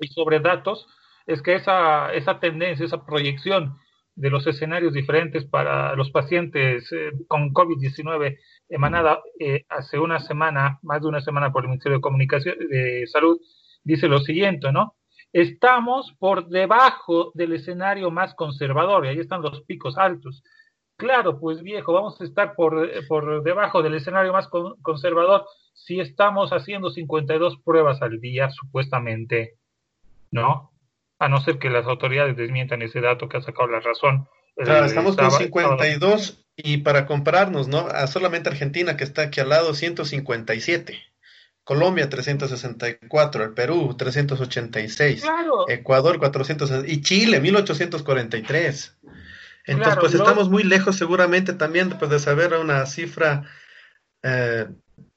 y 0.00 0.08
sobre 0.08 0.40
datos, 0.40 0.86
es 1.26 1.40
que 1.40 1.54
esa, 1.54 2.12
esa 2.12 2.40
tendencia, 2.40 2.84
esa 2.84 3.06
proyección 3.06 3.78
de 4.16 4.30
los 4.30 4.46
escenarios 4.46 4.92
diferentes 4.92 5.44
para 5.44 5.94
los 5.96 6.10
pacientes 6.10 6.90
eh, 6.92 7.10
con 7.26 7.52
COVID-19 7.52 8.38
emanada 8.68 9.20
eh, 9.40 9.64
hace 9.68 9.98
una 9.98 10.20
semana, 10.20 10.78
más 10.82 11.00
de 11.00 11.08
una 11.08 11.20
semana 11.20 11.52
por 11.52 11.62
el 11.62 11.68
Ministerio 11.68 11.98
de 11.98 12.02
Comunicación 12.02 12.56
de 12.68 13.06
Salud, 13.06 13.40
dice 13.84 14.08
lo 14.08 14.18
siguiente, 14.20 14.72
¿no? 14.72 14.96
Estamos 15.32 16.14
por 16.18 16.48
debajo 16.48 17.32
del 17.34 17.52
escenario 17.54 18.10
más 18.10 18.34
conservador, 18.34 19.04
y 19.04 19.08
ahí 19.08 19.18
están 19.18 19.42
los 19.42 19.62
picos 19.62 19.98
altos. 19.98 20.42
Claro, 20.96 21.40
pues 21.40 21.62
viejo, 21.62 21.92
vamos 21.92 22.20
a 22.20 22.24
estar 22.24 22.54
por, 22.54 22.88
por 23.08 23.42
debajo 23.42 23.82
del 23.82 23.94
escenario 23.94 24.32
más 24.32 24.48
conservador 24.48 25.44
si 25.74 26.00
estamos 26.00 26.50
haciendo 26.50 26.90
52 26.90 27.58
pruebas 27.64 28.00
al 28.00 28.20
día, 28.20 28.48
supuestamente, 28.50 29.58
¿no? 30.30 30.72
A 31.18 31.28
no 31.28 31.40
ser 31.40 31.58
que 31.58 31.68
las 31.68 31.86
autoridades 31.86 32.36
desmientan 32.36 32.82
ese 32.82 33.00
dato 33.00 33.28
que 33.28 33.36
ha 33.36 33.42
sacado 33.42 33.68
la 33.68 33.80
razón. 33.80 34.28
Claro, 34.56 34.86
estamos 34.86 35.16
con 35.16 35.30
52 35.32 36.46
y 36.56 36.78
para 36.78 37.06
compararnos, 37.06 37.66
¿no? 37.66 37.88
A 37.88 38.06
solamente 38.06 38.48
Argentina, 38.48 38.96
que 38.96 39.04
está 39.04 39.22
aquí 39.22 39.40
al 39.40 39.48
lado, 39.48 39.74
157. 39.74 41.02
Colombia 41.64 42.08
364, 42.08 43.44
el 43.44 43.54
Perú 43.54 43.96
386, 43.96 45.24
Ecuador 45.68 46.18
400 46.18 46.84
y 46.86 47.00
Chile 47.00 47.40
1843. 47.40 48.98
Entonces, 49.66 49.96
pues 49.98 50.14
estamos 50.14 50.50
muy 50.50 50.62
lejos 50.62 50.96
seguramente 50.96 51.54
también 51.54 51.90
pues, 51.98 52.10
de 52.10 52.18
saber 52.18 52.52
una 52.54 52.84
cifra 52.84 53.44
eh, 54.22 54.66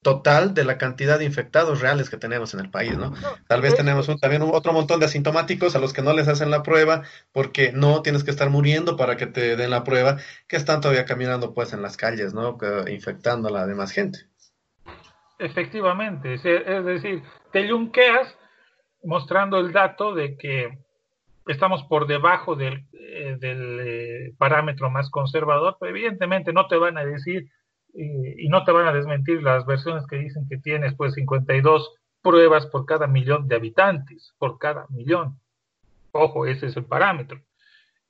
total 0.02 0.54
de 0.54 0.64
la 0.64 0.78
cantidad 0.78 1.20
de 1.20 1.26
infectados 1.26 1.82
reales 1.82 2.10
que 2.10 2.16
tenemos 2.16 2.54
en 2.54 2.62
el 2.62 2.70
país, 2.70 2.98
¿no? 2.98 3.14
Tal 3.50 3.62
vez 3.62 3.76
tenemos 3.76 4.08
también 4.22 4.42
otro 4.42 4.72
montón 4.72 5.02
de 5.02 5.06
asintomáticos 5.06 5.76
a 5.76 5.80
los 5.80 5.92
que 5.92 6.02
no 6.02 6.14
les 6.14 6.30
hacen 6.30 6.50
la 6.50 6.64
prueba 6.64 7.04
porque 7.34 7.74
no 7.74 8.02
tienes 8.02 8.24
que 8.24 8.32
estar 8.32 8.50
muriendo 8.50 8.96
para 8.96 9.18
que 9.18 9.28
te 9.28 9.58
den 9.58 9.70
la 9.70 9.84
prueba, 9.84 10.18
que 10.48 10.56
están 10.56 10.80
todavía 10.80 11.04
caminando 11.04 11.54
pues 11.54 11.74
en 11.74 11.82
las 11.82 11.98
calles, 11.98 12.34
¿no? 12.34 12.58
infectando 12.88 13.50
a 13.50 13.52
la 13.52 13.68
demás 13.68 13.92
gente. 13.92 14.30
Efectivamente, 15.40 16.34
es 16.34 16.44
decir, 16.86 17.22
te 17.52 17.68
yunqueas 17.68 18.36
mostrando 19.04 19.60
el 19.60 19.72
dato 19.72 20.16
de 20.16 20.36
que 20.38 20.80
estamos 21.48 21.84
por 21.84 22.08
debajo 22.08 22.56
del, 22.56 22.86
eh, 22.94 23.38
eh, 23.42 24.34
parámetro 24.38 24.90
más 24.90 25.10
conservador, 25.10 25.78
pero 25.80 25.92
evidentemente 25.92 26.54
no 26.54 26.68
te 26.68 26.78
van 26.78 26.98
a 26.98 27.06
decir 27.06 27.50
eh, 27.94 28.36
y 28.38 28.50
no 28.50 28.64
te 28.64 28.72
van 28.72 28.88
a 28.88 28.94
desmentir 28.94 29.42
las 29.42 29.66
versiones 29.66 30.06
que 30.08 30.18
dicen 30.18 30.48
que 30.50 30.58
tienes 30.58 30.96
pues 30.96 31.14
52 31.14 31.94
pruebas 32.22 32.66
por 32.68 32.86
cada 32.86 33.08
millón 33.08 33.48
de 33.48 33.56
habitantes, 33.56 34.34
por 34.38 34.58
cada 34.58 34.86
millón. 34.90 35.40
Ojo, 36.12 36.46
ese 36.46 36.68
es 36.68 36.78
el 36.78 36.86
parámetro. 36.86 37.40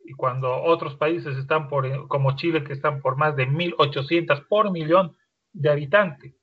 Y 0.05 0.13
cuando 0.13 0.63
otros 0.63 0.95
países 0.95 1.35
están 1.37 1.67
por, 1.67 2.07
como 2.07 2.35
Chile, 2.37 2.63
que 2.63 2.73
están 2.73 3.01
por 3.01 3.17
más 3.17 3.35
de 3.35 3.47
1.800 3.47 4.47
por 4.47 4.71
millón 4.71 5.15
de 5.51 5.69
habitantes. 5.69 6.36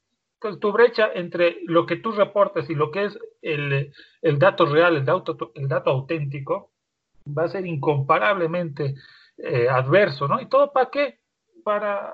Tu 0.61 0.73
brecha 0.73 1.11
entre 1.15 1.59
lo 1.67 1.87
que 1.87 1.97
tú 1.97 2.13
reportas 2.13 2.69
y 2.69 2.75
lo 2.75 2.91
que 2.91 3.05
es 3.05 3.19
el, 3.43 3.93
dato 4.39 4.67
real, 4.67 4.97
el 4.97 5.05
dato, 5.05 5.53
el 5.55 5.69
dato 5.69 5.91
auténtico, 5.91 6.73
va 7.27 7.45
a 7.45 7.49
ser 7.49 7.67
incomparablemente 7.67 8.95
eh, 9.39 9.69
adverso, 9.69 10.29
¿no? 10.29 10.41
¿Y 10.41 10.47
todo 10.47 10.73
para 10.73 10.91
qué? 10.91 11.21
Para, 11.65 12.13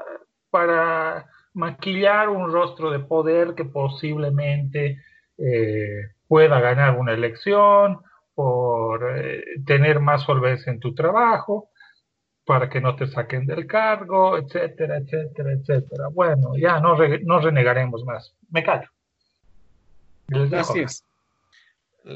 para 0.51 1.27
maquillar 1.55 2.29
un 2.29 2.53
rostro 2.53 2.91
de 2.91 3.01
poder 3.01 3.55
que 3.55 3.65
posiblemente 3.65 5.03
eh, 5.37 6.13
pueda 6.29 6.61
ganar 6.61 6.97
una 6.97 7.13
elección, 7.13 8.01
por 8.41 9.19
eh, 9.19 9.43
tener 9.67 10.01
más 10.01 10.23
solvencia 10.23 10.73
en 10.73 10.81
tu 10.81 10.95
trabajo, 10.95 11.70
para 12.51 12.69
que 12.69 12.81
no 12.81 12.97
te 12.97 13.07
saquen 13.07 13.47
del 13.47 13.65
cargo, 13.65 14.37
etcétera, 14.37 14.97
etcétera, 14.97 15.53
etcétera. 15.53 16.09
Bueno, 16.13 16.57
ya 16.61 16.81
no, 16.81 16.97
no 17.23 17.39
renegaremos 17.39 18.05
más. 18.05 18.35
Me 18.51 18.65
callo. 18.65 18.89
Gracias. 20.27 21.05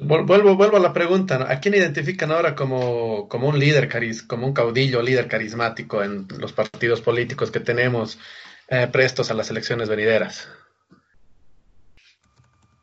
Vuelvo, 0.03 0.57
vuelvo 0.57 0.77
a 0.77 0.81
la 0.81 0.93
pregunta, 0.93 1.47
¿a 1.49 1.61
quién 1.61 1.75
identifican 1.75 2.33
ahora 2.33 2.57
como, 2.57 3.29
como 3.29 3.49
un 3.49 3.61
líder, 3.61 3.89
cariz, 3.89 4.25
como 4.25 4.49
un 4.49 4.53
caudillo, 4.53 5.03
líder 5.03 5.29
carismático 5.29 6.03
en 6.03 6.27
los 6.41 6.53
partidos 6.53 7.01
políticos 7.01 7.53
que 7.53 7.61
tenemos 7.61 8.19
eh, 8.67 8.89
prestos 8.91 9.31
a 9.31 9.35
las 9.35 9.49
elecciones 9.51 9.89
venideras? 9.89 10.49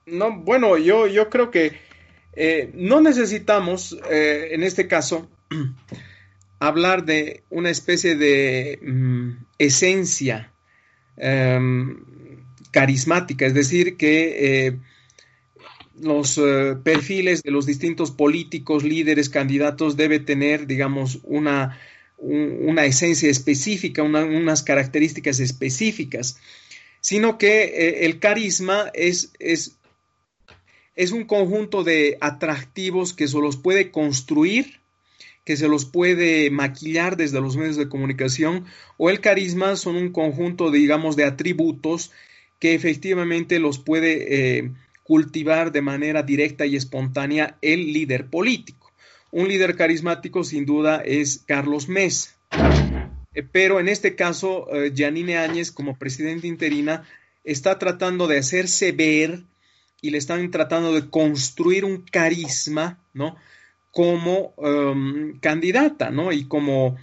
No, 0.06 0.39
bueno, 0.39 0.78
yo, 0.78 1.06
yo 1.06 1.30
creo 1.30 1.52
que 1.52 1.82
eh, 2.32 2.72
no 2.76 3.02
necesitamos, 3.02 3.99
eh, 4.10 4.52
en 4.52 4.64
este 4.64 4.88
caso, 4.88 5.30
hablar 6.62 7.05
de 7.05 7.43
una 7.49 7.72
especie 7.72 8.16
de 8.16 8.80
mm, 8.84 9.45
esencia 9.57 10.53
em, 11.18 11.97
carismática, 12.70 13.47
es 13.47 13.55
decir, 13.55 13.97
que 13.97 14.68
eh, 14.68 14.78
los 15.99 16.38
eh, 16.38 16.76
perfiles 16.84 17.41
de 17.41 17.49
los 17.49 17.66
distintos 17.66 18.12
políticos, 18.12 18.84
líderes, 18.84 19.28
candidatos 19.28 19.97
debe 19.97 20.20
tener, 20.20 20.68
digamos, 20.68 21.20
una, 21.24 21.80
una 22.20 22.86
esencia 22.86 23.30
específica, 23.30 24.03
unas 24.03 24.62
características 24.62 25.39
específicas, 25.39 26.39
sino 26.99 27.39
que 27.39 27.64
eh, 27.64 28.05
el 28.05 28.20
carisma 28.20 28.91
es, 28.93 29.34
es, 29.39 29.80
es 30.95 31.12
un 31.12 31.24
conjunto 31.24 31.84
de 31.84 32.20
atractivos 32.22 33.14
que 33.16 33.28
se 33.28 33.39
los 33.39 33.57
puede 33.57 33.89
construir 33.89 34.81
que 35.44 35.58
se 35.58 35.68
los 35.68 35.86
puede 35.86 36.52
maquillar 36.52 37.18
desde 37.18 37.42
los 37.42 37.58
medios 37.58 37.78
de 37.78 37.89
comunicación, 37.89 38.66
o 38.98 39.10
el 39.10 39.22
carisma 39.22 39.76
son 39.76 39.96
un 39.96 40.12
conjunto, 40.12 40.72
digamos, 40.72 41.16
de 41.16 41.26
atributos 41.26 42.12
que 42.60 42.76
efectivamente 42.76 43.60
los 43.60 43.80
puede 43.80 44.58
eh, 44.60 44.72
cultivar 45.04 45.72
de 45.72 45.82
manera 45.82 46.22
directa 46.24 46.66
y 46.66 46.76
espontánea 46.76 47.58
el 47.62 47.92
líder 47.92 48.28
político. 48.28 48.92
Un 49.32 49.48
líder 49.48 49.76
carismático 49.76 50.44
sin 50.44 50.66
duda 50.66 51.02
es 51.04 51.44
Carlos 51.48 51.89
Mesa. 51.89 52.36
Eh, 53.34 53.44
pero 53.50 53.80
en 53.80 53.88
este 53.88 54.16
caso, 54.16 54.68
eh, 54.74 54.94
Janine 54.96 55.38
Áñez, 55.38 55.72
como 55.72 55.98
presidenta 55.98 56.48
interina, 56.48 57.04
está 57.44 57.80
tratando 57.80 58.28
de 58.28 58.38
hacerse 58.38 58.92
ver 58.92 59.44
y 60.02 60.10
le 60.12 60.18
están 60.18 60.52
tratando 60.52 60.94
de 60.94 61.10
construir 61.10 61.86
un 61.86 62.04
carisma, 62.04 63.00
¿no? 63.14 63.38
Como 63.92 64.54
em, 64.58 65.39
candidata, 65.39 66.10
¿no? 66.12 66.32
Y 66.32 66.48
como 66.48 66.98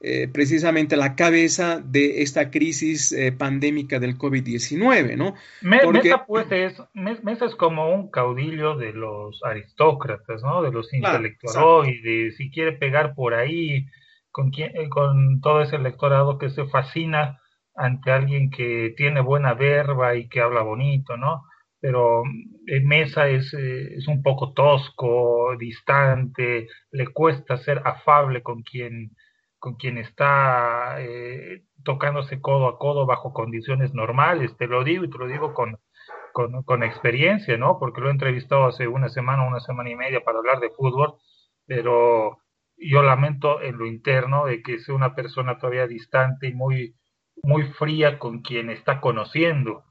eh, 0.00 0.28
precisamente 0.28 0.96
la 0.96 1.16
cabeza 1.16 1.80
de 1.80 2.22
esta 2.22 2.52
crisis 2.52 3.10
eh, 3.10 3.32
pandémica 3.32 3.98
del 3.98 4.16
COVID-19, 4.16 5.16
¿no? 5.16 5.34
Mesa, 5.60 6.24
pues, 6.24 6.46
es, 6.52 6.80
Mesa 6.94 7.46
es 7.46 7.56
como 7.56 7.92
un 7.92 8.08
caudillo 8.08 8.76
de 8.76 8.92
los 8.92 9.42
aristócratas, 9.42 10.40
¿no? 10.44 10.62
De 10.62 10.70
los 10.70 10.94
intelectuales, 10.94 12.36
si 12.36 12.50
quiere 12.52 12.74
pegar 12.74 13.16
por 13.16 13.34
ahí 13.34 13.86
con, 14.30 14.52
eh, 14.56 14.88
con 14.88 15.40
todo 15.40 15.62
ese 15.62 15.74
electorado 15.74 16.38
que 16.38 16.50
se 16.50 16.66
fascina 16.66 17.40
ante 17.74 18.12
alguien 18.12 18.50
que 18.50 18.94
tiene 18.96 19.20
buena 19.20 19.54
verba 19.54 20.14
y 20.14 20.28
que 20.28 20.40
habla 20.40 20.62
bonito, 20.62 21.16
¿no? 21.16 21.42
Pero 21.80 22.22
en 22.66 22.86
Mesa 22.86 23.28
es, 23.28 23.52
eh, 23.54 23.94
es, 23.96 24.08
un 24.08 24.22
poco 24.22 24.52
tosco, 24.52 25.56
distante, 25.58 26.68
le 26.90 27.06
cuesta 27.08 27.56
ser 27.58 27.82
afable 27.84 28.42
con 28.42 28.62
quien, 28.62 29.12
con 29.58 29.76
quien 29.76 29.98
está 29.98 30.96
eh, 31.00 31.64
tocándose 31.84 32.40
codo 32.40 32.68
a 32.68 32.78
codo 32.78 33.06
bajo 33.06 33.32
condiciones 33.32 33.94
normales, 33.94 34.56
te 34.56 34.66
lo 34.66 34.84
digo 34.84 35.04
y 35.04 35.10
te 35.10 35.18
lo 35.18 35.26
digo 35.28 35.54
con, 35.54 35.78
con, 36.32 36.62
con, 36.64 36.82
experiencia, 36.82 37.56
¿no? 37.56 37.78
Porque 37.78 38.00
lo 38.00 38.08
he 38.08 38.12
entrevistado 38.12 38.66
hace 38.66 38.88
una 38.88 39.08
semana, 39.08 39.46
una 39.46 39.60
semana 39.60 39.90
y 39.90 39.96
media 39.96 40.22
para 40.24 40.38
hablar 40.38 40.60
de 40.60 40.70
fútbol, 40.70 41.14
pero 41.66 42.38
yo 42.76 43.02
lamento 43.02 43.60
en 43.62 43.78
lo 43.78 43.86
interno 43.86 44.46
de 44.46 44.62
que 44.62 44.78
sea 44.78 44.94
una 44.94 45.14
persona 45.14 45.58
todavía 45.58 45.86
distante 45.86 46.48
y 46.48 46.54
muy, 46.54 46.94
muy 47.42 47.64
fría 47.72 48.18
con 48.18 48.42
quien 48.42 48.70
está 48.70 49.00
conociendo 49.00 49.84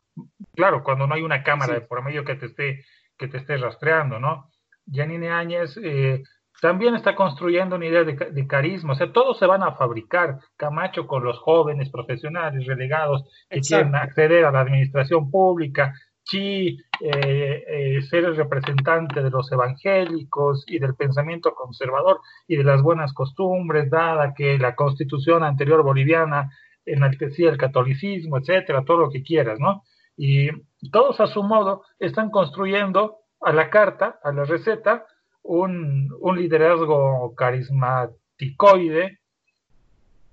claro, 0.55 0.84
cuando 0.84 1.07
no 1.07 1.15
hay 1.15 1.22
una 1.22 1.43
cámara 1.43 1.74
de 1.74 1.82
por 1.82 2.03
medio 2.03 2.24
que 2.24 2.36
te 2.36 2.47
esté, 2.47 2.86
que 3.18 3.28
te 3.28 3.38
esté 3.38 3.57
rastreando, 3.57 4.20
¿no? 4.20 4.49
Janine 4.91 5.30
Áñez 5.30 5.78
eh, 5.84 6.24
también 6.61 6.95
está 6.95 7.15
construyendo 7.15 7.76
una 7.76 7.86
idea 7.86 8.03
de, 8.03 8.47
carisma, 8.47 8.93
o 8.93 8.95
sea, 8.95 9.11
todos 9.11 9.38
se 9.38 9.45
van 9.45 9.61
a 9.63 9.74
fabricar. 9.74 10.39
Camacho 10.55 11.05
con 11.05 11.24
los 11.24 11.38
jóvenes 11.39 11.89
profesionales 11.89 12.65
relegados 12.65 13.24
que 13.49 13.59
quieren 13.61 13.95
acceder 13.95 14.45
a 14.45 14.51
la 14.51 14.61
administración 14.61 15.30
pública, 15.30 15.93
Chi 16.24 16.78
eh, 16.99 17.63
eh, 17.68 18.01
ser 18.01 18.26
el 18.26 18.36
representante 18.36 19.22
de 19.22 19.30
los 19.30 19.49
evangélicos 19.51 20.65
y 20.68 20.80
del 20.80 20.95
pensamiento 20.95 21.53
conservador 21.53 22.20
y 22.47 22.57
de 22.57 22.65
las 22.65 22.82
buenas 22.82 23.13
costumbres, 23.13 23.89
dada 23.89 24.34
que 24.34 24.57
la 24.57 24.76
constitución 24.76 25.43
anterior 25.43 25.84
boliviana 25.84 26.51
enaltecía 26.86 27.49
el 27.49 27.57
catolicismo, 27.57 28.39
etcétera, 28.39 28.84
todo 28.84 28.97
lo 28.97 29.09
que 29.09 29.24
quieras, 29.24 29.59
¿no? 29.59 29.84
Y 30.18 30.49
todos 30.91 31.20
a 31.20 31.28
su 31.28 31.43
modo 31.43 31.84
están 31.99 32.32
construyendo 32.32 33.20
a 33.39 33.53
la 33.53 33.70
carta, 33.70 34.20
a 34.24 34.32
la 34.32 34.43
receta, 34.45 35.05
un, 35.43 36.13
un 36.20 36.38
liderazgo 36.38 37.34
carismaticoide 37.36 39.20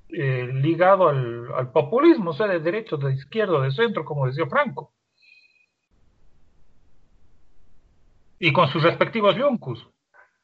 eh, 0.08 0.48
ligado 0.52 1.08
al, 1.08 1.52
al, 1.54 1.72
populismo, 1.72 2.32
sea, 2.32 2.46
de 2.46 2.60
derecho, 2.60 2.96
de 2.96 3.14
izquierda, 3.14 3.60
de 3.60 3.70
centro, 3.72 4.04
como 4.04 4.26
decía 4.26 4.46
Franco. 4.46 4.92
Y 8.38 8.52
con 8.52 8.68
sus 8.68 8.82
respectivos 8.82 9.36
yuncus. 9.36 9.86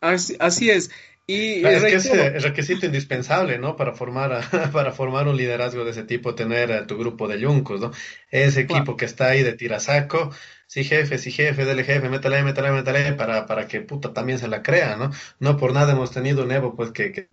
Así, 0.00 0.36
así 0.40 0.70
es. 0.70 0.90
Y 1.30 1.64
es 1.64 1.84
que 1.84 1.94
es 1.94 2.06
el 2.06 2.42
requisito 2.42 2.86
indispensable, 2.86 3.56
¿no? 3.56 3.76
Para 3.76 3.92
formar, 3.92 4.40
para 4.72 4.90
formar 4.90 5.28
un 5.28 5.36
liderazgo 5.36 5.84
de 5.84 5.92
ese 5.92 6.02
tipo, 6.02 6.34
tener 6.34 6.72
a 6.72 6.88
tu 6.88 6.98
grupo 6.98 7.28
de 7.28 7.38
yuncos, 7.38 7.80
¿no? 7.80 7.92
Ese 8.30 8.62
equipo 8.62 8.96
que 8.96 9.04
está 9.04 9.28
ahí 9.28 9.44
de 9.44 9.52
tirasaco, 9.52 10.32
sí 10.66 10.82
jefe, 10.82 11.18
sí 11.18 11.30
jefe, 11.30 11.64
dele 11.64 11.84
jefe, 11.84 12.08
métale, 12.08 12.42
métale, 12.42 12.72
métale, 12.72 13.12
para, 13.12 13.46
para 13.46 13.68
que 13.68 13.80
puta 13.80 14.12
también 14.12 14.40
se 14.40 14.48
la 14.48 14.64
crea, 14.64 14.96
¿no? 14.96 15.12
No 15.38 15.56
por 15.56 15.72
nada 15.72 15.92
hemos 15.92 16.10
tenido 16.10 16.42
un 16.42 16.50
Evo, 16.50 16.74
pues 16.74 16.90
que, 16.90 17.12
que 17.12 17.28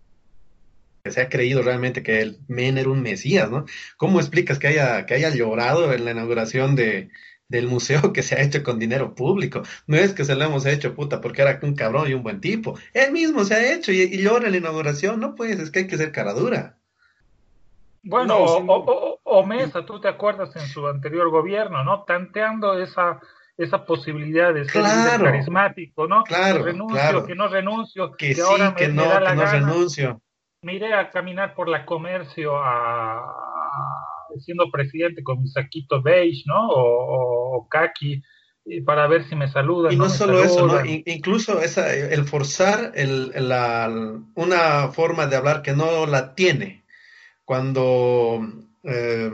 se 1.10 1.20
ha 1.20 1.28
creído 1.28 1.62
realmente 1.62 2.04
que 2.04 2.20
el 2.20 2.38
Men 2.46 2.78
era 2.78 2.90
un 2.90 3.02
mesías, 3.02 3.50
¿no? 3.50 3.64
¿Cómo 3.96 4.20
explicas 4.20 4.60
que 4.60 4.68
haya, 4.68 5.06
que 5.06 5.14
haya 5.14 5.30
llorado 5.30 5.92
en 5.92 6.04
la 6.04 6.12
inauguración 6.12 6.76
de, 6.76 7.10
del 7.48 7.66
museo 7.66 8.12
que 8.12 8.22
se 8.22 8.36
ha 8.36 8.42
hecho 8.42 8.62
con 8.62 8.78
dinero 8.78 9.14
público? 9.14 9.62
No 9.86 9.96
es 9.96 10.12
que 10.12 10.24
se 10.24 10.34
lo 10.34 10.44
hemos 10.44 10.66
hecho, 10.66 10.94
puta, 10.94 11.20
porque 11.20 11.42
era 11.42 11.58
un 11.62 11.74
cabrón 11.74 12.08
y 12.08 12.14
un 12.14 12.22
buen 12.22 12.40
tipo. 12.40 12.78
Él 12.94 13.12
mismo 13.12 13.44
se 13.44 13.54
ha 13.54 13.74
hecho 13.74 13.92
y, 13.92 14.02
y 14.02 14.22
llora 14.22 14.46
en 14.46 14.52
la 14.52 14.58
inauguración, 14.58 15.20
no 15.20 15.34
pues, 15.34 15.58
es 15.58 15.70
que 15.70 15.80
hay 15.80 15.86
que 15.86 15.96
ser 15.96 16.12
cara 16.12 16.32
dura. 16.34 16.76
Bueno, 18.02 18.38
no, 18.38 18.44
o, 18.44 18.64
o, 18.64 19.20
o, 19.22 19.46
Mesa, 19.46 19.84
tú 19.84 20.00
te 20.00 20.08
acuerdas 20.08 20.54
en 20.56 20.66
su 20.66 20.86
anterior 20.86 21.30
gobierno, 21.30 21.84
¿no? 21.84 22.04
Tanteando 22.04 22.78
esa 22.78 23.20
esa 23.56 23.84
posibilidad 23.84 24.54
de 24.54 24.64
ser 24.66 24.82
claro, 24.82 25.24
carismático, 25.24 26.06
¿no? 26.06 26.22
Claro, 26.22 26.58
que 26.58 26.70
renuncio, 26.70 26.96
claro. 26.96 27.26
que 27.26 27.34
no 27.34 27.48
renuncio, 27.48 28.12
que, 28.12 28.28
que 28.28 28.34
sí, 28.36 28.40
ahora 28.40 28.72
que 28.76 28.86
me, 28.86 28.94
no, 28.94 29.02
me 29.02 29.08
da 29.08 29.20
la 29.20 29.30
que 29.30 29.36
no 29.36 29.42
gana. 29.42 29.52
renuncio 29.52 30.22
me 30.62 30.74
iré 30.74 30.94
a 30.94 31.10
caminar 31.10 31.54
por 31.54 31.68
la 31.68 31.84
comercio 31.84 32.56
a, 32.56 33.22
siendo 34.38 34.70
presidente 34.70 35.22
con 35.22 35.42
mi 35.42 35.48
saquito 35.48 36.02
beige, 36.02 36.42
¿no? 36.46 36.68
O, 36.68 36.80
o, 36.80 37.56
o 37.56 37.68
kaki 37.68 38.22
para 38.84 39.06
ver 39.06 39.28
si 39.28 39.34
me 39.34 39.48
saludan. 39.48 39.92
Y 39.92 39.96
no, 39.96 40.04
no 40.04 40.10
solo 40.10 40.42
eso, 40.42 40.66
¿no? 40.66 40.84
incluso 40.84 41.60
esa, 41.60 41.94
el 41.94 42.24
forzar 42.24 42.92
el, 42.94 43.32
la, 43.48 43.90
una 44.34 44.88
forma 44.88 45.26
de 45.26 45.36
hablar 45.36 45.62
que 45.62 45.72
no 45.72 46.06
la 46.06 46.34
tiene. 46.34 46.84
Cuando, 47.44 48.46
eh, 48.84 49.32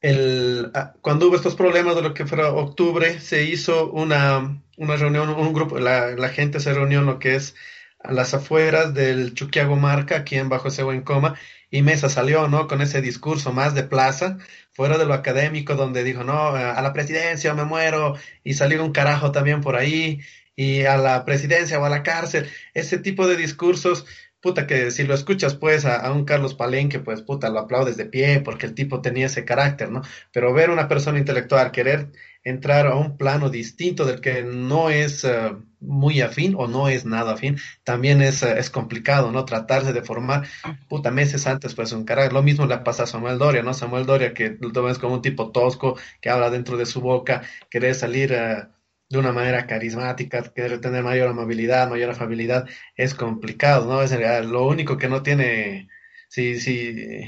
el, 0.00 0.72
cuando 1.02 1.28
hubo 1.28 1.36
estos 1.36 1.54
problemas 1.54 1.96
de 1.96 2.02
lo 2.02 2.14
que 2.14 2.26
fue 2.26 2.42
octubre, 2.44 3.20
se 3.20 3.44
hizo 3.44 3.90
una, 3.90 4.62
una 4.78 4.96
reunión, 4.96 5.28
un 5.28 5.52
grupo, 5.52 5.78
la, 5.78 6.12
la 6.12 6.28
gente 6.30 6.60
se 6.60 6.72
reunió 6.72 7.00
en 7.00 7.06
lo 7.06 7.18
que 7.18 7.34
es 7.34 7.54
a 8.02 8.12
las 8.12 8.32
afueras 8.32 8.94
del 8.94 9.34
Chuquiago 9.34 9.76
Marca, 9.76 10.16
aquí 10.16 10.36
en 10.36 10.48
Bajo 10.48 10.68
Ese 10.68 10.82
Buen 10.82 11.02
Coma, 11.02 11.38
y 11.70 11.82
Mesa 11.82 12.08
salió, 12.08 12.48
¿no? 12.48 12.66
Con 12.66 12.82
ese 12.82 13.00
discurso 13.00 13.52
más 13.52 13.74
de 13.74 13.84
plaza, 13.84 14.38
fuera 14.72 14.98
de 14.98 15.06
lo 15.06 15.14
académico, 15.14 15.76
donde 15.76 16.04
dijo, 16.04 16.24
no, 16.24 16.48
a 16.48 16.80
la 16.82 16.92
presidencia 16.92 17.54
me 17.54 17.64
muero, 17.64 18.16
y 18.44 18.54
salió 18.54 18.84
un 18.84 18.92
carajo 18.92 19.32
también 19.32 19.60
por 19.60 19.76
ahí, 19.76 20.20
y 20.56 20.84
a 20.84 20.96
la 20.98 21.24
presidencia 21.24 21.78
o 21.78 21.84
a 21.84 21.90
la 21.90 22.02
cárcel, 22.02 22.50
ese 22.74 22.98
tipo 22.98 23.26
de 23.26 23.36
discursos, 23.36 24.04
puta, 24.40 24.66
que 24.66 24.90
si 24.90 25.04
lo 25.04 25.14
escuchas 25.14 25.54
pues 25.54 25.84
a, 25.84 26.10
un 26.12 26.24
Carlos 26.24 26.54
Palenque, 26.54 27.00
pues 27.00 27.22
puta, 27.22 27.50
lo 27.50 27.60
aplaudes 27.60 27.96
de 27.96 28.06
pie, 28.06 28.40
porque 28.40 28.66
el 28.66 28.74
tipo 28.74 29.00
tenía 29.00 29.26
ese 29.26 29.44
carácter, 29.44 29.90
¿no? 29.90 30.02
Pero 30.32 30.52
ver 30.52 30.70
una 30.70 30.88
persona 30.88 31.18
intelectual 31.18 31.72
querer 31.72 32.10
entrar 32.42 32.86
a 32.86 32.94
un 32.94 33.16
plano 33.18 33.50
distinto 33.50 34.04
del 34.06 34.20
que 34.20 34.42
no 34.42 34.88
es 34.88 35.24
uh, 35.24 35.62
muy 35.80 36.22
afín 36.22 36.54
o 36.56 36.66
no 36.66 36.88
es 36.88 37.04
nada 37.04 37.32
afín, 37.34 37.58
también 37.84 38.22
es, 38.22 38.42
uh, 38.42 38.48
es 38.56 38.70
complicado, 38.70 39.30
¿no? 39.30 39.44
Tratarse 39.44 39.92
de 39.92 40.02
formar, 40.02 40.46
puta, 40.88 41.10
meses 41.10 41.46
antes, 41.46 41.74
pues 41.74 41.92
un 41.92 42.04
carácter. 42.04 42.32
Lo 42.32 42.42
mismo 42.42 42.66
le 42.66 42.78
pasa 42.78 43.02
a 43.04 43.06
Samuel 43.06 43.38
Doria, 43.38 43.62
¿no? 43.62 43.74
Samuel 43.74 44.06
Doria, 44.06 44.32
que 44.34 44.56
lo 44.60 44.82
ves 44.82 44.98
como 44.98 45.14
un 45.14 45.22
tipo 45.22 45.50
tosco, 45.52 45.98
que 46.20 46.30
habla 46.30 46.50
dentro 46.50 46.76
de 46.76 46.86
su 46.86 47.00
boca, 47.00 47.42
querer 47.70 47.94
salir 47.94 48.32
uh, 48.32 48.79
de 49.10 49.18
una 49.18 49.32
manera 49.32 49.66
carismática, 49.66 50.42
querer 50.54 50.80
tener 50.80 51.02
mayor 51.02 51.28
amabilidad, 51.28 51.90
mayor 51.90 52.10
afabilidad, 52.10 52.68
es 52.94 53.14
complicado, 53.14 53.86
¿no? 53.86 54.02
Es 54.02 54.12
lo 54.46 54.66
único 54.66 54.96
que 54.98 55.08
no 55.08 55.24
tiene, 55.24 55.88
si, 56.28 56.60
si, 56.60 57.24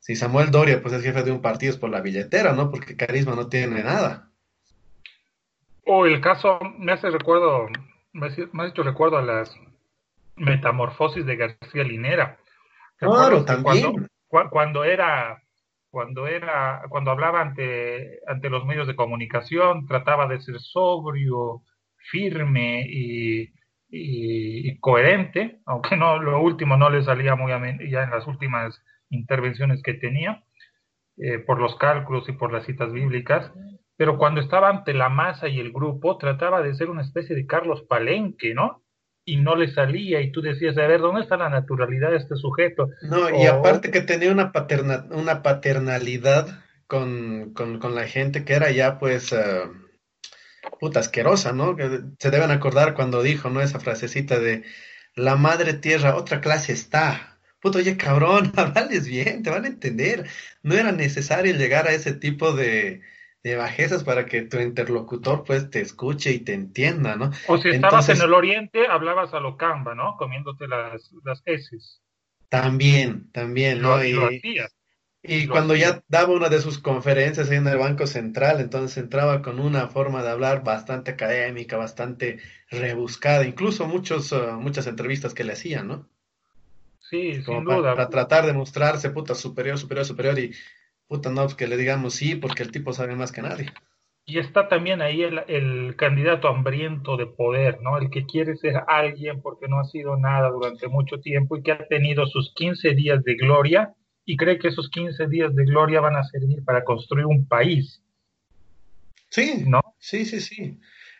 si 0.00 0.16
Samuel 0.16 0.50
Doria, 0.50 0.82
pues 0.82 0.92
es 0.92 1.04
jefe 1.04 1.22
de 1.22 1.30
un 1.30 1.40
partido, 1.40 1.72
es 1.72 1.78
por 1.78 1.88
la 1.88 2.00
billetera, 2.00 2.52
¿no? 2.52 2.72
Porque 2.72 2.96
carisma 2.96 3.36
no 3.36 3.48
tiene 3.48 3.84
nada. 3.84 4.28
O 5.86 6.04
el 6.04 6.20
caso, 6.20 6.58
me 6.78 6.92
hace 6.92 7.10
recuerdo, 7.10 7.68
me 8.12 8.26
ha 8.26 8.66
hecho 8.66 8.82
recuerdo 8.82 9.18
a 9.18 9.22
las 9.22 9.54
metamorfosis 10.34 11.24
de 11.24 11.36
García 11.36 11.84
Linera. 11.84 12.38
Claro, 12.96 13.44
también. 13.44 14.08
Cuando, 14.26 14.50
cuando, 14.50 14.84
era, 14.84 15.42
cuando 15.90 16.26
era, 16.26 16.82
cuando 16.88 17.10
hablaba 17.10 17.40
ante, 17.40 18.20
ante 18.26 18.50
los 18.50 18.64
medios 18.64 18.86
de 18.86 18.96
comunicación, 18.96 19.86
trataba 19.86 20.26
de 20.26 20.40
ser 20.40 20.60
sobrio, 20.60 21.62
firme 22.10 22.86
y, 22.88 23.50
coherente, 24.80 25.60
aunque 25.66 25.96
no, 25.96 26.18
lo 26.18 26.40
último 26.40 26.76
no 26.76 26.90
le 26.90 27.02
salía 27.02 27.34
muy 27.34 27.50
ya 27.90 28.04
en 28.04 28.10
las 28.10 28.26
últimas 28.26 28.80
intervenciones 29.10 29.82
que 29.82 29.94
tenía, 29.94 30.44
eh, 31.16 31.40
por 31.40 31.60
los 31.60 31.76
cálculos 31.76 32.28
y 32.28 32.32
por 32.32 32.52
las 32.52 32.64
citas 32.64 32.92
bíblicas 32.92 33.52
pero 34.00 34.16
cuando 34.16 34.40
estaba 34.40 34.70
ante 34.70 34.94
la 34.94 35.10
masa 35.10 35.46
y 35.48 35.60
el 35.60 35.72
grupo 35.72 36.16
trataba 36.16 36.62
de 36.62 36.74
ser 36.74 36.88
una 36.88 37.02
especie 37.02 37.36
de 37.36 37.44
Carlos 37.46 37.82
Palenque, 37.82 38.54
¿no? 38.54 38.82
Y 39.24 39.36
no 39.36 39.54
le 39.54 39.72
salía 39.72 40.20
y 40.20 40.32
tú 40.32 40.40
decías, 40.40 40.76
a 40.78 40.86
ver, 40.86 41.00
¿dónde 41.00 41.22
está 41.22 41.36
la 41.36 41.50
naturalidad 41.50 42.10
de 42.10 42.16
este 42.16 42.36
sujeto? 42.36 42.90
No, 43.02 43.30
y 43.30 43.46
aparte 43.46 43.90
que 43.90 44.00
tenía 44.00 44.32
una, 44.32 44.50
paterna, 44.50 45.06
una 45.10 45.42
paternalidad 45.42 46.64
con, 46.86 47.52
con, 47.54 47.78
con, 47.78 47.94
la 47.94 48.06
gente 48.06 48.44
que 48.44 48.54
era 48.54 48.70
ya 48.70 48.98
pues... 48.98 49.32
Uh, 49.32 49.80
puta 50.78 51.00
asquerosa, 51.00 51.52
¿no? 51.52 51.76
Que 51.76 52.00
se 52.18 52.30
deben 52.30 52.50
acordar 52.50 52.94
cuando 52.94 53.22
dijo, 53.22 53.50
¿no? 53.50 53.60
Esa 53.60 53.80
frasecita 53.80 54.38
de 54.38 54.64
la 55.14 55.36
madre 55.36 55.74
tierra, 55.74 56.16
otra 56.16 56.40
clase 56.40 56.72
está. 56.72 57.38
Puto, 57.60 57.78
oye, 57.78 57.96
cabrón, 57.96 58.52
hablales 58.56 59.06
bien, 59.06 59.42
te 59.42 59.50
van 59.50 59.64
a 59.64 59.68
entender. 59.68 60.28
No 60.62 60.74
era 60.74 60.92
necesario 60.92 61.54
llegar 61.54 61.86
a 61.86 61.92
ese 61.92 62.12
tipo 62.12 62.52
de, 62.52 63.02
de 63.42 63.56
bajezas 63.56 64.04
para 64.04 64.26
que 64.26 64.42
tu 64.42 64.58
interlocutor 64.58 65.44
pues 65.44 65.70
te 65.70 65.80
escuche 65.80 66.32
y 66.32 66.40
te 66.40 66.52
entienda, 66.52 67.16
¿no? 67.16 67.30
O 67.46 67.56
si 67.56 67.70
estabas 67.70 68.08
Entonces, 68.08 68.20
en 68.20 68.26
el 68.26 68.34
oriente, 68.34 68.86
hablabas 68.86 69.32
a 69.32 69.40
lo 69.40 69.56
camba, 69.56 69.94
¿no? 69.94 70.16
Comiéndote 70.16 70.68
las, 70.68 71.10
las 71.24 71.42
heces. 71.46 72.02
También, 72.48 73.30
también, 73.32 73.80
¿no? 73.80 73.96
Lo, 73.96 74.04
y, 74.04 74.12
lo 74.12 74.30
y 75.22 75.46
lo 75.46 75.52
cuando 75.52 75.76
ya 75.76 76.02
daba 76.08 76.32
una 76.32 76.48
de 76.48 76.60
sus 76.60 76.78
conferencias 76.78 77.50
ahí 77.50 77.56
en 77.56 77.66
el 77.66 77.78
Banco 77.78 78.06
Central, 78.06 78.60
entonces 78.60 78.96
entraba 78.98 79.42
con 79.42 79.60
una 79.60 79.88
forma 79.88 80.22
de 80.22 80.30
hablar 80.30 80.64
bastante 80.64 81.12
académica, 81.12 81.76
bastante 81.76 82.38
rebuscada, 82.70 83.44
incluso 83.44 83.86
muchos, 83.86 84.32
uh, 84.32 84.52
muchas 84.58 84.86
entrevistas 84.86 85.34
que 85.34 85.44
le 85.44 85.52
hacían, 85.52 85.88
¿no? 85.88 86.08
Sí, 86.98 87.42
Como 87.44 87.58
sin 87.58 87.66
para, 87.66 87.78
duda. 87.78 87.94
Para 87.94 88.08
tratar 88.08 88.46
de 88.46 88.52
mostrarse, 88.52 89.10
puta, 89.10 89.34
superior, 89.34 89.78
superior, 89.78 90.06
superior, 90.06 90.38
y 90.38 90.52
puta, 91.10 91.28
no, 91.28 91.42
pues 91.42 91.56
que 91.56 91.66
le 91.66 91.76
digamos 91.76 92.14
sí, 92.14 92.36
porque 92.36 92.62
el 92.62 92.70
tipo 92.70 92.92
sabe 92.92 93.16
más 93.16 93.32
que 93.32 93.42
nadie. 93.42 93.66
Y 94.24 94.38
está 94.38 94.68
también 94.68 95.02
ahí 95.02 95.22
el, 95.22 95.42
el, 95.48 95.96
candidato 95.96 96.46
hambriento 96.46 97.16
de 97.16 97.26
poder, 97.26 97.82
¿no? 97.82 97.98
El 97.98 98.10
que 98.10 98.26
quiere 98.26 98.56
ser 98.56 98.84
alguien 98.86 99.42
porque 99.42 99.66
no 99.66 99.80
ha 99.80 99.84
sido 99.84 100.16
nada 100.16 100.50
durante 100.50 100.86
mucho 100.86 101.18
tiempo 101.18 101.56
y 101.56 101.64
que 101.64 101.72
ha 101.72 101.88
tenido 101.88 102.26
sus 102.26 102.54
15 102.54 102.94
días 102.94 103.24
de 103.24 103.34
gloria 103.34 103.92
y 104.24 104.36
cree 104.36 104.60
que 104.60 104.68
esos 104.68 104.88
15 104.88 105.26
días 105.26 105.52
de 105.56 105.64
gloria 105.64 106.00
van 106.00 106.14
a 106.14 106.22
servir 106.22 106.64
para 106.64 106.84
construir 106.84 107.26
un 107.26 107.48
país. 107.48 108.04
Sí, 109.30 109.64
¿no? 109.66 109.80
Sí, 109.98 110.24
sí, 110.24 110.40
sí. 110.40 110.78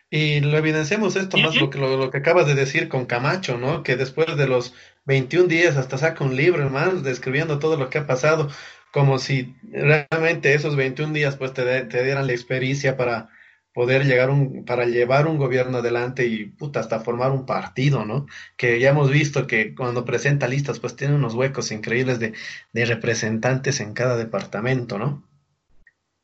Y 0.09 0.39
lo 0.39 0.57
evidenciamos 0.57 1.17
esto 1.17 1.37
más 1.37 1.53
lo 1.55 1.69
que, 1.69 1.79
lo, 1.79 1.97
lo, 1.97 2.11
que 2.11 2.19
acabas 2.19 2.47
de 2.47 2.55
decir 2.55 2.87
con 2.87 3.07
Camacho, 3.07 3.57
¿no? 3.57 3.83
Que 3.83 3.97
después 3.97 4.37
de 4.37 4.47
los 4.47 4.73
21 5.03 5.49
días 5.49 5.75
hasta 5.75 5.97
saca 5.97 6.23
un 6.23 6.37
libro, 6.37 6.63
hermano, 6.63 7.01
describiendo 7.01 7.59
todo 7.59 7.75
lo 7.75 7.89
que 7.89 7.97
ha 7.97 8.07
pasado 8.07 8.47
como 8.91 9.19
si 9.19 9.55
realmente 9.71 10.53
esos 10.53 10.75
21 10.75 11.13
días 11.13 11.37
pues 11.37 11.53
te, 11.53 11.63
de, 11.65 11.85
te 11.85 12.03
dieran 12.03 12.27
la 12.27 12.33
experiencia 12.33 12.97
para 12.97 13.29
poder 13.73 14.05
llegar 14.05 14.29
un, 14.29 14.65
para 14.65 14.85
llevar 14.85 15.27
un 15.27 15.37
gobierno 15.37 15.77
adelante 15.77 16.25
y 16.27 16.45
puta, 16.45 16.81
hasta 16.81 16.99
formar 16.99 17.31
un 17.31 17.45
partido, 17.45 18.05
¿no? 18.05 18.25
Que 18.57 18.79
ya 18.79 18.89
hemos 18.89 19.09
visto 19.09 19.47
que 19.47 19.73
cuando 19.75 20.05
presenta 20.05 20.47
listas 20.47 20.79
pues 20.79 20.95
tiene 20.95 21.15
unos 21.15 21.35
huecos 21.35 21.71
increíbles 21.71 22.19
de, 22.19 22.33
de 22.73 22.85
representantes 22.85 23.79
en 23.79 23.93
cada 23.93 24.17
departamento, 24.17 24.97
¿no? 24.97 25.23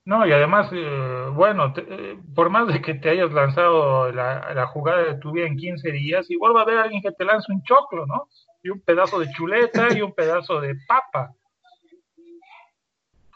No, 0.07 0.25
y 0.25 0.31
además, 0.31 0.69
eh, 0.71 1.25
bueno, 1.33 1.73
eh, 1.75 2.17
por 2.33 2.49
más 2.49 2.65
de 2.69 2.81
que 2.81 2.93
te 2.93 3.09
hayas 3.09 3.29
lanzado 3.33 4.09
la, 4.13 4.65
jugada 4.67 5.03
de 5.03 5.15
tu 5.15 5.33
vida 5.33 5.47
en 5.47 5.57
15 5.57 5.91
días, 5.91 6.31
igual 6.31 6.55
va 6.55 6.61
a 6.61 6.63
haber 6.63 6.77
alguien 6.77 7.01
que 7.01 7.11
te 7.11 7.25
lance 7.25 7.51
un 7.51 7.61
choclo, 7.63 8.05
¿no? 8.05 8.29
Y 8.63 8.69
un 8.69 8.79
pedazo 8.79 9.19
de 9.19 9.29
chuleta 9.31 9.89
y 9.93 10.01
un 10.01 10.13
pedazo 10.13 10.61
de 10.61 10.75
papa. 10.87 11.33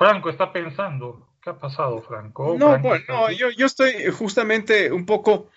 Franco 0.01 0.31
está 0.31 0.51
pensando. 0.51 1.27
¿Qué 1.43 1.51
ha 1.51 1.59
pasado, 1.59 2.01
Franco? 2.01 2.55
No, 2.57 2.79
bueno, 2.79 3.29
yo, 3.37 3.51
yo, 3.51 3.67
estoy 3.67 3.93
justamente 4.11 4.91
un 4.91 5.05
poco 5.05 5.51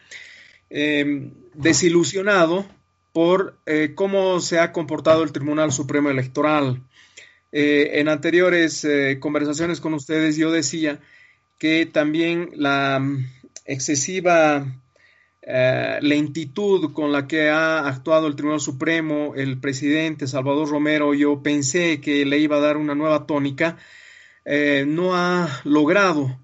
em, 0.69 1.33
desilusionado 1.55 2.67
por 3.15 3.57
eh, 3.65 3.93
cómo 3.95 4.41
se 4.41 4.59
ha 4.59 4.71
comportado 4.71 5.23
el 5.23 5.33
Tribunal 5.33 5.73
Supremo 5.73 6.11
Electoral. 6.11 6.83
Eh, 7.53 7.93
en 7.95 8.11
anteriores 8.11 8.85
eh, 8.85 9.19
conversaciones 9.19 9.81
con 9.81 9.95
ustedes 9.95 10.37
yo 10.37 10.53
decía 10.53 11.01
que 11.57 11.87
también 11.87 12.51
la 12.55 12.99
mm, 13.01 13.27
excesiva 13.65 14.67
lentitud 16.03 16.93
con 16.93 17.13
la 17.13 17.27
que 17.27 17.49
ha 17.49 17.87
actuado 17.87 18.27
el 18.27 18.37
Tribunal 18.37 18.61
Supremo, 18.61 19.33
el 19.37 19.59
presidente 19.59 20.27
Salvador 20.27 20.69
Romero, 20.69 21.15
yo 21.15 21.43
pensé 21.43 22.03
que 22.03 22.27
le 22.27 22.39
iba 22.39 22.57
a 22.57 22.61
dar 22.61 22.77
una 22.79 22.95
nueva 22.95 23.27
tónica, 23.27 23.79
no 24.45 25.15
ha 25.15 25.61
logrado 25.65 26.39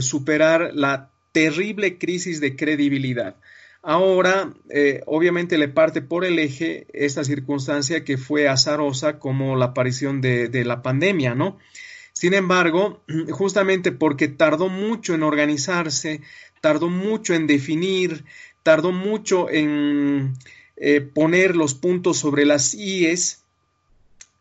superar 0.00 0.72
la 0.74 1.10
terrible 1.32 1.98
crisis 1.98 2.40
de 2.40 2.56
credibilidad. 2.56 3.36
Ahora, 3.82 4.52
eh, 4.68 5.00
obviamente 5.06 5.56
le 5.56 5.68
parte 5.68 6.02
por 6.02 6.24
el 6.26 6.38
eje 6.38 6.86
esta 6.92 7.24
circunstancia 7.24 8.04
que 8.04 8.18
fue 8.18 8.46
azarosa 8.46 9.18
como 9.18 9.56
la 9.56 9.66
aparición 9.66 10.20
de, 10.20 10.64
la 10.66 10.82
pandemia, 10.82 11.34
¿no? 11.34 11.58
Sin 12.12 12.34
embargo, 12.34 13.02
justamente 13.30 13.90
porque 13.90 14.28
tardó 14.28 14.68
mucho 14.68 15.14
en 15.14 15.22
organizarse, 15.22 16.20
tardó 16.60 16.90
mucho 16.90 17.32
en 17.32 17.46
definir, 17.46 18.24
tardó 18.62 18.92
mucho 18.92 19.48
en 19.48 20.34
eh, 20.76 21.00
poner 21.00 21.56
los 21.56 21.74
puntos 21.74 22.18
sobre 22.18 22.44
las 22.44 22.74
IES, 22.74 23.39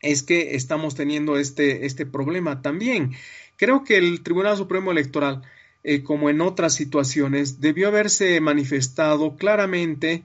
es 0.01 0.23
que 0.23 0.55
estamos 0.55 0.95
teniendo 0.95 1.37
este, 1.37 1.85
este 1.85 2.05
problema 2.05 2.61
también. 2.61 3.11
Creo 3.57 3.83
que 3.83 3.97
el 3.97 4.23
Tribunal 4.23 4.57
Supremo 4.57 4.91
Electoral 4.91 5.43
eh, 5.81 6.03
como 6.03 6.29
en 6.29 6.41
otras 6.41 6.73
situaciones, 6.73 7.61
debió 7.61 7.87
haberse 7.87 8.41
manifestado 8.41 9.37
claramente 9.37 10.23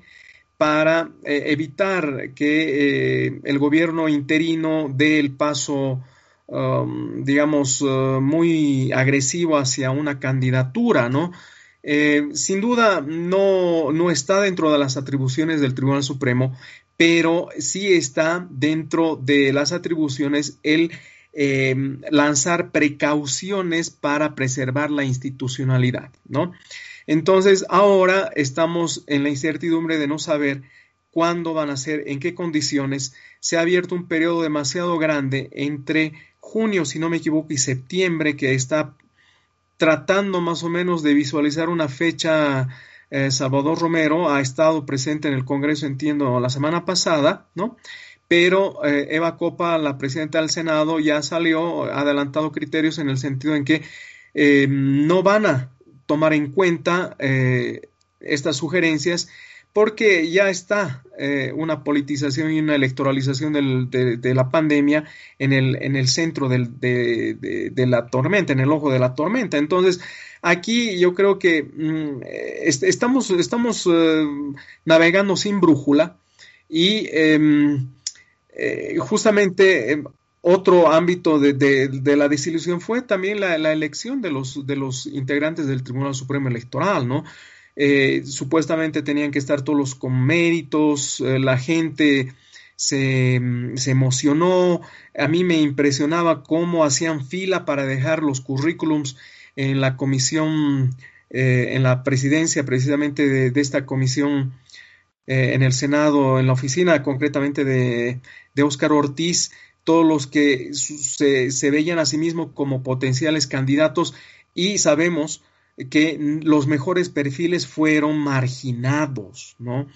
para 0.56 1.10
eh, 1.22 1.44
evitar 1.46 2.30
que 2.34 3.26
eh, 3.26 3.40
el 3.44 3.58
gobierno 3.60 4.08
interino 4.08 4.88
dé 4.92 5.20
el 5.20 5.36
paso, 5.36 6.02
um, 6.46 7.22
digamos, 7.22 7.82
muy 7.82 8.90
agresivo 8.92 9.56
hacia 9.56 9.92
una 9.92 10.18
candidatura, 10.18 11.08
¿no? 11.08 11.32
sin 12.32 12.62
duda 12.62 13.02
no, 13.02 13.92
no 13.92 14.10
está 14.10 14.40
dentro 14.40 14.72
de 14.72 14.78
las 14.78 14.96
atribuciones 14.96 15.60
del 15.60 15.74
Tribunal 15.74 16.02
Supremo, 16.02 16.56
pero 16.96 17.48
sí 17.58 17.92
está 17.92 18.46
dentro 18.50 19.16
de 19.16 19.52
las 19.52 19.72
atribuciones 19.72 20.58
el 20.62 20.92
Em, 21.36 22.00
lanzar 22.12 22.70
precauciones 22.70 23.90
para 23.90 24.36
preservar 24.36 24.92
la 24.92 25.02
institucionalidad, 25.02 26.12
¿no? 26.28 26.52
Entonces, 27.08 27.66
ahora 27.70 28.30
estamos 28.36 29.02
en 29.08 29.24
la 29.24 29.30
incertidumbre 29.30 29.98
de 29.98 30.06
no 30.06 30.20
saber 30.20 30.62
cuándo 31.10 31.52
van 31.52 31.70
a 31.70 31.76
ser, 31.76 32.04
en 32.06 32.20
qué 32.20 32.36
condiciones. 32.36 33.16
Se 33.40 33.56
ha 33.56 33.62
abierto 33.62 33.96
un 33.96 34.06
periodo 34.06 34.42
demasiado 34.42 34.96
grande 34.96 35.50
entre 35.50 36.12
junio, 36.38 36.84
si 36.84 37.00
no 37.00 37.10
me 37.10 37.16
equivoco, 37.16 37.52
y 37.52 37.58
septiembre, 37.58 38.36
que 38.36 38.54
está 38.54 38.94
tratando 39.76 40.40
más 40.40 40.62
o 40.62 40.68
menos 40.68 41.02
de 41.02 41.14
visualizar 41.14 41.68
una 41.68 41.88
fecha. 41.88 42.68
Eh, 43.16 43.30
Salvador 43.30 43.78
Romero 43.78 44.28
ha 44.28 44.40
estado 44.40 44.84
presente 44.84 45.28
en 45.28 45.34
el 45.34 45.44
Congreso, 45.44 45.86
entiendo, 45.86 46.40
la 46.40 46.50
semana 46.50 46.84
pasada, 46.84 47.46
¿no? 47.54 47.76
pero 48.26 48.84
eh, 48.84 49.06
Eva 49.10 49.36
Copa, 49.36 49.78
la 49.78 49.98
presidenta 49.98 50.40
del 50.40 50.50
Senado, 50.50 50.98
ya 50.98 51.22
salió 51.22 51.84
adelantado 51.84 52.50
criterios 52.50 52.98
en 52.98 53.08
el 53.08 53.16
sentido 53.16 53.54
en 53.54 53.64
que 53.64 53.82
eh, 54.34 54.66
no 54.68 55.22
van 55.22 55.46
a 55.46 55.70
tomar 56.06 56.34
en 56.34 56.50
cuenta 56.50 57.16
estas 58.18 58.56
sugerencias 58.56 59.28
porque 59.74 60.30
ya 60.30 60.48
está 60.48 61.02
una 61.54 61.84
politización 61.84 62.50
y 62.50 62.60
una 62.60 62.74
electoralización 62.74 63.52
de, 63.52 64.34
la 64.34 64.50
pandemia 64.50 65.04
en 65.38 65.52
el, 65.52 65.76
en 65.82 65.94
el 65.96 66.08
centro 66.08 66.48
de, 66.48 67.76
la 67.86 68.06
tormenta, 68.06 68.52
en 68.52 68.60
el 68.60 68.72
ojo 68.72 68.90
de 68.90 68.98
la 68.98 69.14
tormenta. 69.14 69.58
Entonces, 69.58 70.00
aquí 70.42 70.98
yo 70.98 71.14
creo 71.14 71.38
que 71.38 71.62
mm, 71.62 72.22
estamos, 72.62 73.30
estamos 73.30 73.88
navegando 74.84 75.36
sin 75.36 75.60
brújula 75.60 76.16
y 76.68 77.08
em, 77.12 77.88
eh, 78.56 78.96
justamente 78.98 79.92
em, 79.92 80.04
otro 80.40 80.92
ámbito 80.92 81.38
de, 81.38 82.16
la 82.16 82.28
desilusión 82.28 82.80
fue 82.80 83.02
también 83.02 83.40
la, 83.40 83.72
elección 83.72 84.20
de 84.20 84.30
los, 84.30 84.66
de 84.66 84.76
los 84.76 85.06
integrantes 85.06 85.66
del 85.66 85.82
Tribunal 85.82 86.14
Supremo 86.14 86.48
Electoral, 86.48 87.08
¿no? 87.08 87.24
Eh, 87.76 88.22
supuestamente 88.24 89.02
tenían 89.02 89.30
que 89.30 89.38
estar 89.38 89.62
todos 89.62 89.94
con 89.94 90.24
méritos, 90.24 91.20
eh, 91.20 91.38
la 91.38 91.58
gente 91.58 92.32
se, 92.76 93.40
se, 93.74 93.90
emocionó, 93.90 94.80
a 95.16 95.28
mí 95.28 95.44
me 95.44 95.60
impresionaba 95.60 96.42
cómo 96.42 96.84
hacían 96.84 97.26
fila 97.26 97.64
para 97.64 97.86
dejar 97.86 98.22
los 98.22 98.40
currículums 98.40 99.16
en 99.56 99.80
la 99.80 99.96
comisión, 99.96 100.96
en 101.30 101.82
la 101.82 102.04
presidencia 102.04 102.64
precisamente 102.64 103.28
de, 103.28 103.60
esta 103.60 103.86
comisión 103.86 104.52
en 105.26 105.62
el 105.62 105.72
Senado, 105.72 106.38
en 106.38 106.46
la 106.46 106.52
oficina 106.52 107.02
concretamente 107.02 107.64
de, 107.64 108.20
de 108.54 108.62
Óscar 108.62 108.92
Ortiz, 108.92 109.50
todos 109.84 110.06
los 110.06 110.26
que 110.26 110.70
se, 110.72 111.70
veían 111.70 111.98
a 111.98 112.06
sí 112.06 112.18
mismos 112.18 112.50
como 112.54 112.82
potenciales 112.82 113.46
candidatos 113.46 114.14
y 114.54 114.78
sabemos 114.78 115.42
que 115.90 116.16
los 116.42 116.66
mejores 116.66 117.08
perfiles 117.08 117.66
fueron 117.66 118.18
marginados, 118.18 119.56
¿no? 119.58 119.86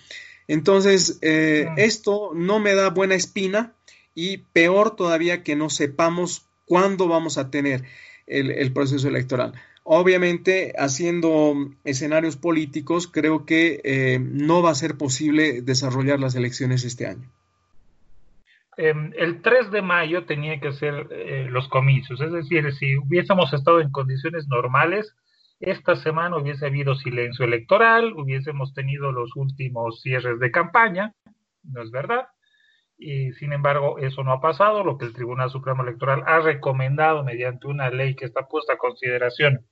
Entonces, 0.49 1.19
eh, 1.23 1.69
esto 1.77 2.33
no 2.35 2.59
me 2.59 2.75
da 2.75 2.91
buena 2.91 3.15
espina 3.15 3.75
y 4.15 4.39
peor 4.39 4.97
todavía 4.97 5.43
que 5.43 5.57
no 5.57 5.71
sepamos 5.71 6.49
cuándo 6.65 7.07
vamos 7.07 7.39
a 7.39 7.51
tener 7.51 7.85
el, 8.27 8.73
proceso 8.73 9.09
electoral. 9.09 9.53
Obviamente, 9.85 10.75
haciendo 10.77 11.55
escenarios 11.85 12.37
políticos, 12.37 13.07
creo 13.07 13.47
que 13.47 13.81
eh, 13.85 14.19
no 14.21 14.63
va 14.63 14.71
a 14.71 14.75
ser 14.75 14.97
posible 14.97 15.63
desarrollar 15.63 16.19
las 16.21 16.35
elecciones 16.35 16.85
este 16.85 17.07
año. 17.07 17.31
Em, 18.77 19.13
el 19.17 19.43
3 19.43 19.71
de 19.71 19.83
mayo 19.83 20.25
tenía 20.25 20.61
que 20.61 20.73
ser 20.73 21.09
eh, 21.11 21.47
los 21.51 21.69
comicios, 21.69 22.21
es 22.21 22.33
decir, 22.33 22.73
si 22.75 22.97
hubiésemos 22.97 23.53
estado 23.53 23.81
en 23.81 23.91
condiciones 23.91 24.47
normales, 24.47 25.15
esta 25.61 25.97
semana 25.97 26.37
hubiese 26.37 26.67
habido 26.67 26.95
silencio 26.95 27.45
electoral, 27.45 28.13
hubiésemos 28.15 28.75
tenido 28.75 29.13
los 29.13 29.35
últimos 29.37 30.01
cierres 30.01 30.39
de 30.39 30.51
campaña, 30.51 31.15
no 31.65 31.83
es 31.83 31.91
verdad, 31.91 32.29
y 32.97 33.33
sin 33.33 33.53
embargo 33.53 33.99
eso 33.99 34.23
no 34.25 34.33
ha 34.33 34.41
pasado, 34.41 34.85
lo 34.85 34.99
que 34.99 35.07
el 35.07 35.13
Tribunal 35.13 35.51
Supremo 35.51 35.83
Electoral 35.83 36.23
ha 36.27 36.41
recomendado 36.41 37.25
mediante 37.25 37.67
una 37.67 37.91
ley 37.91 38.15
que 38.15 38.25
está 38.25 38.47
puesta 38.47 38.75
a 38.75 38.79
consideración 38.79 39.67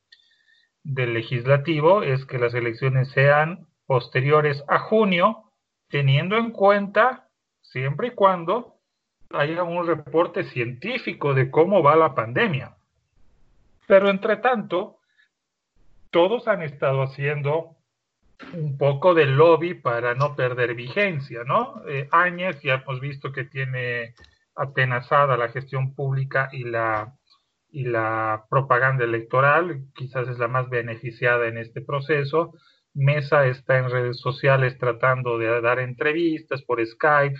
del 0.86 1.14
legislativo 1.14 2.04
es 2.04 2.24
que 2.26 2.38
las 2.38 2.54
elecciones 2.54 3.10
sean 3.10 3.66
posteriores 3.86 4.62
a 4.68 4.78
junio, 4.78 5.52
teniendo 5.88 6.36
en 6.36 6.52
cuenta 6.52 7.28
siempre 7.60 8.08
y 8.08 8.10
cuando 8.12 8.76
haya 9.30 9.64
un 9.64 9.86
reporte 9.86 10.44
científico 10.44 11.34
de 11.34 11.50
cómo 11.50 11.82
va 11.82 11.96
la 11.96 12.14
pandemia. 12.14 12.76
Pero 13.88 14.10
entre 14.10 14.36
tanto, 14.36 14.95
todos 16.16 16.48
han 16.48 16.62
estado 16.62 17.02
haciendo 17.02 17.76
un 18.54 18.78
poco 18.78 19.12
de 19.12 19.26
lobby 19.26 19.74
para 19.74 20.14
no 20.14 20.34
perder 20.34 20.74
vigencia, 20.74 21.44
¿no? 21.44 21.82
Eh, 21.86 22.08
Áñez 22.10 22.62
ya 22.62 22.76
hemos 22.76 23.00
visto 23.00 23.32
que 23.32 23.44
tiene 23.44 24.14
atenazada 24.54 25.36
la 25.36 25.50
gestión 25.50 25.94
pública 25.94 26.48
y 26.52 26.64
la, 26.64 27.18
y 27.68 27.84
la 27.84 28.46
propaganda 28.48 29.04
electoral, 29.04 29.82
quizás 29.94 30.26
es 30.28 30.38
la 30.38 30.48
más 30.48 30.70
beneficiada 30.70 31.48
en 31.48 31.58
este 31.58 31.82
proceso. 31.82 32.54
Mesa 32.94 33.44
está 33.44 33.76
en 33.76 33.90
redes 33.90 34.18
sociales 34.18 34.78
tratando 34.78 35.36
de 35.36 35.60
dar 35.60 35.80
entrevistas 35.80 36.62
por 36.62 36.82
Skype 36.82 37.38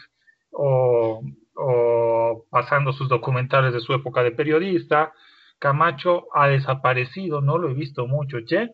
o 0.51 1.23
o 1.57 2.47
pasando 2.51 2.93
sus 2.93 3.09
documentales 3.09 3.73
de 3.73 3.81
su 3.81 3.95
época 3.95 4.23
de 4.23 4.33
periodista. 4.33 5.13
Camacho 5.59 6.27
ha 6.35 6.49
desaparecido, 6.49 7.41
no 7.41 7.59
lo 7.59 7.71
he 7.71 7.75
visto 7.75 8.07
mucho, 8.07 8.39
che. 8.45 8.73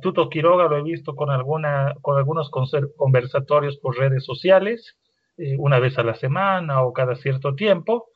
Tuto 0.00 0.28
Quiroga 0.28 0.64
lo 0.64 0.78
he 0.78 0.82
visto 0.82 1.14
con, 1.14 1.30
alguna, 1.30 1.94
con 2.00 2.16
algunos 2.16 2.50
conversatorios 2.96 3.76
por 3.76 3.96
redes 3.96 4.24
sociales, 4.24 4.96
eh, 5.36 5.56
una 5.58 5.78
vez 5.78 5.98
a 5.98 6.02
la 6.02 6.14
semana 6.14 6.82
o 6.82 6.92
cada 6.92 7.14
cierto 7.16 7.54
tiempo, 7.54 8.08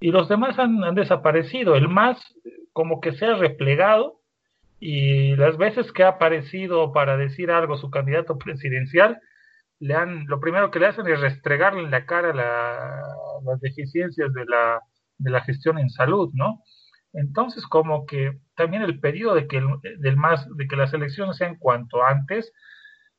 y 0.00 0.10
los 0.10 0.28
demás 0.28 0.58
han, 0.58 0.94
desaparecido. 0.94 1.74
El 1.74 1.88
más 1.88 2.18
como 2.72 3.00
que 3.00 3.12
se 3.12 3.26
ha 3.26 3.34
replegado 3.34 4.20
y 4.78 5.34
las 5.36 5.56
veces 5.56 5.90
que 5.92 6.04
ha 6.04 6.08
aparecido 6.08 6.92
para 6.92 7.16
decir 7.16 7.50
algo 7.50 7.76
su 7.76 7.90
candidato 7.90 8.38
presidencial, 8.38 9.20
le 9.78 9.94
han, 9.94 10.26
lo 10.26 10.40
primero 10.40 10.70
que 10.70 10.78
le 10.78 10.86
hacen 10.86 11.06
es 11.06 11.20
restregarle 11.20 11.82
en 11.82 11.90
la 11.90 12.06
cara 12.06 12.32
las 12.32 13.60
deficiencias 13.60 14.32
de 14.32 14.44
la, 14.46 14.80
de 15.18 15.30
la 15.30 15.42
gestión 15.42 15.78
en 15.78 15.90
salud, 15.90 16.30
¿no? 16.32 16.62
Entonces, 17.16 17.66
como 17.66 18.04
que 18.04 18.38
también 18.54 18.82
el 18.82 19.00
pedido 19.00 19.34
de 19.34 19.46
que, 19.46 19.62
del 19.98 20.16
más, 20.16 20.46
de 20.54 20.68
que 20.68 20.76
las 20.76 20.92
elecciones 20.92 21.36
sean 21.36 21.56
cuanto 21.56 22.04
antes 22.04 22.52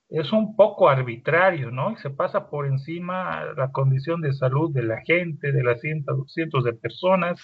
es 0.10 0.32
un 0.32 0.56
poco 0.56 0.88
arbitrario, 0.88 1.72
¿no? 1.72 1.92
Y 1.92 1.98
se 1.98 2.12
pasa 2.12 2.50
por 2.50 2.68
encima 2.68 3.44
la 3.58 3.72
condición 3.72 4.22
de 4.22 4.34
salud 4.34 4.72
de 4.72 4.84
la 4.84 5.02
gente, 5.02 5.52
de 5.52 5.64
las 5.64 5.82
cientos, 5.82 6.32
cientos 6.32 6.64
de 6.64 6.74
personas, 6.74 7.42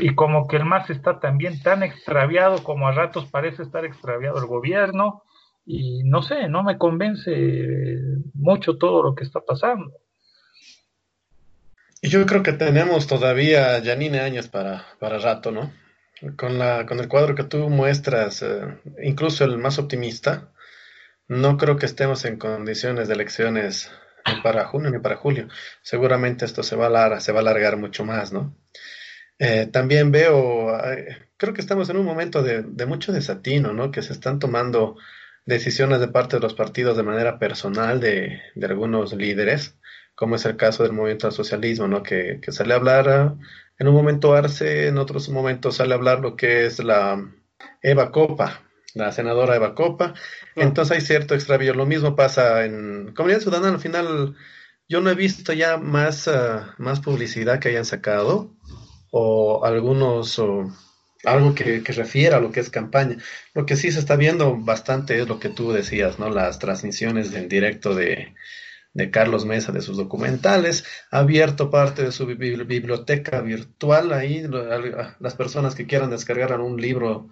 y 0.00 0.14
como 0.14 0.48
que 0.48 0.56
el 0.56 0.64
MAS 0.64 0.88
está 0.90 1.20
también 1.20 1.62
tan 1.62 1.82
extraviado 1.82 2.64
como 2.64 2.88
a 2.88 2.92
ratos 2.92 3.26
parece 3.26 3.62
estar 3.62 3.84
extraviado 3.84 4.38
el 4.38 4.46
gobierno, 4.46 5.22
y 5.64 6.02
no 6.04 6.22
sé, 6.22 6.48
no 6.48 6.62
me 6.64 6.78
convence 6.78 7.98
mucho 8.34 8.78
todo 8.78 9.02
lo 9.02 9.14
que 9.14 9.24
está 9.24 9.40
pasando. 9.40 9.92
Y 12.00 12.08
yo 12.08 12.26
creo 12.26 12.42
que 12.42 12.52
tenemos 12.52 13.06
todavía, 13.06 13.80
Janine, 13.84 14.20
años 14.20 14.48
para, 14.48 14.86
para 14.98 15.18
rato, 15.18 15.52
¿no? 15.52 15.70
Con, 16.36 16.58
la, 16.58 16.86
con 16.86 17.00
el 17.00 17.08
cuadro 17.08 17.34
que 17.34 17.44
tú 17.44 17.68
muestras, 17.68 18.42
eh, 18.42 18.78
incluso 19.02 19.44
el 19.44 19.58
más 19.58 19.78
optimista, 19.78 20.52
no 21.26 21.56
creo 21.56 21.76
que 21.76 21.86
estemos 21.86 22.24
en 22.24 22.38
condiciones 22.38 23.08
de 23.08 23.14
elecciones 23.14 23.90
ni 24.26 24.40
para 24.40 24.66
junio 24.66 24.90
ni 24.90 24.98
para 24.98 25.16
julio. 25.16 25.48
Seguramente 25.82 26.44
esto 26.44 26.62
se 26.62 26.76
va 26.76 26.84
a, 26.84 26.88
alargar, 26.88 27.20
se 27.20 27.32
va 27.32 27.38
a 27.38 27.42
alargar 27.42 27.76
mucho 27.76 28.04
más, 28.04 28.32
¿no? 28.32 28.56
Eh, 29.38 29.66
también 29.66 30.12
veo, 30.12 30.78
creo 31.36 31.54
que 31.54 31.60
estamos 31.60 31.88
en 31.90 31.96
un 31.96 32.06
momento 32.06 32.42
de, 32.42 32.62
de, 32.62 32.86
mucho 32.86 33.12
desatino, 33.12 33.72
¿no? 33.72 33.90
Que 33.90 34.02
se 34.02 34.12
están 34.12 34.38
tomando 34.38 34.96
decisiones 35.44 36.00
de 36.00 36.08
parte 36.08 36.36
de 36.36 36.42
los 36.42 36.54
partidos 36.54 36.96
de 36.96 37.02
manera 37.02 37.38
personal 37.38 37.98
de, 38.00 38.40
de 38.54 38.66
algunos 38.66 39.12
líderes, 39.12 39.76
como 40.14 40.36
es 40.36 40.44
el 40.44 40.56
caso 40.56 40.84
del 40.84 40.92
movimiento 40.92 41.26
al 41.26 41.32
socialismo, 41.32 41.88
¿no? 41.88 42.02
Que, 42.02 42.38
que 42.40 42.52
sale 42.52 42.74
a 42.74 42.76
hablar 42.76 43.36
en 43.82 43.88
un 43.88 43.94
momento 43.94 44.32
Arce, 44.32 44.86
en 44.86 44.96
otros 44.96 45.28
momentos 45.28 45.78
sale 45.78 45.92
a 45.92 45.96
hablar 45.96 46.20
lo 46.20 46.36
que 46.36 46.66
es 46.66 46.78
la 46.78 47.20
Eva 47.82 48.12
Copa, 48.12 48.62
la 48.94 49.10
senadora 49.10 49.56
Eva 49.56 49.74
Copa. 49.74 50.14
Entonces 50.54 50.96
hay 50.96 51.00
cierto 51.04 51.34
extravío. 51.34 51.74
Lo 51.74 51.84
mismo 51.84 52.14
pasa 52.14 52.64
en 52.64 53.12
Comunidad 53.12 53.40
Ciudadana. 53.40 53.74
Al 53.74 53.80
final, 53.80 54.36
yo 54.88 55.00
no 55.00 55.10
he 55.10 55.16
visto 55.16 55.52
ya 55.52 55.78
más, 55.78 56.28
uh, 56.28 56.60
más 56.78 57.00
publicidad 57.00 57.58
que 57.58 57.70
hayan 57.70 57.84
sacado 57.84 58.54
o 59.10 59.64
algunos 59.64 60.38
o 60.38 60.72
algo 61.24 61.52
que, 61.52 61.82
que, 61.82 61.92
refiera 61.92 62.36
a 62.36 62.40
lo 62.40 62.52
que 62.52 62.60
es 62.60 62.70
campaña. 62.70 63.16
Lo 63.52 63.66
que 63.66 63.74
sí 63.74 63.90
se 63.90 63.98
está 63.98 64.14
viendo 64.14 64.56
bastante 64.58 65.20
es 65.20 65.26
lo 65.26 65.40
que 65.40 65.48
tú 65.48 65.72
decías, 65.72 66.20
¿no? 66.20 66.30
Las 66.30 66.60
transmisiones 66.60 67.34
en 67.34 67.48
directo 67.48 67.96
de, 67.96 68.32
de 68.94 69.10
Carlos 69.10 69.44
Mesa 69.44 69.72
de 69.72 69.80
sus 69.80 69.96
documentales, 69.96 70.84
ha 71.10 71.20
abierto 71.20 71.70
parte 71.70 72.02
de 72.02 72.12
su 72.12 72.26
biblioteca 72.26 73.40
virtual 73.40 74.12
ahí, 74.12 74.46
las 75.18 75.34
personas 75.34 75.74
que 75.74 75.86
quieran 75.86 76.10
descargar 76.10 76.60
un 76.60 76.80
libro 76.80 77.28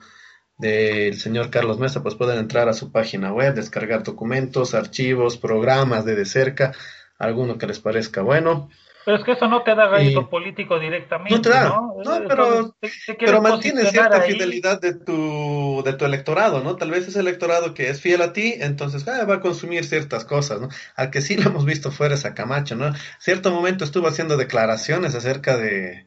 del 0.56 1.18
señor 1.18 1.50
Carlos 1.50 1.78
Mesa, 1.78 2.02
pues 2.02 2.14
pueden 2.14 2.38
entrar 2.38 2.68
a 2.68 2.74
su 2.74 2.92
página 2.92 3.32
web, 3.32 3.54
descargar 3.54 4.02
documentos, 4.02 4.74
archivos, 4.74 5.38
programas 5.38 6.04
de 6.04 6.14
de 6.14 6.26
cerca, 6.26 6.72
alguno 7.18 7.58
que 7.58 7.66
les 7.66 7.80
parezca 7.80 8.22
bueno. 8.22 8.68
Pero 9.04 9.16
es 9.16 9.24
que 9.24 9.32
eso 9.32 9.48
no 9.48 9.62
te 9.62 9.74
da 9.74 9.88
rédito 9.88 10.28
político 10.28 10.78
directamente. 10.78 11.34
No 11.34 11.40
te 11.40 11.48
da, 11.48 11.68
¿no? 11.68 11.94
pero, 12.28 12.76
pero 13.18 13.42
mantiene 13.42 13.86
cierta 13.86 14.20
fidelidad 14.20 14.80
de 14.80 14.94
tu, 14.94 15.82
de 15.84 15.94
tu 15.94 16.04
electorado, 16.04 16.62
¿no? 16.62 16.76
Tal 16.76 16.90
vez 16.90 17.08
ese 17.08 17.20
electorado 17.20 17.72
que 17.72 17.88
es 17.88 18.00
fiel 18.00 18.20
a 18.22 18.32
ti, 18.32 18.54
entonces 18.58 19.06
ah, 19.08 19.24
va 19.24 19.36
a 19.36 19.40
consumir 19.40 19.84
ciertas 19.84 20.24
cosas, 20.24 20.60
¿no? 20.60 20.68
Al 20.96 21.10
que 21.10 21.22
sí 21.22 21.36
lo 21.36 21.48
hemos 21.48 21.64
visto 21.64 21.90
fuera 21.90 22.14
es 22.14 22.24
a 22.24 22.34
Camacho, 22.34 22.76
¿no? 22.76 22.92
Cierto 23.18 23.50
momento 23.50 23.84
estuvo 23.84 24.06
haciendo 24.06 24.36
declaraciones 24.36 25.14
acerca 25.14 25.56
de, 25.56 26.06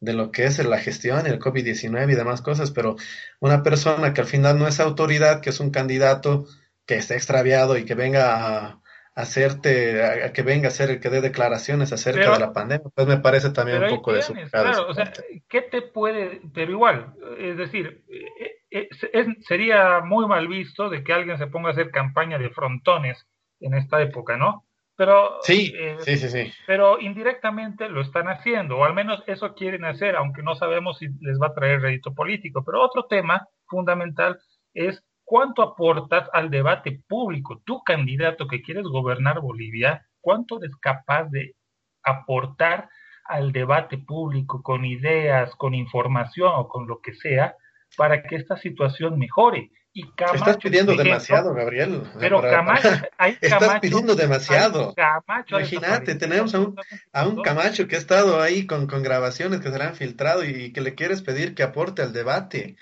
de 0.00 0.12
lo 0.12 0.30
que 0.30 0.44
es 0.44 0.58
la 0.64 0.78
gestión, 0.78 1.26
el 1.26 1.40
COVID-19 1.40 2.12
y 2.12 2.14
demás 2.14 2.42
cosas, 2.42 2.70
pero 2.70 2.96
una 3.40 3.62
persona 3.62 4.12
que 4.12 4.20
al 4.20 4.26
final 4.26 4.58
no 4.58 4.68
es 4.68 4.80
autoridad, 4.80 5.40
que 5.40 5.50
es 5.50 5.60
un 5.60 5.70
candidato 5.70 6.46
que 6.86 6.96
está 6.96 7.14
extraviado 7.14 7.76
y 7.76 7.84
que 7.84 7.94
venga 7.94 8.66
a 8.66 8.82
hacerte, 9.18 10.04
a, 10.04 10.32
que 10.32 10.42
venga 10.42 10.68
a 10.68 10.70
ser 10.70 10.90
el 10.90 11.00
que 11.00 11.10
dé 11.10 11.20
declaraciones 11.20 11.92
acerca 11.92 12.32
de 12.32 12.38
la 12.38 12.52
pandemia, 12.52 12.88
pues 12.94 13.08
me 13.08 13.16
parece 13.16 13.50
también 13.50 13.82
un 13.82 13.88
poco 13.88 14.12
de 14.12 14.22
su 14.22 14.32
Claro, 14.32 14.86
o 14.86 14.94
sea, 14.94 15.12
¿qué 15.48 15.62
te 15.62 15.82
puede, 15.82 16.40
pero 16.54 16.70
igual, 16.70 17.14
es 17.36 17.56
decir, 17.56 18.04
eh, 18.08 18.52
eh, 18.70 18.88
es, 19.12 19.26
sería 19.40 20.00
muy 20.00 20.28
mal 20.28 20.46
visto 20.46 20.88
de 20.88 21.02
que 21.02 21.12
alguien 21.12 21.36
se 21.36 21.48
ponga 21.48 21.70
a 21.70 21.72
hacer 21.72 21.90
campaña 21.90 22.38
de 22.38 22.50
frontones 22.50 23.26
en 23.58 23.74
esta 23.74 24.00
época, 24.00 24.36
¿no? 24.36 24.64
Pero, 24.94 25.38
sí, 25.42 25.72
eh, 25.76 25.96
sí, 26.00 26.16
sí, 26.16 26.28
sí. 26.28 26.52
pero 26.64 27.00
indirectamente 27.00 27.88
lo 27.88 28.02
están 28.02 28.28
haciendo, 28.28 28.78
o 28.78 28.84
al 28.84 28.94
menos 28.94 29.24
eso 29.26 29.54
quieren 29.54 29.84
hacer, 29.84 30.14
aunque 30.14 30.44
no 30.44 30.54
sabemos 30.54 30.98
si 30.98 31.08
les 31.20 31.40
va 31.42 31.48
a 31.48 31.54
traer 31.54 31.80
rédito 31.80 32.14
político. 32.14 32.62
Pero 32.64 32.82
otro 32.82 33.06
tema 33.06 33.48
fundamental 33.66 34.38
es 34.74 35.04
¿Cuánto 35.28 35.60
aportas 35.60 36.26
al 36.32 36.48
debate 36.48 37.02
público? 37.06 37.60
Tu 37.62 37.82
candidato 37.84 38.48
que 38.48 38.62
quieres 38.62 38.84
gobernar 38.84 39.40
Bolivia, 39.40 40.06
¿cuánto 40.22 40.56
eres 40.58 40.74
capaz 40.80 41.24
de 41.24 41.54
aportar 42.02 42.88
al 43.26 43.52
debate 43.52 43.98
público 43.98 44.62
con 44.62 44.86
ideas, 44.86 45.54
con 45.56 45.74
información 45.74 46.50
o 46.56 46.66
con 46.66 46.86
lo 46.86 47.02
que 47.02 47.12
sea 47.12 47.54
para 47.94 48.22
que 48.22 48.36
esta 48.36 48.56
situación 48.56 49.18
mejore? 49.18 49.70
Y 49.92 50.10
Camacho, 50.12 50.36
Estás 50.36 50.56
pidiendo 50.56 50.96
demasiado, 50.96 51.52
Gabriel. 51.52 52.04
Pero 52.18 52.40
Camacho, 52.40 52.88
hay 53.18 53.34
Camacho, 53.36 53.64
Estás 53.64 53.80
pidiendo 53.80 54.14
demasiado. 54.14 54.94
Camacho, 54.94 55.58
Imagínate, 55.58 56.14
tenemos 56.14 56.54
a 56.54 56.60
un, 56.60 56.76
a 57.12 57.28
un, 57.28 57.42
Camacho 57.42 57.86
que 57.86 57.96
ha 57.96 57.98
estado 57.98 58.40
ahí 58.40 58.66
con, 58.66 58.86
con 58.86 59.02
grabaciones 59.02 59.60
que 59.60 59.70
se 59.70 59.76
le 59.76 59.84
han 59.84 59.94
filtrado 59.94 60.42
y 60.42 60.72
que 60.72 60.80
le 60.80 60.94
quieres 60.94 61.20
pedir 61.20 61.54
que 61.54 61.64
aporte 61.64 62.00
al 62.00 62.14
debate. 62.14 62.76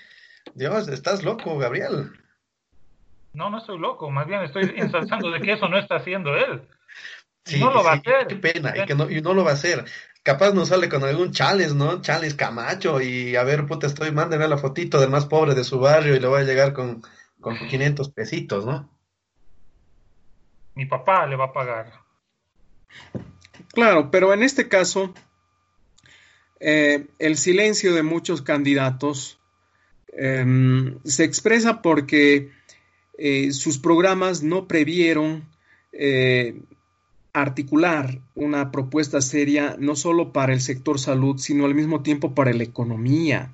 Dios, 0.55 0.87
estás 0.87 1.25
loco, 1.25 1.57
Gabriel. 1.57 2.13
No, 3.33 3.49
no 3.49 3.59
estoy 3.59 3.77
loco, 3.77 4.09
más 4.09 4.27
bien 4.27 4.41
estoy 4.41 4.73
ensalzando 4.75 5.29
de 5.31 5.41
que 5.41 5.53
eso 5.53 5.67
no 5.67 5.77
está 5.77 5.97
haciendo 5.97 6.35
él. 6.35 6.67
Sí, 7.45 7.59
no 7.59 7.71
lo 7.71 7.83
va 7.83 7.91
a 7.91 7.95
hacer. 7.95 8.27
Qué 8.27 8.35
pena, 8.35 8.73
y 8.75 8.85
que 8.85 8.95
no, 8.95 9.09
y 9.09 9.21
no 9.21 9.33
lo 9.33 9.43
va 9.43 9.51
a 9.51 9.53
hacer. 9.53 9.85
Capaz 10.23 10.53
nos 10.53 10.67
sale 10.67 10.89
con 10.89 11.03
algún 11.03 11.31
chales, 11.31 11.73
¿no? 11.73 12.01
Chales 12.01 12.33
Camacho, 12.33 12.99
y 13.01 13.35
a 13.35 13.43
ver, 13.43 13.65
puta, 13.65 13.87
estoy, 13.87 14.11
mándeme 14.11 14.47
la 14.47 14.57
fotito 14.57 14.99
del 14.99 15.09
más 15.09 15.25
pobre 15.25 15.55
de 15.55 15.63
su 15.63 15.79
barrio 15.79 16.15
y 16.15 16.19
le 16.19 16.27
voy 16.27 16.41
a 16.41 16.45
llegar 16.45 16.73
con, 16.73 17.01
con 17.39 17.57
500 17.57 18.09
pesitos, 18.09 18.65
¿no? 18.65 18.89
Mi 20.75 20.85
papá 20.85 21.25
le 21.25 21.37
va 21.37 21.45
a 21.45 21.53
pagar. 21.53 21.93
Claro, 23.73 24.11
pero 24.11 24.33
en 24.33 24.43
este 24.43 24.67
caso, 24.67 25.13
eh, 26.59 27.07
el 27.19 27.37
silencio 27.37 27.93
de 27.93 28.03
muchos 28.03 28.41
candidatos 28.41 29.39
eh, 30.17 30.93
se 31.05 31.23
expresa 31.23 31.81
porque 31.81 32.51
eh, 33.17 33.51
sus 33.51 33.79
programas 33.79 34.43
no 34.43 34.67
previeron 34.67 35.43
eh, 35.91 36.59
articular 37.33 38.19
una 38.35 38.71
propuesta 38.71 39.21
seria 39.21 39.75
no 39.79 39.95
solo 39.95 40.31
para 40.31 40.53
el 40.53 40.61
sector 40.61 40.99
salud, 40.99 41.39
sino 41.39 41.65
al 41.65 41.73
mismo 41.73 42.03
tiempo 42.03 42.35
para 42.35 42.53
la 42.53 42.63
economía. 42.63 43.51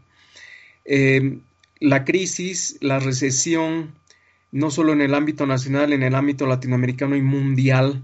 Eh, 0.84 1.40
la 1.80 2.04
crisis, 2.04 2.78
la 2.82 3.00
recesión, 3.00 3.94
no 4.52 4.70
solo 4.70 4.92
en 4.92 5.02
el 5.02 5.14
ámbito 5.16 5.46
nacional, 5.46 5.94
en 5.94 6.04
el 6.04 6.16
ámbito 6.16 6.46
latinoamericano 6.46 7.16
y 7.16 7.22
mundial, 7.22 8.04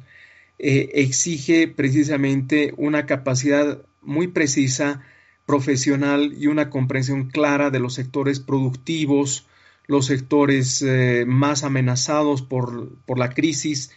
exige 0.62 1.70
precisamente 1.70 2.74
una 2.76 3.06
capacidad 3.06 3.82
muy 4.02 4.28
precisa, 4.28 5.02
profesional 5.46 6.34
y 6.38 6.48
una 6.48 6.70
comprensión 6.70 7.30
clara 7.30 7.70
de 7.70 7.80
los 7.80 7.94
sectores 7.94 8.42
productivos, 8.42 9.48
los 9.90 10.06
sectores 10.06 10.84
eh, 10.84 11.26
más 11.26 11.64
amenazados 11.64 12.44
por, 12.44 12.92
la 13.18 13.32
crisis 13.32 13.90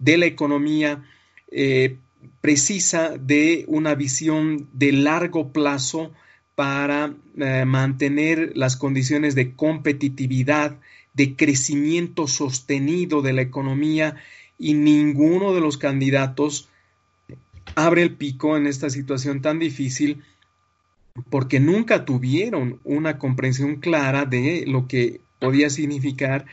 de 0.00 0.18
la 0.18 0.26
economía, 0.26 1.04
eh, 1.52 1.98
precisa 2.40 3.16
de 3.16 3.64
una 3.68 3.94
visión 3.94 4.68
de 4.72 4.90
largo 4.90 5.52
plazo 5.52 6.10
para 6.56 7.14
eh, 7.36 7.64
mantener 7.64 8.56
las 8.56 8.76
condiciones 8.76 9.36
de 9.36 9.54
competitividad, 9.54 10.80
de 11.14 11.36
crecimiento 11.36 12.26
sostenido 12.26 13.22
de 13.22 13.32
la 13.32 13.42
economía 13.42 14.16
y 14.58 14.74
ninguno 14.74 15.54
de 15.54 15.60
los 15.60 15.78
candidatos 15.78 16.68
abre 17.76 18.02
el 18.02 18.16
pico 18.16 18.56
en 18.56 18.66
esta 18.66 18.90
situación 18.90 19.42
tan 19.42 19.60
difícil 19.60 20.24
porque 21.30 21.60
nunca 21.60 22.04
tuvieron 22.04 22.80
una 22.82 23.16
comprensión 23.18 23.76
clara 23.76 24.24
de 24.24 24.64
lo 24.66 24.88
que 24.88 25.20
podía 25.38 25.70
significar 25.70 26.46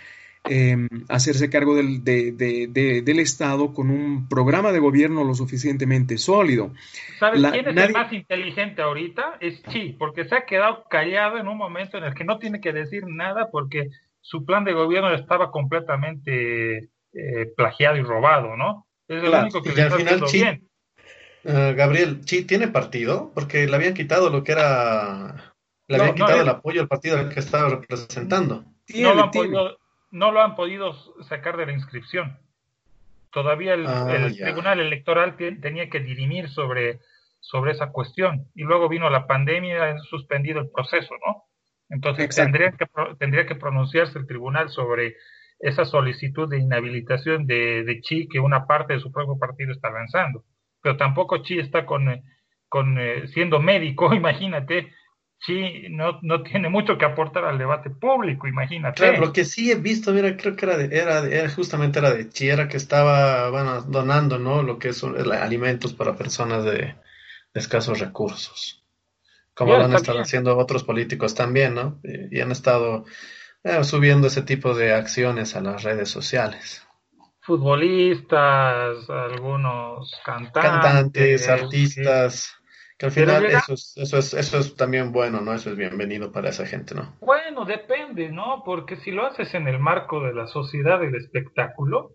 em, 0.46 0.88
hacerse 1.10 1.50
cargo 1.50 1.76
del, 1.76 2.04
del, 2.04 3.20
Estado 3.20 3.74
con 3.74 3.90
un 3.90 4.28
programa 4.28 4.72
de 4.72 4.80
gobierno 4.80 5.24
lo 5.24 5.36
suficientemente 5.36 6.18
sólido. 6.18 6.74
¿Sabes 7.20 7.42
quién 7.52 7.68
es 7.68 7.78
el 7.78 7.94
más 7.94 8.12
inteligente 8.12 8.82
ahorita? 8.82 9.38
Es 9.40 9.64
Chi, 9.64 9.96
porque 9.98 10.26
se 10.26 10.36
ha 10.36 10.46
quedado 10.46 10.84
callado 10.90 11.38
en 11.38 11.48
un 11.48 11.58
momento 11.58 11.98
en 11.98 12.04
el 12.04 12.14
que 12.14 12.26
no 12.26 12.40
tiene 12.40 12.60
que 12.60 12.74
decir 12.74 13.04
nada 13.08 13.50
porque 13.52 13.90
su 14.22 14.46
plan 14.46 14.64
de 14.64 14.74
gobierno 14.74 15.14
estaba 15.14 15.52
completamente 15.52 16.90
eh, 17.14 17.54
plagiado 17.56 17.98
y 17.98 18.02
robado, 18.02 18.58
¿no? 18.58 18.88
Es 19.08 19.24
el 19.24 19.30
único 19.30 19.62
que 19.62 19.74
y 19.76 19.82
al 19.82 19.92
final, 19.92 20.24
bien. 20.32 20.70
Eh, 21.44 21.74
Gabriel, 21.76 22.22
¿Chi 22.24 22.44
tiene 22.44 22.70
partido? 22.70 23.32
Porque 23.36 23.68
le 23.68 23.76
habían 23.76 23.94
quitado 23.94 24.30
lo 24.30 24.44
que 24.44 24.54
era... 24.54 25.54
Le 25.88 25.98
habían 25.98 26.16
quitado 26.16 26.42
el 26.42 26.50
apoyo 26.50 26.82
al 26.82 26.88
partido 26.88 27.18
al 27.18 27.30
que 27.30 27.42
estaba 27.42 27.70
representando. 27.70 28.66
No 28.90 29.14
lo, 29.14 29.24
han 29.24 29.32
podido, 29.32 29.78
no 30.12 30.32
lo 30.32 30.42
han 30.42 30.56
podido 30.56 30.94
sacar 31.24 31.58
de 31.58 31.66
la 31.66 31.74
inscripción. 31.74 32.38
Todavía 33.32 33.74
el, 33.74 33.88
ah, 33.88 34.30
Tribunal 34.38 34.80
Electoral 34.80 35.36
tenía 35.38 35.90
que 35.90 36.00
dirimir 36.00 36.50
sobre, 36.50 37.00
sobre 37.40 37.72
esa 37.72 37.92
cuestión. 37.92 38.48
Y 38.54 38.64
luego 38.64 38.90
vino 38.90 39.10
la 39.10 39.26
pandemia 39.26 39.74
y 39.74 39.80
ha 39.80 39.98
suspendido 40.00 40.60
el 40.60 40.70
proceso, 40.70 41.16
¿no? 41.26 41.46
Entonces 41.90 42.36
tendría 42.36 42.72
que, 42.72 42.86
tendría 43.20 43.46
que 43.46 43.56
pronunciarse 43.56 44.18
el 44.20 44.28
tribunal 44.28 44.70
sobre 44.70 45.16
esa 45.60 45.86
solicitud 45.86 46.50
de 46.50 46.60
inhabilitación 46.60 47.46
de, 47.46 47.84
de 47.84 48.02
Chi 48.02 48.28
que 48.28 48.40
una 48.40 48.66
parte 48.66 48.94
de 48.94 49.00
su 49.00 49.12
propio 49.12 49.38
partido 49.38 49.72
está 49.72 49.90
lanzando. 49.90 50.44
Pero 50.82 50.98
tampoco 50.98 51.42
Chi 51.42 51.60
está 51.60 51.86
con, 51.86 52.22
con 52.68 52.98
eh, 53.00 53.28
siendo 53.28 53.60
médico, 53.60 54.14
imagínate, 54.14 54.92
Chi 55.46 55.90
no, 55.90 56.20
no 56.22 56.42
tiene 56.42 56.70
mucho 56.70 56.98
que 56.98 57.06
aportar 57.06 57.44
al 57.44 57.58
debate 57.58 57.90
público, 57.90 58.48
imagínate. 58.48 58.96
Claro, 58.96 59.20
lo 59.20 59.34
que 59.34 59.44
sí 59.44 59.72
he 59.72 59.76
visto, 59.76 60.14
mira, 60.14 60.38
creo 60.38 60.56
que 60.56 60.66
era, 60.66 60.78
de, 60.78 60.98
era, 60.98 61.20
era 61.26 61.50
justamente 61.50 62.00
era 62.00 62.14
de 62.14 62.30
Chi, 62.30 62.50
era 62.50 62.68
que 62.68 62.78
estaba 62.78 63.50
bueno, 63.50 63.82
donando, 63.82 64.40
¿no? 64.40 64.64
Lo 64.64 64.80
que 64.80 64.90
es 64.90 65.04
alimentos 65.04 65.94
para 65.94 66.16
personas 66.16 66.64
de, 66.64 66.96
escasos 67.54 68.00
recursos. 68.00 68.84
Como 69.54 69.78
lo 69.78 69.84
han 69.84 69.94
estado 69.94 70.20
haciendo 70.20 70.58
otros 70.58 70.84
políticos 70.84 71.36
también, 71.36 71.76
¿no? 71.76 72.00
y 72.04 72.40
han 72.40 72.52
estado 72.52 73.06
eh, 73.64 73.84
subiendo 73.84 74.28
ese 74.28 74.42
tipo 74.42 74.74
de 74.74 74.94
acciones 74.94 75.56
a 75.56 75.62
las 75.62 75.84
redes 75.84 76.10
sociales. 76.10 76.88
Futbolistas, 77.42 79.10
algunos 79.10 80.20
cantantes. 80.26 80.64
Cantantes, 80.64 81.50
artistas. 81.50 82.63
Que 82.98 83.08
al 83.08 83.12
final 83.12 83.46
eso, 83.46 83.74
es, 83.74 83.94
eso, 83.98 84.18
es, 84.18 84.34
eso 84.34 84.58
es 84.60 84.76
también 84.76 85.12
bueno, 85.12 85.42
¿no? 85.42 85.54
Eso 85.54 85.72
es 85.72 85.76
bienvenido 85.76 86.32
para 86.32 86.50
esa 86.50 86.66
gente, 86.66 86.94
¿no? 86.96 87.14
Bueno, 87.22 87.66
depende, 87.66 88.30
¿no? 88.30 88.64
Porque 88.66 88.98
si 88.98 89.12
lo 89.12 89.26
haces 89.26 89.54
en 89.54 89.68
el 89.68 89.80
marco 89.80 90.22
de 90.22 90.34
la 90.34 90.48
sociedad 90.48 91.00
del 91.00 91.16
espectáculo, 91.16 92.14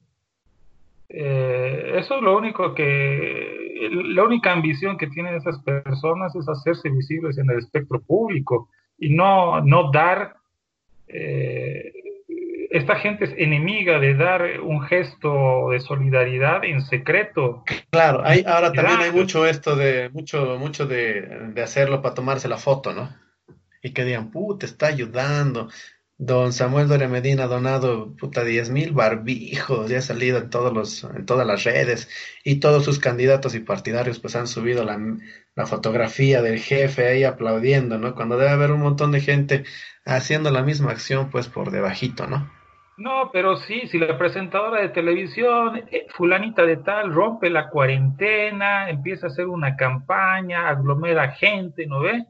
eh, 1.09 1.95
eso 1.97 2.16
es 2.16 2.22
lo 2.22 2.37
único 2.37 2.74
que, 2.74 3.89
la 3.91 4.24
única 4.24 4.53
ambición 4.53 4.99
que 4.99 5.07
tienen 5.07 5.35
esas 5.35 5.59
personas 5.62 6.35
es 6.35 6.49
hacerse 6.49 6.91
visibles 6.91 7.39
en 7.39 7.51
el 7.51 7.59
espectro 7.59 8.01
público 8.01 8.68
y 8.99 9.11
no, 9.11 9.61
no 9.61 9.91
dar 9.91 10.37
eh, 11.07 11.93
esta 12.71 12.97
gente 12.97 13.25
es 13.25 13.35
enemiga 13.37 13.99
de 13.99 14.14
dar 14.14 14.61
un 14.61 14.83
gesto 14.83 15.71
de 15.71 15.81
solidaridad 15.81 16.64
en 16.64 16.83
secreto. 16.83 17.64
Claro, 17.91 18.23
hay, 18.25 18.45
ahora 18.47 18.73
también 18.73 19.01
hay 19.01 19.12
mucho 19.12 19.47
esto 19.47 19.77
de, 19.77 20.11
mucho, 20.11 20.59
mucho 20.59 20.87
de, 20.87 21.53
hacerlo 21.62 22.03
para 22.03 22.14
tomarse 22.14 22.49
la 22.49 22.59
foto, 22.59 22.93
¿no? 22.93 23.14
Y 23.83 23.93
que 23.93 24.05
digan, 24.05 24.31
puta, 24.31 24.66
está 24.66 24.87
ayudando. 24.87 25.69
Don 26.21 26.53
Samuel 26.53 26.89
Dore 26.89 27.07
Medina 27.07 27.45
ha 27.45 27.47
donado 27.47 28.16
puta 28.16 28.43
diez 28.43 28.71
mil 28.71 28.93
barbijos, 28.93 29.89
ya 29.89 29.99
ha 29.99 30.03
salido 30.03 30.39
en 30.39 30.51
todos 30.51 30.73
los, 30.73 31.05
en 31.05 31.25
todas 31.25 31.47
las 31.47 31.62
redes, 31.62 32.09
y 32.43 32.57
todos 32.57 32.85
sus 32.85 32.99
candidatos 32.99 33.55
y 33.55 33.61
partidarios 33.61 34.19
pues 34.19 34.35
han 34.35 34.49
subido 34.49 34.85
la, 34.85 34.99
la 35.55 35.66
fotografía 35.66 36.43
del 36.43 36.59
jefe 36.59 37.07
ahí 37.07 37.23
aplaudiendo, 37.23 37.99
¿no? 37.99 38.16
Cuando 38.16 38.37
debe 38.37 38.51
haber 38.51 38.73
un 38.73 38.81
montón 38.81 39.12
de 39.12 39.21
gente 39.21 39.64
haciendo 40.05 40.51
la 40.51 40.62
misma 40.62 40.91
acción 40.91 41.31
pues 41.31 41.47
por 41.47 41.71
debajito, 41.71 42.27
¿no? 42.27 42.58
No, 42.99 43.31
pero 43.33 43.57
sí, 43.59 43.87
si 43.87 43.97
la 43.97 44.19
presentadora 44.19 44.83
de 44.83 44.89
televisión, 44.89 45.77
eh, 45.77 46.09
fulanita 46.11 46.67
de 46.67 46.79
tal, 46.79 47.13
rompe 47.13 47.49
la 47.49 47.71
cuarentena, 47.71 48.91
empieza 48.91 49.29
a 49.29 49.31
hacer 49.31 49.47
una 49.47 49.77
campaña, 49.77 50.69
aglomera 50.69 51.31
gente, 51.31 51.87
¿no 51.87 52.01
ve? 52.01 52.27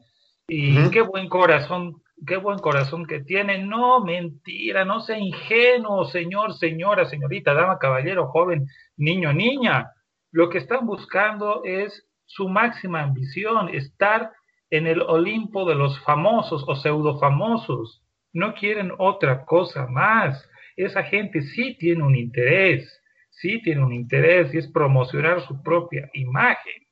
Y 0.47 0.91
qué 0.91 1.01
buen 1.01 1.27
corazón, 1.27 2.03
qué 2.25 2.37
buen 2.37 2.59
corazón 2.59 3.07
que 3.07 3.21
tiene. 3.21 3.57
No, 3.63 4.03
mentira, 4.03 4.85
no 4.85 4.99
sea 4.99 5.17
ingenuo, 5.17 6.05
señor, 6.05 6.53
señora, 6.53 7.05
señorita, 7.05 7.55
dama, 7.55 7.79
caballero, 7.79 8.27
joven, 8.27 8.67
niño, 8.95 9.33
niña. 9.33 9.91
Lo 10.31 10.49
que 10.49 10.59
están 10.59 10.85
buscando 10.85 11.63
es 11.65 12.07
su 12.25 12.47
máxima 12.47 13.01
ambición, 13.01 13.69
estar 13.69 14.33
en 14.69 14.85
el 14.85 15.01
Olimpo 15.01 15.65
de 15.65 15.73
los 15.73 15.99
famosos 16.01 16.63
o 16.67 16.75
pseudo 16.75 17.17
famosos. 17.17 18.03
No 18.33 18.53
quieren 18.53 18.91
otra 18.99 19.45
cosa 19.45 19.87
más. 19.87 20.47
Esa 20.85 21.03
gente 21.03 21.41
sí 21.41 21.75
tiene 21.77 22.03
un 22.03 22.15
interés, 22.15 23.01
sí 23.29 23.61
tiene 23.61 23.83
un 23.83 23.91
interés 23.91 24.53
y 24.53 24.59
es 24.59 24.67
promocionar 24.67 25.41
su 25.41 25.61
propia 25.61 26.09
imagen, 26.13 26.87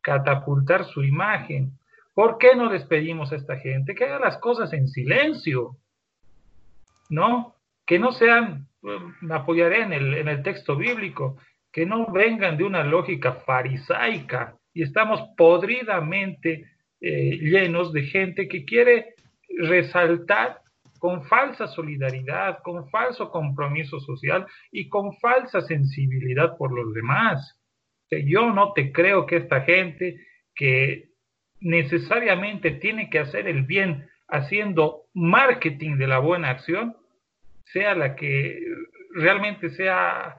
catapultar 0.00 0.84
su 0.84 1.02
imagen. 1.02 1.72
¿Por 2.14 2.38
qué 2.38 2.54
no 2.54 2.70
les 2.72 2.84
pedimos 2.84 3.32
a 3.32 3.36
esta 3.36 3.56
gente 3.58 3.96
que 3.96 4.04
haga 4.04 4.20
las 4.20 4.38
cosas 4.38 4.72
en 4.72 4.86
silencio? 4.86 5.76
¿No? 7.10 7.56
Que 7.84 7.98
no 7.98 8.12
sean, 8.12 8.68
me 9.20 9.34
apoyaré 9.34 9.82
en 9.82 9.92
el, 9.92 10.14
en 10.14 10.28
el 10.28 10.44
texto 10.44 10.76
bíblico, 10.76 11.36
que 11.72 11.84
no 11.84 12.12
vengan 12.12 12.56
de 12.56 12.62
una 12.62 12.84
lógica 12.84 13.32
farisaica 13.44 14.56
y 14.72 14.84
estamos 14.84 15.20
podridamente 15.36 16.64
eh, 17.00 17.38
llenos 17.40 17.92
de 17.92 18.02
gente 18.02 18.46
que 18.46 18.64
quiere 18.64 19.16
resaltar 19.58 20.61
con 21.02 21.24
falsa 21.24 21.66
solidaridad, 21.66 22.60
con 22.62 22.88
falso 22.88 23.32
compromiso 23.32 23.98
social 23.98 24.46
y 24.70 24.88
con 24.88 25.18
falsa 25.18 25.60
sensibilidad 25.62 26.56
por 26.56 26.72
los 26.72 26.94
demás. 26.94 27.58
yo 28.08 28.52
no 28.52 28.72
te 28.72 28.92
creo 28.92 29.26
que 29.26 29.38
esta 29.38 29.62
gente 29.62 30.20
que 30.54 31.08
necesariamente 31.58 32.70
tiene 32.70 33.10
que 33.10 33.18
hacer 33.18 33.48
el 33.48 33.62
bien 33.62 34.08
haciendo 34.28 35.06
marketing 35.12 35.96
de 35.96 36.06
la 36.06 36.20
buena 36.20 36.50
acción, 36.50 36.96
sea 37.64 37.96
la 37.96 38.14
que 38.14 38.64
realmente 39.12 39.70
sea 39.70 40.36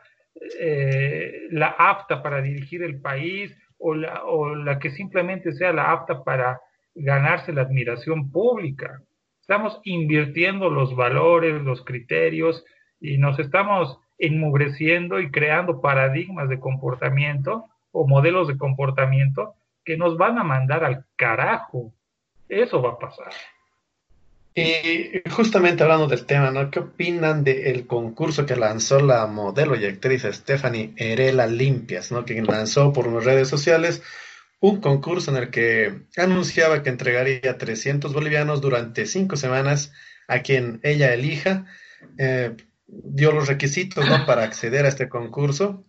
eh, 0.62 1.50
la 1.52 1.76
apta 1.78 2.24
para 2.24 2.42
dirigir 2.42 2.84
el 2.84 3.02
país 3.02 3.54
o 3.80 3.96
la, 3.96 4.24
o 4.24 4.56
la 4.56 4.80
que 4.80 4.92
simplemente 4.92 5.52
sea 5.52 5.74
la 5.74 5.92
apta 5.92 6.24
para 6.24 6.62
ganarse 6.96 7.52
la 7.52 7.64
admiración 7.64 8.32
pública. 8.32 9.02
Estamos 9.44 9.82
invirtiendo 9.84 10.70
los 10.70 10.96
valores, 10.96 11.62
los 11.64 11.84
criterios 11.84 12.64
y 13.02 13.18
nos 13.18 13.38
estamos 13.40 14.00
enmugreciendo 14.18 15.20
y 15.20 15.32
creando 15.32 15.82
paradigmas 15.82 16.48
de 16.48 16.62
comportamiento 16.62 17.66
o 17.92 18.08
modelos 18.08 18.48
de 18.48 18.58
comportamiento 18.58 19.56
que 19.84 19.98
nos 19.98 20.16
van 20.16 20.38
a 20.38 20.46
mandar 20.46 20.86
al 20.86 21.04
carajo. 21.18 21.94
Eso 22.48 22.82
va 22.82 22.92
a 22.92 23.00
pasar. 23.00 23.34
Y 24.56 25.30
justamente 25.30 25.84
hablando 25.84 26.08
del 26.08 26.26
tema, 26.26 26.50
¿no? 26.50 26.72
¿Qué 26.72 26.80
opinan 26.80 27.44
del 27.44 27.86
concurso 27.86 28.46
que 28.46 28.56
lanzó 28.56 29.02
la 29.02 29.28
modelo 29.28 29.76
y 29.76 29.84
actriz 29.84 30.24
Stephanie 30.24 30.94
Erela 30.96 31.48
Limpias, 31.48 32.14
¿no? 32.14 32.24
Que 32.24 32.42
lanzó 32.42 32.94
por 32.94 33.12
redes 33.26 33.50
sociales 33.50 34.04
un 34.64 34.80
concurso 34.80 35.30
en 35.30 35.36
el 35.36 35.50
que 35.50 36.04
anunciaba 36.16 36.84
que 36.84 36.90
entregaría 36.90 37.58
300 37.58 38.14
bolivianos 38.14 38.62
durante 38.62 39.06
cinco 39.06 39.36
semanas 39.36 39.92
a 40.30 40.40
quien 40.40 40.80
ella 40.84 41.14
elija. 41.14 41.66
Eh, 42.18 42.56
dio 42.88 43.34
los 43.34 43.50
requisitos, 43.50 44.08
¿no? 44.08 44.26
Para 44.26 44.44
acceder 44.44 44.86
a 44.86 44.88
este 44.88 45.10
concurso. 45.10 45.84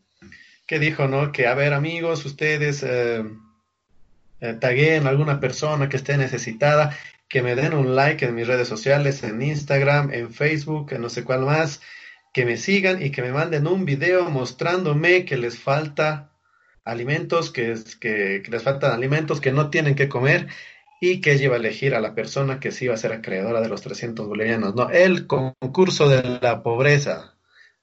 Que 0.66 0.81
dijo, 0.81 1.07
¿no? 1.07 1.31
Que, 1.31 1.47
a 1.47 1.55
ver, 1.55 1.72
amigos, 1.72 2.25
ustedes... 2.25 2.83
Eh, 2.83 3.22
eh 4.41 4.55
taguen 4.55 5.07
a 5.07 5.11
alguna 5.11 5.39
persona 5.39 5.89
que 5.89 5.97
esté 5.97 6.16
necesitada 6.16 6.99
que 7.29 7.43
me 7.43 7.55
den 7.55 7.75
un 7.75 7.95
like 7.95 8.25
en 8.25 8.35
mis 8.35 8.49
redes 8.49 8.66
sociales, 8.66 9.22
en 9.22 9.41
Instagram, 9.41 10.12
en 10.12 10.35
Facebook, 10.35 10.93
en 10.93 11.03
no 11.03 11.11
sé 11.11 11.22
cuál 11.22 11.43
más, 11.43 11.81
que 12.33 12.45
me 12.45 12.57
sigan 12.57 13.01
y 13.01 13.11
que 13.11 13.22
me 13.22 13.31
manden 13.31 13.68
un 13.68 13.85
video 13.85 14.29
mostrándome 14.31 15.25
que 15.25 15.37
les 15.37 15.61
falta 15.61 16.34
alimentos, 16.85 17.51
que, 17.51 17.74
que, 18.01 18.43
que 18.45 18.51
les 18.51 18.62
faltan 18.62 18.93
alimentos, 18.93 19.41
que 19.41 19.53
no 19.53 19.70
tienen 19.70 19.95
que 19.95 20.09
comer 20.09 20.49
y 21.01 21.20
que 21.20 21.37
lleva 21.37 21.57
a 21.57 21.59
elegir 21.59 21.95
a 21.95 22.01
la 22.01 22.14
persona 22.14 22.61
que 22.61 22.70
sí 22.70 22.89
va 22.89 22.95
a 22.95 22.99
ser 22.99 23.12
acreedora 23.12 23.61
de 23.61 23.68
los 23.68 23.82
300 23.82 24.26
bolivianos. 24.26 24.74
No, 24.74 24.91
el 24.91 25.26
concurso 25.26 26.09
de 26.09 26.39
la 26.41 26.62
pobreza 26.62 27.35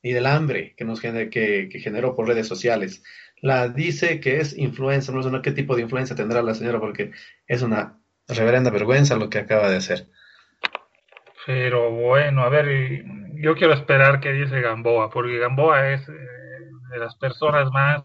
y 0.02 0.14
del 0.14 0.26
hambre 0.26 0.74
que 0.76 0.86
nos 0.86 1.00
que, 1.00 1.30
que 1.30 1.80
generó 1.80 2.16
por 2.16 2.28
redes 2.28 2.48
sociales. 2.48 3.04
La 3.42 3.70
dice 3.70 4.20
que 4.20 4.40
es 4.40 4.58
influenza, 4.58 5.12
no 5.12 5.24
sé 5.24 5.30
qué 5.42 5.52
tipo 5.52 5.76
de 5.76 5.84
influencia 5.84 6.16
tendrá 6.16 6.42
la 6.42 6.54
señora 6.54 6.80
porque 6.80 7.12
es 7.48 7.62
una 7.62 8.00
reverenda 8.28 8.70
vergüenza 8.70 9.16
lo 9.16 9.30
que 9.30 9.40
acaba 9.40 9.70
de 9.70 9.78
hacer. 9.78 10.08
Pero 11.46 11.92
bueno, 11.92 12.44
a 12.44 12.50
ver, 12.50 13.04
yo 13.36 13.56
quiero 13.56 13.74
esperar 13.74 14.20
que 14.20 14.32
dice 14.32 14.62
Gamboa, 14.62 15.10
porque 15.10 15.40
Gamboa 15.40 15.92
es 15.92 16.08
eh, 16.08 16.14
de 16.92 16.98
las 17.00 17.16
personas 17.16 17.72
más, 17.72 18.04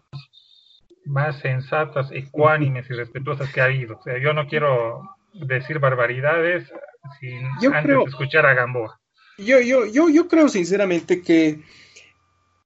más 1.07 1.39
sensatas, 1.39 2.09
ecuánimes 2.11 2.89
y 2.89 2.93
respetuosas 2.93 3.51
que 3.51 3.61
ha 3.61 3.65
habido. 3.65 3.97
O 3.97 4.03
sea, 4.03 4.19
yo 4.19 4.33
no 4.33 4.47
quiero 4.47 5.01
decir 5.33 5.79
barbaridades 5.79 6.71
sin 7.19 7.45
antes 7.73 7.97
escuchar 8.07 8.45
a 8.45 8.53
Gamboa. 8.53 8.99
Yo, 9.37 9.59
yo, 9.59 9.85
yo, 9.85 10.09
yo 10.09 10.27
creo 10.27 10.49
sinceramente 10.49 11.21
que 11.21 11.61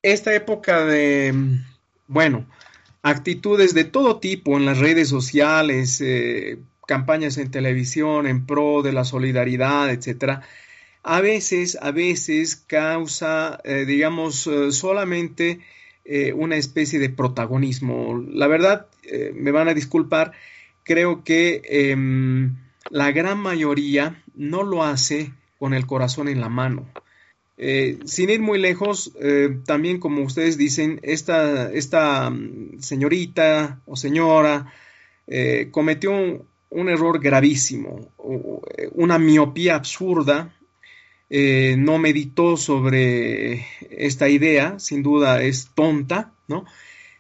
esta 0.02 0.34
época 0.34 0.86
de, 0.86 1.34
bueno, 2.08 2.46
actitudes 3.04 3.74
de 3.74 3.84
todo 3.84 4.20
tipo 4.20 4.58
en 4.58 4.66
las 4.66 4.80
redes 4.80 5.10
sociales, 5.10 6.02
eh, 6.02 6.60
campañas 6.88 7.38
en 7.38 7.52
televisión 7.52 8.28
en 8.28 8.46
pro 8.46 8.82
de 8.82 8.94
la 8.94 9.04
solidaridad, 9.04 9.90
etcétera, 9.90 10.42
a 11.04 11.22
veces, 11.22 11.78
a 11.82 11.92
veces 11.92 12.56
causa, 12.56 13.60
eh, 13.64 13.86
digamos, 13.86 14.46
eh, 14.48 14.72
solamente 14.72 15.60
una 16.36 16.56
especie 16.56 17.00
de 17.00 17.10
protagonismo. 17.10 18.22
La 18.28 18.48
verdad, 18.48 18.88
me 19.34 19.52
van 19.52 19.70
a 19.70 19.74
disculpar, 19.74 20.34
creo 20.84 21.24
que 21.24 21.62
em, 21.66 22.58
la 22.90 23.12
gran 23.12 23.38
mayoría 23.38 24.24
no 24.36 24.64
lo 24.64 24.84
hace 24.84 25.32
con 25.60 25.74
el 25.74 25.86
corazón 25.86 26.28
en 26.28 26.42
la 26.42 26.50
mano. 26.50 26.88
Eh, 27.64 28.00
sin 28.06 28.32
ir 28.32 28.42
muy 28.42 28.58
lejos, 28.58 29.12
eh, 29.22 29.60
también 29.68 30.00
como 30.00 30.24
ustedes 30.24 30.58
dicen, 30.58 31.00
esta, 31.04 31.72
esta 31.72 32.32
mm, 32.32 32.80
señorita 32.80 33.80
o 33.86 33.96
señora 33.96 34.74
eh, 35.28 35.68
cometió 35.70 36.12
un, 36.12 36.90
error 36.90 37.20
gravísimo, 37.20 38.12
una 38.94 39.20
miopía 39.20 39.76
absurda, 39.76 40.56
no 41.78 41.98
meditó 41.98 42.58
sobre 42.58 43.66
esta 43.90 44.28
idea, 44.28 44.80
sin 44.80 45.02
duda 45.02 45.42
es 45.42 45.72
tonta, 45.74 46.34
¿no? 46.48 46.66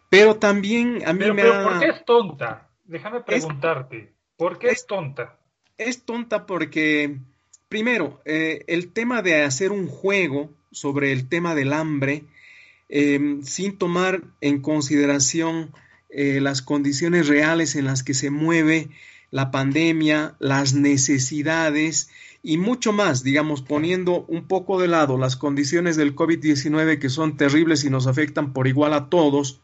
Pero 0.09 0.35
también 0.35 1.01
a 1.07 1.13
mí 1.13 1.25
me 1.25 1.33
pero 1.35 1.63
¿Por 1.63 1.79
qué 1.79 1.85
es 1.87 2.05
tonta? 2.05 2.69
Déjame 2.83 3.21
preguntarte, 3.21 4.13
¿por 4.35 4.59
qué 4.59 4.67
es 4.67 4.85
tonta? 4.85 5.37
Es 5.77 6.03
tonta 6.03 6.45
porque 6.45 7.19
Primero, 7.71 8.21
eh, 8.25 8.65
el 8.67 8.91
tema 8.91 9.21
de 9.21 9.43
hacer 9.43 9.71
un 9.71 9.87
juego 9.87 10.53
sobre 10.73 11.13
el 11.13 11.29
tema 11.29 11.55
del 11.55 11.71
hambre 11.71 12.25
em, 12.89 13.43
sin 13.43 13.77
tomar 13.77 14.23
en 14.41 14.61
consideración 14.61 15.71
eh, 16.09 16.41
las 16.41 16.61
condiciones 16.61 17.29
reales 17.29 17.77
en 17.77 17.85
las 17.85 18.03
que 18.03 18.13
se 18.13 18.29
mueve 18.29 18.89
la 19.29 19.51
pandemia, 19.51 20.35
las 20.39 20.73
necesidades 20.73 22.09
y 22.43 22.57
mucho 22.57 22.91
más, 22.91 23.23
digamos, 23.23 23.61
poniendo 23.61 24.25
un 24.27 24.47
poco 24.47 24.79
de 24.79 24.87
lado 24.87 25.17
las 25.17 25.35
condiciones 25.35 25.95
del 25.95 26.15
COVID-19 26.15 26.99
que 26.99 27.09
son 27.09 27.37
terribles 27.37 27.83
y 27.83 27.89
nos 27.89 28.07
afectan 28.07 28.53
por 28.53 28.67
igual 28.67 28.93
a 28.93 29.09
todos, 29.09 29.61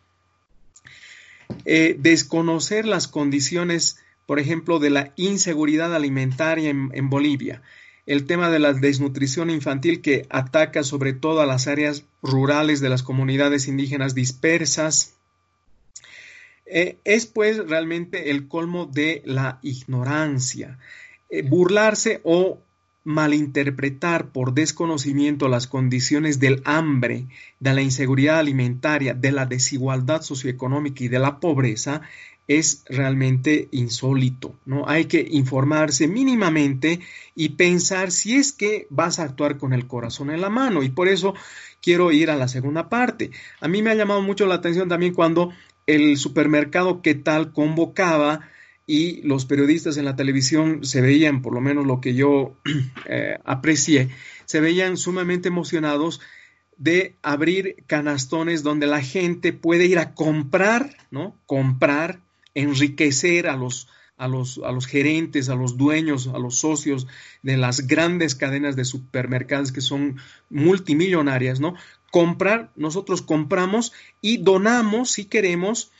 eh, 1.65 1.95
desconocer 1.99 2.85
las 2.85 3.07
condiciones, 3.07 3.97
por 4.25 4.39
ejemplo, 4.39 4.79
de 4.79 4.89
la 4.89 5.13
inseguridad 5.15 5.95
alimentaria 5.95 6.69
en 6.69 7.09
Bolivia 7.09 7.61
el 8.07 8.25
tema 8.25 8.49
de 8.49 8.59
la 8.59 8.73
desnutrición 8.73 9.49
infantil 9.49 10.01
que 10.01 10.25
ataca 10.29 10.83
sobre 10.83 11.11
todo 11.13 11.41
a 11.41 11.45
las 11.45 11.67
áreas 11.67 12.05
rurales 12.23 12.79
de 12.79 12.89
las 12.89 13.03
comunidades 13.03 13.67
indígenas 13.67 14.15
dispersas. 14.15 15.17
Eh, 16.65 16.97
es 17.03 17.25
pues 17.25 17.57
realmente 17.57 18.31
el 18.31 18.47
colmo 18.47 18.85
de 18.85 19.21
la 19.25 19.59
ignorancia. 19.61 20.79
Eh, 21.29 21.41
burlarse 21.41 22.21
o 22.23 22.61
malinterpretar 23.07 24.33
por 24.33 24.53
desconocimiento 24.53 25.47
las 25.47 25.65
condiciones 25.65 26.41
del 26.41 26.61
hambre, 26.65 27.27
de 27.61 27.73
la 27.73 27.81
inseguridad 27.81 28.37
alimentaria, 28.37 29.13
de 29.13 29.31
la 29.31 29.45
desigualdad 29.45 30.23
socioeconómica 30.23 31.05
y 31.05 31.07
de 31.07 31.19
la 31.19 31.39
pobreza 31.39 32.01
es 32.49 32.83
realmente 32.89 33.69
insólito, 33.71 34.59
¿no? 34.65 34.89
Hay 34.89 35.05
que 35.05 35.25
informarse 35.31 36.09
mínimamente 36.09 36.99
y 37.33 37.49
pensar 37.49 38.11
si 38.11 38.35
es 38.35 38.51
que 38.51 38.87
vas 38.89 39.19
a 39.19 39.23
actuar 39.23 39.57
con 39.57 39.71
el 39.71 39.87
corazón 39.87 40.29
en 40.29 40.41
la 40.41 40.49
mano 40.49 40.83
y 40.83 40.89
por 40.89 41.07
eso 41.07 41.33
quiero 41.81 42.11
ir 42.11 42.29
a 42.29 42.35
la 42.35 42.49
segunda 42.49 42.89
parte. 42.89 43.31
A 43.61 43.69
mí 43.69 43.81
me 43.81 43.91
ha 43.91 43.95
llamado 43.95 44.21
mucho 44.21 44.45
la 44.47 44.55
atención 44.55 44.89
también 44.89 45.13
cuando 45.13 45.53
el 45.85 46.17
supermercado 46.17 47.01
que 47.01 47.15
tal 47.15 47.53
convocaba 47.53 48.41
y 48.89 49.21
los 49.23 49.45
periodistas 49.45 49.97
en 49.97 50.05
la 50.05 50.15
televisión 50.15 50.85
se 50.85 51.01
veían, 51.01 51.41
por 51.41 51.53
lo 51.53 51.59
menos 51.59 51.85
lo 51.85 51.99
que 51.99 52.15
yo 52.15 52.55
eh, 53.05 53.37
aprecié, 53.43 54.09
se 54.45 54.61
veían 54.61 54.95
sumamente 54.95 55.49
emocionados 55.49 56.21
de 56.77 57.15
abrir 57.21 57.83
canastones 57.85 58.63
donde 58.63 58.87
la 58.87 59.01
gente 59.01 59.51
puede 59.51 59.85
ir 59.85 59.99
a 59.99 60.13
comprar, 60.13 60.95
¿no? 61.11 61.35
Comprar 61.45 62.21
enriquecer 62.53 63.47
a 63.47 63.57
los, 63.57 63.89
a 64.15 64.27
los, 64.27 64.59
a 64.63 64.71
los 64.71 64.85
gerentes, 64.85 65.49
a 65.49 65.55
los 65.55 65.75
dueños, 65.75 66.27
a 66.27 66.39
los 66.39 66.59
socios 66.59 67.07
de 67.43 67.57
las 67.57 67.87
grandes 67.87 68.35
cadenas 68.35 68.75
de 68.75 68.85
supermercados 68.85 69.71
que 69.73 69.81
son 69.81 70.17
multimillonarias, 70.49 71.59
¿no? 71.59 71.75
Comprar, 72.09 72.71
nosotros 72.77 73.21
compramos 73.21 73.91
y 74.21 74.37
donamos, 74.37 75.11
si 75.11 75.25
queremos, 75.25 75.91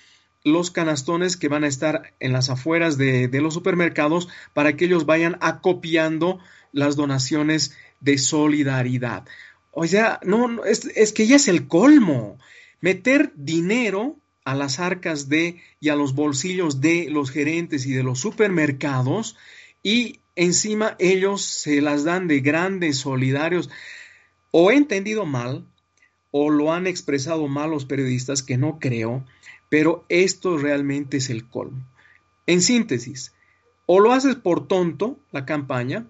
los 0.48 0.72
canastones 0.72 1.38
que 1.38 1.48
van 1.48 1.64
a 1.64 1.68
estar 1.68 2.14
en 2.20 2.34
las 2.34 2.50
afueras 2.50 2.98
de, 2.98 3.30
los 3.42 3.54
supermercados 3.54 4.28
para 4.54 4.76
que 4.76 4.86
ellos 4.86 5.06
vayan 5.06 5.38
acopiando 5.42 6.40
las 6.72 6.96
donaciones 6.96 7.78
de 8.00 8.18
solidaridad. 8.18 9.26
O 9.72 9.86
sea, 9.86 10.20
no, 10.24 10.64
es, 10.66 10.86
es 10.96 11.14
que 11.14 11.28
ya 11.28 11.36
es 11.36 11.48
el 11.48 11.68
colmo. 11.68 12.38
Meter 12.82 13.32
dinero 13.36 14.18
a 14.44 14.56
las 14.56 14.80
arcas 14.80 15.30
de 15.30 15.62
y 15.80 15.90
a 15.90 15.96
los 15.96 16.16
bolsillos 16.16 16.82
de 16.82 17.10
los 17.10 17.32
gerentes 17.32 17.86
y 17.86 17.92
de 17.92 18.04
los 18.04 18.20
supermercados 18.20 19.36
y 19.84 20.20
encima 20.36 20.96
ellos 21.00 21.42
se 21.42 21.82
las 21.82 22.04
dan 22.04 22.28
de 22.28 22.40
grandes 22.40 22.98
solidarios. 22.98 23.70
O 24.52 24.72
he 24.72 24.76
entendido 24.76 25.26
mal 25.26 25.66
o 26.32 26.50
lo 26.50 26.74
han 26.74 26.88
expresado 26.88 27.48
mal 27.48 27.72
los 27.72 27.86
periodistas, 27.86 28.44
que 28.44 28.58
no 28.58 28.80
creo, 28.80 29.26
pero 29.70 30.06
esto 30.10 30.58
realmente 30.58 31.18
es 31.18 31.30
el 31.30 31.48
colmo. 31.48 31.86
En 32.46 32.62
síntesis, 32.62 33.34
o 33.86 34.00
lo 34.00 34.12
haces 34.12 34.36
por 34.36 34.68
tonto 34.68 35.18
la 35.32 35.46
campaña, 35.46 36.06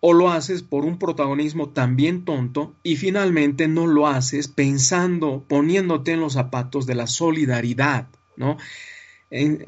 o 0.00 0.14
lo 0.14 0.30
haces 0.30 0.62
por 0.62 0.84
un 0.84 0.98
protagonismo 0.98 1.68
también 1.70 2.24
tonto 2.24 2.74
y 2.82 2.96
finalmente 2.96 3.68
no 3.68 3.86
lo 3.86 4.06
haces 4.06 4.48
pensando, 4.48 5.44
poniéndote 5.46 6.12
en 6.12 6.20
los 6.20 6.32
zapatos 6.32 6.86
de 6.86 6.94
la 6.94 7.06
solidaridad, 7.06 8.08
¿no? 8.36 8.56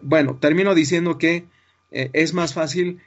bueno, 0.02 0.38
termino 0.40 0.74
diciendo 0.74 1.18
que 1.18 1.44
eh, 1.92 2.10
es 2.14 2.34
más 2.34 2.52
fácil 2.54 2.98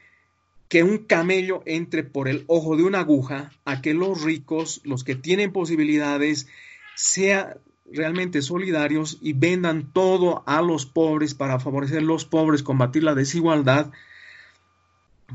que 0.70 0.84
un 0.84 1.00
camello 1.00 1.64
entre 1.66 2.04
por 2.04 2.28
el 2.30 2.46
ojo 2.48 2.78
de 2.78 2.84
una 2.84 3.00
aguja 3.00 3.52
a 3.66 3.82
que 3.82 3.94
los 3.94 4.22
ricos, 4.22 4.82
los 4.86 5.04
que 5.04 5.16
tienen 5.16 5.52
posibilidades, 5.52 6.48
sean 6.96 7.58
realmente 7.92 8.42
solidarios 8.42 9.18
y 9.22 9.34
vendan 9.34 9.92
todo 9.92 10.44
a 10.46 10.62
los 10.62 10.86
pobres 10.86 11.34
para 11.34 11.60
favorecer 11.60 12.00
a 12.00 12.02
los 12.02 12.26
pobres, 12.26 12.64
combatir 12.64 13.04
la 13.04 13.16
desigualdad, 13.16 13.92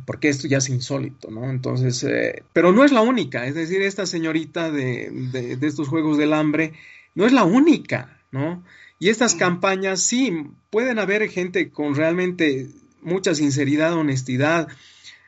porque 0.06 0.28
esto 0.28 0.48
ya 0.48 0.58
es 0.58 0.68
insólito, 0.68 1.30
¿no? 1.30 1.50
Entonces, 1.50 2.02
eh, 2.04 2.42
pero 2.52 2.72
no 2.72 2.84
es 2.84 2.92
la 2.92 3.02
única, 3.02 3.46
es 3.46 3.54
decir, 3.54 3.82
esta 3.82 4.06
señorita 4.06 4.70
de, 4.70 5.10
de, 5.32 5.66
estos 5.66 5.88
Juegos 5.88 6.18
del 6.18 6.32
Hambre 6.32 6.72
no 7.14 7.26
es 7.26 7.32
la 7.32 7.44
única, 7.44 8.20
¿no? 8.30 8.62
Y 8.98 9.08
estas 9.08 9.34
campañas, 9.34 10.00
sí, 10.02 10.46
pueden 10.70 10.98
haber 10.98 11.28
gente 11.28 11.70
con 11.70 11.94
realmente 11.94 12.68
mucha 13.00 13.34
sinceridad, 13.34 13.94
honestidad, 13.94 14.68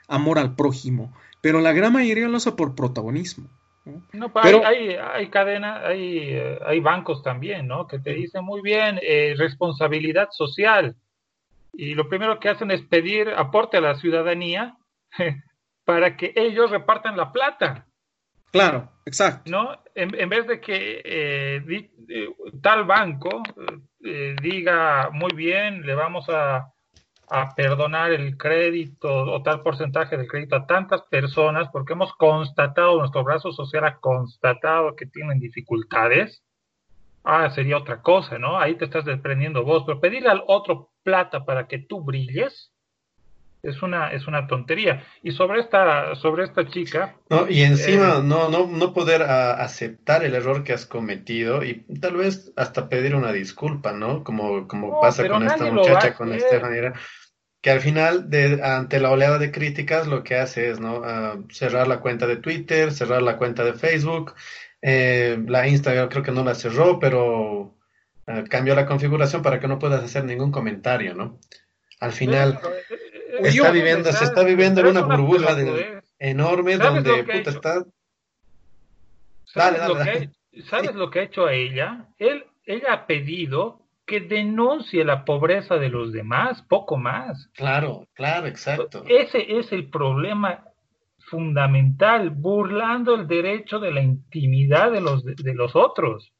amor 0.08 0.38
al 0.38 0.54
prójimo, 0.54 1.12
pero 1.40 1.60
la 1.60 1.72
gran 1.72 1.92
mayoría 1.92 2.28
lo 2.28 2.36
hace 2.36 2.52
por 2.52 2.74
protagonismo. 2.74 3.48
No, 4.12 4.32
pero, 4.32 4.64
hay, 4.64 4.94
hay, 4.94 5.28
cadenas, 5.28 5.82
hay, 5.84 6.18
eh, 6.18 6.58
hay 6.64 6.80
bancos 6.80 7.22
también, 7.22 7.66
¿no? 7.66 7.86
Que 7.86 7.98
te 7.98 8.14
dicen 8.14 8.44
muy 8.44 8.62
bien, 8.62 9.00
eh, 9.02 9.34
responsabilidad 9.36 10.28
social 10.30 10.96
y 11.72 11.94
lo 11.94 12.08
primero 12.08 12.38
que 12.38 12.48
hacen 12.48 12.70
es 12.70 12.82
pedir 12.82 13.30
aporte 13.30 13.78
a 13.78 13.80
la 13.80 13.94
ciudadanía 13.94 14.76
para 15.84 16.16
que 16.16 16.32
ellos 16.36 16.70
repartan 16.70 17.16
la 17.16 17.32
plata. 17.32 17.86
Claro, 18.50 18.92
exacto. 19.06 19.50
¿No? 19.50 19.82
En, 19.94 20.28
vez 20.28 20.46
de 20.46 20.60
que 20.60 21.00
eh, 21.02 21.64
eh, 22.08 22.28
tal 22.62 22.84
banco 22.84 23.42
eh, 24.04 24.36
diga, 24.42 25.08
muy 25.10 25.32
bien, 25.34 25.82
le 25.82 25.94
vamos 25.94 26.28
a, 26.28 26.70
a 27.34 27.54
perdonar 27.54 28.12
el 28.12 28.36
crédito 28.36 29.08
o 29.10 29.42
tal 29.42 29.62
porcentaje 29.62 30.18
del 30.18 30.28
crédito 30.28 30.54
a 30.54 30.66
tantas 30.66 31.00
personas 31.04 31.66
porque 31.72 31.94
hemos 31.94 32.12
constatado, 32.12 32.98
nuestro 32.98 33.24
brazo 33.24 33.52
social 33.52 33.86
ha 33.86 33.96
constatado 34.00 34.94
que 34.94 35.06
tienen 35.06 35.40
dificultades, 35.40 36.42
ah, 37.24 37.48
sería 37.48 37.78
otra 37.78 38.02
cosa, 38.02 38.38
¿no? 38.38 38.58
Ahí 38.58 38.74
te 38.74 38.84
estás 38.84 39.06
desprendiendo 39.06 39.64
vos, 39.64 39.84
pero 39.86 39.98
pedirle 39.98 40.28
al 40.28 40.42
otro 40.46 40.90
plata 41.02 41.46
para 41.46 41.68
que 41.68 41.78
tú 41.78 42.04
brilles, 42.04 42.70
es 43.62 43.80
una, 43.80 44.12
es 44.12 44.26
una 44.26 44.46
tontería. 44.46 45.04
Y 45.22 45.30
sobre 45.30 45.60
esta, 45.60 46.14
sobre 46.16 46.44
esta 46.44 46.68
chica. 46.68 47.16
No, 47.30 47.48
y 47.48 47.62
encima 47.62 48.16
eh, 48.18 48.22
no, 48.22 48.50
no, 48.50 48.66
no 48.66 48.92
poder 48.92 49.22
ah, 49.22 49.54
aceptar 49.54 50.22
el 50.24 50.34
error 50.34 50.64
que 50.64 50.74
has 50.74 50.84
cometido 50.84 51.64
y 51.64 51.84
tal 52.00 52.16
vez 52.16 52.52
hasta 52.56 52.90
pedir 52.90 53.14
una 53.14 53.32
disculpa, 53.32 53.92
¿no? 53.92 54.22
Como, 54.22 54.68
como 54.68 55.00
pasa 55.00 55.26
con 55.28 55.44
esta 55.44 55.70
muchacha, 55.70 56.14
con 56.14 56.32
Estefanía, 56.32 56.92
que 57.62 57.70
al 57.70 57.80
final, 57.80 58.28
de, 58.28 58.60
ante 58.62 58.98
la 58.98 59.12
oleada 59.12 59.38
de 59.38 59.52
críticas, 59.52 60.08
lo 60.08 60.24
que 60.24 60.34
hace 60.34 60.70
es, 60.70 60.80
¿no? 60.80 61.02
Ah, 61.04 61.38
cerrar 61.48 61.86
la 61.86 62.00
cuenta 62.00 62.26
de 62.26 62.36
Twitter, 62.36 62.92
cerrar 62.92 63.22
la 63.22 63.38
cuenta 63.38 63.64
de 63.64 63.74
Facebook, 63.74 64.34
eh, 64.82 65.38
la 65.46 65.68
Instagram 65.68 66.08
creo 66.08 66.24
que 66.24 66.32
no 66.32 66.42
la 66.42 66.56
cerró, 66.56 66.98
pero 66.98 67.76
ah, 68.26 68.42
cambió 68.50 68.74
la 68.74 68.84
configuración 68.84 69.42
para 69.42 69.60
que 69.60 69.68
no 69.68 69.78
puedas 69.78 70.02
hacer 70.02 70.24
ningún 70.24 70.50
comentario, 70.50 71.14
¿no? 71.14 71.38
Al 72.00 72.10
final, 72.10 72.58
está 73.40 73.70
viviendo, 73.70 74.12
se 74.12 74.24
está 74.24 74.42
viviendo 74.42 74.80
en 74.80 74.88
una 74.88 75.02
burbuja 75.02 75.56
enorme 76.18 76.78
donde 76.78 77.22
puta 77.22 77.50
está. 77.50 77.84
¿Sabes, 79.44 79.86
lo 79.86 79.98
Que, 79.98 80.30
¿Sabes 80.68 80.94
lo 80.96 81.10
que 81.10 81.20
ha 81.20 81.22
hecho 81.22 81.46
a 81.46 81.52
ella? 81.52 82.08
Él, 82.18 82.44
ella 82.64 82.92
ha 82.92 83.06
pedido 83.06 83.81
que 84.06 84.20
denuncie 84.20 85.04
la 85.04 85.24
pobreza 85.24 85.76
de 85.76 85.88
los 85.88 86.12
demás, 86.12 86.62
poco 86.62 86.96
más. 86.96 87.48
Claro, 87.54 88.08
claro, 88.14 88.46
exacto. 88.46 89.04
Ese 89.06 89.58
es 89.58 89.72
el 89.72 89.88
problema 89.90 90.64
fundamental, 91.30 92.30
burlando 92.30 93.14
el 93.14 93.26
derecho 93.26 93.78
de 93.78 93.92
la 93.92 94.02
intimidad 94.02 94.90
de 94.90 95.00
los, 95.00 95.24
de 95.24 95.54
los 95.54 95.74
otros. 95.76 96.32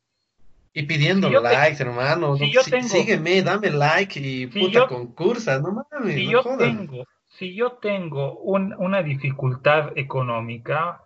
Y 0.74 0.84
pidiendo 0.84 1.28
likes, 1.28 1.82
hermano. 1.82 2.36
Si 2.36 2.50
yo 2.50 2.62
tengo, 2.62 2.88
sígueme, 2.88 3.42
dame 3.42 3.70
like 3.70 4.18
y 4.18 4.46
puta 4.46 4.86
concursa, 4.86 5.60
no 5.60 5.84
mames. 5.90 6.14
Si, 6.14 6.28
yo, 6.28 6.42
tengo, 6.58 7.04
si 7.38 7.54
yo 7.54 7.72
tengo 7.72 8.38
una 8.38 9.02
dificultad 9.02 9.92
económica, 9.96 11.02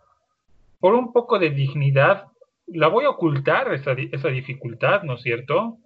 por 0.78 0.94
un 0.94 1.12
poco 1.12 1.38
de 1.38 1.50
dignidad, 1.50 2.28
la 2.66 2.88
voy 2.88 3.04
a 3.04 3.11
ocultar 3.11 3.72
esa, 3.74 3.92
esa 3.92 4.28
dificultad, 4.28 5.02
¿no 5.02 5.14
es 5.14 5.22
cierto? 5.22 5.78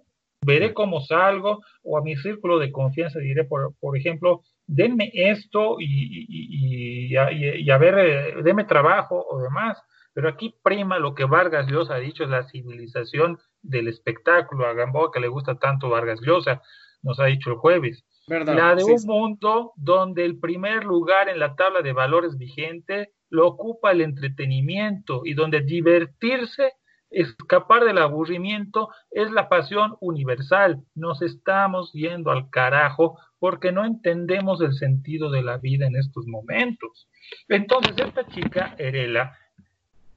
Veré 0.43 0.73
cómo 0.73 1.01
salgo, 1.01 1.59
o 1.83 1.97
a 1.97 2.01
mi 2.01 2.15
círculo 2.15 2.57
de 2.57 2.71
confianza 2.71 3.19
diré, 3.19 3.43
por, 3.43 3.75
por 3.79 3.95
ejemplo, 3.95 4.41
denme 4.65 5.11
esto 5.13 5.77
y, 5.79 5.85
y, 5.85 7.15
y, 7.15 7.63
y 7.63 7.69
a 7.69 7.77
ver, 7.77 7.99
eh, 7.99 8.43
denme 8.43 8.63
trabajo 8.63 9.23
o 9.29 9.39
demás. 9.41 9.77
Pero 10.13 10.27
aquí 10.27 10.53
prima 10.63 10.99
lo 10.99 11.15
que 11.15 11.25
Vargas 11.25 11.67
Llosa 11.67 11.95
ha 11.95 11.99
dicho, 11.99 12.23
es 12.23 12.29
la 12.29 12.43
civilización 12.43 13.37
del 13.61 13.87
espectáculo. 13.87 14.65
A 14.65 14.73
Gamboa 14.73 15.11
que 15.11 15.19
le 15.19 15.27
gusta 15.27 15.55
tanto 15.55 15.89
Vargas 15.89 16.19
Llosa, 16.21 16.61
nos 17.01 17.19
ha 17.19 17.25
dicho 17.25 17.51
el 17.51 17.57
jueves. 17.57 18.03
La 18.27 18.75
de 18.75 18.83
un 18.83 19.01
mundo 19.05 19.73
donde 19.75 20.23
el 20.25 20.39
primer 20.39 20.83
lugar 20.83 21.27
en 21.29 21.39
la 21.39 21.55
tabla 21.55 21.81
de 21.81 21.93
valores 21.93 22.37
vigente 22.37 23.13
lo 23.29 23.47
ocupa 23.47 23.91
el 23.91 24.01
entretenimiento 24.01 25.21
y 25.25 25.33
donde 25.33 25.61
divertirse, 25.61 26.73
escapar 27.11 27.83
del 27.83 27.97
aburrimiento 27.97 28.89
es 29.11 29.31
la 29.31 29.49
pasión 29.49 29.95
universal. 29.99 30.81
Nos 30.95 31.21
estamos 31.21 31.91
yendo 31.93 32.31
al 32.31 32.49
carajo 32.49 33.19
porque 33.39 33.71
no 33.71 33.85
entendemos 33.85 34.61
el 34.61 34.73
sentido 34.73 35.29
de 35.29 35.43
la 35.43 35.57
vida 35.57 35.87
en 35.87 35.95
estos 35.95 36.25
momentos. 36.25 37.09
Entonces, 37.47 37.95
esta 37.97 38.25
chica, 38.27 38.75
Erela, 38.77 39.37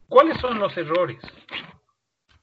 ¿cuáles 0.09 0.39
son 0.41 0.59
los 0.59 0.77
errores? 0.77 1.19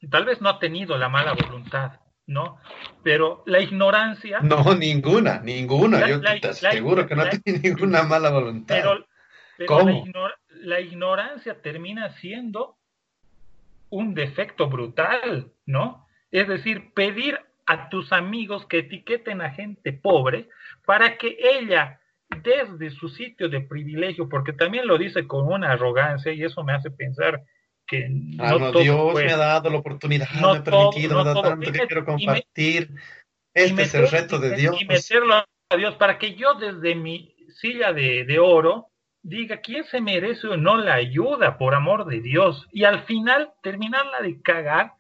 tal 0.10 0.26
vez 0.26 0.41
no 0.41 0.49
ha 0.49 0.60
tenido 0.60 0.97
la 0.97 1.10
mala 1.10 1.34
voluntad, 1.34 1.99
¿no? 2.26 2.58
Pero 3.04 3.43
la 3.45 3.60
ignorancia... 3.60 4.39
No, 4.41 4.74
ninguna, 4.74 5.39
ninguna. 5.41 6.08
Yo 6.08 6.20
te 6.22 6.47
aseguro 6.47 7.06
que 7.08 7.16
no 7.16 7.26
tiene 7.30 7.60
ninguna 7.60 8.04
mala 8.04 8.32
voluntad. 8.32 8.76
Pero, 8.76 9.06
¿Cómo? 9.68 10.04
La, 10.64 10.80
ignorancia 10.80 11.62
termina 11.62 12.10
siendo 12.18 12.78
un 13.92 14.16
defecto 14.16 14.68
brutal, 14.68 15.52
¿no? 15.66 16.08
Es 16.32 16.48
decir, 16.48 16.94
pedir 16.94 17.39
a 17.68 17.89
tus 17.89 18.12
amigos 18.12 18.66
que 18.66 18.80
etiqueten 18.80 19.42
a 19.42 19.52
gente 19.52 19.94
pobre 19.94 20.50
para 20.86 21.18
que 21.18 21.38
ella 21.39 22.00
desde 22.44 22.89
su 22.92 23.10
sitio 23.10 23.50
de 23.50 23.62
privilegio, 23.62 24.30
porque 24.30 24.54
también 24.54 24.88
lo 24.88 24.98
dice 24.98 25.28
con 25.28 25.48
una 25.48 25.74
arrogancia 25.74 26.32
y 26.32 26.44
eso 26.44 26.64
me 26.64 26.74
hace 26.74 26.89
pensar 26.89 27.44
que 27.86 28.08
ah, 28.39 28.56
no, 28.58 28.72
Dios 28.72 29.14
me 29.14 29.32
ha 29.32 29.38
dado 29.38 29.70
la 29.70 29.78
oportunidad, 29.78 30.30
me 30.32 30.58
ha 30.58 30.64
permitido, 30.64 31.16
me 31.16 31.22
ha 31.22 31.24
dado 31.26 31.42
tanto 31.42 31.72
que 31.72 31.80
quiero 31.80 32.06
compartir. 32.06 32.89
este 33.54 33.82
es 33.82 33.94
el 33.94 34.10
reto 34.10 34.39
de 34.39 34.56
Dios. 34.56 34.82
Y 34.82 34.86
meterlo 34.86 35.36
a 35.36 35.76
Dios 35.76 35.96
para 35.96 36.18
que 36.18 36.36
yo 36.36 36.54
desde 36.54 36.96
mi 36.96 37.36
silla 37.60 37.92
de, 37.92 38.24
de 38.24 38.39
oro 38.39 38.91
diga 39.24 39.57
quién 39.57 39.84
se 39.86 40.01
merece 40.01 40.47
o 40.47 40.57
no 40.57 40.78
la 40.78 40.95
ayuda, 40.95 41.57
por 41.57 41.76
amor 41.76 42.05
de 42.05 42.22
Dios. 42.22 42.67
Y 42.72 42.84
al 42.86 43.03
final 43.03 43.51
terminarla 43.61 44.22
de 44.22 44.41
cagar 44.41 44.93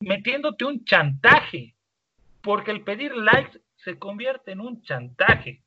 metiéndote 0.00 0.64
un 0.64 0.84
chantaje. 0.84 1.74
Porque 2.42 2.70
el 2.70 2.82
pedir 2.82 3.14
likes 3.14 3.60
se 3.76 3.98
convierte 3.98 4.52
en 4.52 4.60
un 4.60 4.82
chantaje. 4.82 5.62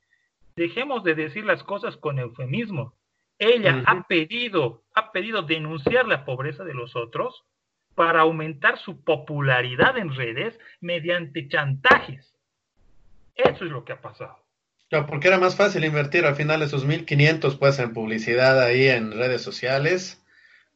Dejemos 0.56 1.04
de 1.04 1.14
decir 1.14 1.44
las 1.44 1.62
cosas 1.62 1.96
con 1.96 2.18
eufemismo. 2.18 2.94
Ella 3.38 3.82
ha 3.86 4.02
pedido, 4.06 4.82
ha 4.94 5.12
pedido 5.12 5.42
denunciar 5.42 6.06
la 6.06 6.26
pobreza 6.26 6.64
de 6.64 6.74
los 6.74 6.94
otros 6.94 7.44
para 7.94 8.20
aumentar 8.20 8.78
su 8.78 9.02
popularidad 9.02 9.96
en 9.96 10.14
redes 10.14 10.58
mediante 10.80 11.48
chantajes. 11.48 12.34
Eso 13.34 13.64
es 13.64 13.70
lo 13.70 13.84
que 13.84 13.94
ha 13.94 14.00
pasado. 14.00 14.39
Claro, 14.90 15.06
porque 15.06 15.28
era 15.28 15.38
más 15.38 15.54
fácil 15.54 15.84
invertir 15.84 16.26
al 16.26 16.34
final 16.34 16.62
esos 16.62 16.84
1500 16.84 17.56
pues 17.56 17.78
en 17.78 17.92
publicidad 17.92 18.60
ahí 18.60 18.88
en 18.88 19.12
redes 19.12 19.40
sociales 19.40 20.20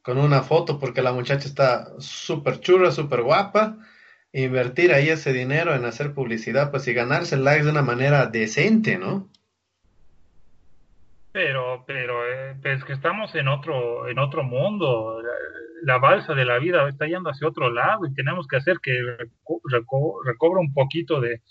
con 0.01 0.17
una 0.17 0.41
foto 0.41 0.79
porque 0.79 1.01
la 1.01 1.11
muchacha 1.11 1.45
está 1.45 1.91
súper 1.99 2.61
churra, 2.61 2.91
súper 2.91 3.23
guapa. 3.23 3.77
Invertir 4.31 4.93
ahí 4.93 5.09
ese 5.09 5.33
dinero 5.33 5.75
en 5.75 5.83
hacer 5.83 6.13
publicidad 6.13 6.71
pues 6.71 6.87
y 6.87 6.93
ganarse 6.93 7.35
likes 7.35 7.65
de 7.65 7.71
una 7.71 7.81
manera 7.81 8.27
decente, 8.27 8.97
¿no? 8.97 9.27
Pero, 11.33 11.83
pero 11.85 12.25
eh, 12.25 12.55
es 12.63 12.85
que 12.85 12.93
estamos 12.93 13.35
en 13.35 13.49
otro, 13.49 14.07
en 14.07 14.17
otro 14.19 14.43
mundo. 14.43 15.21
La, 15.83 15.97
balsa 15.97 16.33
de 16.33 16.45
la 16.45 16.57
vida 16.57 16.87
está 16.87 17.05
yendo 17.05 17.29
hacia 17.29 17.49
otro 17.49 17.69
lado 17.69 18.05
y 18.05 18.13
tenemos 18.13 18.47
que 18.47 18.55
hacer 18.55 18.77
que 18.81 18.93
recobre 20.25 20.59
un 20.61 20.73
poquito 20.73 21.19
de, 21.19 21.41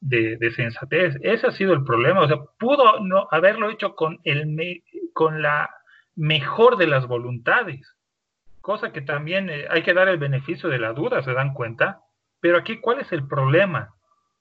de, 0.00 0.50
sensatez. 0.52 1.16
Ese 1.22 1.46
ha 1.46 1.52
sido 1.52 1.72
el 1.72 1.84
problema. 1.84 2.22
O 2.22 2.28
sea, 2.28 2.38
pudo 2.58 3.00
no 3.00 3.28
haberlo 3.30 3.70
hecho 3.70 3.94
con 3.94 4.18
el 4.24 4.82
con 5.12 5.42
la 5.42 5.70
mejor 6.16 6.76
de 6.76 6.86
las 6.86 7.06
voluntades, 7.06 7.96
cosa 8.60 8.92
que 8.92 9.00
también 9.00 9.50
eh, 9.50 9.66
hay 9.70 9.82
que 9.82 9.94
dar 9.94 10.08
el 10.08 10.18
beneficio 10.18 10.68
de 10.68 10.78
la 10.78 10.92
duda, 10.92 11.22
¿se 11.22 11.32
dan 11.32 11.54
cuenta? 11.54 12.02
Pero 12.40 12.58
aquí, 12.58 12.80
¿cuál 12.80 13.00
es 13.00 13.12
el 13.12 13.26
problema? 13.26 13.94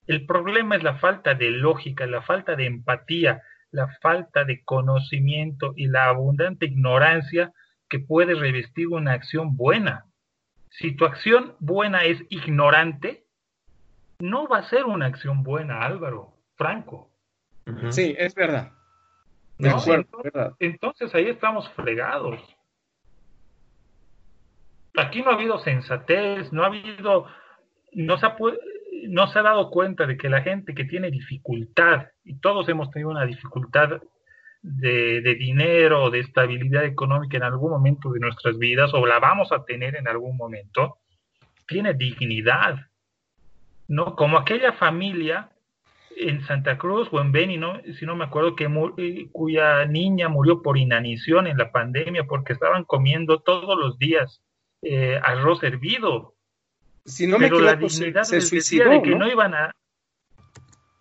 El 0.07 0.25
problema 0.25 0.75
es 0.75 0.83
la 0.83 0.97
falta 0.97 1.35
de 1.35 1.51
lógica, 1.51 2.05
la 2.05 2.21
falta 2.21 2.55
de 2.55 2.65
empatía, 2.65 3.41
la 3.71 3.87
falta 4.01 4.43
de 4.43 4.63
conocimiento 4.63 5.73
y 5.75 5.87
la 5.87 6.05
abundante 6.05 6.65
ignorancia 6.65 7.53
que 7.87 7.99
puede 7.99 8.35
revestir 8.35 8.87
una 8.87 9.13
acción 9.13 9.55
buena. 9.55 10.05
Si 10.69 10.95
tu 10.95 11.05
acción 11.05 11.55
buena 11.59 12.03
es 12.05 12.23
ignorante, 12.29 13.25
no 14.19 14.47
va 14.47 14.59
a 14.59 14.69
ser 14.69 14.85
una 14.85 15.05
acción 15.05 15.43
buena, 15.43 15.81
Álvaro, 15.81 16.33
Franco. 16.55 17.09
Sí, 17.89 18.15
es 18.17 18.35
verdad. 18.35 18.71
entonces, 20.59 21.13
ahí 21.15 21.27
estamos 21.27 21.69
fregados. 21.71 22.39
Aquí 24.97 25.21
no 25.21 25.31
ha 25.31 25.35
habido 25.35 25.59
sensatez, 25.59 26.51
no 26.51 26.63
ha 26.63 26.67
habido, 26.67 27.27
no 27.93 28.17
se 28.17 28.25
ha, 28.25 28.35
no 29.07 29.27
se 29.27 29.39
ha 29.39 29.43
dado 29.43 29.69
cuenta 29.69 30.05
de 30.05 30.17
que 30.17 30.29
la 30.29 30.41
gente 30.41 30.73
que 30.73 30.85
tiene 30.85 31.11
dificultad, 31.11 32.07
y 32.23 32.39
todos 32.39 32.67
hemos 32.67 32.91
tenido 32.91 33.11
una 33.11 33.25
dificultad 33.25 34.01
de, 34.61 35.21
de, 35.21 35.35
dinero, 35.35 36.09
de 36.09 36.19
estabilidad 36.19 36.83
económica 36.83 37.37
en 37.37 37.43
algún 37.43 37.71
momento 37.71 38.11
de 38.11 38.19
nuestras 38.19 38.57
vidas, 38.57 38.93
o 38.93 39.05
la 39.05 39.19
vamos 39.19 39.51
a 39.53 39.63
tener 39.63 39.95
en 39.95 40.07
algún 40.07 40.35
momento, 40.35 40.97
tiene 41.65 41.93
dignidad, 41.93 42.88
¿no? 43.89 44.15
Como 44.15 44.37
aquella 44.37 44.71
familia 44.71 45.49
en 46.15 46.45
Santa 46.45 46.77
Cruz 46.77 47.09
o 47.11 47.19
en 47.19 47.31
Beni, 47.31 47.57
¿no? 47.57 47.81
si 47.97 48.05
no 48.05 48.15
me 48.15 48.25
acuerdo, 48.25 48.55
que 48.55 48.69
eh, 48.97 49.27
cuya 49.31 49.85
niña 49.85 50.29
murió 50.29 50.61
por 50.61 50.77
inanición 50.77 51.47
en 51.47 51.57
la 51.57 51.71
pandemia 51.71 52.25
porque 52.25 52.53
estaban 52.53 52.85
comiendo 52.85 53.39
todos 53.39 53.77
los 53.77 53.97
días 53.97 54.41
eh, 54.81 55.19
arroz 55.21 55.63
hervido 55.63 56.35
si 57.05 57.25
no 57.25 57.37
Pero 57.37 57.59
la 57.59 57.75
dignidad 57.75 58.23
se, 58.23 58.41
suicidó, 58.41 58.89
de 58.89 59.01
que 59.01 59.15
¿no? 59.15 59.27
iban 59.27 59.53
a... 59.53 59.75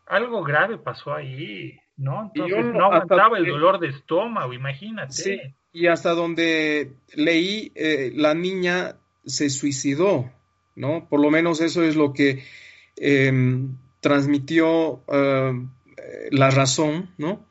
Algo 0.06 0.43
grave 0.43 0.78
pasó 0.78 1.12
ahí, 1.12 1.78
¿no? 1.97 2.32
Entonces 2.35 2.65
no, 2.73 2.86
aguantaba 2.86 3.36
el 3.36 3.44
dolor 3.44 3.78
de 3.78 3.89
estómago, 3.89 4.55
imagínate. 4.55 5.12
Sí, 5.12 5.39
y 5.73 5.86
hasta 5.86 6.12
donde 6.15 6.93
leí, 7.15 7.73
eh, 7.74 8.12
la 8.15 8.32
niña 8.32 8.97
se 9.27 9.51
suicidó, 9.51 10.31
¿no? 10.74 11.06
Por 11.10 11.20
lo 11.20 11.31
menos 11.31 11.60
eso 11.60 11.82
es 11.82 11.94
lo 11.94 12.15
que 12.15 12.43
em, 13.00 13.76
transmitió 14.00 15.02
eh, 15.08 15.52
la 16.30 16.50
razón, 16.50 17.10
¿no? 17.18 17.48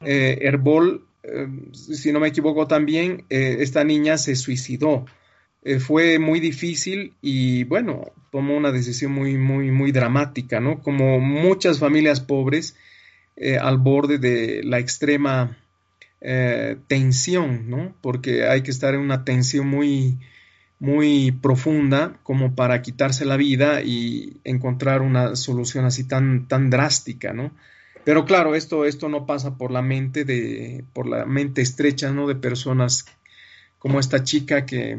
eh, 0.00 0.38
Herbol, 0.42 1.04
eh, 1.22 1.48
si 1.72 2.12
no 2.12 2.20
me 2.20 2.28
equivoco 2.28 2.66
también, 2.66 3.24
eh, 3.30 3.56
esta 3.60 3.84
niña 3.84 4.18
se 4.18 4.36
suicidó. 4.36 5.06
fue 5.80 6.18
muy 6.18 6.40
difícil 6.40 7.12
y 7.20 7.64
bueno, 7.64 8.12
tomó 8.30 8.56
una 8.56 8.72
decisión 8.72 9.12
muy, 9.12 9.36
muy, 9.36 9.70
muy 9.70 9.92
dramática, 9.92 10.60
¿no? 10.60 10.80
Como 10.80 11.20
muchas 11.20 11.78
familias 11.78 12.20
pobres 12.20 12.74
al 13.60 13.76
borde 13.76 14.18
de 14.18 14.62
la 14.64 14.78
extrema 14.78 15.58
tensión, 16.86 17.68
¿no? 17.68 17.94
Porque 18.00 18.46
hay 18.46 18.62
que 18.62 18.70
estar 18.70 18.94
en 18.94 19.00
una 19.00 19.24
tensión 19.24 19.66
muy, 19.68 20.18
muy 20.80 21.32
profunda 21.32 22.18
como 22.22 22.54
para 22.54 22.82
quitarse 22.82 23.24
la 23.24 23.36
vida 23.36 23.82
y 23.82 24.40
encontrar 24.44 25.02
una 25.02 25.34
solución 25.34 25.84
así 25.84 26.04
tan, 26.04 26.46
tan 26.46 26.70
drástica, 26.70 27.32
¿no? 27.32 27.50
Pero 28.04 28.24
claro, 28.24 28.54
esto, 28.54 28.84
esto 28.84 29.08
no 29.08 29.26
pasa 29.26 29.58
por 29.58 29.70
la 29.70 29.82
mente 29.82 30.24
de, 30.24 30.84
por 30.92 31.06
la 31.08 31.26
mente 31.26 31.62
estrecha, 31.62 32.10
¿no? 32.12 32.26
De 32.26 32.36
personas 32.36 33.06
como 33.78 34.00
esta 34.00 34.24
chica 34.24 34.64
que 34.64 34.98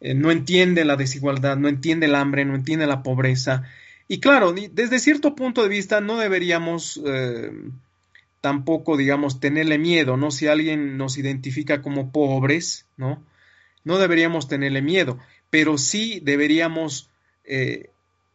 eh, 0.00 0.14
no 0.14 0.30
entiende 0.30 0.84
la 0.84 0.96
desigualdad, 0.96 1.56
no 1.56 1.68
entiende 1.68 2.06
el 2.06 2.14
hambre, 2.14 2.44
no 2.44 2.54
entiende 2.54 2.86
la 2.86 3.02
pobreza. 3.02 3.64
Y 4.08 4.20
claro, 4.20 4.52
desde 4.52 4.98
cierto 4.98 5.34
punto 5.34 5.62
de 5.62 5.68
vista 5.68 6.00
no 6.00 6.16
deberíamos 6.16 7.00
eh, 7.04 7.50
tampoco, 8.40 8.96
digamos, 8.96 9.40
tenerle 9.40 9.78
miedo, 9.78 10.16
¿no? 10.16 10.30
Si 10.30 10.46
alguien 10.46 10.96
nos 10.96 11.18
identifica 11.18 11.82
como 11.82 12.12
pobres, 12.12 12.86
¿no? 12.96 13.22
No 13.86 13.98
deberíamos 13.98 14.48
tenerle 14.48 14.82
miedo, 14.82 15.16
pero 15.48 15.78
sí 15.78 16.18
deberíamos 16.20 17.08
eh, 17.44 17.90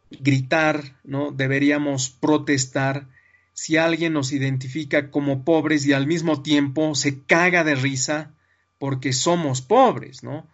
gritar, 0.08 0.96
¿no? 1.04 1.30
Deberíamos 1.30 2.08
protestar 2.08 3.06
si 3.52 3.76
alguien 3.76 4.14
nos 4.14 4.32
identifica 4.32 5.10
como 5.10 5.44
pobres 5.44 5.84
y 5.84 5.92
al 5.92 6.06
mismo 6.06 6.40
tiempo 6.40 6.94
se 6.94 7.20
caga 7.24 7.64
de 7.64 7.74
risa 7.74 8.32
porque 8.78 9.12
somos 9.12 9.60
pobres, 9.60 10.22
¿no? 10.22 10.48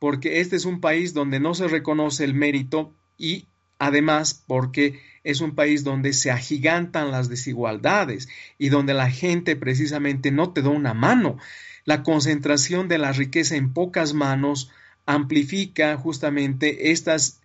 Porque 0.00 0.40
este 0.40 0.56
es 0.56 0.64
un 0.64 0.80
país 0.80 1.14
donde 1.14 1.38
no 1.38 1.54
se 1.54 1.68
reconoce 1.68 2.24
el 2.24 2.34
mérito 2.34 2.92
y 3.16 3.46
además 3.78 4.42
porque 4.48 5.00
es 5.22 5.40
un 5.40 5.54
país 5.54 5.84
donde 5.84 6.12
se 6.14 6.32
agigantan 6.32 7.12
las 7.12 7.28
desigualdades 7.28 8.28
y 8.58 8.70
donde 8.70 8.92
la 8.92 9.08
gente 9.08 9.54
precisamente 9.54 10.32
no 10.32 10.52
te 10.52 10.62
da 10.62 10.70
una 10.70 10.94
mano. 10.94 11.38
La 11.84 12.02
concentración 12.02 12.88
de 12.88 12.98
la 12.98 13.12
riqueza 13.12 13.56
en 13.56 13.72
pocas 13.72 14.14
manos 14.14 14.70
amplifica 15.06 15.96
justamente 15.96 16.92
estas 16.92 17.40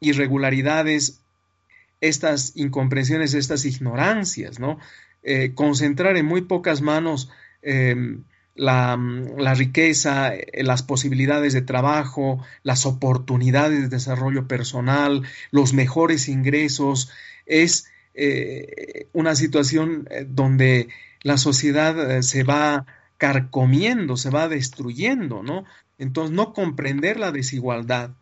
irregularidades 0.00 1.20
estas 2.00 2.52
incomprensiones, 2.56 3.34
estas 3.34 3.64
ignorancias, 3.64 4.58
¿no? 4.58 4.78
Eh, 5.22 5.52
concentrar 5.54 6.16
en 6.16 6.26
muy 6.26 6.42
pocas 6.42 6.80
manos 6.80 7.30
em, 7.62 8.24
la, 8.54 8.96
riqueza, 9.54 10.34
eh, 10.34 10.62
las 10.64 10.82
posibilidades 10.82 11.52
de 11.52 11.62
trabajo, 11.62 12.42
las 12.62 12.86
oportunidades 12.86 13.82
de 13.82 13.88
desarrollo 13.88 14.48
personal, 14.48 15.22
los 15.50 15.74
mejores 15.74 16.28
ingresos, 16.28 17.10
es 17.46 17.86
eh, 18.14 19.08
una 19.12 19.34
situación 19.34 20.08
donde 20.26 20.88
la 21.22 21.36
sociedad 21.36 22.22
se 22.22 22.42
va 22.44 22.86
carcomiendo, 23.20 24.16
se 24.16 24.30
va 24.30 24.48
destruyendo, 24.48 25.42
¿no? 25.42 25.66
Entonces, 25.98 26.34
no 26.34 26.54
comprender 26.54 27.18
la 27.20 27.32
desigualdad, 27.32 28.12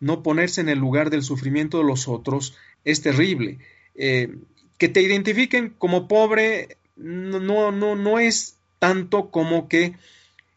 no 0.00 0.24
ponerse 0.24 0.60
en 0.60 0.68
el 0.68 0.80
lugar 0.80 1.10
del 1.10 1.22
sufrimiento 1.22 1.78
de 1.78 1.84
los 1.84 2.08
otros, 2.08 2.56
es 2.84 3.00
terrible. 3.00 3.58
Eh, 3.94 4.36
que 4.76 4.88
te 4.88 5.00
identifiquen 5.00 5.70
como 5.78 6.08
pobre 6.08 6.76
no, 6.96 7.70
no, 7.70 7.94
no 7.94 8.18
es 8.18 8.56
tanto 8.80 9.30
como 9.30 9.68
que 9.68 9.94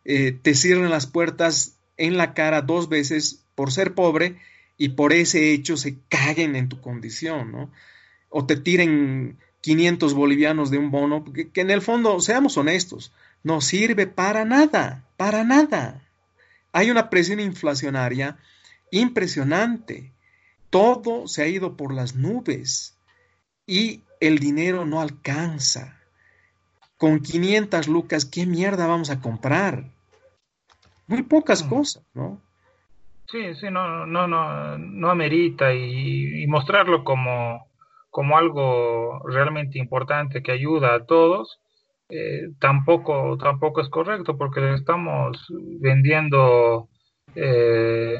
eh, 0.03 0.35
te 0.41 0.55
cierren 0.55 0.89
las 0.89 1.05
puertas 1.05 1.77
en 1.97 2.17
la 2.17 2.33
cara 2.33 2.63
dos 2.63 2.89
veces 2.89 3.43
por 3.53 3.71
ser 3.71 3.93
pobre 3.93 4.37
y 4.79 4.89
por 4.89 5.13
ese 5.13 5.53
hecho 5.53 5.77
se 5.77 5.97
caguen 6.09 6.55
en 6.55 6.69
tu 6.69 6.81
condición, 6.81 7.51
¿no? 7.51 7.71
O 8.29 8.47
te 8.47 8.55
tiren 8.55 9.37
500 9.61 10.15
bolivianos 10.15 10.71
de 10.71 10.79
un 10.79 10.89
bono, 10.89 11.23
que, 11.23 11.49
que 11.49 11.61
en 11.61 11.69
el 11.69 11.83
fondo, 11.83 12.19
seamos 12.19 12.57
honestos, 12.57 13.11
no 13.43 13.61
sirve 13.61 14.07
para 14.07 14.45
nada, 14.45 15.03
para 15.17 15.43
nada. 15.43 16.01
Hay 16.71 16.89
una 16.91 17.09
presión 17.09 17.39
inflacionaria 17.39 18.37
impresionante 18.91 20.11
todo 20.71 21.27
se 21.27 21.43
ha 21.43 21.47
ido 21.47 21.75
por 21.77 21.93
las 21.93 22.15
nubes 22.15 22.97
y 23.67 24.01
el 24.19 24.39
dinero 24.39 24.85
no 24.85 25.01
alcanza. 25.01 25.99
Con 26.97 27.19
500 27.19 27.87
lucas, 27.87 28.25
¿qué 28.25 28.45
mierda 28.45 28.87
vamos 28.87 29.09
a 29.09 29.19
comprar? 29.19 29.83
Muy 31.07 31.23
pocas 31.23 31.65
mm. 31.65 31.69
cosas, 31.69 32.03
¿no? 32.13 32.41
Sí, 33.29 33.53
sí, 33.55 33.67
no, 33.69 34.05
no, 34.05 34.27
no, 34.27 34.77
no 34.77 35.09
amerita 35.09 35.73
y, 35.73 36.45
mostrarlo 36.47 37.03
como, 37.03 37.67
como 38.09 38.37
algo 38.37 39.19
realmente 39.27 39.77
importante 39.77 40.41
que 40.41 40.51
ayuda 40.51 40.95
a 40.95 41.05
todos, 41.05 41.59
eh, 42.11 42.49
tampoco, 42.59 43.37
tampoco 43.37 43.81
es 43.81 43.89
correcto 43.89 44.37
porque 44.37 44.61
le 44.61 44.75
estamos 44.75 45.45
vendiendo 45.79 46.89
eh, 47.35 48.17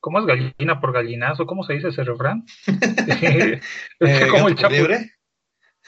¿Cómo 0.00 0.20
es 0.20 0.26
gallina 0.26 0.80
por 0.80 0.92
gallinazo? 0.92 1.46
¿Cómo 1.46 1.64
se 1.64 1.74
dice 1.74 1.88
ese 1.88 2.04
refrán? 2.04 2.44
eh, 3.20 3.60
¿Gato 4.00 4.54
por 4.64 4.70
liebre? 4.70 5.10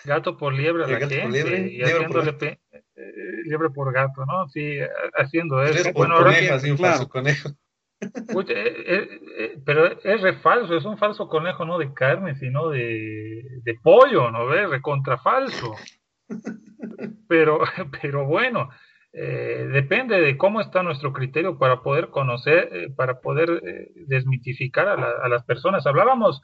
Gato 0.04 0.36
por 0.36 0.52
liebre 0.54 0.84
a 0.84 0.86
la 0.88 0.98
gente. 0.98 1.28
Liebre, 1.28 1.72
y 1.72 1.82
haciéndole 1.82 2.32
por... 2.32 2.44
Eh, 2.44 3.42
liebre 3.44 3.70
por 3.70 3.92
gato, 3.92 4.24
¿no? 4.26 4.48
Sí, 4.48 4.78
haciendo 5.14 5.62
eso. 5.62 5.92
Bueno, 5.92 6.16
ahora 6.16 6.34
conejo, 6.34 6.70
un 6.70 6.78
falso 6.78 7.08
conejo. 7.08 7.50
Eh, 8.02 9.20
eh, 9.36 9.58
pero 9.62 9.86
es 9.86 10.22
re 10.22 10.38
falso, 10.38 10.74
es 10.74 10.86
un 10.86 10.96
falso 10.96 11.28
conejo 11.28 11.66
no 11.66 11.76
de 11.76 11.92
carne, 11.92 12.34
sino 12.36 12.70
de, 12.70 13.42
de 13.62 13.74
pollo, 13.82 14.30
¿no 14.30 14.46
ves? 14.46 14.70
Recontra 14.70 15.18
falso. 15.18 15.74
Pero, 17.28 17.60
pero 18.02 18.26
bueno, 18.26 18.70
eh, 19.12 19.68
depende 19.72 20.20
de 20.20 20.36
cómo 20.36 20.60
está 20.60 20.82
nuestro 20.82 21.12
criterio 21.12 21.58
para 21.58 21.82
poder 21.82 22.10
conocer, 22.10 22.68
eh, 22.72 22.90
para 22.94 23.20
poder 23.20 23.60
eh, 23.64 23.92
desmitificar 24.06 24.88
a, 24.88 25.28
las 25.28 25.44
personas. 25.44 25.86
Hablábamos, 25.86 26.40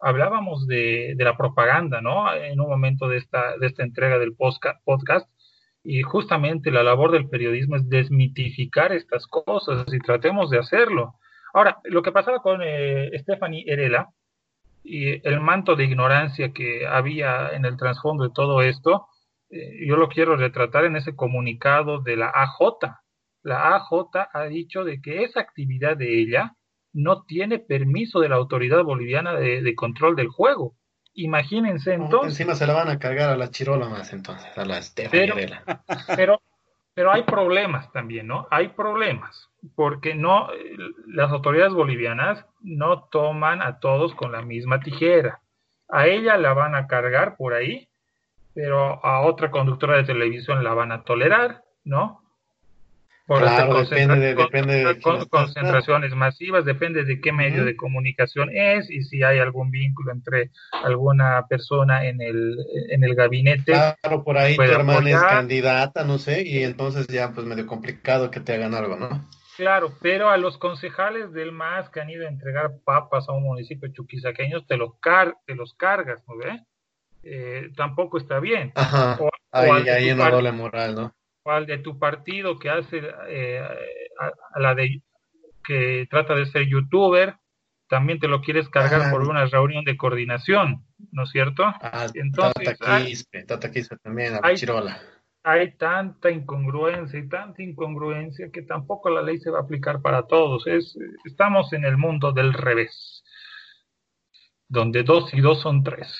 hablábamos 0.00 0.66
de, 0.66 1.14
la 1.18 1.36
propaganda, 1.36 2.00
¿no? 2.00 2.32
En 2.34 2.60
un 2.60 2.68
momento 2.68 3.08
de 3.08 3.18
esta, 3.18 3.56
de 3.58 3.66
esta 3.68 3.84
entrega 3.84 4.18
del 4.18 4.34
podcast, 4.34 5.28
y 5.84 6.02
justamente 6.02 6.70
la 6.70 6.82
labor 6.82 7.12
del 7.12 7.28
periodismo 7.28 7.76
es 7.76 7.88
desmitificar 7.88 8.92
estas 8.92 9.26
cosas 9.26 9.86
y 9.92 9.98
tratemos 10.00 10.50
de 10.50 10.58
hacerlo. 10.58 11.14
Ahora, 11.54 11.78
lo 11.84 12.02
que 12.02 12.12
pasaba 12.12 12.42
con 12.42 12.60
Stephanie 13.20 13.64
Erela 13.66 14.08
y 14.82 15.26
el 15.26 15.40
manto 15.40 15.76
de 15.76 15.84
ignorancia 15.84 16.52
que 16.52 16.86
había 16.86 17.50
en 17.50 17.64
el 17.64 17.76
trasfondo 17.76 18.24
de 18.24 18.34
todo 18.34 18.60
esto, 18.60 19.06
eh, 19.06 19.17
yo 19.50 19.96
lo 19.96 20.08
quiero 20.08 20.36
retratar 20.36 20.84
en 20.84 20.96
ese 20.96 21.16
comunicado 21.16 22.00
de 22.00 22.16
la 22.16 22.28
AJ. 22.28 22.94
La 23.42 23.74
AJ 23.76 24.28
ha 24.32 24.44
dicho 24.44 24.84
de 24.84 25.00
que 25.00 25.22
esa 25.22 25.40
actividad 25.40 25.96
de 25.96 26.20
ella 26.20 26.54
no 26.92 27.24
tiene 27.24 27.58
permiso 27.58 28.20
de 28.20 28.28
la 28.28 28.36
autoridad 28.36 28.82
boliviana 28.82 29.34
de, 29.34 29.74
control 29.74 30.16
del 30.16 30.28
juego. 30.28 30.74
Imagínense 31.14 31.94
entonces. 31.94 32.32
Encima 32.32 32.54
se 32.54 32.66
la 32.66 32.74
van 32.74 32.88
a 32.88 32.98
cargar 32.98 33.30
a 33.30 33.36
la 33.36 33.50
chirola 33.50 33.88
más 33.88 34.12
entonces, 34.12 34.56
a 34.56 34.64
la 34.64 34.80
pero, 35.10 35.34
pero, 36.16 36.40
pero 36.94 37.12
hay 37.12 37.22
problemas 37.22 37.90
también, 37.92 38.26
¿no? 38.26 38.46
Hay 38.50 38.68
problemas, 38.68 39.48
porque 39.74 40.14
no, 40.14 40.48
las 41.06 41.32
autoridades 41.32 41.72
bolivianas 41.72 42.44
no 42.60 43.04
toman 43.04 43.62
a 43.62 43.78
todos 43.80 44.14
con 44.14 44.32
la 44.32 44.42
misma 44.42 44.80
tijera. 44.80 45.40
A 45.88 46.06
ella 46.06 46.36
la 46.36 46.52
van 46.52 46.74
a 46.74 46.86
cargar 46.86 47.36
por 47.36 47.54
ahí 47.54 47.87
pero 48.54 49.04
a 49.04 49.20
otra 49.20 49.50
conductora 49.50 49.96
de 49.96 50.04
televisión 50.04 50.62
la 50.64 50.74
van 50.74 50.92
a 50.92 51.02
tolerar, 51.02 51.62
¿no? 51.84 52.22
Por 53.28 53.42
claro, 53.42 53.84
depende 53.84 54.34
de, 54.34 55.00
concentraciones 55.28 56.14
masivas, 56.14 56.64
depende 56.64 57.04
de 57.04 57.20
qué 57.20 57.30
medio 57.30 57.66
de 57.66 57.76
comunicación 57.76 58.48
es 58.50 58.90
y 58.90 59.02
si 59.02 59.22
hay 59.22 59.38
algún 59.38 59.70
vínculo 59.70 60.12
entre 60.12 60.50
alguna 60.82 61.44
persona 61.46 62.06
en 62.06 62.22
el, 62.22 62.56
en 62.88 63.04
el 63.04 63.14
gabinete. 63.14 63.72
Claro, 63.72 64.24
por 64.24 64.38
ahí 64.38 64.56
tu 64.56 64.62
hermana 64.62 65.10
es 65.10 65.22
candidata, 65.22 66.04
no 66.04 66.16
sé, 66.16 66.42
y 66.42 66.62
entonces 66.62 67.06
ya 67.08 67.30
pues 67.34 67.46
medio 67.46 67.66
complicado 67.66 68.30
que 68.30 68.40
te 68.40 68.54
hagan 68.54 68.74
algo, 68.74 68.96
¿no? 68.96 69.28
Claro, 69.58 69.92
pero 70.00 70.30
a 70.30 70.38
los 70.38 70.56
concejales 70.56 71.30
del 71.34 71.52
MAS 71.52 71.90
que 71.90 72.00
han 72.00 72.08
ido 72.08 72.24
a 72.24 72.30
entregar 72.30 72.78
papas 72.82 73.28
a 73.28 73.32
un 73.32 73.42
municipio 73.42 73.92
chuquisaqueño 73.92 74.64
te 74.64 74.78
los, 74.78 74.98
car 75.00 75.36
te 75.44 75.54
los 75.54 75.74
cargas, 75.74 76.22
¿no 76.26 76.38
ve? 76.38 76.62
Eh, 77.22 77.70
tampoco 77.76 78.18
está 78.18 78.40
bien. 78.40 78.72
O, 79.20 79.30
ahí, 79.50 79.88
ahí 79.88 80.10
una 80.10 80.30
doble 80.30 80.52
moral, 80.52 80.94
¿no? 80.94 81.14
O 81.42 81.50
al 81.50 81.66
de 81.66 81.78
tu 81.78 81.98
partido 81.98 82.58
que 82.58 82.70
hace 82.70 83.02
eh, 83.28 83.62
a, 84.20 84.60
la 84.60 84.74
de 84.74 85.02
que 85.64 86.06
trata 86.10 86.34
de 86.34 86.46
ser 86.46 86.66
youtuber, 86.66 87.36
también 87.88 88.18
te 88.20 88.28
lo 88.28 88.42
quieres 88.42 88.68
cargar 88.68 89.10
por 89.10 89.22
una 89.22 89.46
reunión 89.46 89.84
de 89.84 89.96
coordinación, 89.96 90.84
¿no 91.12 91.24
es 91.24 91.30
cierto? 91.30 91.64
Ah, 91.64 92.06
Entonces, 92.14 92.78
Tata 92.78 93.04
Quispe, 93.04 93.44
Tata 93.44 93.70
Quispe 93.70 93.96
también, 93.96 94.34
a 94.34 94.40
hay, 94.42 94.56
Chirola 94.56 95.00
hay 95.48 95.72
tanta 95.76 96.30
incongruencia 96.30 97.18
y 97.18 97.28
tanta 97.28 97.62
incongruencia 97.62 98.50
que 98.52 98.62
tampoco 98.62 99.08
la 99.08 99.22
ley 99.22 99.38
se 99.38 99.50
va 99.50 99.60
a 99.60 99.62
aplicar 99.62 100.02
para 100.02 100.26
todos. 100.26 100.66
Es, 100.66 100.94
estamos 101.24 101.72
en 101.72 101.86
el 101.86 101.96
mundo 101.96 102.32
del 102.32 102.52
revés, 102.52 103.24
donde 104.68 105.04
dos 105.04 105.32
y 105.32 105.40
dos 105.40 105.62
son 105.62 105.82
tres. 105.82 106.14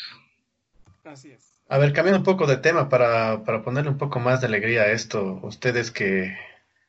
Así 1.08 1.30
es. 1.30 1.54
A 1.70 1.78
ver, 1.78 1.92
cambiando 1.94 2.18
un 2.18 2.24
poco 2.24 2.46
de 2.46 2.58
tema 2.58 2.88
para, 2.90 3.42
para 3.44 3.62
ponerle 3.62 3.90
un 3.90 3.98
poco 3.98 4.20
más 4.20 4.40
de 4.40 4.46
alegría 4.46 4.82
a 4.82 4.92
esto, 4.92 5.40
ustedes 5.42 5.90
que, 5.90 6.36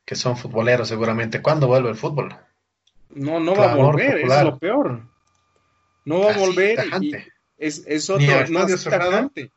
que 0.03 0.15
son 0.15 0.35
futboleros 0.35 0.89
seguramente, 0.89 1.41
¿cuándo 1.41 1.67
vuelve 1.67 1.89
el 1.89 1.95
fútbol? 1.95 2.35
No, 3.09 3.39
no 3.39 3.55
va 3.55 3.71
a 3.71 3.75
volver, 3.75 4.19
es 4.19 4.43
lo 4.43 4.57
peor. 4.57 5.03
No 6.03 6.21
va 6.21 6.33
a 6.33 6.37
volver 6.37 6.79
y 7.01 7.15
es, 7.57 7.83
es 7.87 8.09
otro, 8.09 8.27
no, 8.49 8.59
así 8.59 8.89
tajante. 8.89 9.51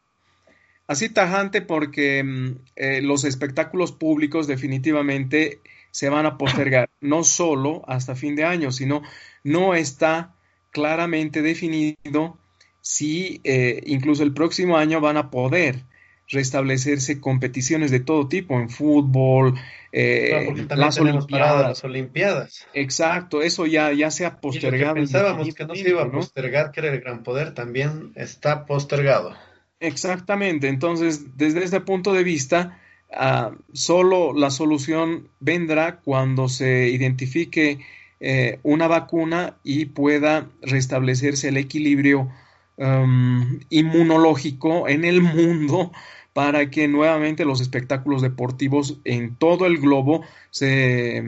Así 0.87 1.09
tajante 1.09 1.63
porque 1.63 2.23
mm, 2.23 2.51
eh, 2.77 3.03
los 3.03 3.25
espectáculos 3.25 3.93
públicos 3.93 4.47
definitivamente 4.47 5.61
se 5.91 6.09
van 6.09 6.27
a 6.27 6.39
postergar, 6.39 6.89
no 7.01 7.25
solo 7.25 7.83
hasta 7.89 8.15
fin 8.15 8.37
de 8.37 8.45
año, 8.45 8.71
sino 8.71 9.03
no 9.43 9.75
está 9.75 10.35
claramente 10.71 11.43
definido 11.43 12.39
si 12.83 13.41
eh, 13.45 13.83
incluso 13.87 14.23
el 14.23 14.35
próximo 14.35 14.77
año 14.77 15.01
van 15.01 15.17
a 15.17 15.31
poder 15.31 15.85
restablecerse 16.29 17.21
competiciones 17.21 17.91
de 17.91 18.01
todo 18.01 18.29
tipo 18.29 18.59
en 18.59 18.69
fútbol, 18.69 19.55
eh, 19.93 20.67
las, 20.71 20.99
olimpiadas. 20.99 21.69
las 21.69 21.85
Olimpiadas. 21.85 22.67
Exacto, 22.75 23.43
eso 23.43 23.67
ya, 23.67 23.93
ya 23.93 24.11
se 24.11 24.27
ha 24.27 24.41
postergado. 24.41 24.95
pensábamos 24.95 25.55
que 25.55 25.65
no 25.65 25.75
se 25.75 25.89
iba 25.89 26.03
a 26.03 26.11
postergar, 26.11 26.73
que 26.73 26.81
era 26.81 26.93
el 26.93 27.01
gran 27.01 27.23
poder, 27.23 27.55
también 27.55 28.13
está 28.17 28.67
postergado. 28.67 29.35
Exactamente, 29.79 30.69
entonces 30.69 31.37
desde 31.37 31.65
este 31.65 31.81
punto 31.81 32.13
de 32.13 32.25
vista, 32.25 32.79
uh, 33.11 33.55
solo 33.73 34.33
la 34.33 34.51
solución 34.51 35.29
vendrá 35.41 36.01
cuando 36.01 36.49
se 36.49 36.89
identifique 36.89 37.81
eh, 38.21 38.61
una 38.63 38.87
vacuna 38.87 39.57
y 39.65 39.87
pueda 39.87 40.49
restablecerse 40.63 41.49
el 41.49 41.57
equilibrio 41.57 42.31
um, 42.77 43.61
inmunológico 43.71 44.89
en 44.89 45.05
el 45.05 45.23
mundo 45.23 45.93
para 46.33 46.71
que 46.71 46.89
nuevamente 46.89 47.45
los 47.45 47.61
espectáculos 47.61 48.23
deportivos 48.23 48.99
en 49.05 49.37
todo 49.37 49.67
el 49.67 49.79
globo 49.79 50.25
se, 50.51 51.23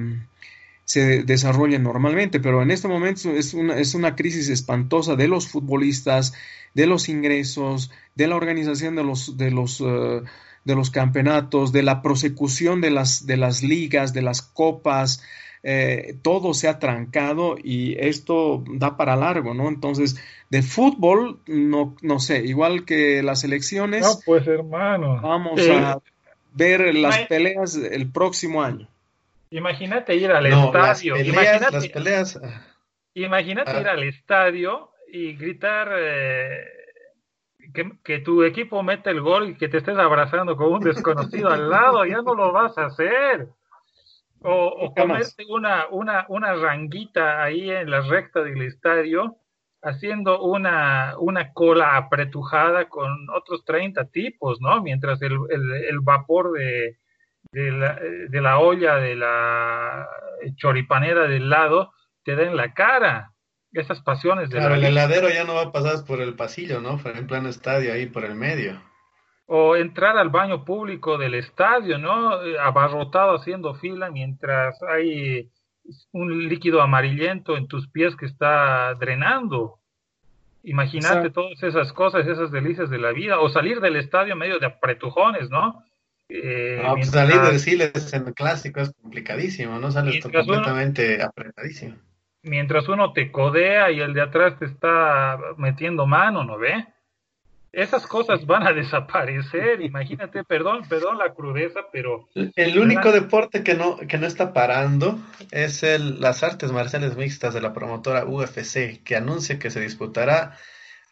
se 0.85 1.23
desarrollen 1.25 1.83
normalmente. 1.83 2.41
Pero 2.41 2.62
en 2.62 2.71
este 2.71 2.89
momento 2.89 3.31
es 3.31 3.55
una, 3.55 3.79
es 3.79 3.95
una 3.95 4.16
crisis 4.16 4.49
espantosa 4.49 5.16
de 5.16 5.29
los 5.29 5.49
futbolistas, 5.49 6.33
de 6.73 6.87
los 6.87 7.09
ingresos, 7.09 7.91
de 8.15 8.29
la 8.29 8.37
organización 8.37 8.97
de 8.97 9.05
los, 9.05 9.37
de 9.37 9.51
los, 9.51 9.81
eh, 9.81 10.23
de 10.65 10.75
los 10.75 10.91
campeonatos, 10.91 11.73
de 11.73 11.83
la 11.83 12.01
prosecución 12.01 12.81
de 12.81 12.91
las, 12.91 13.27
de 13.27 13.37
las 13.37 13.62
ligas, 13.62 14.15
de 14.15 14.23
las 14.23 14.41
copas. 14.41 15.23
Eh, 15.66 16.16
todo 16.20 16.53
se 16.53 16.69
ha 16.69 16.78
trancado 16.78 17.57
y 17.57 17.97
esto 17.99 18.62
da 18.69 18.99
para 18.99 19.16
largo, 19.16 19.55
¿no? 19.55 19.69
Entonces, 19.69 20.23
de 20.51 20.61
fútbol, 20.61 21.41
no, 21.47 21.97
no 22.03 22.20
sé, 22.20 22.45
igual 22.45 22.85
que 22.85 23.23
las 23.23 23.45
elecciones. 23.45 24.03
No, 24.03 24.12
pues 24.27 24.47
hermano. 24.47 25.23
Vamos 25.23 25.59
a 25.66 25.99
ver 26.53 26.95
las 26.95 27.20
peleas 27.28 27.77
el 27.77 28.12
próximo 28.12 28.62
año. 28.62 28.89
Imagínate 29.49 30.15
ir 30.16 30.31
al 30.32 30.45
estadio. 30.45 31.16
imagínate, 31.16 31.89
peleas. 31.89 32.39
Ah. 32.43 32.61
Imagínate 33.15 33.81
ir 33.81 33.89
al 33.89 34.03
estadio 34.03 34.91
y 35.11 35.35
gritar 35.35 35.89
eh, 35.97 36.62
que, 37.73 37.91
que, 38.05 38.19
tu 38.19 38.43
equipo 38.43 38.82
mete 38.82 39.09
el 39.09 39.23
gol 39.23 39.51
y 39.51 39.55
que 39.55 39.69
te 39.69 39.78
estés 39.78 39.97
abrazando 39.97 40.57
con 40.57 40.74
un 40.74 40.81
desconocido 40.81 41.49
al 41.49 41.70
lado. 41.70 42.05
Ya 42.05 42.20
no 42.20 42.35
lo 42.35 42.53
vas 42.53 42.77
a 42.77 42.86
hacer. 42.86 43.49
O, 44.45 44.66
o 44.66 44.95
comerte 44.95 45.45
una, 45.49 45.87
una, 45.91 46.27
una 46.29 46.55
ranguita 46.55 47.43
ahí 47.43 47.71
en 47.71 47.91
la 47.91 48.03
recta 48.03 48.43
del 48.43 48.61
estadio, 48.62 49.39
haciendo 49.83 50.43
una, 50.43 51.15
una 51.19 51.53
cola 51.53 51.97
apretujada 51.97 52.89
con 52.89 53.31
otros 53.31 53.65
30 53.65 54.05
tipos, 54.11 54.61
¿no? 54.61 54.83
Mientras 54.83 55.23
el, 55.23 55.39
el, 55.51 56.01
vapor 56.01 56.53
de, 56.53 56.99
de, 57.53 57.71
la, 57.73 57.99
de 58.29 58.41
la 58.41 58.59
olla, 58.59 58.97
de 58.97 59.16
la 59.16 60.09
choripanera 60.57 61.27
del 61.27 61.49
lado, 61.49 61.93
te 62.23 62.37
da 62.37 62.43
en 62.43 62.57
la 62.57 62.75
cara 62.75 63.33
esas 63.73 64.01
pasiones 64.03 64.51
de 64.51 64.59
claro, 64.59 64.75
el 64.75 64.85
heladero 64.85 65.29
ya 65.31 65.45
no 65.45 65.55
va 65.55 65.62
a 65.62 65.73
pasar 65.73 66.05
por 66.07 66.21
el 66.21 66.35
pasillo, 66.35 66.81
¿no? 66.81 66.99
Fue 66.99 67.16
en 67.16 67.27
plano 67.27 67.49
estadio 67.49 67.93
ahí 67.93 68.07
por 68.07 68.25
el 68.25 68.35
medio 68.35 68.81
o 69.47 69.77
entrar 69.77 70.16
al 70.16 70.31
baño 70.31 70.65
público 70.65 71.19
del 71.19 71.35
estadio, 71.35 71.99
¿no? 71.99 72.33
Abarrotado 72.61 73.37
haciendo 73.37 73.75
fila 73.75 74.11
mientras 74.11 74.83
hay 74.83 75.51
un 76.12 76.49
líquido 76.49 76.81
amarillento 76.81 77.57
en 77.57 77.69
tus 77.69 77.89
pies 77.89 78.16
que 78.16 78.27
está 78.27 78.95
drenando. 78.95 79.79
Imagínate 80.62 81.29
todas 81.29 81.62
esas 81.62 81.93
cosas, 81.93 82.27
esas 82.27 82.51
delicias 82.51 82.89
de 82.89 82.99
la 82.99 83.12
vida, 83.12 83.39
o 83.39 83.51
salir 83.51 83.81
del 83.81 83.97
estadio 83.97 84.35
medio 84.35 84.59
de 84.59 84.66
apretujones, 84.66 85.51
¿no? 85.51 85.85
Eh, 86.31 86.81
no, 86.83 86.95
pues 86.95 87.11
salir 87.11 87.39
del 87.43 87.59
Siles 87.59 88.15
en 88.15 88.29
el 88.29 88.35
clásico 88.35 88.81
es 88.81 88.95
complicadísimo, 88.95 89.79
¿no? 89.79 89.91
Sales 89.91 90.23
completamente 90.23 91.23
apretadísimo. 91.23 91.97
Mientras 92.43 92.89
uno 92.89 93.12
te 93.12 93.31
codea 93.31 93.91
y 93.91 94.01
el 94.01 94.15
de 94.15 94.23
atrás 94.23 94.59
te 94.59 94.65
está 94.65 95.39
metiendo 95.59 96.07
mano, 96.07 96.45
¿no 96.45 96.57
ve? 96.57 96.87
Esas 97.75 98.07
cosas 98.07 98.47
van 98.47 98.67
a 98.67 98.73
desaparecer. 98.73 99.81
Imagínate, 99.81 100.45
perdón, 100.45 100.83
perdón 100.89 101.19
la 101.19 101.35
crudeza, 101.35 101.81
pero... 101.93 102.29
El 102.35 102.79
único 102.79 103.13
deporte 103.13 103.63
que 103.63 103.75
no, 103.75 103.97
que 103.97 104.19
no 104.19 104.27
está 104.27 104.53
parando 104.53 105.19
es 105.51 105.83
el, 105.83 106.21
las 106.21 106.43
artes 106.43 106.73
marciales 106.73 107.17
mixtas 107.17 107.55
de 107.55 107.61
la 107.61 107.73
promotora 107.73 108.25
UFC, 108.25 109.03
que 109.03 109.17
anuncia 109.17 109.59
que 109.59 109.71
se 109.71 109.81
disputará 109.81 110.57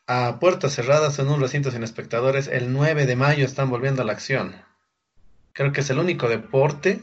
a 0.07 0.39
puertas 0.39 0.75
cerradas 0.75 1.19
en 1.19 1.29
un 1.29 1.41
recinto 1.41 1.71
sin 1.71 1.83
espectadores. 1.83 2.49
El 2.49 2.73
9 2.73 3.07
de 3.07 3.17
mayo 3.17 3.45
están 3.45 3.71
volviendo 3.71 4.03
a 4.03 4.05
la 4.05 4.13
acción. 4.13 4.57
Creo 5.53 5.73
que 5.73 5.81
es 5.81 5.91
el 5.91 5.99
único 5.99 6.29
deporte, 6.29 7.03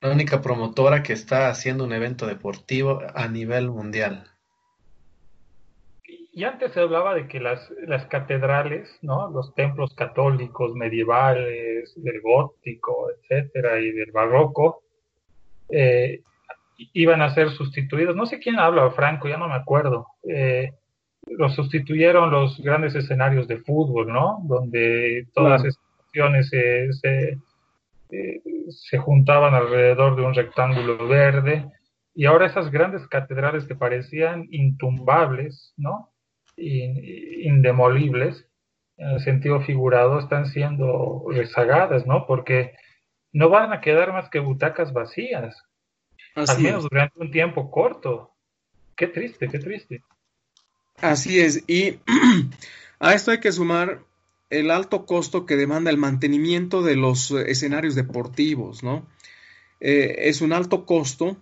la 0.00 0.10
única 0.10 0.42
promotora 0.42 1.02
que 1.02 1.12
está 1.12 1.48
haciendo 1.48 1.84
un 1.84 1.92
evento 1.92 2.26
deportivo 2.26 3.02
a 3.14 3.28
nivel 3.28 3.70
mundial 3.70 4.31
y 6.34 6.44
antes 6.44 6.72
se 6.72 6.80
hablaba 6.80 7.14
de 7.14 7.28
que 7.28 7.40
las, 7.40 7.70
las 7.86 8.06
catedrales, 8.06 8.88
¿no? 9.02 9.30
Los 9.30 9.54
templos 9.54 9.94
católicos 9.94 10.72
medievales, 10.74 11.92
del 11.96 12.22
gótico, 12.22 13.10
etcétera, 13.10 13.78
y 13.80 13.90
del 13.90 14.12
barroco, 14.12 14.82
eh, 15.68 16.22
iban 16.94 17.20
a 17.20 17.34
ser 17.34 17.50
sustituidos. 17.50 18.16
No 18.16 18.24
sé 18.24 18.38
quién 18.38 18.58
habla, 18.58 18.90
Franco, 18.92 19.28
ya 19.28 19.36
no 19.36 19.46
me 19.46 19.54
acuerdo. 19.54 20.06
Eh, 20.26 20.72
los 21.26 21.54
sustituyeron 21.54 22.30
los 22.30 22.58
grandes 22.62 22.94
escenarios 22.94 23.46
de 23.46 23.58
fútbol, 23.58 24.10
¿no? 24.10 24.40
Donde 24.44 25.26
todas 25.34 25.62
las 25.62 25.76
estaciones 25.76 26.48
se, 26.48 26.92
se, 26.94 27.38
eh, 28.10 28.42
se 28.70 28.96
juntaban 28.96 29.54
alrededor 29.54 30.16
de 30.16 30.22
un 30.22 30.32
rectángulo 30.32 31.06
verde. 31.06 31.70
Y 32.14 32.24
ahora 32.24 32.46
esas 32.46 32.70
grandes 32.70 33.06
catedrales 33.08 33.66
que 33.66 33.74
parecían 33.74 34.46
intumbables, 34.50 35.74
¿no? 35.76 36.11
Indemolibles, 36.56 38.46
en 38.96 39.10
el 39.10 39.20
sentido 39.20 39.60
figurado, 39.62 40.18
están 40.18 40.46
siendo 40.46 41.24
rezagadas, 41.28 42.06
¿no? 42.06 42.26
Porque 42.26 42.72
no 43.32 43.48
van 43.48 43.72
a 43.72 43.80
quedar 43.80 44.12
más 44.12 44.28
que 44.28 44.38
butacas 44.38 44.92
vacías, 44.92 45.56
al 46.34 46.60
menos 46.60 46.88
durante 46.88 47.18
un 47.18 47.30
tiempo 47.30 47.70
corto. 47.70 48.30
Qué 48.96 49.06
triste, 49.06 49.48
qué 49.48 49.58
triste. 49.58 50.02
Así 50.98 51.40
es, 51.40 51.64
y 51.66 51.98
a 53.00 53.14
esto 53.14 53.30
hay 53.30 53.40
que 53.40 53.52
sumar 53.52 54.00
el 54.50 54.70
alto 54.70 55.06
costo 55.06 55.46
que 55.46 55.56
demanda 55.56 55.90
el 55.90 55.96
mantenimiento 55.96 56.82
de 56.82 56.96
los 56.96 57.30
escenarios 57.30 57.94
deportivos, 57.94 58.82
¿no? 58.82 59.06
Eh, 59.80 60.28
es 60.28 60.42
un 60.42 60.52
alto 60.52 60.84
costo 60.84 61.38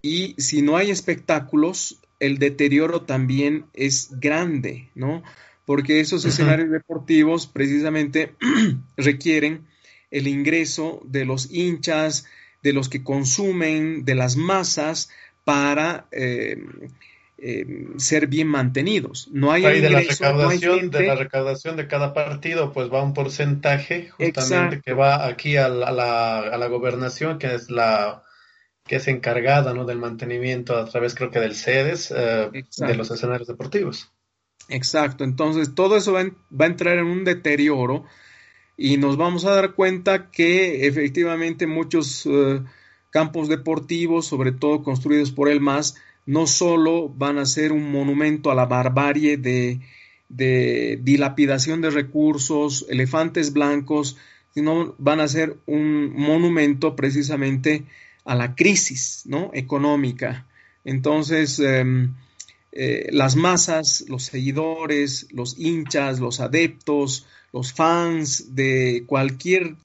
y 0.00 0.34
si 0.40 0.62
no 0.62 0.76
hay 0.76 0.90
espectáculos, 0.90 2.00
el 2.24 2.38
deterioro 2.38 3.02
también 3.02 3.66
es 3.74 4.18
grande, 4.20 4.88
¿no? 4.94 5.22
Porque 5.66 6.00
esos 6.00 6.24
escenarios 6.24 6.70
deportivos 6.70 7.46
precisamente 7.46 8.34
requieren 8.96 9.66
el 10.10 10.28
ingreso 10.28 11.00
de 11.04 11.24
los 11.24 11.50
hinchas, 11.50 12.26
de 12.62 12.72
los 12.72 12.88
que 12.88 13.02
consumen, 13.02 14.04
de 14.04 14.14
las 14.14 14.36
masas, 14.36 15.10
para 15.44 16.06
eh, 16.12 16.56
eh, 17.38 17.88
ser 17.96 18.26
bien 18.26 18.48
mantenidos. 18.48 19.28
No 19.32 19.52
hay 19.52 19.62
de 19.80 19.90
la 19.90 20.00
recaudación, 20.00 20.90
de 20.90 21.06
la 21.06 21.14
recaudación 21.16 21.76
de 21.76 21.86
cada 21.86 22.14
partido, 22.14 22.72
pues 22.72 22.92
va 22.92 23.02
un 23.02 23.12
porcentaje 23.12 24.10
justamente 24.10 24.80
que 24.80 24.92
va 24.92 25.26
aquí 25.26 25.56
a 25.56 25.68
la, 25.68 26.38
a 26.40 26.56
la 26.56 26.66
gobernación, 26.68 27.38
que 27.38 27.54
es 27.54 27.70
la 27.70 28.22
que 28.86 28.96
es 28.96 29.08
encargada 29.08 29.72
¿no? 29.72 29.84
del 29.84 29.98
mantenimiento 29.98 30.76
a 30.76 30.84
través 30.84 31.14
creo 31.14 31.30
que 31.30 31.40
del 31.40 31.54
sedes 31.54 32.12
eh, 32.14 32.50
de 32.76 32.94
los 32.94 33.10
escenarios 33.10 33.48
deportivos. 33.48 34.12
Exacto, 34.68 35.24
entonces 35.24 35.74
todo 35.74 35.96
eso 35.96 36.12
va, 36.12 36.20
a 36.20 36.66
entrar 36.66 36.98
en 36.98 37.06
un 37.06 37.24
deterioro 37.24 38.04
y 38.76 38.96
nos 38.96 39.16
vamos 39.16 39.44
a 39.44 39.54
dar 39.54 39.74
cuenta 39.74 40.30
que 40.30 40.86
efectivamente 40.86 41.66
muchos 41.66 42.26
eh, 42.26 42.62
campos 43.10 43.48
deportivos, 43.48 44.26
sobre 44.26 44.52
todo 44.52 44.82
construidos 44.82 45.32
por 45.32 45.48
el 45.48 45.60
MAS, 45.60 45.96
no 46.26 46.46
solo 46.46 47.08
van 47.08 47.38
a 47.38 47.46
ser 47.46 47.72
un 47.72 47.90
monumento 47.90 48.50
a 48.50 48.54
la 48.54 48.66
barbarie 48.66 49.36
de, 49.36 49.80
de 50.28 50.98
dilapidación 51.02 51.80
de 51.82 51.90
recursos, 51.90 52.86
elefantes 52.88 53.52
blancos, 53.52 54.16
sino 54.54 54.94
van 54.98 55.20
a 55.20 55.28
ser 55.28 55.56
un 55.66 56.12
monumento 56.14 56.96
precisamente 56.96 57.84
a 58.24 58.34
la 58.34 58.54
crisis 58.54 59.22
¿no? 59.26 59.50
económica. 59.54 60.46
Entonces, 60.84 61.58
em, 61.58 62.14
eh, 62.72 63.08
las 63.12 63.36
masas, 63.36 64.04
los 64.08 64.24
seguidores, 64.24 65.28
los 65.30 65.58
hinchas, 65.58 66.20
los 66.20 66.40
adeptos, 66.40 67.26
los 67.52 67.72
fans 67.72 68.54
de 68.54 69.04
cualquier 69.06 69.76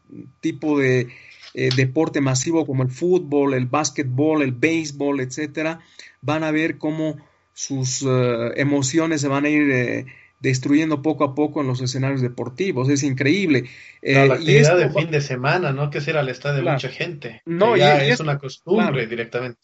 tipo 0.42 0.80
de 0.80 1.10
eh, 1.54 1.70
deporte 1.76 2.22
masivo 2.22 2.66
como 2.66 2.84
el 2.84 2.90
fútbol, 2.90 3.54
el 3.54 3.68
básquetbol, 3.68 4.42
el 4.42 4.54
béisbol, 4.54 5.20
etcétera, 5.20 5.80
van 6.22 6.44
a 6.44 6.52
ver 6.52 6.78
cómo 6.78 7.18
sus 7.54 8.04
eh, 8.04 8.52
emociones 8.56 9.22
se 9.22 9.28
van 9.28 9.46
a 9.46 9.50
ir 9.50 10.06
destruyendo 10.40 11.02
poco 11.02 11.24
a 11.24 11.36
poco 11.36 11.62
en 11.62 11.68
los 11.68 11.82
escenarios 11.82 12.22
deportivos. 12.22 12.90
Es 12.90 13.04
increíble. 13.04 13.70
la 14.02 14.34
actividad 14.36 14.78
de 14.78 14.90
fin 14.90 15.12
de 15.12 15.22
semana, 15.22 15.72
¿no? 15.72 15.90
Que 15.90 16.02
será 16.02 16.22
el 16.22 16.30
estadio 16.30 16.64
de 16.64 16.72
mucha 16.72 16.90
gente. 16.90 17.42
No, 17.46 17.76
ya 17.78 18.04
es 18.04 18.20
una 18.20 18.38
costumbre 18.38 19.08
directamente. 19.08 19.60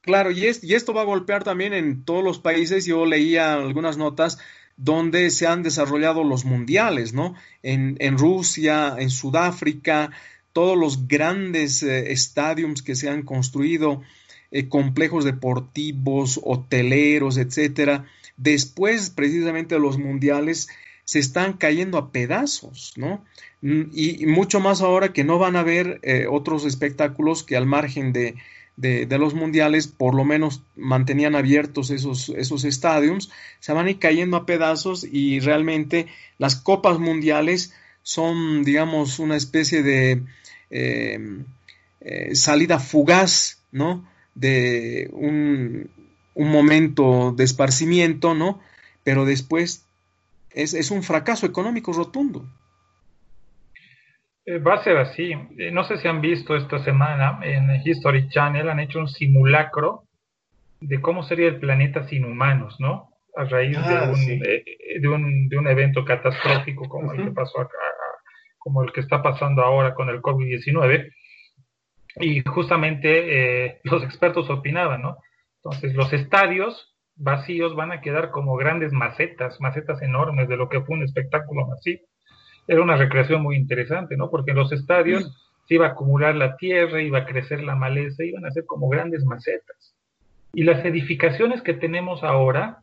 Claro, 0.00 0.30
y, 0.30 0.44
y 0.62 0.74
esto 0.74 0.92
va 0.92 1.00
a 1.00 1.06
golpear 1.06 1.44
también 1.44 1.72
en 1.72 2.04
todos 2.04 2.22
los 2.22 2.38
países. 2.38 2.84
Yo 2.84 3.06
leía 3.06 3.54
algunas 3.54 3.96
notas 3.96 4.38
donde 4.76 5.30
se 5.30 5.46
han 5.46 5.62
desarrollado 5.62 6.24
los 6.24 6.44
mundiales, 6.44 7.14
¿no? 7.14 7.34
En, 7.62 7.96
en 8.00 8.18
Rusia, 8.18 8.96
en 8.98 9.10
Sudáfrica, 9.10 10.10
todos 10.52 10.76
los 10.76 11.08
grandes 11.08 11.82
eh, 11.82 12.12
estadios 12.12 12.82
que 12.82 12.94
se 12.94 13.08
han 13.08 13.22
construido, 13.22 14.02
eh, 14.50 14.68
complejos 14.68 15.24
deportivos, 15.24 16.40
hoteleros, 16.42 17.38
etcétera, 17.38 18.06
después 18.36 19.10
precisamente 19.10 19.74
de 19.74 19.80
los 19.80 19.98
mundiales 19.98 20.68
se 21.04 21.18
están 21.18 21.54
cayendo 21.54 21.98
a 21.98 22.10
pedazos, 22.10 22.94
¿no? 22.96 23.24
Mm, 23.60 23.82
y, 23.92 24.26
mucho 24.26 24.60
más 24.60 24.80
ahora 24.80 25.12
que 25.12 25.24
no 25.24 25.38
van 25.38 25.56
a 25.56 25.60
haber 25.60 26.00
eh, 26.02 26.26
otros 26.30 26.64
espectáculos 26.64 27.42
que 27.42 27.56
al 27.56 27.66
margen 27.66 28.12
de, 28.12 28.36
de, 28.76 29.18
los 29.18 29.34
mundiales, 29.34 29.86
por 29.86 30.14
lo 30.14 30.24
menos 30.24 30.62
mantenían 30.76 31.36
abiertos 31.36 31.90
esos, 31.90 32.30
esos 32.30 32.64
estadios, 32.64 33.30
se 33.60 33.72
van 33.72 33.86
a 33.86 33.90
ir 33.90 33.98
cayendo 33.98 34.36
a 34.36 34.46
pedazos 34.46 35.04
y 35.04 35.40
realmente 35.40 36.06
las 36.38 36.56
copas 36.56 36.98
mundiales 36.98 37.72
son, 38.02 38.64
digamos, 38.64 39.18
una 39.18 39.36
especie 39.36 39.82
de 39.82 40.22
eh, 40.70 41.18
eh, 42.00 42.34
salida 42.34 42.78
fugaz, 42.78 43.58
¿no? 43.70 44.06
De 44.34 45.08
un, 45.12 45.88
un, 46.34 46.50
momento 46.50 47.32
de 47.32 47.44
esparcimiento, 47.44 48.34
¿no? 48.34 48.60
Pero 49.02 49.24
después 49.24 49.88
es, 50.50 50.74
es 50.74 50.90
un 50.90 51.02
fracaso 51.02 51.46
económico 51.46 51.92
rotundo. 51.92 52.46
Eh, 54.46 54.58
va 54.58 54.74
a 54.74 54.84
ser 54.84 54.96
así. 54.98 55.32
Eh, 55.58 55.70
no 55.70 55.84
sé 55.84 55.98
si 55.98 56.08
han 56.08 56.20
visto 56.20 56.54
esta 56.54 56.82
semana 56.84 57.40
en 57.42 57.70
History 57.84 58.28
Channel, 58.28 58.68
han 58.68 58.80
hecho 58.80 58.98
un 58.98 59.08
simulacro 59.08 60.04
de 60.80 61.00
cómo 61.00 61.22
sería 61.22 61.48
el 61.48 61.58
planeta 61.58 62.06
sin 62.08 62.24
humanos, 62.24 62.76
¿no? 62.78 63.10
A 63.36 63.44
raíz 63.44 63.76
de, 63.76 63.94
ah, 63.96 64.12
un, 64.12 64.26
de, 64.26 65.08
un, 65.08 65.48
de, 65.48 65.58
un, 65.58 65.66
evento 65.66 66.04
catastrófico 66.04 66.88
como 66.88 67.12
el 67.12 67.24
que 67.24 67.30
pasó 67.32 67.60
acá, 67.60 67.78
como 68.58 68.82
el 68.84 68.92
que 68.92 69.00
está 69.00 69.22
pasando 69.22 69.62
ahora 69.62 69.94
con 69.94 70.08
el 70.08 70.20
COVID-19. 70.20 71.10
Y 72.20 72.42
justamente 72.42 73.64
eh, 73.66 73.80
los 73.82 74.04
expertos 74.04 74.48
opinaban, 74.50 75.02
¿no? 75.02 75.16
Entonces, 75.64 75.94
los 75.94 76.12
estadios 76.12 76.94
vacíos 77.16 77.74
van 77.74 77.92
a 77.92 78.00
quedar 78.00 78.30
como 78.30 78.56
grandes 78.56 78.92
macetas, 78.92 79.60
macetas 79.60 80.02
enormes 80.02 80.48
de 80.48 80.56
lo 80.56 80.68
que 80.68 80.80
fue 80.82 80.96
un 80.96 81.04
espectáculo 81.04 81.66
masivo 81.66 82.04
era 82.66 82.82
una 82.82 82.96
recreación 82.96 83.42
muy 83.42 83.56
interesante, 83.56 84.16
¿no? 84.16 84.30
Porque 84.30 84.52
en 84.52 84.58
los 84.58 84.72
estadios 84.72 85.30
se 85.66 85.74
iba 85.74 85.86
a 85.86 85.90
acumular 85.90 86.34
la 86.34 86.56
tierra, 86.56 87.02
iba 87.02 87.18
a 87.18 87.26
crecer 87.26 87.62
la 87.62 87.74
maleza, 87.74 88.24
iban 88.24 88.44
a 88.46 88.50
ser 88.50 88.64
como 88.66 88.88
grandes 88.88 89.24
macetas. 89.24 89.94
Y 90.52 90.64
las 90.64 90.84
edificaciones 90.84 91.62
que 91.62 91.74
tenemos 91.74 92.22
ahora, 92.22 92.80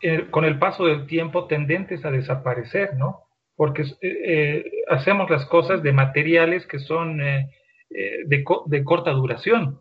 eh, 0.00 0.26
con 0.30 0.44
el 0.44 0.58
paso 0.58 0.86
del 0.86 1.06
tiempo, 1.06 1.46
tendentes 1.46 2.04
a 2.04 2.10
desaparecer, 2.10 2.94
¿no? 2.96 3.24
Porque 3.56 3.82
eh, 3.82 3.96
eh, 4.00 4.64
hacemos 4.88 5.28
las 5.28 5.44
cosas 5.46 5.82
de 5.82 5.92
materiales 5.92 6.66
que 6.66 6.78
son 6.78 7.18
de, 7.18 8.44
corta 8.84 9.10
duración, 9.10 9.80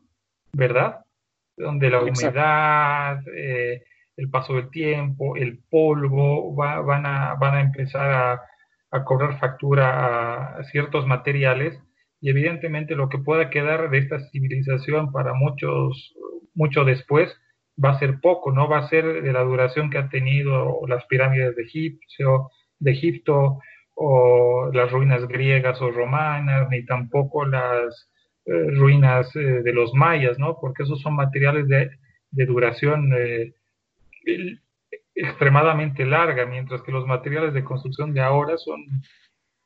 ¿verdad? 0.52 1.06
Donde 1.58 1.90
la 1.90 2.02
humedad, 2.02 3.20
el 3.28 4.30
paso 4.30 4.56
del 4.56 4.70
tiempo, 4.70 5.36
el 5.36 5.60
polvo, 5.70 6.56
van, 6.56 7.06
a, 7.06 7.36
van 7.36 7.56
a 7.56 7.62
empezar 7.62 8.12
a, 8.12 8.42
a 8.92 9.04
cobrar 9.04 9.40
factura 9.40 10.58
a, 10.58 10.64
ciertos 10.66 11.08
materiales 11.08 11.80
y 12.20 12.30
evidentemente 12.30 12.96
lo 12.96 13.10
que 13.10 13.18
pueda 13.18 13.50
quedar 13.50 13.90
de 13.90 13.98
esta 13.98 14.20
civilización 14.30 15.12
para 15.12 15.34
muchos, 15.34 16.14
mucho 16.54 16.84
después, 16.84 17.36
va 17.84 17.92
a 17.92 18.00
ser 18.00 18.20
poco, 18.22 18.52
no 18.52 18.70
va 18.70 18.80
a 18.80 18.90
ser 18.90 19.24
de 19.24 19.34
la 19.34 19.42
duración 19.42 19.90
que 19.90 19.98
han 19.98 20.10
tenido 20.10 20.82
las 20.88 21.06
pirámides 21.06 21.56
de 21.56 21.64
Egipto, 21.64 22.52
de 22.80 22.92
Egipto 22.92 23.60
o 23.96 24.70
las 24.74 24.92
ruinas 24.92 25.28
griegas 25.28 25.82
o 25.82 25.90
romanas, 25.90 26.68
ni 26.70 26.86
tampoco 26.86 27.46
las 27.46 27.94
eh, 27.94 28.11
ruinas 28.46 29.36
eh, 29.36 29.40
de 29.40 29.74
los 29.74 29.94
mayas, 29.94 30.40
¿no? 30.40 30.58
Porque 30.60 30.84
esos 30.84 31.02
son 31.02 31.16
materiales 31.16 31.68
de, 31.68 31.92
de 32.32 32.46
duración 32.46 33.12
eh, 33.16 33.54
extremadamente 35.16 36.06
larga, 36.06 36.46
mientras 36.46 36.82
que 36.82 36.92
los 36.92 37.06
materiales 37.06 37.54
de 37.54 37.64
construcción 37.64 38.14
de 38.14 38.22
ahora 38.22 38.58
son, 38.58 38.84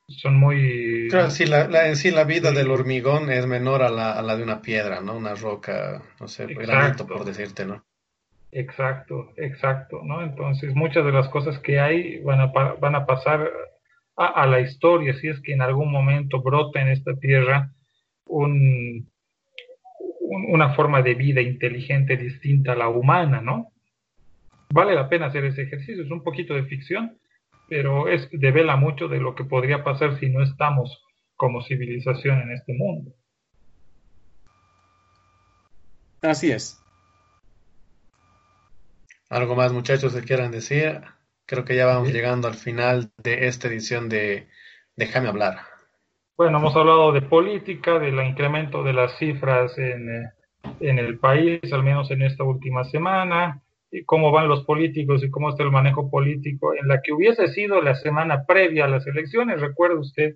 son 0.08 0.36
muy... 0.38 1.08
Claro, 1.10 1.30
sí, 1.30 1.46
la, 1.46 1.88
en 1.88 1.96
sí 1.96 2.12
la 2.12 2.24
vida 2.24 2.52
del 2.52 2.72
hormigón 2.72 3.32
es 3.32 3.46
menor 3.46 3.82
a 3.82 3.90
la, 3.90 4.14
a 4.14 4.22
la 4.22 4.36
de 4.36 4.44
una 4.44 4.62
piedra, 4.62 5.02
¿no? 5.02 5.16
Una 5.16 5.36
roca, 5.36 6.02
no 6.20 6.28
sé, 6.28 6.48
granito, 6.48 7.08
por 7.08 7.26
decirte, 7.26 7.66
¿no? 7.66 7.84
Exacto, 8.52 9.34
exacto, 9.36 10.02
¿no? 10.04 10.24
Entonces 10.24 10.74
muchas 10.76 11.06
de 11.06 11.12
las 11.12 11.28
cosas 11.30 11.60
que 11.60 11.80
hay 11.80 12.20
van 12.20 12.40
a, 12.40 12.46
van 12.48 12.96
a 12.96 13.06
pasar 13.06 13.52
a, 14.16 14.26
a 14.28 14.48
la 14.48 14.62
historia, 14.62 15.14
si 15.16 15.28
es 15.28 15.42
que 15.42 15.54
en 15.54 15.62
algún 15.62 15.92
momento 15.92 16.42
brota 16.42 16.82
en 16.82 16.88
esta 16.88 17.16
tierra 17.16 17.75
un, 18.26 19.10
una 20.50 20.74
forma 20.74 21.02
de 21.02 21.16
vida 21.16 21.42
inteligente 21.42 22.18
distinta 22.18 22.74
a 22.74 22.76
la 22.76 22.90
humana, 22.90 23.42
¿no? 23.42 23.72
vale 24.76 24.94
la 24.94 25.08
pena 25.08 25.28
hacer 25.28 25.46
ese 25.46 25.64
ejercicio. 25.64 26.04
Es 26.04 26.12
un 26.12 26.22
poquito 26.22 26.54
de 26.54 26.66
ficción, 26.66 27.18
pero 27.70 28.10
es 28.10 28.28
devela 28.32 28.76
mucho 28.76 29.08
de 29.08 29.20
lo 29.20 29.34
que 29.34 29.46
podría 29.46 29.84
pasar 29.84 30.20
si 30.20 30.30
no 30.30 30.44
estamos 30.44 31.02
como 31.38 31.62
civilización 31.62 32.42
en 32.42 32.52
este 32.52 32.74
mundo. 32.74 33.14
Así 36.22 36.52
es. 36.52 36.82
¿Algo 39.30 39.56
más, 39.56 39.72
muchachos, 39.72 40.14
que 40.14 40.22
quieran 40.22 40.52
decir? 40.52 41.02
Creo 41.46 41.64
que 41.64 41.76
ya 41.76 41.86
vamos 41.86 42.12
llegando 42.12 42.48
al 42.48 42.56
final 42.56 43.12
de 43.24 43.48
esta 43.48 43.68
edición 43.70 44.10
de 44.10 44.50
Déjame 44.98 45.28
hablar. 45.28 45.75
Bueno, 46.38 46.58
hemos 46.58 46.76
hablado 46.76 47.12
de 47.12 47.22
política, 47.22 47.98
del 48.00 48.20
incremento 48.26 48.84
de 48.84 48.94
las 48.94 49.18
cifras 49.18 49.78
en, 49.78 50.10
eh, 50.10 50.30
en 50.80 51.00
el 51.00 51.18
país, 51.20 51.62
al 51.72 51.84
menos 51.84 52.12
en 52.12 52.22
esta 52.22 52.44
última 52.44 52.84
semana 52.84 53.62
cómo 54.06 54.32
van 54.32 54.48
los 54.48 54.64
políticos 54.66 55.24
y 55.24 55.30
cómo 55.30 55.50
está 55.50 55.64
el 55.64 55.72
manejo 55.72 56.10
político 56.10 56.74
en 56.74 56.88
la 56.88 57.02
que 57.02 57.14
hubiese 57.14 57.48
sido 57.50 57.82
la 57.82 57.96
semana 57.96 58.46
previa 58.46 58.86
a 58.86 58.90
las 58.90 59.08
elecciones. 59.08 59.62
Recuerde 59.62 59.96
usted 59.96 60.36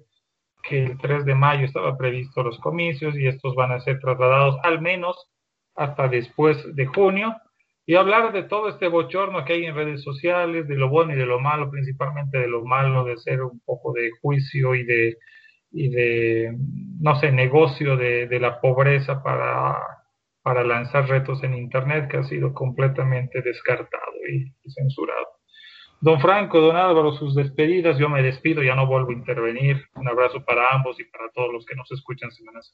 que 0.63 0.84
el 0.84 0.97
3 0.97 1.26
de 1.26 1.35
mayo 1.35 1.65
estaba 1.65 1.97
previsto 1.97 2.43
los 2.43 2.59
comicios 2.59 3.17
y 3.17 3.27
estos 3.27 3.55
van 3.55 3.71
a 3.71 3.80
ser 3.80 3.99
trasladados 3.99 4.57
al 4.63 4.81
menos 4.81 5.30
hasta 5.76 6.07
después 6.07 6.76
de 6.76 6.85
junio 6.85 7.35
y 7.85 7.95
hablar 7.95 8.31
de 8.34 8.43
todo 8.43 8.69
este 8.69 8.88
bochorno 8.88 9.43
que 9.45 9.53
hay 9.53 9.65
en 9.65 9.76
redes 9.76 10.03
sociales, 10.03 10.67
de 10.67 10.76
lo 10.76 10.89
bueno 10.89 11.13
y 11.13 11.17
de 11.17 11.26
lo 11.26 11.39
malo, 11.39 11.71
principalmente 11.71 12.38
de 12.38 12.47
lo 12.47 12.63
malo, 12.63 13.03
de 13.03 13.13
hacer 13.13 13.41
un 13.41 13.59
poco 13.65 13.93
de 13.93 14.11
juicio 14.21 14.76
y 14.76 14.84
de, 14.84 15.17
y 15.71 15.89
de 15.89 16.57
no 16.99 17.19
sé, 17.19 17.31
negocio 17.31 17.95
de, 17.95 18.27
de 18.27 18.39
la 18.39 18.59
pobreza 18.59 19.21
para 19.23 19.77
para 20.41 20.63
lanzar 20.63 21.07
retos 21.07 21.43
en 21.43 21.53
Internet 21.53 22.09
que 22.09 22.17
ha 22.17 22.23
sido 22.23 22.53
completamente 22.53 23.41
descartado 23.41 24.13
y, 24.27 24.51
censurado. 24.71 25.27
Don 26.01 26.19
Franco, 26.21 26.59
don 26.59 26.75
Álvaro, 26.75 27.11
sus 27.11 27.35
despedidas, 27.35 27.99
yo 27.99 28.09
me 28.09 28.23
despido, 28.23 28.63
ya 28.63 28.73
no 28.73 28.87
vuelvo 28.87 29.09
a 29.09 29.13
intervenir. 29.13 29.85
Un 29.95 30.07
abrazo 30.07 30.43
para 30.45 30.71
ambos 30.71 30.99
y 30.99 31.03
para 31.03 31.29
todos 31.35 31.51
los 31.51 31.65
que 31.65 31.75
nos 31.75 31.91
escuchan 31.91 32.31
semanas. 32.31 32.73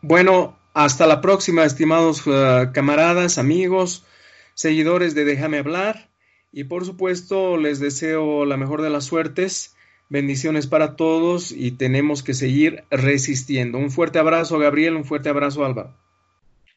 Bueno, 0.00 0.56
hasta 0.74 1.06
la 1.06 1.20
próxima, 1.20 1.64
estimados 1.64 2.26
uh, 2.26 2.72
camaradas, 2.72 3.36
amigos, 3.36 4.06
seguidores 4.54 5.14
de 5.14 5.24
Déjame 5.24 5.58
hablar. 5.58 6.08
Y 6.52 6.64
por 6.64 6.84
supuesto, 6.84 7.56
les 7.56 7.80
deseo 7.80 8.44
la 8.44 8.56
mejor 8.56 8.80
de 8.80 8.90
las 8.90 9.04
suertes. 9.04 9.76
Bendiciones 10.10 10.66
para 10.66 10.96
todos 10.96 11.52
y 11.52 11.70
tenemos 11.70 12.24
que 12.24 12.34
seguir 12.34 12.82
resistiendo. 12.90 13.78
Un 13.78 13.92
fuerte 13.92 14.18
abrazo, 14.18 14.58
Gabriel. 14.58 14.96
Un 14.96 15.04
fuerte 15.04 15.28
abrazo, 15.28 15.64
Álvaro. 15.64 15.96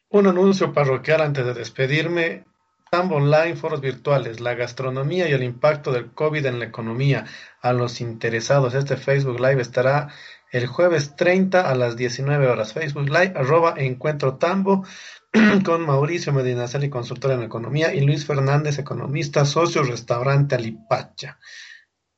Un 0.08 0.28
anuncio 0.28 0.72
parroquial 0.72 1.20
antes 1.20 1.44
de 1.44 1.52
despedirme. 1.52 2.44
Tambo 2.92 3.16
Online, 3.16 3.56
foros 3.56 3.80
virtuales, 3.80 4.38
la 4.38 4.54
gastronomía 4.54 5.28
y 5.28 5.32
el 5.32 5.42
impacto 5.42 5.90
del 5.90 6.12
COVID 6.12 6.46
en 6.46 6.60
la 6.60 6.66
economía. 6.66 7.24
A 7.60 7.72
los 7.72 8.00
interesados, 8.00 8.72
este 8.74 8.96
Facebook 8.96 9.40
Live 9.40 9.60
estará 9.60 10.10
el 10.52 10.68
jueves 10.68 11.16
30 11.16 11.68
a 11.68 11.74
las 11.74 11.96
19 11.96 12.46
horas. 12.46 12.72
Facebook 12.72 13.08
Live, 13.08 13.32
arroba 13.34 13.74
Encuentro 13.76 14.36
Tambo, 14.36 14.84
con 15.64 15.84
Mauricio 15.84 16.32
Medinaceli, 16.32 16.88
consultor 16.88 17.32
en 17.32 17.42
economía, 17.42 17.92
y 17.92 18.02
Luis 18.02 18.26
Fernández, 18.26 18.78
economista, 18.78 19.44
socio, 19.44 19.82
restaurante 19.82 20.54
Alipacha. 20.54 21.40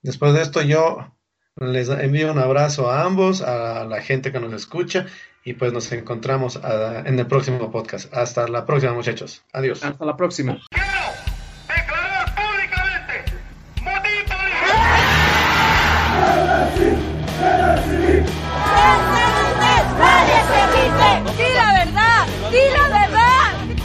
Después 0.02 0.34
de 0.34 0.42
esto, 0.42 0.62
yo 0.62 1.12
les 1.56 1.88
envío 1.88 2.30
un 2.30 2.38
abrazo 2.38 2.90
a 2.90 3.02
ambos, 3.02 3.42
a 3.42 3.84
la 3.84 4.02
gente 4.02 4.30
que 4.30 4.40
nos 4.40 4.52
escucha, 4.52 5.06
y 5.44 5.54
pues 5.54 5.72
nos 5.72 5.90
encontramos 5.92 6.60
ah, 6.62 7.02
en 7.04 7.18
el 7.18 7.26
próximo 7.26 7.70
podcast. 7.70 8.12
Hasta 8.12 8.48
la 8.48 8.66
próxima, 8.66 8.92
muchachos. 8.92 9.44
Adiós. 9.52 9.82
Hasta 9.84 10.04
la 10.04 10.16
próxima. 10.16 10.58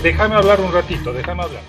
Déjame 0.04 0.34
hablar 0.34 0.60
un 0.60 0.74
ratito, 0.74 1.14
déjame 1.14 1.44
hablar. 1.44 1.62